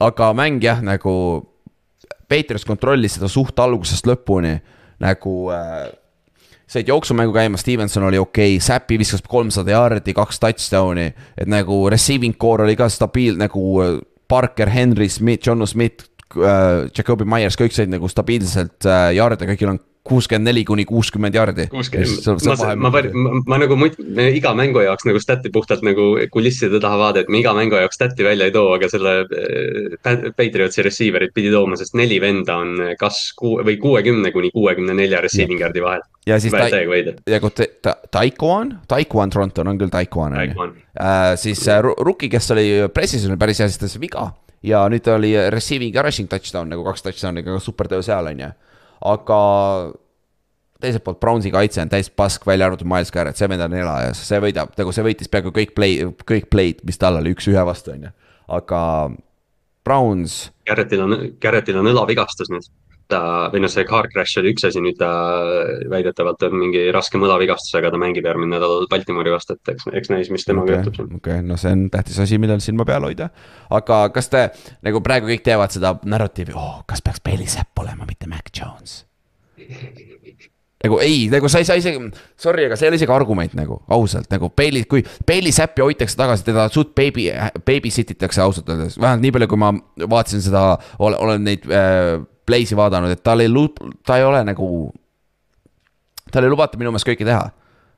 aga 0.00 0.32
mäng 0.36 0.62
jah, 0.64 0.82
nagu. 0.84 1.12
Patriots 2.26 2.66
kontrollis 2.66 3.14
seda 3.14 3.28
suht 3.30 3.60
algusest 3.62 4.08
lõpuni 4.08 4.56
nagu 4.98 5.34
äh, 5.54 5.92
said 6.66 6.88
jooksumängu 6.90 7.32
käima, 7.32 7.58
Stevenson 7.60 8.02
oli 8.08 8.18
okei 8.18 8.56
okay,, 8.56 8.64
Säpi 8.64 8.98
viskas 8.98 9.22
kolmsada 9.22 9.70
jaardi, 9.70 10.14
kaks 10.14 10.40
touchdown'i. 10.42 11.12
et 11.38 11.48
nagu 11.48 11.84
receiving 11.90 12.36
core 12.38 12.66
oli 12.66 12.76
ka 12.76 12.88
stabiil 12.90 13.38
nagu 13.38 13.62
äh, 13.82 13.98
Parker, 14.28 14.68
Henry 14.68 15.08
Smith, 15.08 15.46
John 15.46 15.66
Smith 15.66 16.08
äh,, 16.34 16.90
Jacobi 16.90 17.24
Myers, 17.24 17.58
kõik 17.58 17.74
said 17.76 17.92
nagu 17.92 18.08
stabiilselt 18.10 18.86
äh, 18.86 19.12
jaarde, 19.16 19.46
kõigil 19.46 19.76
on 19.76 19.80
kuuskümmend 20.06 20.48
neli 20.48 20.64
kuni 20.64 20.84
kuuskümmend 20.88 21.34
jaardi. 21.36 21.66
ma, 21.72 22.76
ma, 22.76 22.90
ma, 22.90 23.40
ma 23.46 23.58
nagu 23.62 23.78
me 23.78 24.28
iga 24.36 24.52
mängu 24.58 24.82
jaoks 24.84 25.06
nagu 25.08 25.20
stat'i 25.22 25.52
puhtalt 25.52 25.84
nagu 25.86 26.08
kulisside 26.32 26.80
taha 26.82 26.98
vaade, 27.00 27.24
et 27.24 27.32
me 27.32 27.40
iga 27.42 27.54
mängu 27.56 27.78
jaoks 27.80 27.98
stat'i 27.98 28.26
välja 28.26 28.48
ei 28.48 28.54
too, 28.54 28.70
aga 28.76 28.90
selle 28.92 29.14
äh, 29.26 30.26
Patriotsi 30.36 30.84
receiver'id 30.86 31.34
pidi 31.36 31.52
tooma, 31.54 31.78
sest 31.80 31.96
neli 31.98 32.20
venda 32.22 32.58
on 32.62 32.94
kas 33.00 33.20
kuu 33.38 33.60
või 33.66 33.78
kuuekümne 33.82 34.32
kuni 34.34 34.52
kuuekümne 34.54 34.96
nelja 34.96 35.22
receiving 35.24 35.62
yard'i 35.62 35.84
vahel. 35.84 36.06
ja 36.26 36.40
siis 36.42 36.54
ta, 36.54 36.68
ja 36.70 37.42
kui 37.42 37.54
ta, 37.82 37.96
Taikuan, 38.10 38.76
Taikuan 38.88 39.30
Tronton 39.30 39.74
on 39.74 39.78
küll 39.80 39.92
Taikuan 39.92 40.36
on 40.36 40.50
ju. 40.50 40.72
Äh, 40.96 41.34
siis 41.40 41.66
äh, 41.68 41.82
Rookie, 41.82 42.30
kes 42.32 42.50
oli 42.54 42.68
pressis, 42.94 43.26
oli 43.28 43.38
päris 43.40 43.60
hea, 43.60 43.70
siis 43.70 43.82
ta 43.82 43.90
sai 43.90 44.02
viga. 44.02 44.30
Ja 44.66 44.86
nüüd 44.90 45.04
ta 45.04 45.14
oli 45.18 45.34
receiving 45.52 45.94
ja 45.94 46.02
rushing 46.02 46.30
touchdown 46.30 46.70
nagu 46.72 46.82
kaks 46.86 47.04
touchdown'i, 47.04 47.44
aga 47.44 47.60
super 47.62 47.90
töö 47.90 48.02
seal 48.02 48.32
on 48.32 48.40
ju 48.40 48.48
aga 49.04 49.40
teiselt 50.80 51.04
poolt 51.04 51.20
Brownsi 51.20 51.50
kaitse 51.54 51.82
on 51.82 51.92
täis 51.92 52.10
pask, 52.12 52.46
välja 52.46 52.68
arvatud 52.68 52.88
Miles 52.88 53.12
Garrett, 53.12 53.38
see 53.38 53.48
vend 53.50 53.64
on 53.64 53.76
elajas, 53.76 54.20
see 54.28 54.40
võidab, 54.42 54.74
nagu 54.78 54.92
see 54.92 55.04
võitis 55.06 55.30
peaaegu 55.32 55.52
kõik 55.56 55.72
play, 55.76 56.02
kõik 56.28 56.50
play'd, 56.52 56.82
mis 56.88 57.00
tal 57.00 57.20
oli, 57.20 57.32
üks-ühe 57.36 57.62
vastu, 57.66 57.94
on 57.96 58.08
ju. 58.08 58.12
aga 58.58 58.80
Browns. 59.86 60.50
Garrettil 60.66 61.04
on, 61.04 61.16
Garrettil 61.42 61.78
on 61.80 61.88
õlavigastus 61.92 62.50
nüüd. 62.52 62.68
Ta, 63.10 63.20
või 63.52 63.62
noh, 63.64 63.72
see 63.72 63.86
car 63.88 64.08
crash 64.12 64.40
oli 64.40 64.52
üks 64.54 64.66
asi, 64.68 64.82
nüüd 64.84 64.98
ta 65.00 65.10
väidetavalt 65.92 66.46
on 66.48 66.56
mingi 66.60 66.86
raske 66.94 67.20
mõlavigastusega, 67.20 67.92
ta 67.92 68.00
mängib 68.00 68.26
järgmine 68.26 68.56
nädal 68.56 68.86
Baltimori 68.90 69.34
vastu, 69.34 69.58
et 69.58 69.74
eks, 69.74 69.88
eks 70.02 70.12
näis, 70.12 70.32
mis 70.34 70.46
temaga 70.48 70.72
okay, 70.72 70.80
juhtub 70.80 70.98
siin. 70.98 71.12
okei 71.20 71.38
okay,, 71.38 71.46
no 71.46 71.58
see 71.60 71.74
on 71.76 71.86
tähtis 71.92 72.18
asi, 72.22 72.40
millel 72.42 72.62
silma 72.64 72.88
peal 72.88 73.06
hoida. 73.08 73.30
aga 73.78 74.00
kas 74.14 74.32
te, 74.32 74.48
nagu 74.86 75.02
praegu 75.04 75.30
kõik 75.32 75.46
teevad 75.46 75.74
seda 75.74 75.96
narratiivi, 76.04 76.56
oh, 76.56 76.82
kas 76.88 77.04
peaks 77.04 77.22
Bailey 77.24 77.50
Zapp 77.50 77.84
olema, 77.84 78.08
mitte 78.08 78.30
Mac 78.30 78.52
Jones 78.54 79.02
nagu 80.86 80.98
ei, 81.02 81.26
nagu 81.32 81.48
sa 81.50 81.60
ei 81.60 81.66
saa 81.66 81.78
isegi, 81.80 82.00
sorry, 82.40 82.66
aga 82.68 82.76
see 82.78 82.86
ei 82.86 82.92
ole 82.92 83.00
isegi 83.00 83.12
argument 83.14 83.56
nagu 83.58 83.80
ausalt 83.92 84.30
nagu 84.32 84.50
Bailey, 84.56 84.86
kui 84.88 85.02
Bailey 85.26 85.54
Zappi 85.54 85.84
hoitakse 85.84 86.18
tagasi, 86.18 86.46
teda 86.46 86.68
suht 86.72 86.92
baby, 86.98 87.28
babysit 87.66 88.12
itakse 88.14 88.44
ausalt 88.44 88.68
öeldes, 88.72 88.98
vähemalt 89.00 89.24
nii 89.24 89.34
palju, 89.36 89.50
kui 89.50 89.60
ma 89.62 89.72
vaatasin 90.04 90.44
seda, 90.44 90.66
olen 91.02 91.46
neid 91.46 91.66
äh, 91.70 92.20
play'si 92.46 92.78
vaadanud, 92.78 93.12
et 93.12 93.22
tal 93.26 93.42
ei, 93.44 93.50
ta 94.06 94.20
ei 94.20 94.24
ole 94.24 94.42
nagu. 94.46 94.70
tal 96.32 96.44
ei 96.44 96.50
lubata 96.50 96.78
minu 96.78 96.92
meelest 96.92 97.08
kõike 97.08 97.26
teha. 97.26 97.46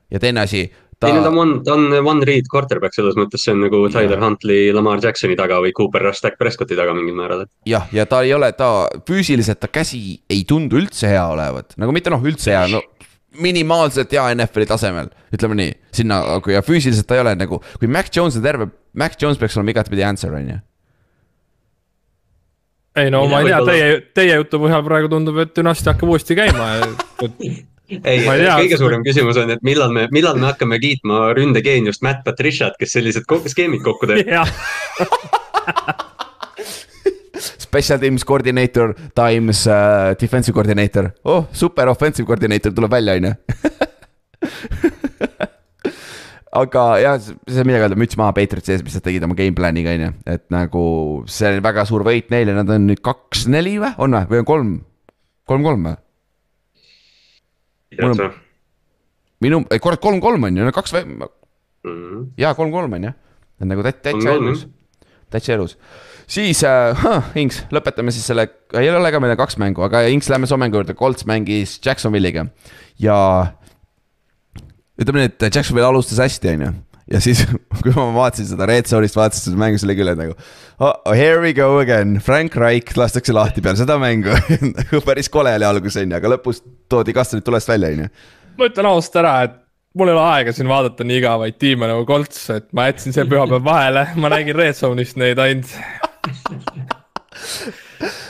ja 0.09 0.19
teine 0.19 0.41
asi, 0.41 0.63
ta. 0.99 1.09
ei 1.09 1.15
no 1.17 1.23
ta 1.23 1.31
on, 1.31 1.55
ta 1.63 1.73
on 1.77 1.93
one 2.01 2.25
read 2.25 2.49
quarterback 2.51 2.95
selles 2.97 3.17
mõttes, 3.19 3.43
see 3.45 3.53
on 3.53 3.63
nagu 3.65 3.81
Tyler 3.93 4.21
Huntley 4.23 4.71
Lamar 4.73 5.01
Jacksoni 5.03 5.37
taga 5.39 5.59
või 5.63 5.73
Cooper 5.77 6.07
Rush 6.07 6.25
Dak 6.25 6.39
Prescotti 6.39 6.77
taga 6.79 6.95
mingil 6.97 7.17
määral. 7.17 7.45
jah, 7.69 7.89
ja 7.93 8.05
ta 8.09 8.23
ei 8.25 8.33
ole, 8.33 8.51
ta 8.57 8.87
füüsiliselt, 9.07 9.61
ta 9.61 9.71
käsi 9.71 10.19
ei 10.29 10.45
tundu 10.49 10.81
üldse 10.81 11.11
hea 11.11 11.25
olevat, 11.29 11.77
nagu 11.77 11.95
mitte 11.95 12.13
noh, 12.13 12.23
üldse 12.25 12.55
hea, 12.55 12.65
no 12.73 12.83
minimaalselt 13.39 14.11
hea 14.15 14.23
NFL-i 14.33 14.65
tasemel, 14.69 15.11
ütleme 15.35 15.57
nii, 15.59 15.75
sinna, 15.99 16.23
ja 16.49 16.63
füüsiliselt 16.65 17.07
ta 17.09 17.19
ei 17.19 17.21
ole 17.21 17.35
nagu, 17.37 17.61
kui 17.77 17.91
Mac 17.91 18.09
Jones 18.15 18.39
on 18.39 18.45
terve, 18.45 18.71
Mac 18.97 19.19
Jones 19.21 19.37
peaks 19.37 19.57
olema 19.59 19.75
igatpidi 19.75 20.05
answer, 20.05 20.33
on 20.33 20.49
ju 20.49 20.57
ei 23.03 23.11
no 23.13 23.23
Mine 23.25 23.33
ma 23.33 23.41
ei 23.41 23.49
tea, 23.49 23.59
teie, 23.65 23.97
teie 24.15 24.37
jutu 24.41 24.61
põhjal 24.63 24.85
praegu 24.85 25.09
tundub, 25.11 25.37
et 25.43 25.55
dünastia 25.55 25.93
hakkab 25.93 26.13
uuesti 26.13 26.37
käima 26.37 26.69
ei, 27.89 28.25
Ma 28.25 28.35
ei 28.37 28.45
kõige 28.45 28.77
suurem 28.79 29.03
küsimus 29.05 29.39
on, 29.41 29.49
et 29.55 29.63
millal 29.65 29.91
me, 29.93 30.07
millal 30.13 30.37
me 30.39 30.49
hakkame 30.51 30.79
kiitma 30.81 31.31
ründegeeniust 31.37 32.03
Matt 32.05 32.23
Patriciat, 32.27 32.77
kes 32.79 32.93
sellised 32.97 33.25
skeemid 33.49 33.81
kokku 33.85 34.09
teeb. 34.09 34.29
Special 37.69 37.99
teams 38.01 38.25
coordinator 38.25 38.95
times 39.15 39.65
uh, 39.69 40.15
defensive 40.19 40.55
coordinator. 40.55 41.11
oh, 41.23 41.45
super 41.53 41.87
offensive 41.89 42.27
coordinator 42.27 42.73
tuleb 42.73 42.91
välja, 42.91 43.13
on 43.13 43.29
ju. 43.29 43.33
aga 46.51 46.83
jah, 47.01 47.17
see 47.21 47.63
midagi 47.67 47.85
öelda, 47.85 47.97
müts 47.99 48.17
maha 48.17 48.33
Patriotsi 48.33 48.73
ees, 48.73 48.83
mis 48.85 48.95
nad 48.97 49.03
tegid 49.05 49.23
oma 49.27 49.35
game 49.37 49.53
plan'iga 49.57 49.93
on 49.93 50.03
ju, 50.07 50.11
et 50.33 50.45
nagu 50.53 50.83
see 51.29 51.51
oli 51.51 51.61
väga 51.61 51.85
suur 51.85 52.01
võit 52.07 52.31
neile, 52.33 52.55
nad 52.57 52.69
on 52.73 52.87
nüüd 52.89 53.01
kaks-neli 53.05 53.75
või, 53.83 53.91
on 54.01 54.15
või, 54.17 54.25
või 54.31 54.41
on 54.41 54.47
kolm, 54.49 54.71
kolm-kolm 55.49 55.85
või? 55.91 55.97
On- 58.05 58.33
minu, 59.41 59.61
kurat, 59.81 60.01
kolm-kolm 60.03 60.43
on 60.49 60.57
ju, 60.59 60.65
no 60.67 60.71
kaks 60.75 60.93
või, 60.93 61.05
Mhm. 61.85 62.25
jaa, 62.37 62.53
kolm-kolm 62.57 62.93
on 62.97 63.03
ju, 63.09 63.13
nagu 63.65 63.81
tä- 63.85 63.93
täitsa 64.01 64.17
Kolm-kolm, 64.19 64.47
elus, 64.49 64.65
täitsa 65.31 65.53
elus. 65.53 65.77
siis 66.27 66.63
äh,, 66.63 66.93
huh, 67.03 67.23
Inks, 67.35 67.63
lõpetame 67.71 68.11
siis 68.11 68.25
selle, 68.25 68.47
ei 68.73 68.89
ole 68.89 69.11
ka 69.11 69.19
meil 69.19 69.35
kaks 69.39 69.57
mängu, 69.57 69.81
aga 69.85 70.01
Inks, 70.09 70.29
lähme 70.29 70.45
su 70.47 70.57
mängu 70.57 70.75
juurde, 70.81 70.93
Colts 70.93 71.25
mängis 71.25 71.79
Jacksonville'iga. 71.79 72.49
Ja 72.99 73.53
ütleme 74.99 75.23
nii, 75.23 75.31
et 75.31 75.47
Jacksonville 75.49 75.87
alustas 75.87 76.19
hästi, 76.21 76.53
on 76.55 76.65
ju. 76.65 76.71
ja 77.13 77.21
siis, 77.23 77.43
kui 77.83 77.93
ma 77.95 78.09
vaatasin 78.15 78.49
seda 78.51 78.67
Red 78.69 78.89
Zone'ist, 78.91 79.17
vaatasin 79.19 79.49
seda 79.49 79.61
mängu, 79.61 79.79
siis 79.79 79.87
oli 79.87 79.97
küll, 79.99 80.11
nagu 80.19 80.35
oh, 80.79 81.13
here 81.15 81.39
we 81.43 81.53
go 81.57 81.79
again, 81.79 82.19
Frank 82.23 82.57
Reich 82.59 82.97
lastakse 82.99 83.35
lahti 83.35 83.63
peale 83.65 83.79
seda 83.79 83.97
mängu 84.01 84.35
päris 85.07 85.31
kole 85.31 85.55
oli 85.57 85.67
algus, 85.67 85.97
on 86.01 86.11
ju, 86.11 86.19
aga 86.19 86.35
lõpus 86.35 86.61
toodi 86.91 87.15
kastanid 87.15 87.47
tulest 87.47 87.71
välja, 87.71 87.93
on 87.95 88.05
ju. 88.05 88.13
ma 88.59 88.69
ütlen 88.69 88.91
ausalt 88.91 89.19
ära, 89.23 89.33
et 89.47 89.57
mul 89.97 90.11
ei 90.11 90.15
ole 90.15 90.27
aega 90.35 90.53
siin 90.55 90.69
vaadata 90.69 91.07
nii 91.07 91.17
igavaid 91.23 91.57
tiime 91.61 91.89
nagu 91.89 92.05
Colts, 92.09 92.43
et 92.53 92.69
ma 92.77 92.89
jätsin 92.89 93.15
see 93.15 93.25
pühapäev 93.29 93.65
vahele, 93.65 94.05
ma 94.21 94.31
nägin 94.35 94.57
Red 94.57 94.77
Zone'ist 94.77 95.19
neid 95.19 95.41
ainult. 95.41 95.73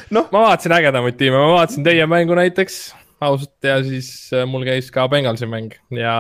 Noh. 0.10 0.26
ma 0.32 0.48
vaatasin 0.48 0.74
ägedamaid 0.74 1.18
tiime, 1.20 1.38
ma 1.38 1.52
vaatasin 1.60 1.84
teie 1.86 2.06
mängu 2.10 2.34
näiteks 2.38 2.80
ausalt 3.26 3.68
ja 3.68 3.80
siis 3.84 4.10
äh, 4.34 4.48
mul 4.50 4.66
käis 4.68 4.90
ka 4.94 5.08
Bengalsi 5.12 5.48
mäng 5.50 5.76
ja 5.96 6.16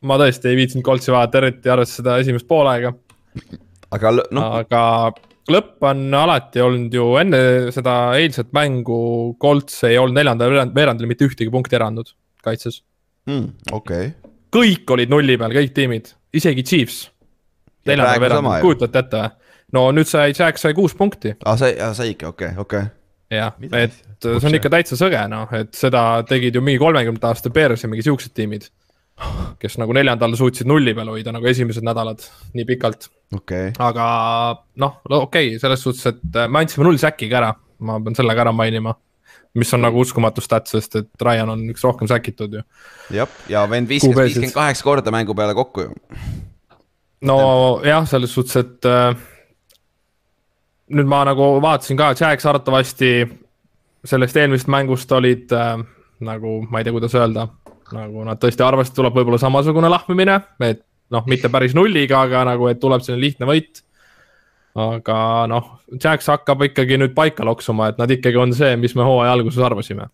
ma 0.00 0.18
tõesti 0.20 0.50
ei 0.50 0.58
viitsinud 0.58 0.86
Coltsi 0.86 1.12
vaadata, 1.14 1.42
eriti 1.42 1.72
arvestades 1.72 2.00
seda 2.00 2.18
esimest 2.22 2.48
poolaega, 2.50 2.92
aga 3.94 4.12
noh, 4.14 4.60
aga 4.60 4.82
lõpp 5.52 5.88
on 5.88 6.04
alati 6.14 6.62
olnud 6.62 6.94
ju 6.94 7.08
enne 7.20 7.40
seda 7.74 7.96
eilset 8.18 8.52
mängu, 8.56 9.00
Colts 9.42 9.82
ei 9.88 9.98
olnud 9.98 10.18
neljandal 10.20 10.52
veerand- 10.54 10.76
veerandil 10.76 11.10
mitte 11.10 11.26
ühtegi 11.28 11.52
punkti 11.54 11.78
ära 11.78 11.90
andnud 11.90 12.12
kaitses 12.44 12.82
mm, 13.28 13.72
okei 13.72 14.10
okay.. 14.12 14.34
kõik 14.54 14.94
olid 14.96 15.12
nulli 15.12 15.38
peal, 15.40 15.56
kõik 15.56 15.74
tiimid, 15.76 16.12
isegi 16.36 16.64
Chiefs. 16.66 17.06
Ja 17.84 17.94
neljandal 17.94 18.22
veerandil, 18.22 18.54
ju. 18.58 18.66
kujutate 18.68 19.04
ette 19.04 19.24
või? 19.24 19.34
no 19.76 19.88
nüüd 19.92 20.08
sai, 20.08 20.30
Jack 20.36 20.60
sai 20.60 20.76
kuus 20.76 20.94
punkti, 20.98 21.34
aa, 21.44 21.58
sai, 21.60 21.74
sai 21.96 22.14
ikka, 22.14 22.32
okei 22.34 22.54
okay,, 22.54 22.62
okei 22.62 22.86
okay.. 22.86 22.94
jah, 23.32 23.54
et 23.76 23.94
see 24.24 24.48
on 24.48 24.58
ikka 24.58 24.70
täitsa 24.72 24.98
sõge 24.98 25.20
noh, 25.30 25.48
et 25.56 25.72
seda 25.76 26.22
tegid 26.28 26.56
ju 26.56 26.62
mingi 26.64 26.80
kolmekümnendate 26.80 27.30
aasta 27.30 27.52
Bears 27.52 27.84
ja 27.84 27.90
mingi 27.90 28.04
siuksed 28.06 28.34
tiimid. 28.36 28.68
kes 29.58 29.74
nagu 29.82 29.94
neljandal 29.96 30.36
suutsid 30.38 30.68
nulli 30.70 30.92
peal 30.94 31.08
hoida 31.10 31.32
nagu 31.34 31.48
esimesed 31.50 31.82
nädalad 31.82 32.22
nii 32.54 32.66
pikalt, 32.68 33.08
okei 33.34 33.72
okay., 33.72 33.74
aga 33.82 34.04
noh, 34.78 35.00
okei 35.02 35.48
okay,, 35.50 35.58
selles 35.58 35.82
suhtes, 35.82 36.06
et 36.06 36.38
äh, 36.38 36.46
me 36.46 36.62
andsime 36.62 36.86
null 36.86 37.00
säkiga 37.02 37.40
ära, 37.40 37.52
ma 37.82 37.98
pean 38.04 38.14
selle 38.18 38.36
ka 38.38 38.46
ära 38.46 38.54
mainima. 38.54 38.94
mis 39.58 39.72
on 39.74 39.80
nagu 39.82 39.98
uskumatu 39.98 40.42
stat, 40.44 40.68
sest 40.70 40.94
et 41.00 41.24
Ryan 41.24 41.50
on 41.50 41.64
üks 41.72 41.82
rohkem 41.82 42.08
säkitud 42.08 42.54
ju. 42.54 42.62
jah, 43.10 43.40
ja 43.50 43.64
vend 43.66 43.90
viskas 43.90 44.14
viiskümmend 44.14 44.54
kaheksa 44.54 44.86
korda 44.86 45.10
mängu 45.10 45.34
peale 45.34 45.56
kokku 45.58 45.88
ju. 45.88 45.96
no 47.26 47.40
jah, 47.84 48.06
selles 48.06 48.38
suhtes, 48.38 48.56
et 48.62 48.86
äh, 48.86 49.18
nüüd 50.94 51.08
ma 51.08 51.22
nagu 51.28 51.56
vaatasin 51.62 51.98
ka, 51.98 52.12
Jax 52.18 52.46
arvatavasti 52.48 53.12
sellest 54.08 54.36
eelmisest 54.36 54.70
mängust 54.72 55.12
olid 55.12 55.52
äh, 55.52 55.74
nagu, 56.24 56.60
ma 56.70 56.80
ei 56.80 56.86
tea, 56.86 56.94
kuidas 56.94 57.16
öelda, 57.18 57.48
nagu 57.94 58.24
nad 58.26 58.40
tõesti 58.40 58.64
arvasid, 58.64 58.94
tuleb 58.96 59.16
võib-olla 59.18 59.40
samasugune 59.42 59.90
lahmimine, 59.92 60.38
et 60.64 60.84
noh, 61.14 61.26
mitte 61.30 61.50
päris 61.52 61.74
nulliga, 61.76 62.22
aga 62.26 62.44
nagu, 62.52 62.68
et 62.70 62.80
tuleb 62.80 63.04
selline 63.04 63.26
lihtne 63.26 63.48
võit. 63.48 63.82
aga 64.78 65.18
noh, 65.50 65.72
Jax 65.96 66.28
hakkab 66.30 66.68
ikkagi 66.68 66.98
nüüd 67.00 67.14
paika 67.16 67.44
loksuma, 67.44 67.88
et 67.90 67.98
nad 67.98 68.10
ikkagi 68.10 68.38
on 68.38 68.52
see, 68.54 68.76
mis 68.76 68.94
me 68.94 69.06
hooaja 69.06 69.32
alguses 69.34 69.64
arvasime 69.64 70.08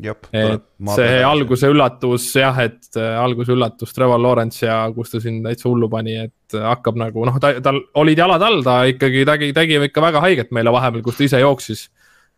jah. 0.00 0.16
et 0.32 0.62
see. 0.94 1.18
alguse 1.26 1.68
üllatus 1.68 2.28
jah, 2.40 2.56
et 2.64 2.96
äh, 2.96 3.16
alguse 3.20 3.52
üllatus 3.52 3.92
Trevor 3.92 4.20
Lawrence 4.22 4.64
ja 4.64 4.78
kus 4.96 5.12
ta 5.12 5.20
siin 5.20 5.42
täitsa 5.44 5.68
hullu 5.68 5.90
pani, 5.92 6.16
et 6.26 6.56
äh, 6.56 6.64
hakkab 6.64 6.96
nagu 7.00 7.26
noh, 7.28 7.36
ta, 7.42 7.52
tal 7.64 7.82
olid 8.00 8.22
jalad 8.22 8.44
all, 8.46 8.62
ta 8.66 8.78
ikkagi 8.88 9.26
tegi, 9.28 9.52
tegi 9.56 9.80
ikka 9.88 10.04
väga 10.08 10.24
haiget 10.24 10.54
meile 10.56 10.72
vahepeal, 10.74 11.04
kus 11.04 11.18
ta 11.20 11.26
ise 11.28 11.42
jooksis. 11.42 11.88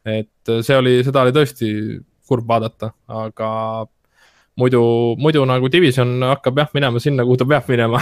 et 0.07 0.51
äh, 0.51 0.62
see 0.66 0.78
oli, 0.78 0.99
seda 1.07 1.22
oli 1.22 1.36
tõesti 1.36 1.70
kurb 2.28 2.49
vaadata, 2.51 2.92
aga 3.09 3.51
muidu, 4.59 4.82
muidu 5.20 5.44
nagu 5.48 5.70
division 5.72 6.18
hakkab 6.26 6.59
jah 6.62 6.70
minema 6.74 7.00
sinna, 7.02 7.24
kuhu 7.26 7.38
ta 7.40 7.46
peab 7.48 7.70
minema. 7.70 8.00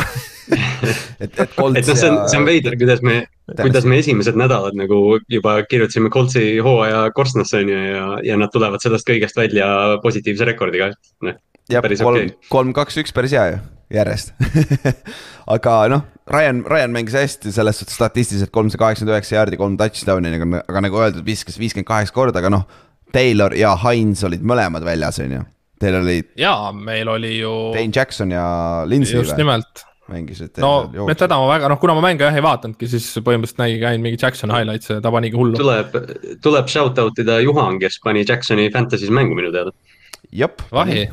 et, 1.22 1.30
et 1.30 1.54
Colts 1.56 1.80
et 1.80 1.90
noh, 1.90 1.98
see 1.98 2.10
on, 2.10 2.18
see 2.30 2.40
on 2.40 2.48
veider, 2.48 2.76
kuidas 2.80 3.02
me, 3.06 3.18
kuidas 3.60 3.86
me 3.88 4.00
esimesed 4.00 4.38
nädalad 4.38 4.76
nagu 4.78 5.18
juba 5.32 5.58
kirjutasime 5.68 6.10
Coltsi 6.14 6.58
hooaja 6.64 7.06
korstnasse 7.16 7.62
on 7.62 7.72
ju 7.72 7.80
ja, 7.84 8.08
ja 8.30 8.40
nad 8.40 8.52
tulevad 8.54 8.82
sellest 8.84 9.08
kõigest 9.08 9.38
välja 9.38 9.68
positiivse 10.02 10.48
rekordiga, 10.48 10.92
et 10.94 11.26
noh. 11.26 11.40
jah, 11.72 11.84
päris 11.84 12.04
kolm 12.04 12.20
okei., 12.22 12.36
kolm, 12.52 12.76
kaks, 12.76 13.00
üks 13.04 13.16
päris 13.16 13.36
hea 13.36 13.48
ju, 13.52 13.64
järjest. 13.98 14.32
aga 15.56 15.76
noh, 15.92 16.06
Ryan, 16.32 16.64
Ryan 16.66 16.94
mängis 16.94 17.18
hästi 17.18 17.52
selles 17.54 17.82
suhtes 17.82 17.98
statistiliselt 17.98 18.54
kolmsada 18.54 18.86
kaheksakümmend 18.86 19.14
üheksa 19.14 19.38
jaardi, 19.38 19.60
kolm 19.60 19.76
touchdown'i, 19.78 20.32
aga, 20.40 20.64
aga 20.64 20.86
nagu 20.88 21.04
öeldud, 21.04 21.26
viskas 21.26 21.60
viiskümmend 21.60 21.88
kaheksa 21.90 22.16
korda, 22.16 22.42
aga 22.42 22.50
noh. 22.52 22.66
Taylor 23.14 23.54
ja 23.54 23.70
Hines 23.78 24.24
olid 24.26 24.42
mõlemad 24.44 24.82
väljas, 24.84 25.20
on 25.22 25.30
ju. 25.36 25.44
Teil 25.80 25.98
oli 25.98 26.20
ja 26.40 26.54
meil 26.72 27.08
oli 27.12 27.36
ju 27.38 27.52
Dane 27.74 27.92
Jackson 27.94 28.32
ja 28.32 28.46
Lindsay 28.88 29.18
just 29.18 29.36
nimelt 29.36 29.84
mängisid. 30.10 30.60
no 30.62 31.08
et 31.10 31.18
teda 31.18 31.38
ma 31.40 31.50
väga, 31.50 31.70
noh, 31.72 31.80
kuna 31.82 31.96
ma 31.98 32.04
mänge 32.04 32.26
jah 32.26 32.36
ei 32.36 32.44
vaadanudki, 32.44 32.88
siis 32.90 33.08
põhimõtteliselt 33.18 33.62
nägin 33.62 33.86
ainult 33.90 34.06
mingi 34.06 34.20
Jacksoni 34.22 34.54
highlights'e, 34.54 34.98
ta 35.02 35.12
panigi 35.14 35.38
hullu. 35.38 35.58
tuleb, 35.58 35.94
tuleb 36.44 36.70
shout 36.72 36.98
out 37.02 37.22
ida 37.22 37.40
Juhan, 37.44 37.80
kes 37.82 37.98
pani 38.04 38.24
Jacksoni 38.26 38.68
Fantasy's 38.74 39.12
mängu 39.14 39.38
minu 39.38 39.52
teada. 39.54 39.74
jep. 40.30 40.62
vahi, 40.74 41.08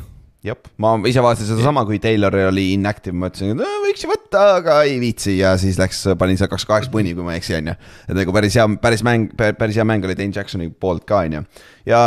jah, 0.46 0.60
ma 0.82 0.94
ise 1.10 1.24
vaatasin 1.24 1.50
sedasama, 1.50 1.84
kui 1.88 1.98
Taylor 2.02 2.38
oli 2.48 2.68
inactive, 2.76 3.16
mõtlesin, 3.18 3.56
et 3.56 3.66
äh, 3.66 3.76
võiks 3.88 4.06
ju 4.06 4.12
võtta, 4.12 4.44
aga 4.60 4.78
ei 4.86 5.00
viitsi 5.02 5.38
ja 5.40 5.56
siis 5.60 5.80
läks, 5.80 6.04
panin 6.20 6.40
seal 6.40 6.52
kaks 6.52 6.68
kaheksa 6.70 6.94
punni, 6.94 7.16
kui 7.16 7.26
ma 7.26 7.34
ei 7.34 7.42
eksi, 7.42 7.58
on 7.58 7.72
ju. 7.72 7.76
et 8.08 8.16
nagu 8.22 8.36
päris 8.36 8.60
hea, 8.60 8.68
päris 8.82 9.04
mäng, 9.06 9.34
päris 9.34 9.80
hea 9.80 9.88
mäng 9.88 10.06
oli 10.06 10.18
Dane 10.18 10.34
Jacksoni 10.34 10.70
poolt 10.70 11.06
ka, 11.08 11.24
on 11.26 11.40
ju. 11.40 11.44
ja 11.90 12.06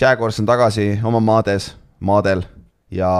Jaguars 0.00 0.40
on 0.40 0.46
tagasi 0.48 0.94
oma 1.04 1.20
maades, 1.20 1.74
maadel 2.00 2.42
ja 2.90 3.10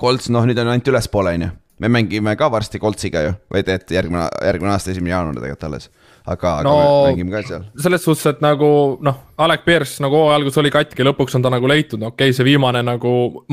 Colts, 0.00 0.30
noh, 0.30 0.46
nüüd 0.46 0.58
on 0.58 0.70
ainult 0.70 0.88
ülespoole, 0.90 1.34
on 1.34 1.42
ju. 1.46 1.50
me 1.80 1.88
mängime 1.88 2.34
ka 2.36 2.50
varsti 2.52 2.78
Coltsiga 2.78 3.22
ju, 3.24 3.32
või 3.52 3.62
et 3.66 3.90
järgmine, 3.90 4.26
järgmine 4.44 4.72
aasta, 4.74 4.90
esimene 4.92 5.10
jaanuar 5.14 5.38
tegelikult 5.38 5.64
alles. 5.68 5.90
aga, 6.26 6.50
aga 6.58 6.62
No- 6.62 7.04
me 7.04 7.12
mängime 7.12 7.30
ka 7.30 7.42
seal. 7.48 7.62
selles 7.78 8.04
suhtes, 8.04 8.26
et 8.26 8.40
nagu 8.40 8.98
noh, 9.00 9.20
Alec 9.38 9.64
Pierce 9.64 10.02
nagu 10.02 10.16
hooaja 10.16 10.36
alguses 10.36 10.58
oli 10.58 10.70
katki, 10.70 11.06
lõpuks 11.06 11.34
on 11.34 11.42
ta 11.42 11.50
nagu 11.50 11.68
leitud, 11.68 12.02
okei 12.02 12.28
okay,, 12.30 12.32
see 12.32 12.44
viimane 12.44 12.82
nagu, 12.82 13.44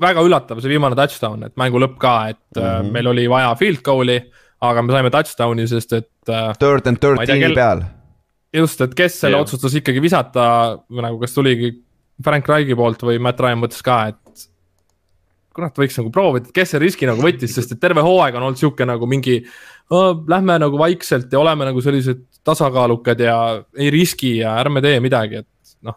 väga 0.00 0.24
üllatav, 0.24 0.60
see 0.60 0.72
viimane 0.72 0.96
touchdown, 0.96 1.44
et 1.44 1.56
mängu 1.56 1.78
lõpp 1.78 1.98
ka, 1.98 2.28
et 2.28 2.40
mm. 2.56 2.62
-hmm. 2.62 2.92
meil 2.92 3.06
oli 3.06 3.28
vaja 3.28 3.54
field 3.54 3.82
goal'i, 3.82 4.18
aga 4.60 4.82
me 4.82 4.92
saime 4.92 5.10
touchdown'i, 5.10 5.68
sest 5.68 5.92
et 5.92 6.28
äh, 6.28 6.52
Third 6.58 6.86
and 6.86 6.98
kel- 6.98 7.54
peal. 7.54 7.84
just, 8.56 8.80
et 8.84 8.94
kes 8.96 9.20
selle 9.22 9.36
yeah. 9.36 9.44
otsustas 9.46 9.74
ikkagi 9.78 10.02
visata, 10.02 10.46
nagu 11.02 11.20
kas 11.22 11.34
tuligi 11.36 11.72
Frank 12.24 12.48
Reichi 12.48 12.76
poolt 12.78 13.02
või 13.04 13.20
Matt 13.22 13.40
Ryan 13.42 13.60
mõtles 13.60 13.84
ka, 13.84 13.98
et 14.12 14.46
kurat, 15.56 15.78
võiks 15.80 15.96
nagu 16.00 16.12
proovida, 16.12 16.48
et 16.48 16.56
kes 16.56 16.74
see 16.74 16.80
riski 16.82 17.08
nagu 17.08 17.22
võttis, 17.24 17.54
sest 17.56 17.72
et 17.72 17.80
terve 17.80 18.04
hooaeg 18.04 18.36
on 18.36 18.48
olnud 18.48 18.60
sihuke 18.60 18.86
nagu 18.88 19.08
mingi 19.08 19.40
oh,. 19.90 20.24
Lähme 20.28 20.58
nagu 20.60 20.78
vaikselt 20.80 21.32
ja 21.32 21.40
oleme 21.40 21.68
nagu 21.68 21.80
sellised 21.84 22.24
tasakaalukad 22.46 23.20
ja 23.22 23.36
ei 23.78 23.90
riski 23.90 24.36
ja 24.42 24.56
ärme 24.60 24.82
tee 24.84 24.98
midagi, 25.00 25.42
et 25.42 25.76
noh. 25.86 25.96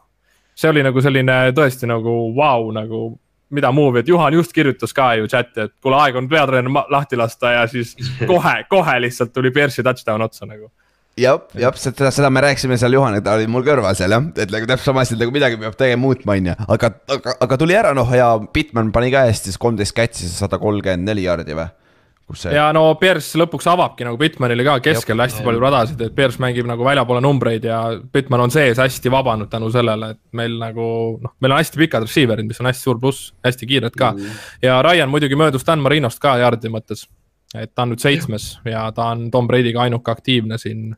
see 0.55 0.71
oli 0.71 0.83
nagu 0.85 1.01
selline 1.03 1.41
tõesti 1.57 1.89
nagu 1.89 2.13
vau 2.37 2.69
wow,, 2.69 2.71
nagu 2.75 3.01
mida 3.49 3.71
movie, 3.73 4.03
et 4.03 4.09
Juhan 4.09 4.33
just 4.37 4.53
kirjutas 4.53 4.93
ka 4.93 5.13
ju 5.17 5.27
chat'i, 5.29 5.65
et 5.65 5.73
kuule, 5.81 5.97
aeg 5.97 6.19
on 6.19 6.27
peatreener 6.29 6.91
lahti 6.93 7.17
lasta 7.17 7.55
ja 7.55 7.63
siis 7.67 7.95
kohe, 8.29 8.55
kohe 8.69 8.99
lihtsalt 9.01 9.33
tuli 9.33 9.51
Pierce'i 9.51 9.85
touchdown 9.85 10.21
otsa 10.21 10.45
nagu. 10.49 10.69
jah, 11.19 11.41
jah, 11.59 11.75
seda, 11.79 12.11
seda 12.15 12.29
me 12.33 12.43
rääkisime 12.45 12.77
seal 12.79 12.95
Juhaniga, 12.95 13.25
ta 13.25 13.35
oli 13.39 13.49
mul 13.51 13.65
kõrval 13.67 13.97
seal 13.97 14.15
jah, 14.15 14.29
et 14.35 14.53
nagu 14.53 14.69
täpselt 14.69 14.91
sama 14.91 15.03
asi, 15.05 15.15
et 15.15 15.23
nagu 15.23 15.33
midagi 15.35 15.59
peab 15.61 15.75
tegema 15.79 16.03
muutma, 16.05 16.37
on 16.37 16.51
ju, 16.51 16.55
aga, 16.75 16.93
aga, 17.17 17.35
aga 17.45 17.59
tuli 17.61 17.77
ära 17.77 17.93
noh 17.97 18.15
ja 18.15 18.31
Bitman 18.53 18.93
pani 18.95 19.11
ka 19.13 19.25
hästi, 19.27 19.51
siis 19.51 19.61
kolmteist 19.61 19.95
catch'i, 19.97 20.29
sada 20.31 20.59
kolmkümmend 20.61 21.09
neli 21.09 21.25
jaardi 21.27 21.57
või. 21.57 21.67
kus 22.29 22.43
see. 22.45 22.53
ja 22.53 22.67
no 22.75 22.83
Bears 23.01 23.31
lõpuks 23.41 23.67
avabki 23.71 24.05
nagu 24.05 24.19
Bitmanile 24.21 24.65
ka 24.67 24.77
keskel 24.85 25.19
hästi 25.23 25.43
palju 25.45 25.63
radasid, 25.63 26.01
et 26.05 26.15
Bears 26.15 26.39
mängib 26.41 26.67
nagu 26.69 26.85
väljapoole 26.85 27.21
numbreid 27.25 27.65
ja 27.65 27.81
Bitman 28.13 28.45
on 28.45 28.53
sees 28.53 28.79
hästi 28.79 29.11
vabanud 29.13 29.49
tänu 29.51 29.71
sellele, 29.73 30.13
et 30.15 30.21
meil 30.37 30.59
nagu 30.61 30.89
noh, 31.23 31.35
meil 31.41 31.55
on 31.55 31.61
hästi 31.61 31.81
pikad 31.83 32.05
receiver'id, 32.05 32.47
mis 32.47 32.61
on 32.61 32.69
hästi 32.69 32.85
suur 32.85 33.01
pluss, 33.01 33.31
hästi 33.45 33.69
kiired 33.69 33.97
ka 33.97 34.13
mm.. 34.15 34.41
ja 34.65 34.81
Ryan 34.85 35.09
muidugi 35.09 35.39
möödus 35.39 35.65
Dan 35.67 35.81
Marinost 35.85 36.21
ka 36.21 36.37
jaardide 36.41 36.71
mõttes. 36.73 37.07
et 37.57 37.73
ta 37.73 37.83
on 37.83 37.95
nüüd 37.95 38.01
seitsmes 38.03 38.51
ja 38.65 38.87
ta 38.93 39.09
on 39.15 39.31
Tom 39.33 39.47
Brady'ga 39.49 39.87
ainuke 39.87 40.11
aktiivne 40.11 40.57
siin. 40.61 40.93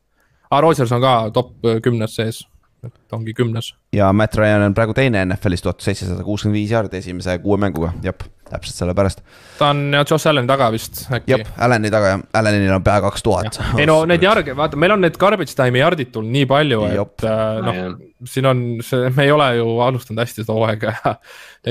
Ah, 0.51 0.59
Rodgers 0.61 0.91
on 0.91 1.01
ka 1.01 1.29
top 1.33 1.53
kümnes 1.83 2.15
sees, 2.15 2.41
et 2.83 3.13
ongi 3.15 3.33
kümnes. 3.33 3.73
ja 3.95 4.11
Matt 4.13 4.35
Ryan 4.35 4.65
on 4.67 4.73
praegu 4.75 4.93
teine 4.97 5.21
NFL-is 5.25 5.61
tuhat 5.63 5.79
seitsesada 5.85 6.23
kuuskümmend 6.27 6.59
viis 6.59 6.71
jaardi 6.73 6.97
esimese 6.99 7.37
kuue 7.43 7.57
mänguga, 7.61 7.93
jah, 8.03 8.15
täpselt 8.51 8.83
sellepärast. 8.83 9.23
ta 9.57 9.71
on 9.73 9.97
Josh 10.01 10.29
Allan'i 10.29 10.49
taga 10.51 10.69
vist 10.73 11.03
äkki. 11.09 11.33
Jah, 11.33 11.55
Allan'i 11.67 11.91
taga 11.93 12.15
jah, 12.15 12.23
Allan'il 12.41 12.75
on 12.75 12.85
pea 12.85 12.99
kaks 13.07 13.25
tuhat. 13.25 13.59
ei 13.79 13.89
no 13.89 14.01
neid 14.09 14.23
jarge, 14.25 14.55
vaata, 14.57 14.79
meil 14.79 14.97
on 14.97 15.05
need 15.07 15.19
garbage 15.21 15.57
time'i 15.57 15.83
jardid 15.83 16.13
tulnud 16.13 16.35
nii 16.37 16.47
palju, 16.51 16.85
et 16.91 17.27
äh, 17.27 17.61
noh 17.67 17.83
siin 18.25 18.45
on 18.45 18.61
see, 18.85 19.09
me 19.15 19.25
ei 19.25 19.31
ole 19.31 19.47
ju 19.57 19.79
alustanud 19.81 20.21
hästi 20.21 20.43
seda 20.43 20.55
hooaega 20.55 20.93
ja 21.01 21.13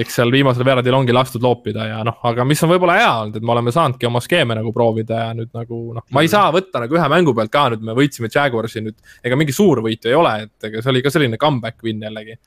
eks 0.03 0.17
seal 0.19 0.33
viimasel 0.33 0.65
veerandil 0.67 0.97
ongi 0.99 1.15
lastud 1.15 1.45
loopida 1.45 1.87
ja 1.87 2.01
noh, 2.07 2.19
aga 2.27 2.45
mis 2.49 2.63
on 2.65 2.73
võib-olla 2.73 2.97
hea 2.99 3.11
olnud, 3.23 3.39
et 3.39 3.47
me 3.47 3.55
oleme 3.55 3.75
saanudki 3.75 4.09
oma 4.09 4.23
skeeme 4.25 4.57
nagu 4.59 4.73
proovida 4.75 5.23
ja 5.25 5.31
nüüd 5.37 5.53
nagu 5.57 5.81
noh, 5.97 6.07
ma 6.15 6.25
ei 6.25 6.33
saa 6.33 6.51
võtta 6.55 6.83
nagu 6.83 6.99
ühe 6.99 7.09
mängu 7.13 7.35
pealt 7.37 7.55
ka 7.55 7.69
nüüd 7.75 7.87
me 7.87 7.95
võitsime 7.99 8.31
Jaguarsi 8.35 8.83
nüüd, 8.87 8.99
ega 9.25 9.39
mingi 9.39 9.55
suur 9.55 9.83
võit 9.85 10.05
ju 10.05 10.13
ei 10.13 10.19
ole, 10.19 10.35
et 10.49 10.71
ega 10.71 10.83
see 10.83 10.95
oli 10.95 11.05
ka 11.07 11.15
selline 11.15 11.41
comeback 11.41 11.87
win 11.87 12.03
jällegi, 12.09 12.39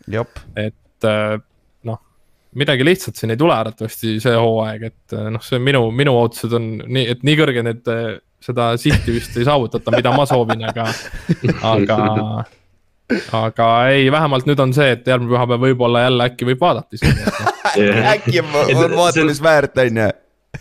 et 0.59 1.09
äh, 1.09 1.37
midagi 2.59 2.85
lihtsat 2.85 3.19
siin 3.19 3.33
ei 3.33 3.39
tule 3.39 3.55
arvatavasti 3.55 4.17
see 4.23 4.35
hooaeg, 4.37 4.87
et 4.91 5.15
äh, 5.17 5.29
noh, 5.33 5.43
see 5.43 5.59
on 5.59 5.65
minu, 5.65 5.83
minu 5.95 6.15
ootused 6.19 6.53
on 6.57 6.69
nii, 6.83 7.05
et 7.15 7.23
nii 7.25 7.37
kõrge 7.39 7.65
need, 7.65 7.93
seda 8.43 8.73
sihti 8.79 9.15
vist 9.15 9.37
ei 9.39 9.47
saavutata, 9.47 9.93
mida 9.95 10.13
ma 10.15 10.25
soovin, 10.29 10.65
aga, 10.67 10.87
aga, 11.69 11.99
aga 13.39 13.69
ei, 13.93 14.09
vähemalt 14.13 14.49
nüüd 14.49 14.63
on 14.63 14.75
see, 14.75 14.89
et 14.97 15.07
järgmine 15.07 15.31
pühapäev 15.31 15.63
võib-olla 15.67 16.07
jälle 16.07 16.27
äkki 16.31 16.49
võib 16.51 16.63
vaadata 16.63 16.99
isegi, 16.99 17.23
et 17.23 17.39
noh, 17.39 17.53
äkki 18.15 18.43
on 18.43 18.97
vaatamisväärt, 19.03 19.79
on 19.85 20.03
ju. 20.03 20.11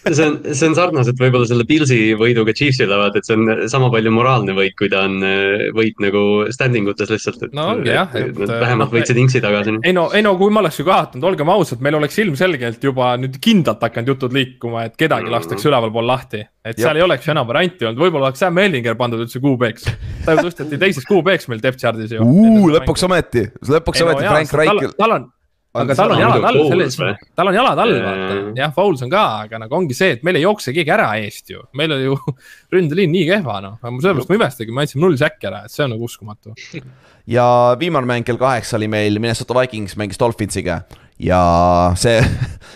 See 0.01 0.25
on, 0.27 0.39
see 0.57 0.69
on 0.69 0.75
sarnaselt 0.77 1.21
võib-olla 1.21 1.47
selle 1.49 1.65
Pilsi 1.69 1.99
võiduga 2.19 2.55
Chiefsile 2.57 2.97
vaata, 2.99 3.21
et 3.21 3.29
see 3.29 3.37
on 3.37 3.67
sama 3.71 3.91
palju 3.93 4.13
moraalne 4.15 4.55
võit, 4.57 4.75
kui 4.79 4.89
ta 4.93 5.05
on 5.07 5.19
äh, 5.27 5.67
võit 5.77 6.01
nagu 6.03 6.23
standing 6.55 6.89
utes 6.91 7.13
lihtsalt, 7.13 7.45
et. 7.47 7.53
No 7.57 7.69
ongi 7.75 7.93
jah, 7.93 8.11
et, 8.19 8.33
äh, 8.33 8.55
vähemalt 8.65 8.89
noh, 8.89 8.95
võitsid 8.97 9.21
Inksi 9.23 9.43
tagasi. 9.45 9.77
ei 9.85 9.95
no, 9.97 10.09
ei 10.17 10.25
no 10.25 10.35
kui 10.41 10.53
ma 10.55 10.63
oleks 10.65 10.81
ju 10.81 10.87
kaotanud, 10.89 11.27
olgem 11.33 11.53
ausad, 11.53 11.83
meil 11.85 11.99
oleks 12.01 12.19
ilmselgelt 12.25 12.89
juba 12.89 13.13
nüüd 13.21 13.37
kindlalt 13.43 13.85
hakanud 13.85 14.15
jutud 14.15 14.35
liikuma, 14.37 14.87
et 14.89 14.97
kedagi 15.01 15.31
lastakse 15.33 15.71
ülevalpool 15.71 16.09
lahti. 16.09 16.43
et 16.65 16.79
seal 16.79 16.99
ei 16.99 17.05
oleks 17.05 17.29
ju 17.29 17.35
enam 17.35 17.47
varianti 17.49 17.87
olnud, 17.89 18.01
võib-olla 18.03 18.31
oleks 18.31 18.43
Sam 18.43 18.59
Ellinger 18.63 18.97
pandud 18.99 19.23
üldse 19.25 19.43
QB-ks. 19.43 19.87
ta 20.25 20.37
ju 20.37 20.49
tõsteti 20.49 20.81
teiseks 20.81 21.09
QB-ks 21.11 21.53
meil 21.53 21.63
depth 21.63 21.85
chart'is 21.85 22.17
ju. 22.17 22.27
lõpuks 22.79 23.07
ometi, 23.09 23.47
lõpuks 23.69 24.05
ometi 24.07 24.27
Frank 24.27 24.59
Reichel. 24.63 24.97
tal 24.99 25.17
on, 25.19 25.31
aga 25.73 25.95
tal 25.97 26.13
on 26.13 26.21
jalad 26.21 26.47
all, 26.51 26.59
selles 26.69 26.97
tal 27.39 27.49
on 27.49 27.57
jalad 27.57 27.81
all, 27.81 27.95
vaata. 28.05 28.35
jah, 28.59 28.73
Fouls 28.77 29.05
on 29.07 29.13
ka, 29.13 29.23
aga 29.47 29.61
nagu 29.63 29.79
ongi 29.79 29.97
see, 29.97 30.19
et 30.19 30.27
meil 30.27 30.37
ei 30.37 30.45
jookse 30.45 30.75
keegi 30.77 30.93
ära 30.93 31.07
eest 31.23 31.55
ju. 31.55 31.63
meil 31.79 31.95
oli 31.97 32.11
ju 32.11 32.19
ründeliin 32.75 33.13
nii 33.15 33.29
kehva, 33.31 33.61
noh. 33.65 33.79
sellepärast 33.81 34.33
ma 34.33 34.39
imestagi, 34.41 34.75
me 34.75 34.85
andsime 34.85 35.07
null 35.07 35.17
säkki 35.21 35.49
ära, 35.49 35.65
et 35.67 35.75
see 35.75 35.87
on 35.87 35.95
nagu 35.95 36.09
uskumatu. 36.09 36.53
ja 37.37 37.47
viimane 37.81 38.09
mäng 38.09 38.29
kell 38.29 38.41
kaheksa 38.41 38.77
oli 38.81 38.91
meil 38.93 39.17
Minnesota 39.23 39.57
Vikings 39.61 39.97
mängis 40.01 40.21
Dolphinsiga 40.21 40.83
ja 41.23 41.43
see 41.99 42.21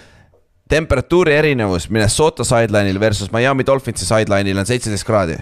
temperatuuri 0.73 1.37
erinevus 1.37 1.91
Minnesota 1.91 2.47
sideline'il 2.47 3.01
versus 3.01 3.33
Miami 3.35 3.67
Dolphinsi 3.67 4.09
sideline'il 4.09 4.59
on 4.59 4.67
seitseteist 4.67 5.07
kraadi. 5.07 5.37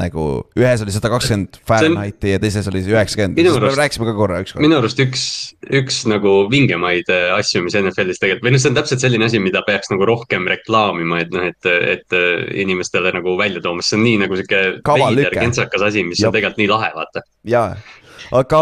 Nagu 0.00 0.26
ühes 0.58 0.82
oli 0.84 0.94
sada 0.94 1.10
kakskümmend 1.12 1.60
Fahrenheiti 1.68 2.34
ja 2.34 2.40
teises 2.42 2.68
oli 2.70 2.82
üheksakümmend, 2.84 3.38
Minu 3.38 3.54
me 3.60 3.72
rääkisime 3.76 4.08
ka 4.08 4.14
korra 4.16 4.40
ükskord. 4.44 4.64
minu 4.64 4.78
arust 4.80 5.00
üks, 5.02 5.24
üks 5.80 6.02
nagu 6.10 6.34
vingemaid 6.52 7.10
äh, 7.12 7.28
asju, 7.36 7.64
mis 7.66 7.76
NFL-is 7.78 8.22
tegelikult 8.22 8.48
või 8.48 8.54
noh, 8.56 8.62
see 8.62 8.72
on 8.72 8.78
täpselt 8.80 9.04
selline 9.04 9.28
asi, 9.28 9.42
mida 9.42 9.62
peaks 9.66 9.92
nagu 9.92 10.08
rohkem 10.08 10.48
reklaamima, 10.50 11.22
et 11.24 11.34
noh, 11.34 11.46
et, 11.52 11.70
et 11.96 12.16
äh, 12.16 12.44
inimestele 12.64 13.14
nagu 13.16 13.36
välja 13.40 13.62
tooma, 13.64 13.84
see 13.84 13.98
on 14.00 14.06
nii 14.06 14.20
nagu 14.24 14.40
sihuke 14.40 14.62
veider 14.86 15.36
kentsakas 15.36 15.88
asi, 15.90 16.04
mis 16.06 16.20
Jep. 16.20 16.30
on 16.30 16.38
tegelikult 16.38 16.62
nii 16.64 16.70
lahe, 16.70 16.92
vaata. 16.96 17.24
jaa, 17.48 17.74
aga 18.36 18.60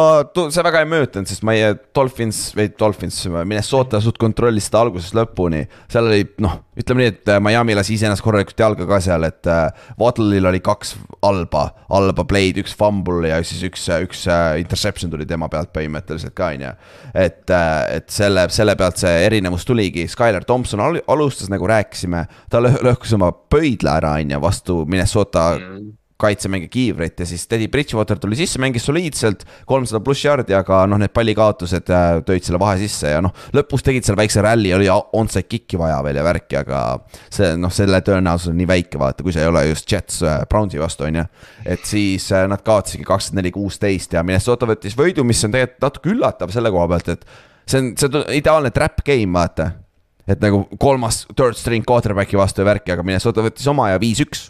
see 0.53 0.65
väga 0.65 0.83
ei 0.85 0.89
mõjutanud, 0.91 1.29
sest 1.31 1.45
meie 1.47 1.73
Dolphins 1.95 2.41
või 2.57 2.69
Dolphins, 2.79 3.19
Minnesota 3.29 4.01
suht 4.05 4.19
kontrollis 4.21 4.69
seda 4.69 4.85
algusest 4.87 5.17
lõpuni. 5.19 5.65
seal 5.91 6.09
oli 6.11 6.25
noh, 6.45 6.59
ütleme 6.79 7.05
nii, 7.05 7.13
et 7.15 7.33
Miami 7.43 7.77
lasi 7.79 7.97
iseennast 7.97 8.23
korralikult 8.25 8.61
jalga 8.63 8.87
ka 8.89 9.01
seal, 9.05 9.27
et 9.29 9.51
äh, 9.51 9.69
Waddle'il 10.01 10.47
oli 10.51 10.61
kaks 10.65 10.95
halba, 11.25 11.65
halba 11.91 12.25
play'd, 12.29 12.61
üks 12.63 12.77
fumble 12.79 13.29
ja 13.31 13.41
siis 13.47 13.65
üks, 13.69 13.89
üks 14.09 14.25
äh, 14.31 14.59
interception 14.63 15.11
tuli 15.13 15.27
tema 15.29 15.51
pealt 15.53 15.73
põhimõtteliselt 15.77 16.37
ka, 16.39 16.53
on 16.55 16.67
ju. 16.69 16.73
et, 17.15 17.45
et 17.51 18.09
selle, 18.13 18.47
selle 18.55 18.77
pealt 18.79 19.01
see 19.03 19.15
erinevus 19.27 19.67
tuligi, 19.69 20.07
Skylar 20.09 20.47
Thompson 20.49 20.81
al 20.85 21.01
alustas 21.09 21.51
nagu 21.53 21.67
rääkisime, 21.69 22.25
ta 22.51 22.63
lõ- 22.63 22.79
lõhkus 22.87 23.15
oma 23.19 23.33
pöidla 23.33 23.99
ära, 24.01 24.17
on 24.23 24.37
ju, 24.37 24.43
vastu 24.45 24.81
Minnesota 24.87 25.49
Mm. 25.59 25.93
Kaitsemängija 26.19 26.71
kiivrit 26.73 27.21
ja 27.21 27.27
siis 27.27 27.47
Teddy 27.47 27.69
Bridgewater 27.71 28.19
tuli 28.19 28.37
sisse, 28.39 28.59
mängis 28.63 28.87
soliidselt, 28.89 29.45
kolmsada 29.67 30.01
pluss 30.05 30.25
jardi, 30.25 30.55
aga 30.57 30.81
noh, 30.91 30.99
need 30.99 31.13
pallikaotused 31.15 31.93
äh, 31.95 32.09
tõid 32.27 32.47
selle 32.47 32.61
vahe 32.61 32.79
sisse 32.81 33.13
ja 33.13 33.23
noh, 33.25 33.35
lõpus 33.55 33.87
tegid 33.87 34.07
seal 34.07 34.19
väikse 34.19 34.43
ralli, 34.45 34.73
oli 34.75 34.91
onside 34.91 35.47
kick'i 35.47 35.79
vaja 35.81 36.01
veel 36.07 36.19
ja 36.19 36.27
värki, 36.27 36.59
aga 36.61 36.83
see 37.31 37.55
noh, 37.61 37.73
selle 37.75 38.03
tõenäosus 38.05 38.53
on 38.53 38.59
nii 38.59 38.71
väike, 38.71 39.01
vaata, 39.01 39.27
kui 39.27 39.35
see 39.35 39.47
ei 39.47 39.53
ole 39.53 39.65
just 39.71 39.91
Jets 39.93 40.23
äh, 40.27 40.43
Brownsi 40.51 40.83
vastu, 40.83 41.07
on 41.07 41.21
ju. 41.23 41.27
et 41.65 41.87
siis 41.87 42.31
äh, 42.35 42.49
nad 42.51 42.67
kaotasidki 42.67 43.07
kakskümmend 43.07 43.45
neli, 43.45 43.55
kuusteist 43.55 44.19
ja 44.19 44.27
Minnesota 44.27 44.67
võttis 44.67 44.99
võidu, 44.99 45.27
mis 45.29 45.45
on 45.47 45.55
tegelikult 45.55 45.87
natuke 45.87 46.17
üllatav 46.17 46.55
selle 46.55 46.75
koha 46.75 46.91
pealt, 46.95 47.13
et 47.15 47.29
see 47.69 47.83
on, 47.83 47.93
see 47.95 48.11
on 48.11 48.33
ideaalne 48.35 48.75
trap 48.75 49.05
game, 49.07 49.31
vaata 49.39 49.71
et 50.29 50.43
nagu 50.45 50.67
kolmas 50.81 51.23
third 51.33 51.57
string 51.57 51.87
quarterback'i 51.89 52.39
vastu 52.39 52.63
ja 52.63 52.69
värki, 52.69 52.93
aga 52.93 53.05
Minnesota 53.07 53.45
võttis 53.45 53.69
oma 53.71 53.89
ja 53.95 54.01
viis-üks. 54.03 54.49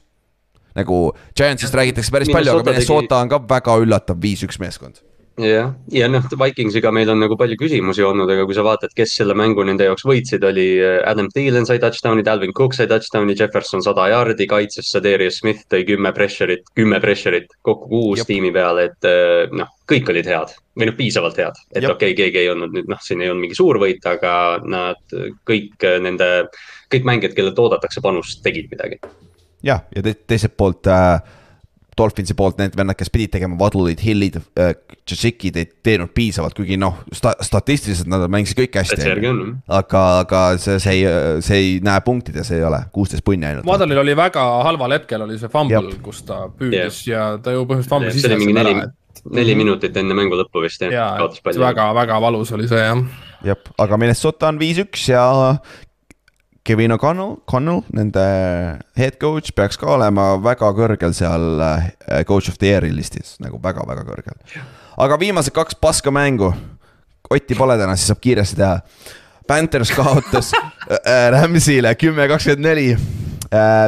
Nagu 0.76 1.12
Giantsist 1.36 1.74
räägitakse 1.74 2.12
päris 2.12 2.32
palju, 2.32 2.58
aga 2.58 2.64
Minnesota 2.64 2.72
tegi- 2.72 2.98
Minnesota 2.98 3.22
on 3.22 3.28
ka 3.28 3.44
väga 3.48 3.76
üllatav 3.84 4.18
viis-üks 4.22 4.58
meeskond. 4.60 5.00
jah, 5.38 5.68
ja 5.94 6.08
noh, 6.10 6.24
Vikingsiga 6.34 6.90
meil 6.90 7.10
on 7.12 7.20
nagu 7.22 7.36
palju 7.38 7.54
küsimusi 7.60 8.02
olnud, 8.02 8.26
aga 8.26 8.42
kui 8.44 8.56
sa 8.56 8.64
vaatad, 8.66 8.90
kes 8.90 9.12
selle 9.20 9.36
mängu 9.38 9.62
nende 9.62 9.86
jaoks 9.86 10.02
võitsid, 10.02 10.42
oli 10.42 10.80
äh, 10.82 10.96
Adam 11.06 11.28
Thielen 11.30 11.66
sai 11.68 11.78
touchdown'i, 11.78 12.24
Dalvin 12.26 12.50
Cook 12.52 12.74
sai 12.74 12.88
touchdown'i, 12.90 13.36
Jefferson 13.38 13.84
sada 13.84 14.08
jaardi, 14.10 14.48
kaitses 14.50 14.90
Sadarius 14.90 15.38
Smith 15.38 15.62
tõi 15.70 15.84
kümme 15.86 16.10
pressure'it, 16.16 16.66
kümme 16.74 16.98
pressure'it, 16.98 17.54
kokku 17.62 17.86
kuus 17.92 18.24
Jep. 18.24 18.32
tiimi 18.32 18.50
peale, 18.50 18.88
et 18.90 19.06
äh, 19.06 19.46
noh, 19.54 19.70
kõik 19.86 20.10
olid 20.10 20.26
head 20.26 20.58
või 20.74 20.90
noh, 20.90 20.98
piisavalt 20.98 21.38
head. 21.38 21.62
et 21.70 21.86
okei 21.86 22.10
okay,, 22.10 22.18
keegi 22.18 22.42
ei 22.42 22.50
olnud 22.50 22.74
nüüd 22.74 22.90
noh, 22.90 22.98
siin 23.06 23.22
ei 23.22 23.30
olnud 23.30 23.46
mingi 23.46 23.60
suur 23.62 23.78
võit, 23.78 24.02
aga 24.10 24.58
nad 24.66 25.16
kõik 25.46 25.86
äh, 25.86 26.02
nende, 26.02 26.48
kõik 26.90 27.06
mängijad, 27.06 27.38
kellelt 27.38 27.62
oodatakse 27.62 28.02
panust, 28.02 28.42
tegid 28.42 28.74
midagi. 28.74 28.98
jah, 29.64 29.84
ja 29.94 30.04
te 30.04 30.14
teiselt 30.28 30.56
poolt 30.58 30.86
äh, 30.92 31.18
Dolphinsi 31.98 32.34
poolt 32.38 32.60
need 32.60 32.76
vennad, 32.78 32.94
kes 32.98 33.10
pidid 33.10 33.32
tegema 33.34 33.58
Waddle'id, 33.58 34.02
Hillid 34.04 34.38
äh,, 34.38 34.74
Tšetšikid 35.08 35.56
ei 35.58 35.66
teinud 35.86 36.12
piisavalt, 36.14 36.54
kuigi 36.58 36.76
noh 36.80 37.00
sta,, 37.16 37.32
statistiliselt 37.44 38.10
nad 38.12 38.26
mängisid 38.30 38.58
kõik 38.60 38.78
hästi 38.78 39.00
aga, 39.80 40.02
aga 40.22 40.42
see, 40.62 40.78
see 40.84 40.98
ei, 41.00 41.40
see 41.44 41.60
ei 41.62 41.72
näe 41.84 42.02
punktides 42.06 42.52
ei 42.54 42.62
ole, 42.66 42.84
kuusteist 42.94 43.24
punni 43.26 43.48
ainult. 43.48 43.66
Waddle'il 43.68 44.02
oli 44.04 44.14
väga 44.18 44.44
halval 44.68 44.98
hetkel 44.98 45.26
oli 45.26 45.40
see 45.40 45.50
fumble 45.52 45.80
Jep., 45.80 45.98
kus 46.04 46.22
ta 46.28 46.44
püüdis 46.52 47.02
yeah. 47.08 47.34
ja 47.34 47.42
ta 47.42 47.56
ju 47.56 47.64
põhimõtteliselt 47.64 47.94
fumble'is 47.96 48.18
see 48.18 48.24
ise 48.24 48.34
selle 48.34 48.58
neli 48.60 48.76
ära, 48.76 48.86
et, 48.86 49.24
neli 49.40 49.58
minutit 49.58 49.98
enne 49.98 50.16
mängu 50.18 50.38
lõppu 50.38 50.62
vist 50.66 50.84
jah 50.84 50.94
ja, 50.94 51.08
kaotas 51.24 51.42
palli. 51.42 51.64
väga-väga 51.64 52.20
valus 52.22 52.54
oli 52.54 52.70
see 52.70 52.84
jah. 52.84 53.02
jah, 53.48 53.74
aga 53.80 54.00
Minnesota 54.00 54.52
on 54.52 54.60
viis-üks 54.62 55.08
ja 55.10 55.24
Kevin 56.68 56.92
O'Connell, 56.92 57.38
Connell, 57.48 57.80
nende 57.96 58.22
head 58.98 59.16
coach 59.16 59.54
peaks 59.56 59.78
ka 59.80 59.88
olema 59.94 60.34
väga 60.44 60.68
kõrgel 60.76 61.14
seal 61.16 61.62
äh, 61.64 61.86
coach 62.28 62.50
of 62.52 62.58
the 62.60 62.68
year'i 62.68 62.90
listis, 62.92 63.38
nagu 63.40 63.56
väga-väga 63.62 64.04
kõrgel. 64.04 64.36
aga 65.00 65.16
viimased 65.20 65.54
kaks 65.56 65.78
paska 65.80 66.12
mängu, 66.12 66.52
Otti 67.28 67.56
pole 67.56 67.74
täna, 67.76 67.92
siis 67.96 68.08
saab 68.08 68.20
kiiresti 68.24 68.56
teha. 68.56 68.76
Panthers 69.48 69.90
kaotas 69.92 70.52
äh, 70.56 71.26
Rams'ile 71.34 71.92
kümme, 72.00 72.24
kakskümmend 72.28 72.64
neli. 72.64 72.86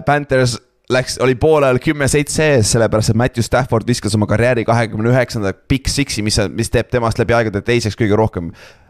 Panthers 0.04 0.58
läks, 0.92 1.16
oli 1.24 1.36
poole 1.40 1.68
ajal 1.68 1.80
kümme-seitse 1.84 2.50
ees, 2.54 2.72
sellepärast 2.74 3.12
et 3.12 3.18
Matthew 3.20 3.44
Stafford 3.46 3.88
viskas 3.88 4.16
oma 4.16 4.28
karjääri 4.28 4.64
kahekümne 4.68 5.12
üheksanda 5.12 5.52
Big 5.68 5.88
Six'i, 5.88 6.24
mis, 6.24 6.36
mis 6.52 6.72
teeb 6.72 6.90
temast 6.92 7.20
läbi 7.20 7.36
aegade 7.36 7.62
teiseks 7.64 7.96
kõige 7.98 8.18
rohkem 8.18 8.50
äh, 8.52 8.80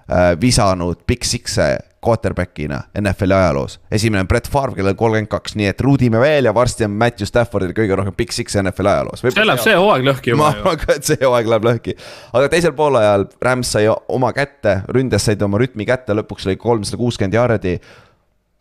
visanud 0.40 1.04
Big 1.06 1.24
Six'e 1.24 1.78
quarterback'ina 2.06 2.80
NFL-i 3.00 3.34
ajaloos. 3.34 3.80
esimene 3.90 4.20
on 4.20 4.28
Brett 4.28 4.48
Favre, 4.48 4.74
kellel 4.74 4.94
kolmkümmend 4.94 5.28
kaks, 5.28 5.54
nii 5.56 5.68
et 5.68 5.80
ruudime 5.84 6.20
veel 6.20 6.48
ja 6.48 6.54
varsti 6.54 6.86
on 6.86 6.94
Matthew 6.96 7.28
Staffordil 7.28 7.74
kõige 7.76 7.96
rohkem 7.98 8.16
Big 8.16 8.32
Six'e 8.32 8.62
NFL-i 8.62 8.92
ajaloos. 8.94 9.24
see 9.26 9.44
läheb 9.44 9.62
see 9.62 9.76
hooaeg 9.76 10.06
lõhki 10.08 10.34
ma 10.34 10.50
juba 10.50 10.56
ju. 10.56 10.62
arvan 10.62 10.80
ka, 10.80 10.96
et 10.96 11.10
see 11.10 11.20
hooaeg 11.20 11.50
läheb 11.52 11.68
lõhki. 11.68 11.96
aga 12.32 12.52
teisel 12.54 12.74
poolajal 12.78 13.26
Rams 13.44 13.74
sai 13.76 13.90
oma 13.90 14.32
kätte, 14.36 14.80
ründes 14.88 15.28
said 15.28 15.42
oma 15.44 15.60
rütmi 15.60 15.86
kätte, 15.88 16.16
lõpuks 16.16 16.48
oli 16.48 16.56
kolmsada 16.60 17.00
kuuskümmend 17.00 17.36
jaardi. 17.36 17.78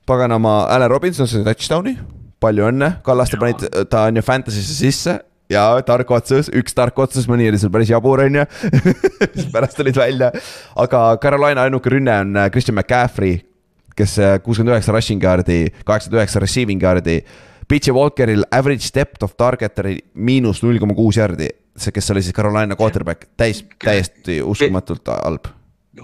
paganama, 0.05 0.63
Allan 0.67 0.91
Robinson 0.91 1.27
sai 1.27 1.45
touchdown'i, 1.47 1.95
palju 2.39 2.67
õnne, 2.73 2.93
Kallaste 3.03 3.39
panid, 3.39 3.65
ta 3.89 4.07
on 4.09 4.19
ju 4.19 4.25
Fantasy'sse 4.25 4.79
sisse 4.83 5.19
ja 5.51 5.63
tark 5.85 6.11
otsus, 6.13 6.49
üks 6.55 6.75
tark 6.77 6.97
otsus, 7.01 7.27
mõni 7.29 7.49
oli 7.49 7.59
seal 7.61 7.73
päris 7.73 7.91
jabur, 7.91 8.23
on 8.25 8.39
ju. 8.39 8.45
pärast 9.53 9.77
tulid 9.79 9.97
välja, 9.97 10.31
aga 10.79 11.03
Carolina 11.21 11.65
ainuke 11.67 11.91
rünne 11.93 12.15
on 12.23 12.35
äh, 12.37 12.49
Christian 12.53 12.77
McCaffrey, 12.77 13.39
kes 13.97 14.17
äh, 14.23 14.37
kuuskümmend 14.45 14.75
üheksa 14.75 14.95
rushing 14.95 15.23
yard'i, 15.23 15.61
kaheksakümmend 15.83 16.21
üheksa 16.21 16.43
receiving 16.43 16.83
yard'i. 16.85 17.21
PJ 17.69 17.93
Walkeril 17.93 18.47
average 18.55 18.89
depth 18.95 19.25
of 19.25 19.35
target 19.37 19.77
oli 19.83 19.99
miinus 20.17 20.63
null 20.65 20.81
koma 20.81 20.97
kuus 20.97 21.19
yard'i, 21.21 21.51
see, 21.77 21.93
kes 21.93 22.11
oli 22.15 22.25
siis 22.25 22.35
Carolina 22.37 22.77
quarterback, 22.79 23.31
täis, 23.37 23.63
täiesti 23.83 24.41
uskumatult 24.45 25.13
halb 25.19 25.55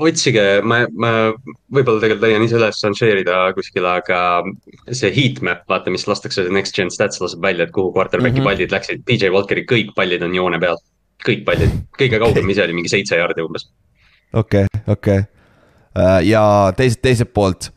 otsige, 0.01 0.43
ma, 0.65 0.81
ma 0.91 1.11
võib-olla 1.73 2.01
tegelikult 2.01 2.25
leian 2.25 2.45
ise 2.45 2.57
üles 2.59 2.81
share 2.81 3.21
ida 3.21 3.37
kuskile, 3.57 3.91
aga 4.01 4.19
see 4.91 5.11
heatmap, 5.15 5.63
vaata, 5.71 5.93
mis 5.93 6.07
lastakse, 6.09 6.47
Next 6.53 6.75
Gen 6.77 6.91
Stats 6.93 7.21
laseb 7.23 7.43
välja, 7.43 7.67
et 7.67 7.73
kuhu 7.75 7.93
quarterback'i 7.95 8.39
mm. 8.39 8.43
-hmm. 8.43 8.49
pallid 8.51 8.75
läksid. 8.75 9.05
PJ 9.07 9.31
Walkeri 9.33 9.65
kõik 9.69 9.93
pallid 9.95 10.25
on 10.25 10.35
joone 10.35 10.59
peal, 10.59 10.81
kõik 11.25 11.45
pallid, 11.47 11.79
kõige 11.99 12.19
kaugem 12.21 12.49
ise 12.49 12.63
oli 12.63 12.77
mingi 12.79 12.91
seitse 12.91 13.19
jaardi 13.21 13.45
umbes. 13.45 13.69
okei, 14.41 14.65
okei. 14.87 15.23
ja 16.23 16.43
teiselt, 16.77 17.01
teiselt 17.01 17.33
poolt, 17.33 17.71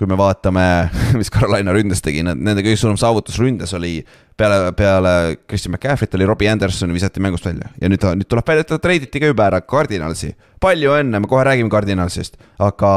kui 0.00 0.08
me 0.08 0.16
vaatame, 0.16 0.64
mis 1.20 1.28
Carolina 1.32 1.74
ründes 1.76 2.00
tegi, 2.00 2.22
nende 2.24 2.62
kõige 2.64 2.78
suurem 2.80 2.96
saavutus 3.00 3.36
ründes 3.40 3.74
oli 3.76 3.98
peale, 4.40 4.70
peale 4.76 5.12
Christian 5.44 5.74
McCaffrey't 5.74 6.16
oli 6.16 6.28
Robbie 6.28 6.48
Anderson 6.48 6.94
visati 6.96 7.20
mängust 7.20 7.44
välja 7.44 7.68
ja 7.82 7.90
nüüd, 7.92 8.06
nüüd 8.16 8.28
tuleb 8.30 8.48
välja, 8.48 8.64
et 8.64 8.72
ta 8.72 8.78
treiditi 8.80 9.20
ka 9.20 9.28
juba 9.28 9.50
ära 9.50 9.60
Cardinalsi. 9.60 10.32
palju 10.60 10.94
õnne, 10.96 11.20
me 11.20 11.28
kohe 11.28 11.44
räägime 11.44 11.72
Cardinalsist, 11.72 12.40
aga 12.60 12.92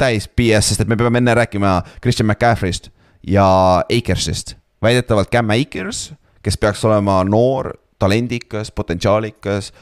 täis 0.00 0.28
BS, 0.28 0.68
sest 0.68 0.84
et 0.84 0.92
me 0.92 1.00
peame 1.00 1.22
enne 1.22 1.36
rääkima 1.40 1.78
Christian 2.04 2.28
McCaffrey'st 2.28 2.92
ja 3.24 3.46
Akersist. 3.88 4.56
väidetavalt 4.84 5.32
Cam 5.32 5.48
Akers, 5.50 6.12
kes 6.44 6.60
peaks 6.60 6.84
olema 6.84 7.22
noor, 7.24 7.72
talendikas, 7.98 8.68
potentsiaalikas, 8.70 9.72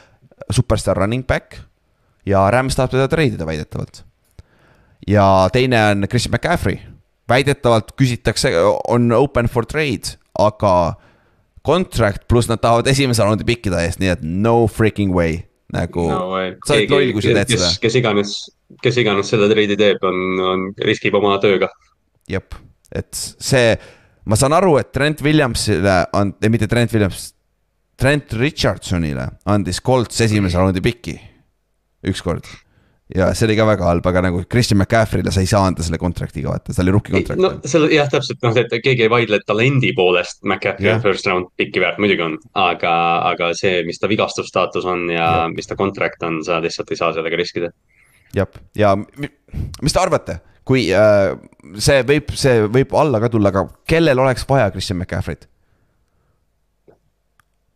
superstaar 0.50 0.96
running 0.96 1.26
back 1.26 1.58
ja 2.26 2.46
Rams 2.50 2.78
tahab 2.78 2.94
teda 2.94 3.08
treidida 3.10 3.46
väidetavalt. 3.46 4.04
Ja 5.08 5.48
teine 5.52 5.80
on 5.90 6.08
Christian 6.08 6.34
McCaffrey, 6.34 6.78
väidetavalt 7.28 7.94
küsitakse, 7.98 8.52
on 8.88 9.12
open 9.16 9.48
for 9.50 9.66
trade, 9.68 10.16
aga 10.38 10.94
contract 11.66 12.26
pluss 12.28 12.50
nad 12.50 12.60
tahavad 12.62 12.90
esimese 12.90 13.24
raundi 13.24 13.46
pikkida 13.46 13.82
eest, 13.86 14.02
nii 14.02 14.12
et 14.16 14.22
no 14.22 14.66
freaking 14.70 15.14
way. 15.16 15.40
Nagu 15.72 16.04
no, 16.04 16.24
sa 16.66 16.76
oled 16.76 16.90
loll, 16.92 17.14
kui 17.16 17.24
sa 17.24 17.32
teed 17.38 17.54
seda. 17.54 17.70
kes, 17.80 17.94
iganes, 17.96 18.32
kes 18.84 18.98
iganes 19.00 19.30
selle 19.32 19.46
treidi 19.48 19.78
teeb, 19.80 20.02
on, 20.04 20.18
on, 20.44 20.66
riskib 20.84 21.16
oma 21.16 21.38
tööga. 21.40 21.70
jep, 22.28 22.58
et 22.92 23.16
see, 23.16 23.70
ma 24.28 24.36
saan 24.36 24.52
aru, 24.52 24.74
et 24.82 24.90
Trent 24.92 25.22
Williamsile 25.24 25.94
on, 26.18 26.34
mitte 26.52 26.68
Trent 26.68 26.92
Williams, 26.92 27.30
Trent 27.96 28.36
Richardsonile 28.36 29.24
andis 29.48 29.80
Colts 29.84 30.20
esimese 30.24 30.60
raundi 30.60 30.84
piki. 30.84 31.16
Ükskord. 32.02 32.44
Ja 33.12 33.28
see 33.36 33.46
oli 33.48 33.56
ka 33.58 33.66
väga 33.68 33.86
halb, 33.88 34.06
aga 34.08 34.22
nagu 34.24 34.42
Christian 34.50 34.78
McCaffrey'le 34.80 35.32
sa 35.34 35.42
ei 35.42 35.48
saa 35.50 35.66
anda 35.68 35.84
selle 35.84 35.98
contract'iga, 36.00 36.52
vaata, 36.52 36.72
see 36.72 36.84
oli 36.84 36.94
rookie 36.94 37.12
contract 37.14 37.42
no 37.42 37.50
seal 37.68 37.88
jah, 37.92 38.08
täpselt 38.12 38.44
noh, 38.44 38.56
et 38.56 38.72
keegi 38.84 39.06
ei 39.06 39.10
vaidle, 39.12 39.40
talendi 39.46 39.92
poolest 39.96 40.40
McCaffrey 40.46 40.92
on 40.94 41.02
first 41.04 41.28
round 41.28 41.50
picki 41.60 41.82
väärt, 41.82 42.00
muidugi 42.02 42.24
on. 42.24 42.38
aga, 42.62 42.94
aga 43.32 43.50
see, 43.58 43.82
mis 43.88 44.00
ta 44.00 44.08
vigastusstaatus 44.12 44.86
on 44.88 45.08
ja, 45.12 45.26
ja 45.42 45.48
mis 45.52 45.68
ta 45.68 45.76
contract 45.78 46.24
on, 46.28 46.40
sa 46.46 46.60
lihtsalt 46.64 46.94
ei 46.94 47.00
saa 47.00 47.12
sellega 47.18 47.40
riskida. 47.42 47.72
jah, 48.36 48.60
ja 48.78 48.94
mi- 48.96 49.32
mis 49.82 49.92
te 49.92 50.00
arvate, 50.00 50.38
kui 50.64 50.86
äh, 50.96 51.34
see 51.76 52.04
võib, 52.08 52.32
see 52.38 52.62
võib 52.70 52.94
alla 52.96 53.20
ka 53.20 53.28
tulla, 53.32 53.52
aga 53.52 53.66
kellel 53.88 54.24
oleks 54.24 54.46
vaja 54.48 54.70
Christian 54.72 55.02
McCaffrey't? 55.02 55.48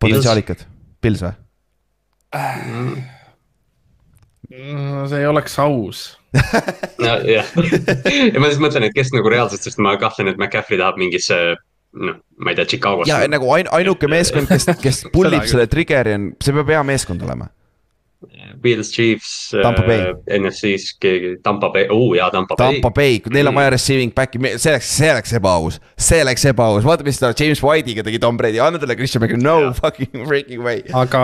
potentsiaalikad, 0.00 0.64
Pils 1.00 1.22
või? 1.24 1.36
No 4.56 5.06
see 5.10 5.22
ei 5.22 5.28
oleks 5.30 5.58
aus. 5.62 6.06
jah, 7.06 7.22
ja 7.26 7.44
ma 8.40 8.50
siis 8.50 8.60
mõtlen, 8.60 8.88
et 8.88 8.96
kes 8.96 9.12
nagu 9.14 9.30
reaalselt, 9.32 9.64
sest 9.64 9.80
ma 9.82 9.94
kahtlen, 10.00 10.32
et 10.32 10.40
McCaffrey 10.40 10.80
tahab 10.80 10.98
mingisse 11.00 11.38
noh, 11.96 12.18
ma 12.36 12.52
ei 12.52 12.58
tea, 12.58 12.68
Chicagosse. 12.74 13.10
ja 13.12 13.22
nagu 13.30 13.48
ain-, 13.54 13.70
ainuke 13.72 14.08
meeskond, 14.10 14.50
kes, 14.50 14.68
kes 14.82 15.02
pull 15.14 15.32
ib 15.32 15.46
selle 15.48 15.68
trigger'i 15.70 16.16
on, 16.18 16.28
see 16.42 16.56
peab 16.56 16.74
hea 16.74 16.82
meeskond 16.92 17.24
olema. 17.26 17.48
Bills, 18.62 18.90
Chiefs, 18.94 19.52
Bay. 19.86 20.12
NFC-s 20.38 20.94
keegi, 21.02 21.36
Tampa 21.42 21.70
Bay, 21.74 21.86
oo 21.90 22.14
jaa, 22.14 22.30
Tampa 22.30 22.56
Bay. 22.58 22.74
Tampa 22.80 22.90
Bay, 22.96 23.20
neil 23.30 23.48
on 23.50 23.54
vaja 23.58 23.70
receiving 23.76 24.12
back'i, 24.16 24.40
see 24.58 24.72
läks, 24.76 24.90
see 25.00 25.12
läks 25.16 25.32
ebaaus, 25.38 25.80
see 25.98 26.22
läks 26.24 26.44
ebaaus, 26.52 26.84
vaata, 26.86 27.04
mis 27.06 27.18
ta 27.22 27.32
James 27.38 27.62
White'iga 27.64 28.04
tegi 28.06 28.18
Tom 28.22 28.36
Brady, 28.40 28.60
anna 28.62 28.78
talle 28.82 28.96
Christian 28.98 29.22
McCaffrey, 29.24 29.42
no 29.44 29.58
Jah. 29.68 29.78
fucking 29.82 30.26
freaking 30.28 30.64
way. 30.64 30.82
aga 30.94 31.22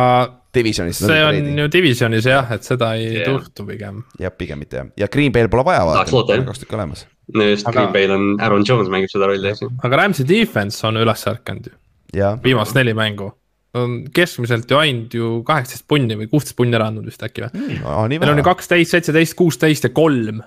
Divisionis. 0.52 0.98
see 1.00 1.22
on 1.24 1.58
ju 1.58 1.68
divisionis 1.72 2.26
jah, 2.28 2.50
et 2.52 2.62
seda 2.68 2.90
ei 3.00 3.22
Jah. 3.22 3.30
juhtu 3.32 3.64
pigem. 3.66 4.02
jah, 4.20 4.30
pigem 4.36 4.58
mitte 4.60 4.76
jah, 4.76 4.86
ja 5.00 5.08
Green 5.08 5.32
Bay'l 5.32 5.48
pole 5.48 5.64
vaja 5.64 5.84
vaata 5.88 6.12
loota,, 6.12 6.36
jah. 6.36 6.44
kaks 6.50 6.60
tükki 6.64 6.76
olemas. 6.76 7.06
no 7.34 7.46
just 7.48 7.66
Aga- 7.68 7.86
Green 7.86 7.92
Bay'l 7.96 8.12
on 8.18 8.26
Aaron 8.40 8.64
Jones 8.68 8.88
mängib 8.92 9.08
seda 9.12 9.30
rolli, 9.30 9.48
eks 9.48 9.62
ju. 9.64 9.70
aga 9.82 9.96
Rams'i 10.02 10.26
defense 10.28 10.84
on 10.86 11.00
üles 11.00 11.24
ärkanud 11.32 11.70
ju, 11.72 12.34
viimased 12.44 12.76
neli 12.76 12.92
mängu. 12.94 13.30
On 13.74 13.92
keskmiselt 14.14 14.70
ju 14.70 14.76
ainult 14.76 15.14
ju 15.16 15.28
kaheksateist 15.48 15.86
punni 15.88 16.16
või 16.20 16.26
kuusteist 16.28 16.56
punni 16.58 16.76
ära 16.76 16.90
andnud 16.90 17.06
vist 17.08 17.22
äkki 17.24 17.46
või? 17.46 17.78
nii 17.78 18.18
Neil 18.18 18.32
on 18.34 18.40
ju 18.42 18.44
kaksteist, 18.44 18.90
seitseteist, 18.92 19.34
kuusteist 19.38 19.86
ja 19.88 19.90
kolm. 19.96 20.42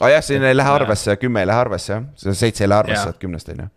aa 0.00 0.10
jah, 0.12 0.22
siin 0.24 0.44
ei 0.48 0.56
lähe 0.56 0.70
arvesse, 0.72 1.16
kümme 1.20 1.40
ei 1.44 1.48
lähe 1.48 1.60
arvesse 1.64 1.92
jah, 1.94 2.04
see 2.16 2.34
seitse 2.36 2.64
ei 2.64 2.70
lähe 2.72 2.84
arvesse 2.86 3.12
kümnest 3.20 3.48
on 3.54 3.64
ju. 3.64 3.68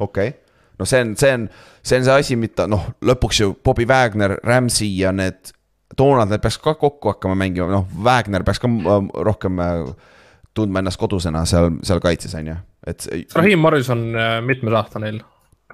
okei, 0.00 0.32
no 0.78 0.84
see 0.88 1.00
on, 1.04 1.14
see 1.16 1.32
on, 1.34 1.48
see 1.82 1.98
on 2.00 2.04
see 2.08 2.18
asi, 2.22 2.36
mida 2.40 2.66
noh, 2.70 2.84
lõpuks 3.04 3.40
ju 3.42 3.54
Bobby 3.64 3.86
Wagner, 3.88 4.36
Ramsey 4.44 4.92
ja 5.00 5.12
need 5.12 5.52
toonad, 5.96 6.28
need 6.32 6.42
peaks 6.44 6.58
ka 6.62 6.74
kokku 6.80 7.14
hakkama 7.14 7.36
mängima, 7.38 7.68
noh, 7.72 7.86
Wagner 8.04 8.44
peaks 8.44 8.60
ka 8.62 8.68
äh, 8.68 9.08
rohkem 9.28 9.60
äh, 9.64 9.88
tundma 10.56 10.80
ennast 10.84 11.00
kodusena 11.00 11.44
seal, 11.48 11.72
seal 11.84 12.00
kaitses 12.04 12.34
on 12.38 12.52
ju, 12.52 12.58
et 12.86 13.00
see- 13.04 13.24
Raheem 13.36 13.60
Morrison 13.64 14.06
äh, 14.16 14.36
mitmes 14.44 14.76
aasta 14.76 15.00
neil? 15.02 15.20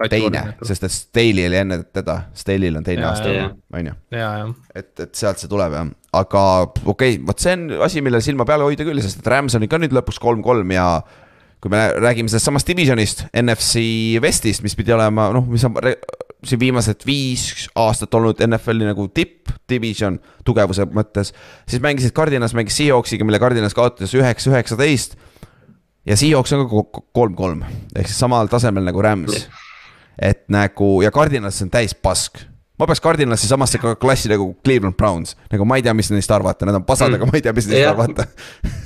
teine, 0.09 0.43
sest 0.65 0.87
et 0.87 0.93
Staley 0.93 1.47
oli 1.47 1.59
enne 1.59 1.79
teda, 1.93 2.15
Staley'l 2.37 2.79
on 2.79 2.85
teine 2.85 3.03
Jaa, 3.05 3.11
aasta 3.11 3.33
on 3.77 3.89
ju? 3.89 3.95
Ja, 4.15 4.29
et, 4.73 4.93
et 4.99 5.13
sealt 5.17 5.41
see 5.41 5.51
tuleb 5.51 5.75
jah, 5.77 5.91
aga 6.17 6.45
okei 6.63 6.87
okay,, 7.17 7.19
vot 7.27 7.43
see 7.43 7.53
on 7.57 7.67
asi, 7.85 8.01
millele 8.05 8.23
silma 8.25 8.47
peal 8.49 8.65
hoida 8.65 8.87
küll, 8.87 9.01
sest 9.05 9.21
et 9.21 9.29
Rams 9.33 9.57
oli 9.59 9.69
ka 9.69 9.79
nüüd 9.81 9.93
lõpuks 9.95 10.21
kolm-kolm 10.23 10.73
ja 10.73 10.87
kui 11.63 11.71
me 11.71 11.85
räägime 11.95 12.27
sellest 12.27 12.49
samast 12.49 12.67
divisionist, 12.67 13.25
NFC 13.39 13.83
Westist, 14.23 14.65
mis 14.65 14.75
pidi 14.75 14.91
olema 14.91 15.29
noh, 15.35 15.45
mis 15.47 15.63
on 15.63 15.77
re- 15.79 15.99
siin 16.43 16.59
viimased 16.59 17.05
viis 17.07 17.69
aastat 17.79 18.13
olnud 18.17 18.41
NFL-i 18.43 18.89
nagu 18.89 19.05
tipp-division 19.15 20.17
tugevuse 20.43 20.89
mõttes, 20.91 21.31
siis 21.69 21.83
mängisid 21.83 22.11
Cardinals 22.17 22.55
mängis 22.57 22.75
Seahawksiga, 22.81 23.23
mille 23.23 23.39
Cardinals 23.39 23.77
kaotas 23.77 24.11
üheksa, 24.17 24.51
üheksateist 24.51 25.15
ja 26.09 26.17
Seahawks 26.19 26.51
on 26.57 26.65
ka 26.65 26.71
ko- 26.73 27.05
kolm-kolm. 27.15 27.63
Ehk 27.95 28.09
siis 28.09 28.19
samal 28.19 28.51
tasemel 28.51 28.83
nagu 28.83 29.01
Rams. 29.05 29.45
Et 30.21 30.43
nagu 30.53 30.95
ja 31.03 31.11
Cardinals 31.13 31.61
on 31.63 31.71
täis 31.73 31.95
pask. 31.95 32.43
ma 32.73 32.87
peaks 32.89 32.99
Cardinalsi 32.99 33.47
samasse 33.47 33.77
klassi 34.01 34.27
nagu 34.31 34.47
Cleveland 34.65 34.97
Browns, 34.97 35.35
nagu 35.51 35.63
ma 35.69 35.77
ei 35.77 35.83
tea, 35.85 35.93
mis 35.93 36.09
neist 36.11 36.31
arvata, 36.33 36.65
nad 36.65 36.75
on 36.75 36.83
pasad 36.83 37.11
mm., 37.11 37.19
aga 37.19 37.27
ma 37.29 37.37
ei 37.37 37.43
tea, 37.45 37.53
mis 37.53 37.67
neist 37.69 37.83
Jah. 37.83 37.93
arvata. 37.93 38.25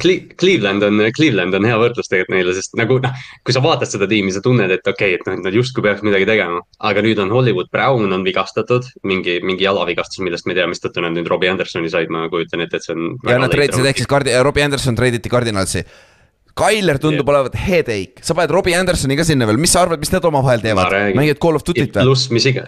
Cle-, 0.03 0.35
Cleveland 0.37 0.83
on, 0.83 0.99
Cleveland 1.15 1.55
on 1.55 1.65
hea 1.65 1.77
võrdlus 1.79 2.11
tegelikult 2.11 2.35
neile, 2.35 2.53
sest 2.53 2.75
nagu 2.77 2.99
noh, 3.01 3.23
kui 3.47 3.55
sa 3.55 3.63
vaatad 3.63 3.89
seda 3.89 4.09
tiimi, 4.11 4.33
sa 4.35 4.43
tunned, 4.43 4.73
et 4.75 4.83
okei 4.83 5.15
okay,, 5.15 5.21
et 5.21 5.23
noh, 5.25 5.37
et 5.39 5.47
nad 5.47 5.55
justkui 5.55 5.85
peaks 5.87 6.03
midagi 6.05 6.27
tegema. 6.29 6.59
aga 6.91 7.05
nüüd 7.07 7.23
on 7.23 7.31
Hollywood 7.33 7.71
Brown 7.73 8.11
on 8.11 8.27
vigastatud, 8.27 8.91
mingi, 9.07 9.39
mingi 9.47 9.65
jalavigastus, 9.65 10.19
millest 10.27 10.45
me 10.45 10.53
ei 10.53 10.59
tea, 10.59 10.67
mistõttu 10.69 11.01
nad 11.01 11.15
nüüd 11.15 11.31
Robbie 11.31 11.49
Andersoni 11.55 11.89
said, 11.89 12.11
ma 12.13 12.27
kujutan 12.29 12.67
ette, 12.67 12.83
et 12.83 12.85
see 12.85 12.93
on. 12.93 13.15
ja 13.25 13.39
nad 13.39 13.55
treidisid, 13.55 13.87
ehk 13.87 14.03
siis 14.03 14.11
Cardi-, 14.11 14.35
Robbie 14.43 14.67
Anderson 14.67 14.99
treiditi 14.99 15.31
Cardinalsi. 15.31 15.87
Tyler 16.57 16.97
tundub 17.01 17.29
olevat 17.29 17.55
headache, 17.67 18.23
sa 18.25 18.35
paned 18.37 18.53
Robbie 18.55 18.75
Andersoni 18.77 19.17
ka 19.19 19.25
sinna 19.27 19.47
veel, 19.49 19.59
mis 19.61 19.73
sa 19.75 19.85
arvad, 19.85 20.01
mis 20.01 20.11
need 20.13 20.25
omavahel 20.25 20.63
teevad, 20.63 20.93
mängivad 21.17 21.41
Call 21.43 21.59
of 21.59 21.65
Duty't 21.67 21.93
või? 21.93 22.07
pluss, 22.07 22.31
mis 22.33 22.47
iga, 22.49 22.65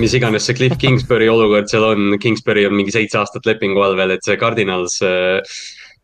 mis 0.00 0.14
iganes 0.16 0.46
see 0.48 0.58
Cliff 0.58 0.76
Kingsbury 0.80 1.30
olukord 1.32 1.70
seal 1.72 1.86
on, 1.88 2.18
Kingsbury 2.22 2.66
on 2.68 2.76
mingi 2.76 2.94
seitse 2.94 3.20
aastat 3.20 3.48
lepingu 3.48 3.80
all 3.84 3.96
veel, 3.98 4.12
et 4.16 4.26
see 4.26 4.36
Cardinals 4.40 5.00
äh, 5.06 5.40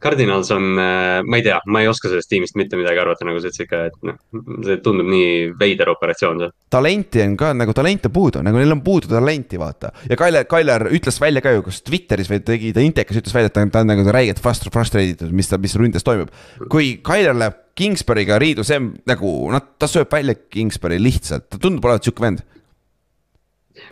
Cardinals 0.07 0.51
on, 0.55 0.66
ma 0.77 1.39
ei 1.39 1.45
tea, 1.45 1.59
ma 1.73 1.83
ei 1.83 1.91
oska 1.91 2.11
sellest 2.11 2.31
tiimist 2.31 2.57
mitte 2.59 2.78
midagi 2.78 3.01
arvata, 3.03 3.27
nagu 3.27 3.41
sa 3.43 3.51
ütlesid 3.51 3.70
ka, 3.70 3.83
et 3.91 3.97
noh, 4.07 4.19
see 4.66 4.78
tundub 4.85 5.09
nii 5.11 5.53
veider 5.59 5.91
operatsioon 5.93 6.45
seal. 6.45 6.55
talenti 6.73 7.23
on 7.24 7.37
ka 7.41 7.53
nagu 7.57 7.74
talente 7.77 8.11
puudu, 8.15 8.43
nagu 8.47 8.61
neil 8.61 8.77
on 8.77 8.83
puudu 8.87 9.11
talenti, 9.11 9.61
vaata. 9.61 9.93
ja 10.07 10.19
Tyler, 10.20 10.47
Tyler 10.51 10.87
ütles 10.97 11.20
välja 11.23 11.43
ka 11.45 11.55
ju, 11.57 11.66
kas 11.66 11.83
Twitteris 11.87 12.31
või 12.33 12.43
tegi 12.47 12.73
ta 12.77 12.85
Intekas 12.85 13.20
ütles 13.20 13.35
välja, 13.37 13.51
et 13.51 13.57
ta 13.57 13.66
on, 13.66 13.74
ta 13.74 13.85
on 13.85 13.93
nagu 13.93 14.07
räigelt 14.15 14.43
frust-, 14.43 14.70
frustrated, 14.73 15.33
mis 15.37 15.51
ta, 15.51 15.61
mis 15.62 15.77
ründes 15.78 16.07
toimub. 16.07 16.33
kui 16.73 16.97
Tyler 17.07 17.37
läheb 17.37 17.62
Kingsbury'ga 17.77 18.39
riidu, 18.41 18.65
see 18.65 18.78
nagu, 19.09 19.33
noh, 19.53 19.65
ta 19.77 19.89
sööb 19.91 20.09
välja 20.12 20.37
Kingsbury 20.49 20.97
lihtsalt, 21.03 21.51
ta 21.53 21.61
tundub 21.61 21.85
olevat 21.85 22.07
sihuke 22.07 22.24
vend. 22.24 22.45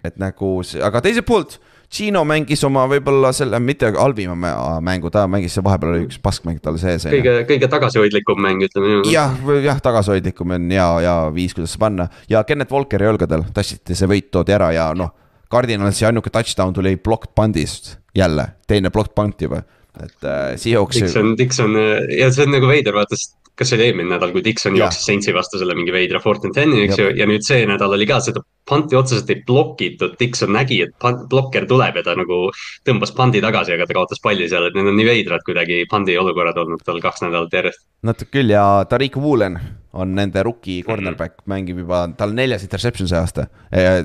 et 0.05 0.15
nagu 0.17 0.57
aga 0.81 1.01
teiselt 1.05 1.27
poolt 1.29 1.59
Gino 1.93 2.25
mängis 2.25 2.63
oma 2.67 2.87
võib-olla 2.91 3.33
selle 3.37 3.59
mitte 3.61 3.91
halvima 3.97 4.35
mä- 4.35 4.55
mängu, 4.85 5.11
ta 5.11 5.27
mängis, 5.31 5.57
vahepeal 5.63 5.93
oli 5.93 6.07
üks 6.07 6.19
paskmäng 6.23 6.61
tal 6.63 6.79
sees. 6.81 7.05
kõige, 7.07 7.45
kõige 7.49 7.69
tagasihoidlikum 7.71 8.41
mäng, 8.41 8.63
ütleme 8.67 8.89
niimoodi. 8.89 9.13
jah, 9.13 9.37
jah, 9.63 9.81
tagasihoidlikum 9.81 10.51
on 10.57 10.71
ja, 10.71 10.89
ja 11.01 11.15
viis, 11.35 11.55
kuidas 11.55 11.77
panna 11.79 12.09
ja 12.29 12.43
Kennet 12.45 12.73
Walkeri 12.73 13.07
õlgadel 13.13 13.45
tassiti 13.55 13.95
see 13.95 14.09
võit 14.11 14.31
toodi 14.31 14.53
ära 14.57 14.73
ja 14.73 14.93
noh. 14.95 15.13
Cardinalsi 15.53 16.07
ainuke 16.09 16.31
touchdown 16.35 16.73
tuli 16.75 16.97
blocked 16.97 17.31
punt'ist 17.37 17.97
jälle, 18.17 18.49
teine 18.67 18.91
blocked 18.91 19.15
punt 19.15 19.41
juba, 19.45 19.61
et 20.03 20.25
äh, 20.27 20.57
Seahawks. 20.59 20.97
Dixon, 20.99 21.37
Dixon 21.39 21.77
ja 22.19 22.31
see 22.33 22.47
on 22.47 22.51
nagu 22.57 22.67
veider, 22.67 22.97
vaata, 22.97 23.15
sest 23.15 23.37
kas 23.55 23.71
see 23.71 23.79
oli 23.79 23.89
eelmine 23.89 24.11
nädal, 24.15 24.33
kui 24.35 24.43
Dixon 24.45 24.77
jooksis 24.79 25.07
Saintsi 25.07 25.35
vastu 25.35 25.61
selle 25.61 25.77
mingi 25.79 25.95
veidra 25.95 26.21
fourth 26.23 26.47
and 26.49 26.57
ten'i, 26.57 26.85
eks 26.89 26.99
ju, 26.99 27.11
ja 27.19 27.27
nüüd 27.31 27.47
see 27.47 27.63
nädal 27.71 27.95
oli 27.95 28.07
ka 28.11 28.19
seda 28.25 28.43
panti 28.69 28.97
otseselt 28.97 29.31
ei 29.31 29.43
blokitud, 29.47 30.17
Dixon 30.21 30.53
nägi, 30.57 30.81
et 30.87 30.95
pan- 31.01 31.23
blokker 31.31 31.67
tuleb 31.69 32.01
ja 32.01 32.05
ta 32.07 32.17
nagu 32.19 32.49
tõmbas 32.87 33.15
pandi 33.17 33.43
tagasi, 33.45 33.75
aga 33.77 33.87
ta 33.87 33.97
kaotas 33.97 34.23
palli 34.25 34.49
seal, 34.51 34.69
et 34.69 34.77
need 34.77 34.91
on 34.91 34.99
nii 34.99 35.09
veidrad 35.09 35.45
kuidagi 35.47 35.85
pandi 35.91 36.17
olukorrad 36.19 36.59
olnud 36.65 36.85
tal 36.85 37.01
kaks 37.05 37.27
nädalat 37.27 37.53
järjest. 37.53 37.85
natuke 38.03 38.41
küll 38.41 38.55
ja 38.55 38.65
Tariq 38.89 39.19
Woolen 39.21 39.59
on 39.95 40.15
nende 40.15 40.43
rookie 40.43 40.83
cornerback 40.83 41.37
mm, 41.37 41.43
-hmm. 41.43 41.53
mängib 41.55 41.79
juba, 41.85 42.09
tal 42.17 42.33
on 42.33 42.37
neljas 42.37 42.63
interception 42.63 43.09
see 43.09 43.19
aasta. 43.19 43.47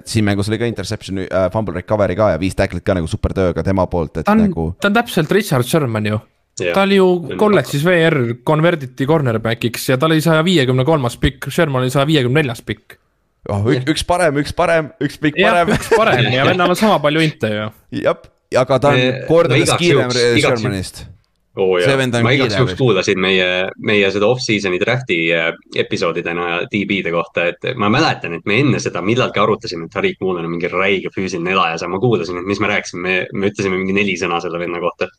siin 0.06 0.26
mängus 0.26 0.50
oli 0.50 0.58
ka 0.58 0.66
interception 0.66 1.18
äh,, 1.20 1.52
fumble 1.52 1.74
recovery 1.74 2.16
ka 2.16 2.30
ja 2.32 2.40
viis 2.40 2.56
tacklit 2.56 2.84
ka 2.84 2.94
nagu 2.94 3.08
super 3.08 3.34
tööga 3.34 3.64
tema 3.64 3.88
poolt, 3.88 4.18
et 4.18 4.26
ta 4.26 4.32
on 4.32 4.44
nagu, 4.46 4.76
ta 4.82 4.88
on 4.88 4.94
täpselt 4.94 5.32
Richard 5.32 5.64
Sherman 5.66 6.06
ju. 6.06 6.20
Ta 6.74 6.86
oli 6.88 7.00
ju 7.00 7.10
kolledžis 7.40 7.84
VR 7.86 8.18
convertiti 8.48 9.08
cornerback'iks 9.10 9.90
ja 9.92 10.00
ta 10.00 10.10
oli 10.10 10.22
saja 10.24 10.44
viiekümne 10.46 10.86
kolmas 10.88 11.18
pikk, 11.22 11.50
Sherman 11.54 11.86
oli 11.86 11.94
saja 11.94 12.08
viiekümne 12.10 12.42
neljas 12.42 12.64
pikk. 12.66 12.98
oh, 13.50 13.70
üks, 13.72 14.04
parem, 14.08 14.42
üks 14.42 14.52
parem, 14.56 14.92
üks 15.04 15.16
pikk 15.22 15.40
parem, 15.40 15.72
üks 15.78 15.94
parem 15.96 16.28
ja 16.34 16.48
vennal 16.48 16.76
on 16.76 16.80
sama 16.80 17.00
palju 17.04 17.24
inte 17.24 17.54
ju. 17.54 17.70
jah, 18.04 18.20
aga 18.58 18.82
ta 18.82 18.92
on 18.96 19.24
kordades 19.30 19.72
no 19.72 19.78
kiirem 19.80 20.12
Shermanist. 20.14 21.06
oo 21.60 21.80
See 21.84 21.96
vend 21.98 22.16
on 22.16 22.24
ma 22.24 22.32
igaks 22.36 22.56
juhuks 22.56 22.76
kuulasin 22.80 23.20
meie, 23.20 23.48
meie 23.84 24.12
seda 24.14 24.30
off-season'i 24.30 24.80
draft'i 24.80 25.18
äh, 25.36 25.50
episoodidena 25.82 26.62
DB-de 26.72 27.12
kohta, 27.12 27.50
et 27.52 27.72
ma 27.80 27.90
mäletan, 27.92 28.38
et 28.38 28.46
me 28.48 28.60
enne 28.64 28.80
seda 28.80 29.02
millalgi 29.04 29.42
arutasime, 29.42 29.90
et 29.90 29.96
Tariq 29.96 30.22
Moon 30.24 30.40
on 30.40 30.48
mingi 30.52 30.72
räige 30.72 31.12
füüsiline 31.16 31.56
elajas 31.56 31.84
ja 31.84 31.90
ma 31.92 32.00
kuulasin, 32.00 32.40
et 32.40 32.48
mis 32.48 32.62
me 32.64 32.70
rääkisime, 32.72 33.02
me, 33.04 33.18
me 33.34 33.52
ütlesime 33.52 33.82
mingi 33.82 33.98
neli 33.98 34.16
sõna 34.22 34.40
selle 34.44 34.62
venna 34.62 34.80
kohta. 34.84 35.10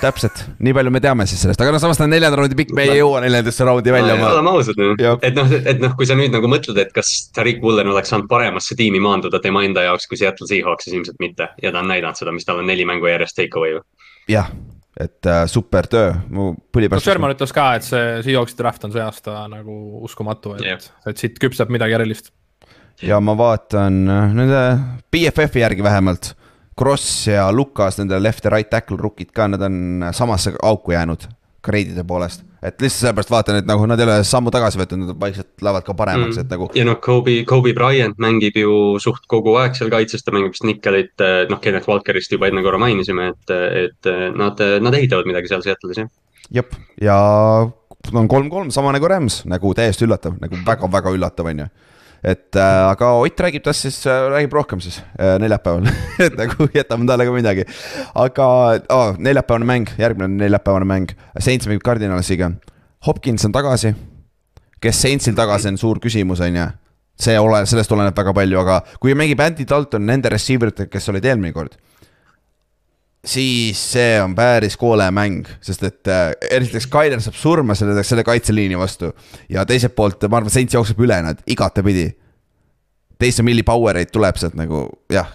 täpselt, 0.00 0.44
nii 0.64 0.74
palju 0.76 0.92
me 0.94 1.00
teame 1.04 1.26
siis 1.28 1.42
sellest, 1.44 1.60
aga 1.60 1.74
no 1.74 1.80
samas 1.82 2.00
ta 2.00 2.06
on 2.06 2.12
neljanda 2.14 2.38
raundi 2.40 2.58
pikk, 2.58 2.74
me 2.76 2.86
ei 2.88 2.98
jõua 3.00 3.22
neljandasse 3.24 3.66
raundi 3.68 3.92
välja. 3.94 4.16
oleme 4.16 4.52
ausad, 4.54 4.80
et 5.28 5.38
noh, 5.38 5.56
et 5.60 5.82
noh, 5.82 5.96
kui 5.98 6.08
sa 6.08 6.16
nüüd 6.18 6.32
nagu 6.34 6.50
mõtled, 6.50 6.78
et 6.80 6.92
kas 6.96 7.12
Tariq 7.36 7.62
Woolen 7.64 7.90
oleks 7.92 8.12
saanud 8.12 8.28
paremasse 8.30 8.76
tiimi 8.78 9.02
maanduda 9.04 9.40
tema 9.44 9.64
enda 9.66 9.84
jaoks 9.88 10.08
kui 10.10 10.20
Seattle 10.20 10.48
Seahawks, 10.50 10.88
siis 10.88 10.98
ilmselt 10.98 11.20
mitte 11.22 11.50
ja 11.62 11.72
ta 11.72 11.82
on 11.82 11.90
näidanud 11.92 12.20
seda, 12.20 12.32
mis 12.34 12.48
tal 12.48 12.62
on 12.62 12.70
neli 12.70 12.86
mängu 12.88 13.10
järjest 13.10 13.36
take 13.38 13.60
away. 13.60 13.80
jah, 14.30 14.48
et 15.00 15.26
äh, 15.26 15.42
super 15.50 15.88
töö, 15.90 16.14
mu 16.30 16.52
no 16.52 16.62
põlipärast. 16.74 17.08
Sherman 17.08 17.34
ütles 17.34 17.52
ka, 17.54 17.72
et 17.78 17.86
see 17.86 18.22
Seahawksi 18.28 18.56
draft 18.60 18.86
on 18.88 18.94
see 18.94 19.02
aasta 19.04 19.44
nagu 19.52 19.76
uskumatu, 20.06 20.54
et, 20.60 20.88
et 21.10 21.20
siit 21.20 21.36
küpseb 21.42 21.72
midagi 21.74 21.98
erilist. 21.98 22.32
ja 23.02 23.20
ma 23.20 23.36
vaatan 23.38 24.00
äh, 24.06 24.32
nende 24.38 24.64
BFF-i 25.12 25.64
järgi 25.64 25.84
vähemalt. 25.84 26.32
Kross 26.78 27.28
ja 27.28 27.46
Lukas, 27.52 28.00
nende 28.00 28.18
left 28.22 28.44
ja 28.44 28.50
right 28.54 28.70
tackle 28.70 28.98
rookid 28.98 29.30
ka, 29.34 29.46
nad 29.48 29.62
on 29.62 30.04
samasse 30.12 30.54
auku 30.62 30.94
jäänud 30.96 31.28
grade'ide 31.64 32.04
poolest. 32.06 32.42
et 32.64 32.80
lihtsalt 32.80 33.02
sellepärast 33.02 33.30
vaatan, 33.30 33.58
et 33.60 33.66
nagu 33.68 33.84
nad 33.84 34.00
ei 34.00 34.06
ole 34.06 34.16
sammu 34.24 34.48
tagasi 34.52 34.78
võtnud, 34.80 35.02
nad 35.04 35.18
vaikselt 35.20 35.64
lähevad 35.64 35.84
ka 35.84 35.94
paremaks 35.96 36.38
mm., 36.38 36.44
et 36.46 36.52
nagu 36.54 36.68
ja 36.78 36.84
noh, 36.88 36.96
Kobe, 37.04 37.34
Kobe 37.48 37.74
Bryant 37.76 38.16
mängib 38.20 38.56
ju 38.56 38.96
suht 39.04 39.26
kogu 39.28 39.52
aeg 39.60 39.76
seal 39.76 39.92
kaitses, 39.92 40.24
ta 40.24 40.32
mängib 40.32 40.56
vist 40.56 40.64
nikkelit, 40.64 41.12
noh, 41.50 41.60
Kenneth 41.60 41.90
Walkerist 41.90 42.32
juba 42.32 42.48
enne 42.48 42.64
korra 42.64 42.80
mainisime, 42.80 43.30
et, 43.34 43.54
et 43.84 44.10
nad, 44.36 44.64
nad 44.80 44.96
ehitavad 44.96 45.28
midagi 45.28 45.52
seal 45.52 45.64
Seattle'is 45.66 46.00
jah. 46.00 46.10
jep, 46.56 46.72
ja 47.04 47.18
on 48.12 48.28
kolm-kolm, 48.32 48.72
sama 48.72 48.92
nagu 48.96 49.08
Rams, 49.08 49.42
nagu 49.48 49.76
täiesti 49.76 50.08
üllatav, 50.08 50.38
nagu 50.40 50.64
väga-väga 50.64 51.12
üllatav, 51.14 51.52
on 51.52 51.64
ju. 51.64 51.68
Et 52.24 52.56
äh, 52.56 52.88
aga 52.88 53.10
Ott 53.20 53.40
räägib 53.40 53.64
tast 53.66 53.84
siis 53.84 53.98
äh,, 54.08 54.28
räägib 54.32 54.54
rohkem 54.56 54.80
siis 54.80 55.00
äh, 55.18 55.36
neljapäeval, 55.42 55.90
et 56.26 56.36
nagu 56.38 56.68
jätame 56.74 57.06
talle 57.08 57.26
ka 57.28 57.34
midagi. 57.34 57.66
aga 58.14 58.46
oh, 58.88 59.18
neljapäevane 59.18 59.68
mäng, 59.68 59.92
järgmine 60.00 60.30
neljapäevane 60.40 60.88
mäng, 60.88 61.12
Saints 61.38 61.68
mängib 61.68 61.84
Cardinalisiga. 61.84 62.50
Hopkins 63.06 63.44
on 63.44 63.52
tagasi, 63.52 63.92
kes 64.80 65.02
Saintsil 65.04 65.36
tagasi 65.36 65.68
on 65.74 65.78
suur 65.78 66.00
küsimus, 66.00 66.40
on 66.40 66.56
ju. 66.56 66.68
see 67.20 67.36
ole, 67.38 67.60
sellest 67.70 67.92
oleneb 67.94 68.16
väga 68.16 68.32
palju, 68.34 68.58
aga 68.58 68.80
kui 69.00 69.12
mängib 69.14 69.38
Andy 69.44 69.68
Dalton 69.70 70.02
nende 70.06 70.32
receiver 70.32 70.72
itega, 70.72 70.90
kes 70.90 71.12
olid 71.12 71.28
eelmine 71.28 71.52
kord 71.54 71.76
siis 73.24 73.80
see 73.92 74.18
on 74.22 74.34
päris 74.36 74.76
koole 74.80 75.06
mäng, 75.14 75.48
sest 75.64 75.84
et 75.86 76.10
äh, 76.10 76.30
esiteks 76.58 76.88
Tyler 76.92 77.22
saab 77.24 77.36
surma 77.38 77.76
selle, 77.78 78.02
selle 78.06 78.24
kaitseliini 78.26 78.78
vastu 78.78 79.10
ja 79.52 79.64
teiselt 79.68 79.94
poolt 79.96 80.26
ma 80.28 80.40
arvan, 80.40 80.52
Saints 80.52 80.76
jookseb 80.76 81.00
üle 81.04 81.16
nad 81.24 81.40
igatepidi. 81.50 82.10
teise 83.18 83.44
milli 83.46 83.62
power 83.62 83.96
eid 83.96 84.12
tuleb 84.12 84.36
sealt 84.36 84.56
nagu 84.58 84.86
jah, 85.12 85.30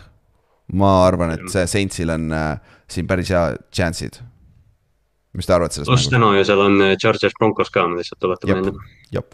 ma 0.77 0.91
arvan, 1.07 1.33
et 1.37 1.47
see 1.51 1.65
Saintsil 1.67 2.13
on 2.13 2.29
äh, 2.35 2.75
siin 2.89 3.07
päris 3.09 3.31
hea 3.33 3.45
chance'id. 3.73 4.21
mis 5.33 5.45
te 5.45 5.55
arvate 5.55 5.79
sellest 5.79 5.89
pluss 5.89 6.13
täna 6.13 6.33
ju 6.37 6.45
seal 6.45 6.65
on 6.65 6.81
äh, 6.85 6.95
Chargers 7.01 7.37
Broncos 7.39 7.73
ka, 7.73 7.87
ma 7.87 7.97
lihtsalt 7.97 8.21
tuletan 8.21 8.53
meelde. 8.53 8.75
jep, 9.15 9.33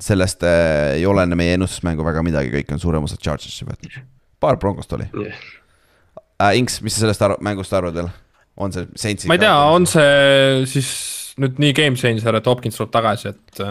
sellest 0.00 0.42
äh, 0.42 0.96
ei 0.98 1.06
olene 1.06 1.38
meie 1.38 1.54
ennustusmängu 1.58 2.06
väga 2.06 2.26
midagi, 2.26 2.52
kõik 2.58 2.74
on 2.74 2.82
suurem 2.82 3.06
osa 3.06 3.20
Chargersi 3.20 3.68
võtnud. 3.68 4.02
paar 4.40 4.58
Broncost 4.58 4.98
oli 4.98 5.10
äh,. 6.40 6.56
Inks, 6.58 6.80
mis 6.84 6.96
sa 6.96 7.04
sellest 7.04 7.22
arv-, 7.26 7.40
mängust 7.44 7.72
arvad 7.76 7.94
veel? 8.00 8.10
on 8.60 8.74
see 8.74 8.88
Saintsi? 8.98 9.28
ma 9.30 9.36
ei 9.38 9.44
tea, 9.44 9.54
on 9.72 9.86
see 9.88 10.66
siis 10.68 10.90
nüüd 11.40 11.60
nii 11.62 11.76
game 11.76 11.96
changer, 12.00 12.36
et 12.40 12.50
Hopkins 12.50 12.76
tuleb 12.76 12.92
tagasi, 12.92 13.32
et. 13.32 13.64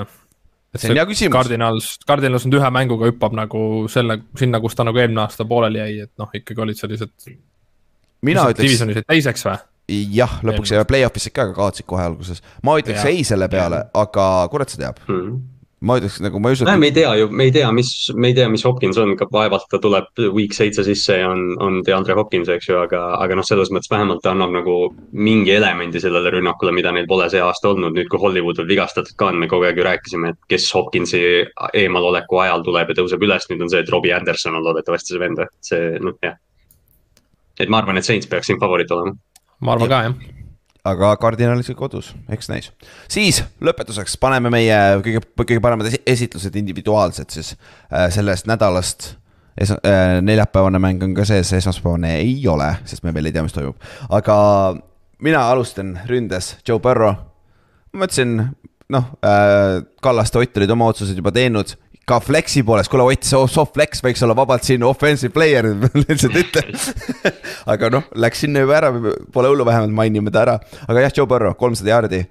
See 0.77 0.91
on 0.91 0.99
hea 0.99 1.05
küsimus. 1.09 1.33
Cardinals, 1.33 1.85
Cardinals 2.05 2.45
nüüd 2.45 2.59
ühe 2.59 2.69
mänguga 2.73 3.09
hüppab 3.09 3.33
nagu 3.37 3.61
selle, 3.89 4.19
sinna, 4.37 4.61
kus 4.61 4.77
ta 4.77 4.85
nagu 4.85 5.01
eelmine 5.01 5.23
aasta 5.23 5.45
pooleli 5.49 5.81
jäi, 5.81 5.95
et 6.05 6.11
noh, 6.21 6.29
ikkagi 6.37 6.61
olid 6.65 6.77
sellised. 6.77 7.13
mina 8.25 8.43
ütleks 8.51 8.67
divisionis 8.67 8.99
jäid 8.99 9.07
teiseks 9.09 9.45
või? 9.47 9.57
jah, 10.13 10.35
lõpuks 10.45 10.73
ja 10.75 10.83
play-off'isse 10.85 11.31
ka, 11.33 11.47
aga 11.47 11.55
kaotsid 11.57 11.87
kohe 11.89 12.03
alguses. 12.05 12.43
ma 12.63 12.77
ütleks 12.77 13.01
Jah. 13.01 13.09
ei 13.09 13.23
selle 13.25 13.49
peale, 13.49 13.85
aga 13.97 14.25
kurat, 14.51 14.69
sa 14.69 14.77
teab, 14.81 15.01
Hmm. 15.07 15.39
Ma 15.79 15.95
ütleks 15.99 16.17
nagu 16.23 16.39
ma 16.43 16.51
ei 16.51 16.57
usu, 16.57 16.65
me 16.67 16.73
et 16.75 16.89
ei 16.89 16.93
tea 16.97 17.11
ju, 17.21 17.27
me 17.31 17.45
ei 17.47 17.53
tea, 17.55 17.69
mis, 17.75 17.89
me 18.15 18.31
ei 18.31 18.35
tea, 18.35 18.49
mis 18.51 18.65
Hopkins 18.67 18.97
on, 18.99 19.13
ka 19.19 19.29
vaevalt 19.31 19.69
ta 19.71 19.79
tuleb 19.79 20.21
week 20.35 20.55
seitse 20.55 20.83
sisse 20.83 21.19
ja 21.21 21.29
on, 21.31 21.53
on 21.63 21.79
DeAndre 21.87 22.17
Hopkins, 22.19 22.49
eks 22.51 22.67
ju, 22.67 22.75
aga, 22.81 23.03
aga 23.23 23.37
noh, 23.39 23.47
selles 23.47 23.71
mõttes 23.71 23.91
vähemalt 23.91 24.19
ta 24.25 24.33
annab 24.35 24.51
nagu 24.57 24.75
mingi 25.15 25.53
elemendi 25.55 26.01
sellele 26.03 26.33
rünnakule, 26.35 26.73
mida 26.75 26.91
neil 26.95 27.07
pole 27.07 27.29
see 27.31 27.43
aasta 27.43 27.71
olnud, 27.71 27.95
nüüd 27.95 28.11
kui 28.11 28.19
Hollywood 28.19 28.59
veel 28.59 28.71
vigastatud 28.73 29.15
ka 29.19 29.29
on, 29.31 29.39
me 29.39 29.47
kogu 29.51 29.69
aeg 29.69 29.79
ju 29.79 29.85
rääkisime, 29.87 30.33
et 30.35 30.51
kes 30.51 30.67
Hopkinsi 30.75 31.21
eemaloleku 31.83 32.41
ajal 32.43 32.65
tuleb 32.67 32.91
ja 32.91 32.99
tõuseb 32.99 33.23
üles, 33.29 33.47
nüüd 33.51 33.63
on 33.63 33.71
see, 33.71 33.85
et 33.85 33.93
Robbie 33.93 34.15
Anderson 34.15 34.59
on 34.59 34.67
loodetavasti 34.67 35.15
see 35.15 35.23
vend, 35.23 35.45
see 35.63 35.93
noh, 36.03 36.19
jah. 36.25 36.35
et 37.59 37.71
ma 37.71 37.79
arvan, 37.79 37.99
et 37.99 38.07
Saints 38.07 38.27
peaks 38.27 38.51
siin 38.51 38.59
favoriit 38.59 38.91
olema. 38.95 39.15
ma 39.63 39.77
arvan 39.77 39.91
ka 39.95 40.03
jah. 40.09 40.38
Aga 40.87 41.11
kardinalid 41.19 41.67
kodus, 41.75 42.13
eks 42.31 42.49
näis. 42.49 42.71
siis 43.11 43.41
lõpetuseks 43.61 44.17
paneme 44.19 44.51
meie 44.53 44.77
kõige, 45.03 45.21
kõige 45.41 45.61
paremad 45.63 45.89
esi- 45.91 46.01
esitlused 46.07 46.55
individuaalselt 46.55 47.29
siis 47.35 47.55
äh, 47.91 48.07
sellest 48.13 48.47
nädalast. 48.47 49.15
Esa- 49.59 49.79
äh,, 49.83 50.21
neljapäevane 50.23 50.79
mäng 50.79 51.03
on 51.03 51.13
ka 51.17 51.25
sees, 51.27 51.51
esmaspäevane 51.53 52.13
ei 52.21 52.37
ole, 52.47 52.69
sest 52.87 53.03
me 53.03 53.11
veel 53.13 53.27
ei 53.27 53.35
tea, 53.35 53.43
mis 53.43 53.53
toimub, 53.55 53.75
aga 54.09 54.37
mina 55.19 55.41
alustan 55.51 55.97
ründes, 56.07 56.53
Joe 56.67 56.79
Burrow. 56.79 57.17
ma 57.91 58.05
mõtlesin, 58.05 58.37
noh 58.89 59.09
äh,, 59.25 59.81
Kallaste 60.01 60.39
Ott 60.39 60.57
olid 60.57 60.71
oma 60.71 60.87
otsused 60.93 61.17
juba 61.17 61.31
teinud 61.35 61.75
ka 62.09 62.19
flex'i 62.23 62.63
poolest, 62.65 62.89
kuule 62.91 63.05
Ott, 63.09 63.25
see 63.27 63.39
soft 63.51 63.75
flex 63.77 64.01
võiks 64.03 64.23
olla 64.25 64.35
vabalt 64.37 64.65
siin 64.65 64.83
offensive 64.87 65.33
player, 65.35 65.67
lihtsalt 66.05 66.37
ütlen. 66.39 66.77
aga 67.73 67.89
noh, 67.93 68.07
läks 68.19 68.45
sinna 68.45 68.63
juba 68.63 68.77
ära, 68.79 68.91
pole 69.33 69.51
hullu, 69.51 69.65
vähemalt 69.67 69.93
mainime 69.95 70.33
ta 70.33 70.43
ära. 70.45 70.57
aga 70.87 71.05
jah, 71.05 71.15
Joe 71.19 71.29
Burrow, 71.29 71.55
kolmsada 71.59 71.93
jaardi, 71.93 72.23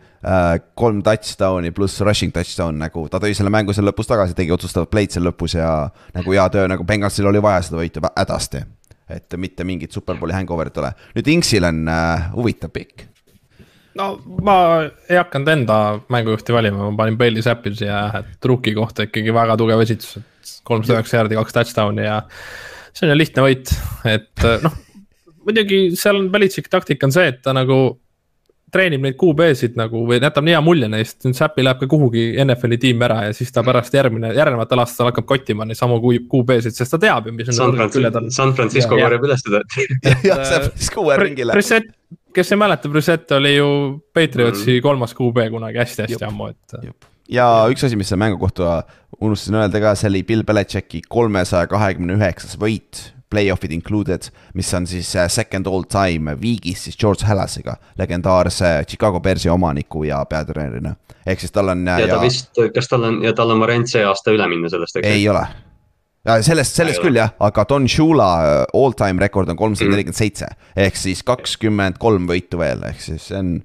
kolm 0.79 1.03
touchdown'i 1.07 1.71
pluss 1.75 2.01
rushing 2.03 2.35
touchdown 2.35 2.81
nagu 2.83 3.05
ta 3.11 3.21
tõi 3.23 3.37
selle 3.39 3.53
mängu 3.55 3.75
seal 3.77 3.87
lõpus 3.87 4.11
tagasi, 4.11 4.35
tegi 4.39 4.55
otsustavad 4.55 4.91
play'd 4.91 5.15
seal 5.15 5.29
lõpus 5.29 5.55
ja 5.55 5.69
nagu 6.17 6.35
hea 6.35 6.49
töö, 6.55 6.67
nagu 6.71 6.87
Bengalsil 6.87 7.29
oli 7.31 7.43
vaja 7.43 7.63
seda 7.69 7.79
võitu 7.79 8.03
hädasti. 8.09 8.65
et 9.09 9.35
mitte 9.41 9.65
mingit 9.65 9.93
superbowli 9.93 10.35
hangover'it 10.37 10.83
ole. 10.83 10.91
nüüd 11.17 11.31
Inksil 11.39 11.65
on 11.65 11.87
äh, 11.89 12.27
huvitav 12.35 12.75
pikk. 12.75 13.07
No 13.99 14.09
ma 14.47 14.57
ei 15.09 15.19
hakanud 15.19 15.53
enda 15.53 15.79
mängujuhti 16.13 16.55
valima, 16.55 16.89
ma 16.89 17.03
panin 17.03 17.19
Bailey 17.21 17.45
Zappidsi 17.45 17.89
ja 17.89 18.03
et 18.23 18.51
rookie 18.51 18.75
kohta 18.77 19.09
ikkagi 19.09 19.35
väga 19.35 19.57
tugev 19.61 19.83
esitus, 19.85 20.19
et 20.21 20.53
kolmsada 20.69 20.99
üheksa 20.99 21.21
jaardi, 21.21 21.39
kaks 21.39 21.57
touchdown'i 21.57 22.07
ja 22.07 22.21
see 22.93 23.07
on 23.07 23.15
ju 23.15 23.19
lihtne 23.19 23.47
võit, 23.47 23.73
et 24.09 24.47
noh, 24.65 24.77
muidugi 25.47 25.83
seal 25.99 26.21
on 26.21 26.31
Belichicki 26.35 26.73
taktika 26.73 27.09
on 27.09 27.15
see, 27.15 27.33
et 27.33 27.43
ta 27.45 27.55
nagu 27.57 27.81
treenib 28.75 29.05
neid 29.05 29.17
QB-sid 29.21 29.77
nagu 29.79 30.03
või 30.09 30.19
jätab 30.21 30.45
nii 30.47 30.55
hea 30.55 30.63
mulje 30.65 30.89
neist, 30.93 31.19
nüüd 31.25 31.37
Säpi 31.39 31.65
läheb 31.65 31.81
ka 31.81 31.89
kuhugi 31.91 32.25
NFL-i 32.45 32.79
tiimi 32.83 33.07
ära 33.07 33.19
ja 33.29 33.35
siis 33.37 33.53
ta 33.55 33.65
pärast 33.67 33.95
järgmine, 33.95 34.33
järgnevatel 34.37 34.83
aastatel 34.85 35.11
hakkab 35.11 35.29
kottima 35.29 35.67
neid 35.69 35.79
samu 35.79 35.99
QB-sid, 36.03 36.77
sest 36.77 36.95
ta 36.95 37.01
teab 37.03 37.29
ju, 37.29 37.35
mis 37.37 37.51
on. 37.53 37.59
San 37.59 37.77
Francisco, 37.79 38.23
San 38.39 38.55
Francisco 38.59 39.01
korjab 39.01 39.29
üles 39.29 39.45
teda. 39.47 39.63
jah, 40.27 40.45
San 40.45 40.65
Francisco 40.69 41.05
uue 41.07 41.19
ringile. 41.23 41.57
Brissett, 41.57 41.91
kes 42.37 42.55
ei 42.55 42.61
mäleta, 42.61 42.93
Brissett 42.93 43.37
oli 43.37 43.57
ju 43.57 43.69
Patriotsi 44.15 44.79
mm. 44.79 44.83
kolmas 44.85 45.17
QB 45.19 45.51
kunagi 45.55 45.83
hästi-hästi 45.85 46.29
ammu, 46.29 46.53
et. 46.53 46.91
ja 47.33 47.51
üks 47.73 47.87
asi, 47.89 47.99
mis 48.01 48.11
selle 48.13 48.23
mängu 48.25 48.41
kohta 48.43 48.83
unustasin 49.21 49.61
öelda 49.63 49.83
ka, 49.83 49.95
see 49.99 50.13
oli 50.13 50.25
Bill 50.29 50.47
Belichicki 50.49 51.03
kolmesaja 51.09 51.71
kahekümne 51.71 52.19
üheksas 52.21 52.59
võit 52.61 53.09
play-off'id 53.31 53.73
included, 53.73 54.31
mis 54.55 54.73
on 54.75 54.87
siis 54.87 55.11
äh, 55.17 55.29
second 55.29 55.67
all 55.67 55.85
time 55.89 56.37
viigis 56.41 56.85
siis 56.89 56.97
George 56.97 57.27
Hallas'iga, 57.29 57.77
legendaarse 57.99 58.85
Chicago 58.89 59.21
Bearsi 59.21 59.51
omaniku 59.53 60.05
ja 60.09 60.25
peatreenerina. 60.25 60.95
ehk 61.27 61.41
siis 61.41 61.53
tal 61.53 61.69
on. 61.69 61.87
ja 61.87 62.07
ta 62.07 62.15
ja... 62.15 62.21
vist, 62.21 62.53
kas 62.75 62.89
tal 62.89 63.05
on 63.05 63.23
ja 63.25 63.33
tal 63.37 63.51
on 63.51 63.61
variant 63.61 63.89
see 63.89 64.05
aasta 64.05 64.35
üle 64.35 64.49
minna 64.49 64.71
sellest, 64.73 65.01
eks? 65.01 65.09
ei 65.09 65.29
ole 65.29 65.47
sellest, 66.45 66.77
sellest 66.77 67.01
küll 67.03 67.17
jah, 67.17 67.33
aga 67.41 67.65
Don 67.69 67.89
Shula 67.89 68.29
äh, 68.43 68.63
all 68.77 68.97
time 68.99 69.23
rekord 69.23 69.49
on 69.49 69.57
kolmsada 69.57 69.93
nelikümmend 69.93 70.19
seitse 70.19 70.51
ehk 70.77 70.97
siis 70.99 71.23
kakskümmend 71.27 72.01
kolm 72.03 72.29
võitu 72.29 72.61
veel, 72.61 72.85
ehk 72.91 73.01
siis 73.03 73.31
see 73.31 73.39
on 73.39 73.59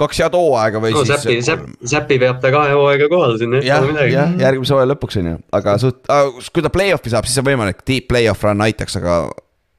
kaks 0.00 0.20
head 0.22 0.36
hooaega 0.36 0.82
või 0.82 0.94
no, 0.94 1.02
siis. 1.04 1.24
Säpi, 1.24 1.38
Säpi, 1.46 1.74
Säpi 1.92 2.20
veab 2.22 2.38
ta 2.42 2.52
kahe 2.54 2.76
hooaega 2.76 3.08
kohal 3.12 3.36
sinna. 3.40 3.62
jah, 3.64 3.84
jah, 4.12 4.36
järgmise 4.40 4.76
hooaja 4.76 4.90
lõpuks 4.92 5.20
on 5.22 5.32
ju, 5.32 5.40
aga 5.58 5.76
suht 5.82 6.00
äh,, 6.12 6.30
kui 6.52 6.64
ta 6.64 6.72
play-off'i 6.72 7.12
saab, 7.12 7.28
siis 7.28 7.42
on 7.42 7.48
võimalik, 7.48 7.82
deep 7.88 8.08
play-off 8.12 8.46
run 8.46 8.64
aitaks, 8.66 8.98
aga 9.00 9.18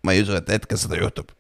ma 0.08 0.16
ei 0.16 0.24
usu, 0.26 0.38
et 0.40 0.54
hetkel 0.58 0.80
seda 0.80 1.00
juhtub. 1.00 1.34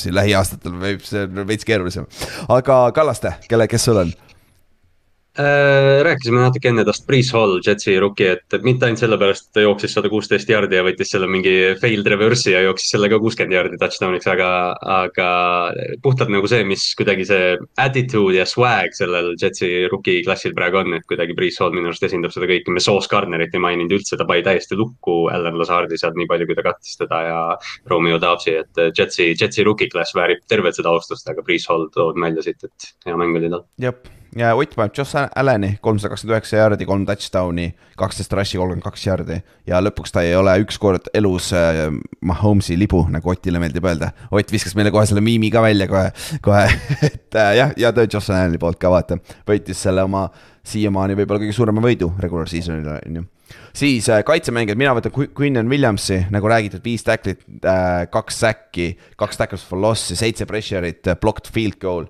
siin 0.00 0.14
lähiaastatel 0.16 0.74
võib 0.80 1.02
see 1.04 1.26
veits 1.44 1.66
keerulisem, 1.68 2.06
aga 2.48 2.82
Kallaste, 2.96 3.34
kelle, 3.50 3.68
kes 3.70 3.88
sul 3.90 4.04
on? 4.04 4.14
Äh, 5.38 6.00
rääkisime 6.02 6.40
natuke 6.42 6.72
enne 6.72 6.82
tast 6.82 7.04
Priis 7.06 7.28
Hall, 7.30 7.60
Jetsi 7.62 7.92
rookie, 8.02 8.32
et 8.34 8.64
mitte 8.66 8.88
ainult 8.88 8.98
sellepärast, 8.98 9.52
ta 9.54 9.62
jooksis 9.62 9.92
sada 9.94 10.08
kuusteist 10.10 10.48
jardi 10.50 10.74
ja 10.74 10.82
võttis 10.82 11.12
selle 11.14 11.28
mingi 11.30 11.52
failed 11.78 12.08
reverse'i 12.10 12.56
ja 12.56 12.64
jooksis 12.64 12.90
sellega 12.96 13.20
kuuskümmend 13.22 13.54
jardi 13.54 13.78
touchdown'iks, 13.78 14.26
aga, 14.32 14.48
aga 14.96 15.28
puhtalt 16.02 16.34
nagu 16.34 16.50
see, 16.50 16.66
mis 16.66 16.88
kuidagi 16.98 17.28
see 17.30 17.54
attitude 17.78 18.40
ja 18.40 18.48
swag 18.50 18.90
sellel 18.98 19.30
Jetsi 19.38 19.86
rookie 19.92 20.24
klassil 20.26 20.56
praegu 20.58 20.82
on, 20.82 20.98
et 20.98 21.06
kuidagi 21.06 21.38
Priis 21.38 21.62
Hall 21.62 21.78
minu 21.78 21.92
arust 21.92 22.10
esindab 22.10 22.34
seda 22.34 22.50
kõike, 22.50 22.74
me 22.74 22.82
Sauce 22.82 23.06
Gardnerit 23.14 23.54
ei 23.54 23.62
maininud 23.62 24.00
üldse, 24.00 24.18
ta 24.18 24.26
pani 24.26 24.42
täiesti 24.42 24.74
lukku 24.82 25.20
Alan 25.30 25.62
Lazardi 25.62 26.00
sealt 26.00 26.18
nii 26.18 26.26
palju, 26.32 26.50
kui 26.50 26.58
ta 26.58 26.66
kattis 26.72 26.98
teda 26.98 27.26
ja 27.28 27.42
Romeo 27.86 28.18
Dobbsi, 28.18 28.58
et 28.64 28.86
Jetsi, 28.98 29.30
Jetsi 29.38 29.62
rookie 29.62 29.94
klass 29.94 30.18
väärib 30.18 30.42
tervet 30.50 30.74
seda 30.74 30.90
austust, 30.90 31.30
aga 31.30 31.46
Priis 31.46 31.70
Hall 31.70 31.86
tood 31.94 32.18
välja 32.18 32.50
siit, 32.50 32.66
et 32.66 32.96
hea 33.06 33.14
mäng 33.14 33.38
oli 33.38 33.54
tal. 33.54 33.70
jep 33.78 34.10
ja 34.36 34.54
Ott 34.54 34.74
paneb 34.74 34.94
Josh 34.96 35.16
Allan'i 35.34 35.72
kolmsada 35.82 36.12
kakskümmend 36.12 36.36
üheksa 36.36 36.60
jaardi, 36.60 36.86
kolm 36.86 37.06
touchdown'i, 37.06 37.70
kaksteist 37.98 38.34
rush'i, 38.36 38.58
kolmkümmend 38.60 38.84
kaks 38.84 39.06
jaardi. 39.06 39.40
ja 39.66 39.80
lõpuks 39.82 40.14
ta 40.14 40.22
ei 40.26 40.36
ole 40.38 40.54
ükskord 40.62 41.10
elus 41.14 41.50
äh, 41.56 41.88
Mahomes'i 42.20 42.78
libu, 42.78 43.02
nagu 43.10 43.32
Otile 43.32 43.62
meeldib 43.62 43.86
öelda. 43.90 44.12
Ott 44.30 44.52
viskas 44.52 44.76
meile 44.78 44.92
kohe 44.94 45.06
selle 45.08 45.24
miimi 45.24 45.50
ka 45.50 45.62
välja 45.64 45.88
kohe, 45.90 46.12
kohe 46.44 46.62
et 47.10 47.34
äh, 47.34 47.56
jah, 47.58 47.74
hea 47.76 47.92
töö 47.96 48.06
Josh 48.06 48.30
Allan'i 48.30 48.60
poolt 48.62 48.78
ka 48.80 48.92
vaata. 48.92 49.18
võitis 49.48 49.82
selle 49.82 50.06
oma 50.06 50.28
siiamaani 50.70 51.16
võib-olla 51.18 51.42
kõige 51.42 51.56
suurema 51.56 51.82
võidu 51.82 52.12
regular 52.20 52.48
season'il 52.48 52.88
on 52.94 53.20
ju 53.20 53.26
siis 53.74 54.06
äh, 54.12 54.22
kaitsemängijad, 54.26 54.78
mina 54.78 54.92
võtan 54.94 55.14
Quinnan 55.34 55.70
Williamsi, 55.70 56.20
nagu 56.30 56.46
räägitud, 56.50 56.84
viis 56.84 57.02
tacklit 57.02 57.42
äh,, 57.66 58.06
kaks 58.12 58.42
säkki, 58.44 58.92
kaks 59.18 59.40
tackles 59.40 59.64
for 59.66 59.80
loss'i, 59.82 60.14
seitse 60.18 60.46
pressure'it, 60.46 61.16
blocked 61.22 61.50
field 61.50 61.80
goal 61.82 62.06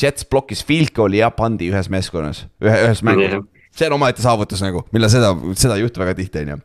Jets 0.00 0.26
blokkis 0.28 0.64
field 0.66 0.92
goal'i 0.96 1.20
ja 1.20 1.30
pandi 1.34 1.68
ühes 1.72 1.90
meeskonnas, 1.92 2.46
ühe, 2.64 2.76
ühes 2.88 3.02
mängus 3.06 3.28
yeah.. 3.28 3.44
see 3.76 3.88
on 3.88 3.98
omaette 3.98 4.24
saavutus 4.24 4.62
nagu, 4.64 4.84
millal 4.94 5.12
seda, 5.12 5.32
seda 5.58 5.76
ei 5.78 5.84
juhtu 5.84 6.02
väga 6.02 6.16
tihti, 6.18 6.44
on 6.44 6.54
ju. 6.54 6.60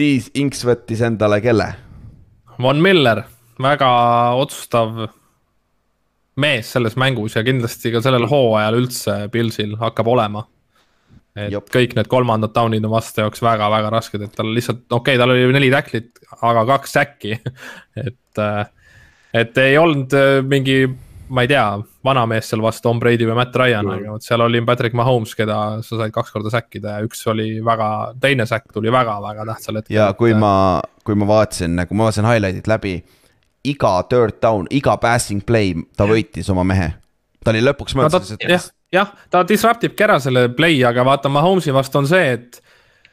siis 0.00 0.30
Inks 0.40 0.64
võttis 0.66 1.02
endale 1.06 1.40
kelle? 1.44 1.70
Von 2.60 2.82
Miller, 2.84 3.24
väga 3.62 3.90
otsustav 4.40 5.08
mees 6.40 6.70
selles 6.72 6.96
mängus 7.00 7.36
ja 7.36 7.44
kindlasti 7.44 7.92
ka 7.94 8.02
sellel 8.04 8.26
hooajal 8.30 8.78
üldse 8.78 9.16
Pilsil 9.32 9.76
hakkab 9.80 10.08
olema. 10.12 10.46
et 11.36 11.52
Jop. 11.54 11.68
kõik 11.70 11.94
need 11.96 12.08
kolmandad 12.10 12.52
down'id 12.54 12.84
on 12.84 12.92
vastu 12.92 13.22
jaoks 13.22 13.42
väga-väga 13.42 13.90
rasked, 13.92 14.22
et 14.24 14.32
tal 14.34 14.50
lihtsalt, 14.54 14.86
okei 14.90 15.14
okay,, 15.14 15.20
tal 15.20 15.30
oli 15.30 15.52
neli 15.54 15.70
tacklit, 15.72 16.18
aga 16.42 16.64
kaks 16.74 16.96
säkki 16.96 17.36
et, 18.06 18.42
et 19.42 19.62
ei 19.62 19.78
olnud 19.78 20.16
mingi 20.50 20.82
ma 21.30 21.44
ei 21.44 21.50
tea, 21.50 21.64
vanamees 22.04 22.48
seal 22.50 22.62
vastu 22.64 22.88
Tom 22.88 23.00
Brady 23.02 23.26
või 23.28 23.36
Matt 23.38 23.56
Ryan 23.56 23.86
mm., 23.86 23.96
aga 23.96 24.14
vot 24.16 24.26
seal 24.26 24.42
oli 24.44 24.62
Patrick 24.66 24.96
Mahomes, 24.98 25.34
keda 25.38 25.56
sa 25.86 26.00
said 26.00 26.14
kaks 26.14 26.32
korda 26.34 26.52
säkkida 26.52 26.96
ja 26.96 27.06
üks 27.06 27.22
oli 27.30 27.48
väga, 27.64 27.90
teine 28.22 28.46
säkk 28.48 28.74
tuli 28.74 28.92
väga-väga 28.92 29.46
tähtsal 29.52 29.80
hetkel. 29.80 29.94
ja 29.94 30.10
kui 30.18 30.34
ma, 30.34 30.52
kui 31.06 31.18
ma 31.18 31.28
vaatasin, 31.30 31.84
kui 31.86 31.98
ma 31.98 32.08
vaatasin 32.08 32.28
highlight'id 32.28 32.70
läbi, 32.70 32.96
iga 33.70 33.94
third 34.10 34.40
down, 34.42 34.66
iga 34.74 34.96
passing 35.00 35.44
play, 35.46 35.74
ta 35.96 36.08
võitis 36.10 36.50
oma 36.52 36.66
mehe. 36.66 36.90
ta 37.44 37.54
oli 37.54 37.62
lõpuks 37.64 37.96
mõttes 37.98 38.34
no,, 38.34 38.40
et. 38.40 38.48
jah, 38.56 38.66
jah, 38.92 39.14
ta 39.30 39.44
disrupt 39.46 39.86
ibki 39.86 40.06
ära 40.08 40.18
selle 40.22 40.48
play, 40.56 40.82
aga 40.86 41.06
vaata 41.06 41.32
Mahomes'i 41.32 41.74
vastu 41.74 42.02
on 42.02 42.10
see, 42.10 42.34
et 42.38 42.60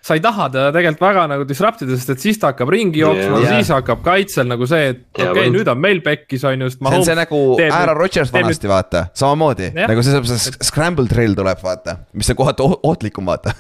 sa 0.03 0.15
ei 0.15 0.21
taha 0.23 0.47
teda 0.53 0.71
tegelikult 0.75 1.03
väga 1.03 1.23
nagu 1.31 1.45
disrupt 1.47 1.81
ida, 1.83 1.97
sest 1.99 2.13
et 2.13 2.23
siis 2.23 2.39
ta 2.41 2.51
hakkab 2.53 2.71
ringi 2.71 3.01
jooksma 3.01 3.41
yeah., 3.41 3.57
siis 3.57 3.71
hakkab 3.75 4.03
kaitsel 4.05 4.47
nagu 4.49 4.67
see, 4.69 4.91
et 4.93 5.01
okei 5.17 5.31
okay,, 5.31 5.53
nüüd 5.53 5.71
on 5.71 5.81
meil 5.83 6.01
pekkis 6.05 6.45
on 6.47 6.65
ju, 6.65 6.69
sest 6.71 6.83
see 6.83 6.99
on 7.01 7.07
see 7.09 7.17
nagu 7.17 7.41
Aaron 7.67 7.99
Rodgers 7.99 8.31
vanasti 8.33 8.71
vaata, 8.71 9.07
samamoodi 9.17 9.71
yeah. 9.71 9.89
nagu 9.91 10.05
see, 10.05 10.21
see 10.31 10.55
scramble 10.69 11.09
trail 11.11 11.35
tuleb 11.37 11.63
vaata, 11.63 11.99
mis 12.17 12.31
on 12.33 12.39
kohati 12.39 12.69
ohtlikum 12.91 13.27
vaata. 13.27 13.55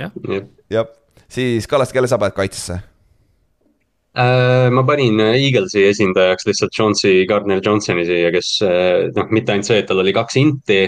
jah, 0.00 0.14
jah, 0.72 0.88
siis 1.28 1.68
Kallaste, 1.70 1.96
kelle 1.98 2.10
sa 2.10 2.20
paned 2.20 2.36
kaitsesse? 2.38 2.80
Äh, 4.12 4.70
ma 4.70 4.82
panin 4.82 5.20
äh, 5.20 5.36
Eaglesi 5.38 5.84
esindajaks 5.86 6.46
lihtsalt 6.48 6.74
Jonesi, 6.74 7.12
Gardner 7.30 7.60
Johnsoni 7.62 8.02
siia, 8.08 8.32
kes 8.34 8.48
äh, 8.66 9.04
noh, 9.14 9.28
mitte 9.30 9.54
ainult 9.54 9.68
see, 9.68 9.76
et 9.78 9.86
tal 9.86 10.02
oli 10.02 10.14
kaks 10.16 10.38
inti 10.40 10.80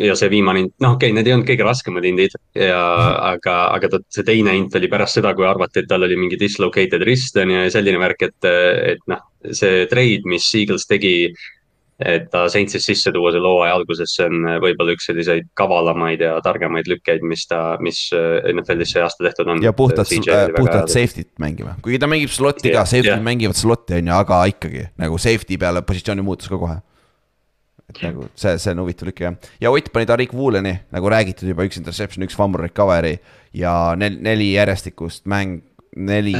ja 0.00 0.16
see 0.16 0.30
viimane 0.32 0.62
int, 0.64 0.72
noh, 0.80 0.94
okei 0.96 1.10
okay,, 1.10 1.16
need 1.18 1.28
ei 1.28 1.34
olnud 1.36 1.50
kõige 1.50 1.66
raskemad 1.68 2.08
indid 2.08 2.38
ja 2.56 2.80
aga, 3.34 3.58
aga 3.76 3.92
ta, 3.92 4.00
see 4.08 4.24
teine 4.24 4.56
int 4.56 4.80
oli 4.80 4.88
pärast 4.88 5.20
seda, 5.20 5.34
kui 5.36 5.44
arvati, 5.44 5.82
et 5.82 5.90
tal 5.92 6.08
oli 6.08 6.16
mingi 6.22 6.40
dislocated 6.40 7.04
wrist 7.04 7.36
on 7.36 7.52
ju 7.52 7.60
ja 7.66 7.74
selline 7.76 8.00
värk, 8.00 8.24
et, 8.30 8.48
et 8.94 9.04
noh, 9.12 9.20
see 9.52 9.84
trade, 9.92 10.24
mis 10.32 10.48
Eagles 10.56 10.88
tegi 10.88 11.14
et 12.00 12.28
ta 12.32 12.46
Saintsis 12.48 12.84
sisse 12.88 13.12
tuua 13.12 13.32
selle 13.34 13.48
hooaja 13.48 13.74
alguses, 13.76 14.14
see 14.16 14.26
on 14.28 14.46
äh, 14.48 14.58
võib-olla 14.62 14.94
üks 14.96 15.08
selliseid 15.10 15.48
kavalamaid 15.58 16.22
ja 16.24 16.34
targemaid 16.44 16.88
lükkeid, 16.90 17.24
mis 17.26 17.46
ta, 17.50 17.76
mis 17.84 18.02
äh, 18.16 18.38
NFL-is 18.54 18.94
see 18.94 19.02
aasta 19.04 19.26
tehtud 19.26 19.50
on. 19.52 19.62
ja 19.64 19.72
puhtalt, 19.76 20.12
äh, 20.24 20.46
puhtalt 20.56 20.92
safety't 20.92 21.32
mängima, 21.42 21.76
kuigi 21.84 22.00
ta 22.00 22.08
mängib 22.10 22.32
slot'i 22.32 22.72
ka, 22.72 22.86
safety'd 22.88 23.12
yeah. 23.12 23.24
mängivad 23.24 23.58
slot'i 23.58 23.98
on 24.00 24.12
ju, 24.12 24.16
aga 24.16 24.44
ikkagi 24.52 24.86
nagu 25.00 25.20
safety 25.20 25.60
peale 25.60 25.84
positsiooni 25.86 26.24
muutus 26.24 26.52
ka 26.52 26.60
kohe. 26.60 26.78
et 27.90 28.04
nagu 28.06 28.28
see, 28.38 28.56
see 28.62 28.72
on 28.72 28.84
huvitav 28.84 29.10
lükk 29.10 29.24
jah, 29.26 29.40
ja 29.60 29.72
Ott 29.74 29.92
pani 29.92 30.08
Tariq 30.08 30.32
Wooleni, 30.36 30.76
nagu 30.94 31.10
räägitud 31.12 31.52
juba, 31.52 31.68
üks 31.68 31.80
interception, 31.80 32.24
üks 32.24 32.38
fumble 32.38 32.64
recovery 32.64 33.18
ja 33.56 33.96
nel, 33.98 34.16
neli 34.24 34.54
järjestikust 34.54 35.28
mäng 35.28 35.66
neli 35.96 36.32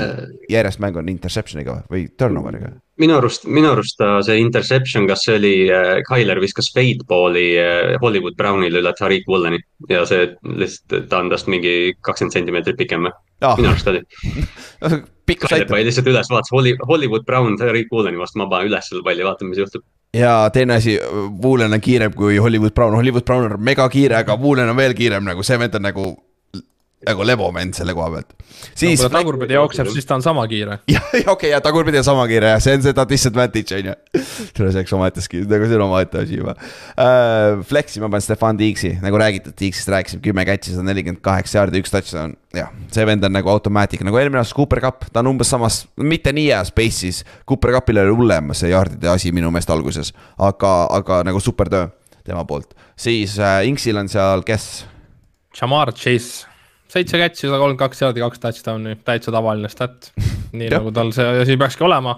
järjest 0.50 0.80
mängu 0.82 1.00
on 1.00 1.08
interception'iga 1.10 1.80
või 1.90 2.06
turnover'iga? 2.16 2.70
Minu 3.00 3.16
arust, 3.18 3.46
minu 3.48 3.70
arust 3.72 3.98
ta 4.00 4.10
see 4.26 4.40
interception, 4.42 5.06
kas 5.10 5.24
see 5.26 5.36
oli 5.38 5.54
äh,, 5.72 6.00
Tyler 6.08 6.40
viskas 6.42 6.70
fadeballi 6.74 7.46
äh, 7.60 7.94
Hollywood 8.02 8.36
Brownile 8.38 8.82
üle 8.82 8.92
Tariq 8.96 9.28
Wooleni 9.30 9.60
ja 9.90 10.04
see 10.08 10.28
lihtsalt, 10.44 11.08
ta 11.10 11.22
on 11.22 11.30
tast 11.32 11.50
mingi 11.50 11.94
kakskümmend 12.06 12.36
sentimeetrit 12.36 12.80
pikem 12.80 13.08
või 13.08 13.14
ah.? 13.46 13.56
minu 13.58 13.72
arust 13.72 13.90
oli 13.92 14.04
Tyler 15.30 15.68
pani 15.70 15.86
lihtsalt 15.88 16.10
üles, 16.10 16.32
vaatas 16.32 16.52
Holly, 16.54 16.76
Hollywood 16.88 17.26
Brown 17.28 17.56
Tariq 17.60 17.92
Wooleni 17.92 18.20
vastu, 18.20 18.42
ma 18.42 18.50
panen 18.50 18.72
üles 18.72 18.90
selle 18.90 19.06
palli, 19.06 19.26
vaatame, 19.26 19.54
mis 19.54 19.62
juhtub 19.64 19.86
ja 20.16 20.34
teine 20.52 20.80
asi, 20.80 20.98
Woolen 21.42 21.72
on 21.72 21.80
kiirem 21.80 22.14
kui 22.16 22.38
Hollywood 22.42 22.74
Brown, 22.74 22.96
Hollywood 22.98 23.24
Brown 23.24 23.52
on 23.52 23.62
mega 23.62 23.88
kiire, 23.88 24.20
aga 24.24 24.36
Woolen 24.40 24.72
on 24.72 24.76
veel 24.78 24.96
kiirem 24.98 25.24
nagu 25.26 25.46
see 25.46 25.58
vend 25.60 25.78
on 25.78 25.88
nagu 25.88 26.10
nagu 27.08 27.24
lebovend 27.24 27.72
selle 27.76 27.94
koha 27.96 28.10
pealt. 28.12 28.34
siis 28.76 29.00
no,. 29.00 29.06
kui 29.06 29.08
ta 29.08 29.10
tagurpidi 29.14 29.56
jookseb, 29.56 29.88
siis 29.94 30.04
ta 30.08 30.18
on 30.18 30.24
sama 30.24 30.42
kiire. 30.50 30.80
jah, 30.94 31.06
okei 31.32 31.52
ja 31.54 31.60
tagurpidi 31.64 32.00
on 32.02 32.04
sama 32.04 32.26
kiire 32.28 32.50
jah, 32.52 32.60
see 32.60 32.74
on 32.76 32.82
seda 32.84 33.06
disadvantage 33.08 33.78
on 33.78 33.88
ju. 33.88 33.94
tule 34.56 34.72
selleks 34.74 34.92
omaette 34.96 35.24
skill, 35.24 35.46
nagu 35.48 35.68
see 35.68 35.78
on 35.78 35.86
omaette 35.86 36.20
asi 36.24 36.36
juba 36.40 36.54
uh,. 36.58 37.62
Flexi 37.70 38.02
ma 38.02 38.10
panen 38.12 38.24
Stefan 38.24 38.60
Tiiksi, 38.60 38.92
nagu 39.00 39.20
räägitud, 39.20 39.56
Tiiksist 39.56 39.88
rääkisime, 39.92 40.20
kümme 40.24 40.44
catch'i, 40.48 40.74
sada 40.74 40.84
nelikümmend 40.90 41.22
kaheksa 41.24 41.62
jaardi, 41.62 41.80
üks 41.80 41.94
touchdown. 41.94 42.36
jah, 42.56 42.68
see 42.92 43.08
vend 43.08 43.24
on 43.24 43.34
nagu 43.36 43.52
automatic, 43.52 44.04
nagu 44.04 44.20
eelmine 44.20 44.42
aasta 44.42 44.58
Cooper 44.58 44.84
Cup, 44.84 45.08
ta 45.08 45.24
on 45.24 45.32
umbes 45.32 45.48
samas, 45.54 45.82
mitte 45.96 46.34
nii 46.36 46.50
heas 46.50 46.74
pace'is. 46.74 47.22
Cooper 47.48 47.72
Cupil 47.78 48.02
oli 48.04 48.12
hullem 48.18 48.52
see 48.58 48.74
jaardide 48.74 49.08
asi 49.12 49.32
minu 49.32 49.48
meelest 49.54 49.72
alguses, 49.72 50.12
aga, 50.36 50.74
aga 51.00 51.22
nagu 51.30 51.40
super 51.40 51.72
töö 51.72 51.88
tema 52.28 52.44
poolt. 52.44 52.76
siis 53.00 53.38
uh, 53.40 53.64
Inksil 53.64 53.96
on 53.96 54.12
seal, 54.12 54.44
kes? 54.44 54.70
Jamar 55.56 55.94
Chase 55.96 56.49
seitse 56.90 57.20
catch'i, 57.20 57.46
sada 57.46 57.60
kolmkümmend 57.60 57.82
kaks 57.84 58.02
jaardi, 58.02 58.24
kaks 58.24 58.42
touchdown'i, 58.42 58.96
täitsa 59.06 59.32
tavaline 59.34 59.70
stat. 59.72 60.10
nii 60.58 60.70
nagu 60.72 60.90
tal 60.94 61.12
see 61.14 61.44
asi 61.44 61.56
peakski 61.60 61.86
olema. 61.86 62.16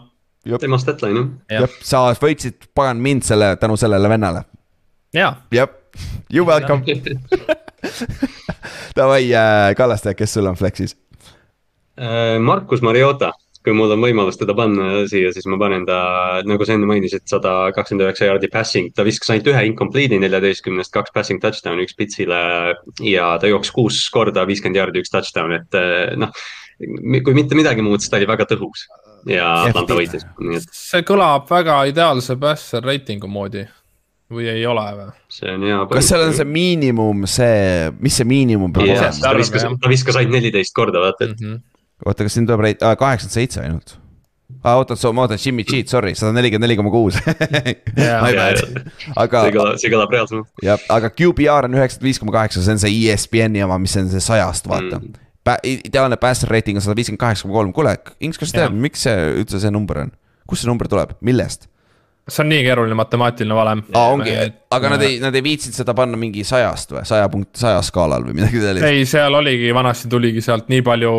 tema 0.60 0.78
statline 0.80 1.26
jah. 1.50 1.66
jah, 1.66 1.76
sa 1.84 2.06
võitsid 2.22 2.70
pagan 2.74 3.02
mind 3.02 3.26
selle, 3.28 3.52
tänu 3.60 3.76
sellele 3.76 4.08
vennale. 4.08 4.46
jah, 5.14 5.36
you 6.32 6.46
welcome 6.46 6.82
Davai 8.96 9.34
äh,, 9.34 9.74
Kallaste, 9.76 10.14
kes 10.14 10.34
sul 10.34 10.46
on 10.46 10.56
Flexis? 10.56 10.96
Äh, 11.98 12.38
Markus 12.40 12.82
Mariota, 12.82 13.32
kui 13.62 13.74
mul 13.76 13.94
on 13.94 14.02
võimalus 14.02 14.39
teda 14.40 14.56
panna 14.59 15.05
siia, 15.10 15.30
siis 15.34 15.47
ma 15.51 15.59
panen 15.60 15.84
ta, 15.89 15.98
nagu 16.48 16.66
sa 16.66 16.74
enne 16.76 16.89
mainisid, 16.90 17.24
sada 17.30 17.70
kakskümmend 17.76 18.09
üheksa 18.09 18.30
jaardi 18.30 18.51
passing, 18.52 18.90
ta 18.97 19.06
viskas 19.06 19.30
ainult 19.34 19.52
ühe 19.52 19.62
incomplete'i 19.70 20.18
neljateistkümnest, 20.22 20.93
kaks 20.94 21.14
passing 21.14 21.43
touchdown'i, 21.43 21.86
üks 21.86 21.98
pitsile. 21.98 22.40
ja 23.06 23.28
ta 23.39 23.51
jooksis 23.51 23.74
kuus 23.76 24.02
korda 24.14 24.47
viiskümmend 24.48 24.80
jaardi, 24.80 25.05
üks 25.05 25.14
touchdown, 25.14 25.55
et 25.60 25.78
äh, 25.78 26.16
noh, 26.18 26.34
kui 27.22 27.39
mitte 27.39 27.59
midagi 27.59 27.84
muud, 27.84 28.02
siis 28.02 28.10
ta 28.10 28.18
oli 28.18 28.30
väga 28.30 28.48
tõhus 28.51 28.89
ja 29.30 29.47
Atlanta 29.68 29.97
võitis, 29.97 30.24
nii 30.40 30.59
et. 30.59 30.74
see 30.74 31.05
kõlab 31.06 31.47
väga 31.51 31.82
ideaalse 31.90 32.36
passer 32.40 32.84
reitingu 32.84 33.30
moodi 33.30 33.64
või 34.32 34.48
ei 34.51 34.64
ole 34.66 34.84
või? 34.97 35.10
see 35.32 35.52
on 35.52 35.66
hea. 35.68 35.80
kas 35.93 36.09
seal 36.10 36.24
on 36.26 36.34
see 36.36 36.48
miinimum, 36.48 37.26
see, 37.30 37.93
mis 38.02 38.18
see 38.18 38.28
miinimum 38.28 38.74
peab 38.74 38.89
olema? 38.89 39.12
ta 39.22 39.34
viskas, 39.39 39.66
ta 39.66 39.93
viskas 39.93 40.18
ainult 40.20 40.39
neliteist 40.39 40.74
korda, 40.76 41.02
vaata, 41.05 41.28
et 41.28 41.36
mm. 41.36 41.47
-hmm. 41.47 41.60
Oota, 42.06 42.26
kas 42.26 42.38
siin 42.38 42.48
tuleb 42.48 42.64
reit- 42.66 42.84
ah,, 42.84 42.96
kaheksakümmend 42.98 43.38
seitse 43.38 43.62
ainult 43.62 43.96
ah,. 44.62 44.76
oota, 44.76 44.96
ma 45.12 45.26
ootan, 45.26 45.40
Jimmy 45.42 45.66
Cheat, 45.68 45.90
sorry, 45.92 46.14
sada 46.18 46.34
nelikümmend 46.36 46.68
neli 46.68 46.78
koma 46.78 46.92
kuus. 46.94 47.18
aga. 49.22 49.44
see 49.80 49.92
kõlab 49.92 50.14
reaalselt. 50.14 50.48
jah, 50.64 50.86
aga 50.92 51.10
QBR 51.10 51.70
on 51.70 51.80
üheksakümmend 51.80 52.10
viis 52.10 52.22
koma 52.22 52.36
kaheksa, 52.38 52.64
see 52.64 52.76
on 52.76 52.84
see 52.84 53.02
ESPN-i 53.10 53.66
oma, 53.66 53.80
mis 53.82 53.96
on 54.00 54.10
see 54.12 54.24
sajast, 54.30 54.70
vaata 54.70 55.00
mm 55.00 55.18
ideaalne 55.66 56.14
passer 56.22 56.46
rating 56.46 56.78
on 56.78 56.84
sada 56.84 56.94
viiskümmend 56.94 57.18
kaheksa 57.18 57.48
koma 57.48 57.56
kolm, 57.56 57.72
kuule, 57.74 57.96
Inks, 58.22 58.38
kas 58.38 58.52
sa 58.52 58.60
tead, 58.60 58.76
miks 58.78 59.02
see 59.08 59.24
üldse 59.40 59.58
see 59.58 59.72
number 59.74 59.98
on? 60.04 60.12
kust 60.46 60.62
see 60.62 60.70
number 60.70 60.86
tuleb, 60.90 61.16
millest? 61.24 61.66
see 62.30 62.44
on 62.44 62.52
nii 62.52 62.62
keeruline 62.62 62.94
matemaatiline 62.94 63.56
valem. 63.56 63.80
aa, 63.98 64.12
ongi, 64.14 64.34
aga 64.70 64.92
nad 64.92 65.02
ei, 65.02 65.16
nad 65.22 65.34
ei 65.34 65.42
viitsinud 65.42 65.74
seda 65.74 65.94
panna 65.98 66.18
mingi 66.20 66.44
sajast 66.46 66.94
või, 66.94 67.02
saja 67.08 67.26
punkt, 67.32 67.50
saja 67.58 67.80
skaalal 67.82 68.22
või 68.28 68.36
midagi 68.38 68.62
sellist? 68.62 68.86
ei, 68.86 69.02
seal 69.10 69.34
oligi, 69.34 69.72
vanasti 69.74 70.10
tuligi 70.12 70.44
sealt 70.44 70.70
nii 70.70 70.84
palju 70.86 71.14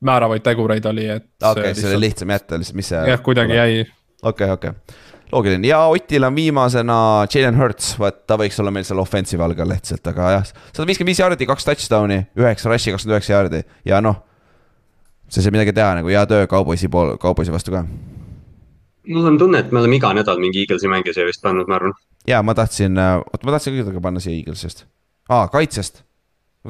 määravaid 0.00 0.42
tegureid 0.46 0.84
oli, 0.86 1.06
et. 1.10 1.26
okei 1.42 1.70
okay,, 1.70 1.74
see 1.74 1.90
oli 1.90 2.06
lihtsam 2.06 2.30
jätta 2.30 2.58
lihtsalt, 2.58 2.76
mis 2.78 2.90
see. 2.92 3.04
jah, 3.10 3.22
kuidagi 3.22 3.56
jäi. 3.58 3.84
okei, 4.22 4.50
okei 4.50 4.72
loogiline 5.32 5.68
ja 5.68 5.80
Otil 5.86 6.24
on 6.24 6.34
viimasena 6.34 7.26
Jalen 7.34 7.58
Hurts, 7.58 7.98
vaat 8.00 8.22
ta 8.26 8.38
võiks 8.40 8.60
olla 8.62 8.72
meil 8.74 8.86
seal 8.88 9.00
offensive 9.02 9.44
all 9.44 9.56
ka 9.58 9.66
lihtsalt, 9.68 10.06
aga 10.12 10.30
jah. 10.38 10.46
sada 10.72 10.86
viiskümmend 10.88 11.12
viis 11.12 11.22
jaardi, 11.22 11.48
kaks 11.48 11.68
touchdown'i, 11.68 12.22
üheksa 12.38 12.72
rush'i, 12.72 12.94
kakskümmend 12.94 13.18
üheksa 13.18 13.34
jaardi 13.34 13.62
ja 13.88 14.00
noh. 14.04 14.22
see 15.28 15.42
ei 15.42 15.48
saa 15.48 15.56
midagi 15.56 15.74
teha 15.76 15.98
nagu 16.00 16.12
hea 16.12 16.24
töö 16.30 16.46
kauboisi 16.50 16.88
pool, 16.92 17.16
kauboisi 17.20 17.52
vastu 17.52 17.74
ka. 17.74 17.84
mul 19.08 19.32
on 19.32 19.38
tunne, 19.38 19.64
et 19.64 19.72
me 19.72 19.82
oleme 19.82 20.00
iga 20.00 20.14
nädal 20.16 20.40
mingi 20.40 20.64
Eaglesi 20.64 20.90
mängija 20.90 21.16
siia 21.16 21.28
vist 21.28 21.44
pannud, 21.44 21.68
ma 21.68 21.80
arvan. 21.80 21.96
ja 22.28 22.42
ma 22.42 22.56
tahtsin, 22.56 22.96
oota 22.98 23.44
ma 23.44 23.56
tahtsin 23.56 23.76
kõigepealt 23.76 24.08
panna 24.08 24.24
siia 24.24 24.38
Eaglesist, 24.40 24.86
aa 25.28 25.48
kaitsest 25.52 26.04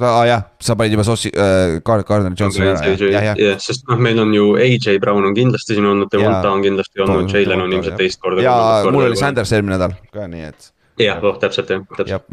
aa 0.03 0.20
ah, 0.20 0.25
jah, 0.29 0.43
sa 0.62 0.77
panid 0.79 0.95
juba 0.97 1.05
Sossi 1.07 1.31
äh,, 1.35 1.79
Gardner 1.85 2.35
Johnsoni 2.39 2.69
ära, 2.70 2.93
jah, 2.95 3.29
jah. 3.31 3.41
jah, 3.41 3.61
sest 3.62 3.87
noh, 3.89 4.01
meil 4.01 4.20
on 4.23 4.35
ju 4.35 4.51
AJ 4.61 4.99
Brown 5.03 5.27
on 5.29 5.37
kindlasti 5.37 5.77
siin 5.77 5.89
olnud, 5.89 6.11
Devonta 6.12 6.51
on 6.51 6.65
kindlasti 6.65 7.05
olnud, 7.05 7.33
Jalen 7.33 7.65
on 7.65 7.75
ilmselt 7.79 7.99
teist 8.01 8.20
korda. 8.23 8.45
ja 8.45 8.59
mul 8.91 9.09
oli 9.09 9.19
Sanders 9.19 9.55
eelmine 9.57 9.77
nädal 9.77 9.97
ka, 10.12 10.29
nii 10.31 10.47
et. 10.51 10.70
jah, 11.03 11.23
oh 11.25 11.41
täpselt 11.41 11.75
jah, 11.75 11.85
täpselt. 11.99 12.31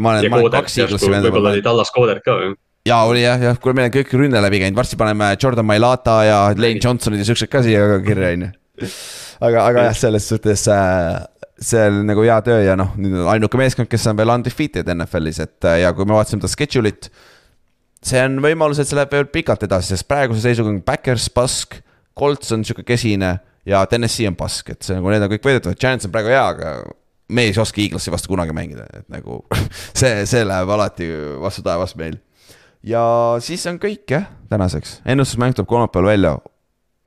kaks 0.60 0.80
Eaglesi 0.84 1.12
venda. 1.12 1.30
võib-olla 1.30 1.56
oli 1.56 1.66
Dallas 1.66 1.94
Coder 1.96 2.22
ka 2.26 2.40
ju 2.44 2.56
ja 2.86 3.02
oli 3.10 3.24
jah, 3.24 3.42
jah, 3.42 3.60
kuule, 3.62 3.78
meil 3.78 3.90
on 3.90 3.96
kõik 3.98 4.14
rünne 4.14 4.42
läbi 4.46 4.62
käinud, 4.62 4.78
varsti 4.78 5.00
paneme 5.00 5.34
Jordan 5.42 5.66
Mailata 5.66 6.20
ja 6.28 6.42
Lane 6.54 6.82
Johnsonid 6.84 7.24
ja 7.24 7.30
siuksed 7.30 7.50
ka 7.52 7.64
siia 7.66 8.02
kirja, 8.06 8.34
on 8.36 8.46
ju. 8.46 8.90
aga, 9.42 9.64
aga 9.66 9.88
jah, 9.90 9.98
selles 9.98 10.28
suhtes 10.30 10.68
äh, 10.70 11.24
see 11.62 11.86
on 11.88 12.04
nagu 12.10 12.26
hea 12.26 12.38
töö 12.46 12.60
ja 12.66 12.76
noh, 12.80 12.94
nüüd 13.00 13.16
on 13.22 13.30
ainuke 13.34 13.60
meeskond, 13.60 13.90
kes 13.92 14.06
on 14.12 14.20
veel 14.20 14.34
undefeated 14.34 14.90
NFL-is, 14.92 15.40
et 15.44 15.70
äh, 15.70 15.82
ja 15.86 15.94
kui 15.96 16.08
me 16.08 16.18
vaatasime 16.18 16.44
seda 16.44 16.52
schedule'it 16.52 17.10
see 18.06 18.22
on 18.26 18.38
võimalus, 18.44 18.80
et 18.82 18.90
see 18.90 18.98
läheb 19.00 19.14
veel 19.16 19.28
pikalt 19.32 19.66
edasi, 19.68 19.94
sest 19.94 20.08
praeguse 20.10 20.44
seisuga 20.46 20.72
on 20.72 20.82
Backers 20.86 21.28
pask, 21.34 21.80
Colts 22.18 22.54
on 22.56 22.64
sihuke 22.68 22.86
kesine 22.88 23.36
ja 23.68 23.82
Tennessee 23.90 24.30
on 24.30 24.38
pask, 24.40 24.70
et 24.76 24.86
see 24.86 24.98
nagu 24.98 25.12
need 25.12 25.26
on 25.26 25.34
kõik 25.34 25.48
võidetavad, 25.48 25.80
Giants 25.82 26.08
on 26.08 26.14
praegu 26.14 26.32
hea, 26.32 26.44
aga 26.54 26.76
me 27.36 27.48
ei 27.48 27.56
oska 27.60 27.82
Eaglesi 27.82 28.14
vastu 28.14 28.32
kunagi 28.32 28.56
mängida, 28.56 28.86
et 28.94 29.08
nagu 29.12 29.42
see, 30.00 30.24
see 30.30 30.46
läheb 30.46 30.74
alati 30.78 31.10
vastu 31.42 31.66
taevast 31.66 31.98
meil. 32.00 32.20
ja 32.86 33.04
siis 33.44 33.66
on 33.72 33.82
kõik 33.82 34.06
jah, 34.18 34.30
tänaseks, 34.52 35.00
ennustusmäng 35.10 35.58
tuleb 35.58 35.72
kolmapäeval 35.72 36.14
välja, 36.14 36.36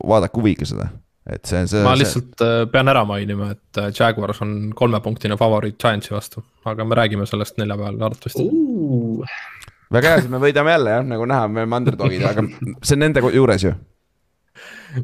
vaadake 0.07 0.39
huviga 0.39 0.67
seda. 0.67 0.91
Et 1.29 1.45
see, 1.45 1.59
see. 1.69 1.81
ma 1.85 1.91
lihtsalt 1.93 2.39
see... 2.41 2.45
Äh, 2.63 2.63
pean 2.73 2.89
ära 2.89 3.03
mainima, 3.05 3.51
et 3.53 3.77
äh, 3.77 3.91
Jaguars 3.93 4.39
on 4.41 4.71
kolmepunktine 4.75 5.35
favoriit 5.37 5.77
Giantsi 5.77 6.15
vastu, 6.15 6.41
aga 6.65 6.87
me 6.87 6.97
räägime 6.97 7.27
sellest 7.29 7.59
neljapäeval 7.61 7.99
arvatavasti. 8.07 8.47
Uh 8.49 9.58
väga 9.93 10.13
hea, 10.13 10.23
siis 10.23 10.31
me 10.31 10.41
võidame 10.41 10.73
jälle 10.73 10.97
jah, 10.97 11.05
nagu 11.05 11.27
näha, 11.29 11.47
me 11.51 11.63
oleme 11.63 11.79
underdog'id, 11.81 12.25
aga 12.29 12.45
see 12.85 12.95
on 12.97 13.03
nende 13.05 13.23
juures 13.33 13.65
ju. 13.65 13.73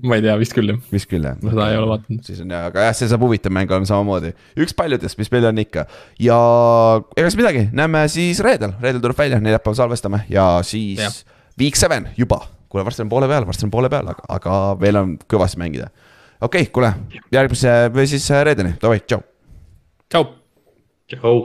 ma 0.01 0.17
ei 0.17 0.23
tea, 0.25 0.35
vist 0.41 0.55
küll 0.57 0.73
jah. 0.73 0.79
vist 0.93 1.09
küll 1.09 1.25
jah. 1.25 1.37
ma 1.41 1.53
seda 1.53 1.67
ei 1.71 1.79
ole 1.79 1.89
vaadanud. 1.93 2.23
siis 2.27 2.41
on 2.43 2.53
jah, 2.53 2.67
aga 2.69 2.87
jah, 2.87 2.97
see 2.97 3.11
saab 3.11 3.25
huvitav 3.25 3.53
mäng 3.55 3.71
olema 3.71 3.89
samamoodi. 3.89 4.33
üks 4.61 4.77
paljudest, 4.77 5.19
mis 5.21 5.31
meil 5.33 5.49
on 5.51 5.61
ikka. 5.65 5.85
ja 6.21 6.39
ega 7.17 7.29
siis 7.29 7.39
midagi, 7.41 7.67
näeme 7.75 8.05
siis 8.13 8.41
reedel, 8.45 8.75
reedel 8.81 9.03
tuleb 9.03 9.21
välja, 9.23 9.41
neljapäeval 9.41 9.79
salvestame 9.81 10.25
ja 10.29 10.49
siis 10.65 11.01
ja. 11.01 11.13
Week 11.59 11.77
seven 11.79 12.09
juba. 12.17 12.41
kuule, 12.69 12.85
varsti 12.85 13.05
on 13.05 13.13
poole 13.13 13.29
peal, 13.31 13.45
varsti 13.47 13.65
on 13.67 13.71
poole 13.73 13.89
peal, 13.89 14.09
aga, 14.11 14.25
aga 14.37 14.57
veel 14.81 15.01
on 15.01 15.13
kõvasti 15.31 15.61
mängida. 15.61 15.89
okei 16.41 16.67
okay,, 16.67 16.73
kuule, 16.73 16.93
järgmise 17.33 17.77
või 17.95 18.09
siis 18.11 18.27
reedeni, 18.29 18.75
davai, 18.81 19.01
tšau. 19.05 19.23
tšau. 20.09 20.27
tšau. 21.09 21.39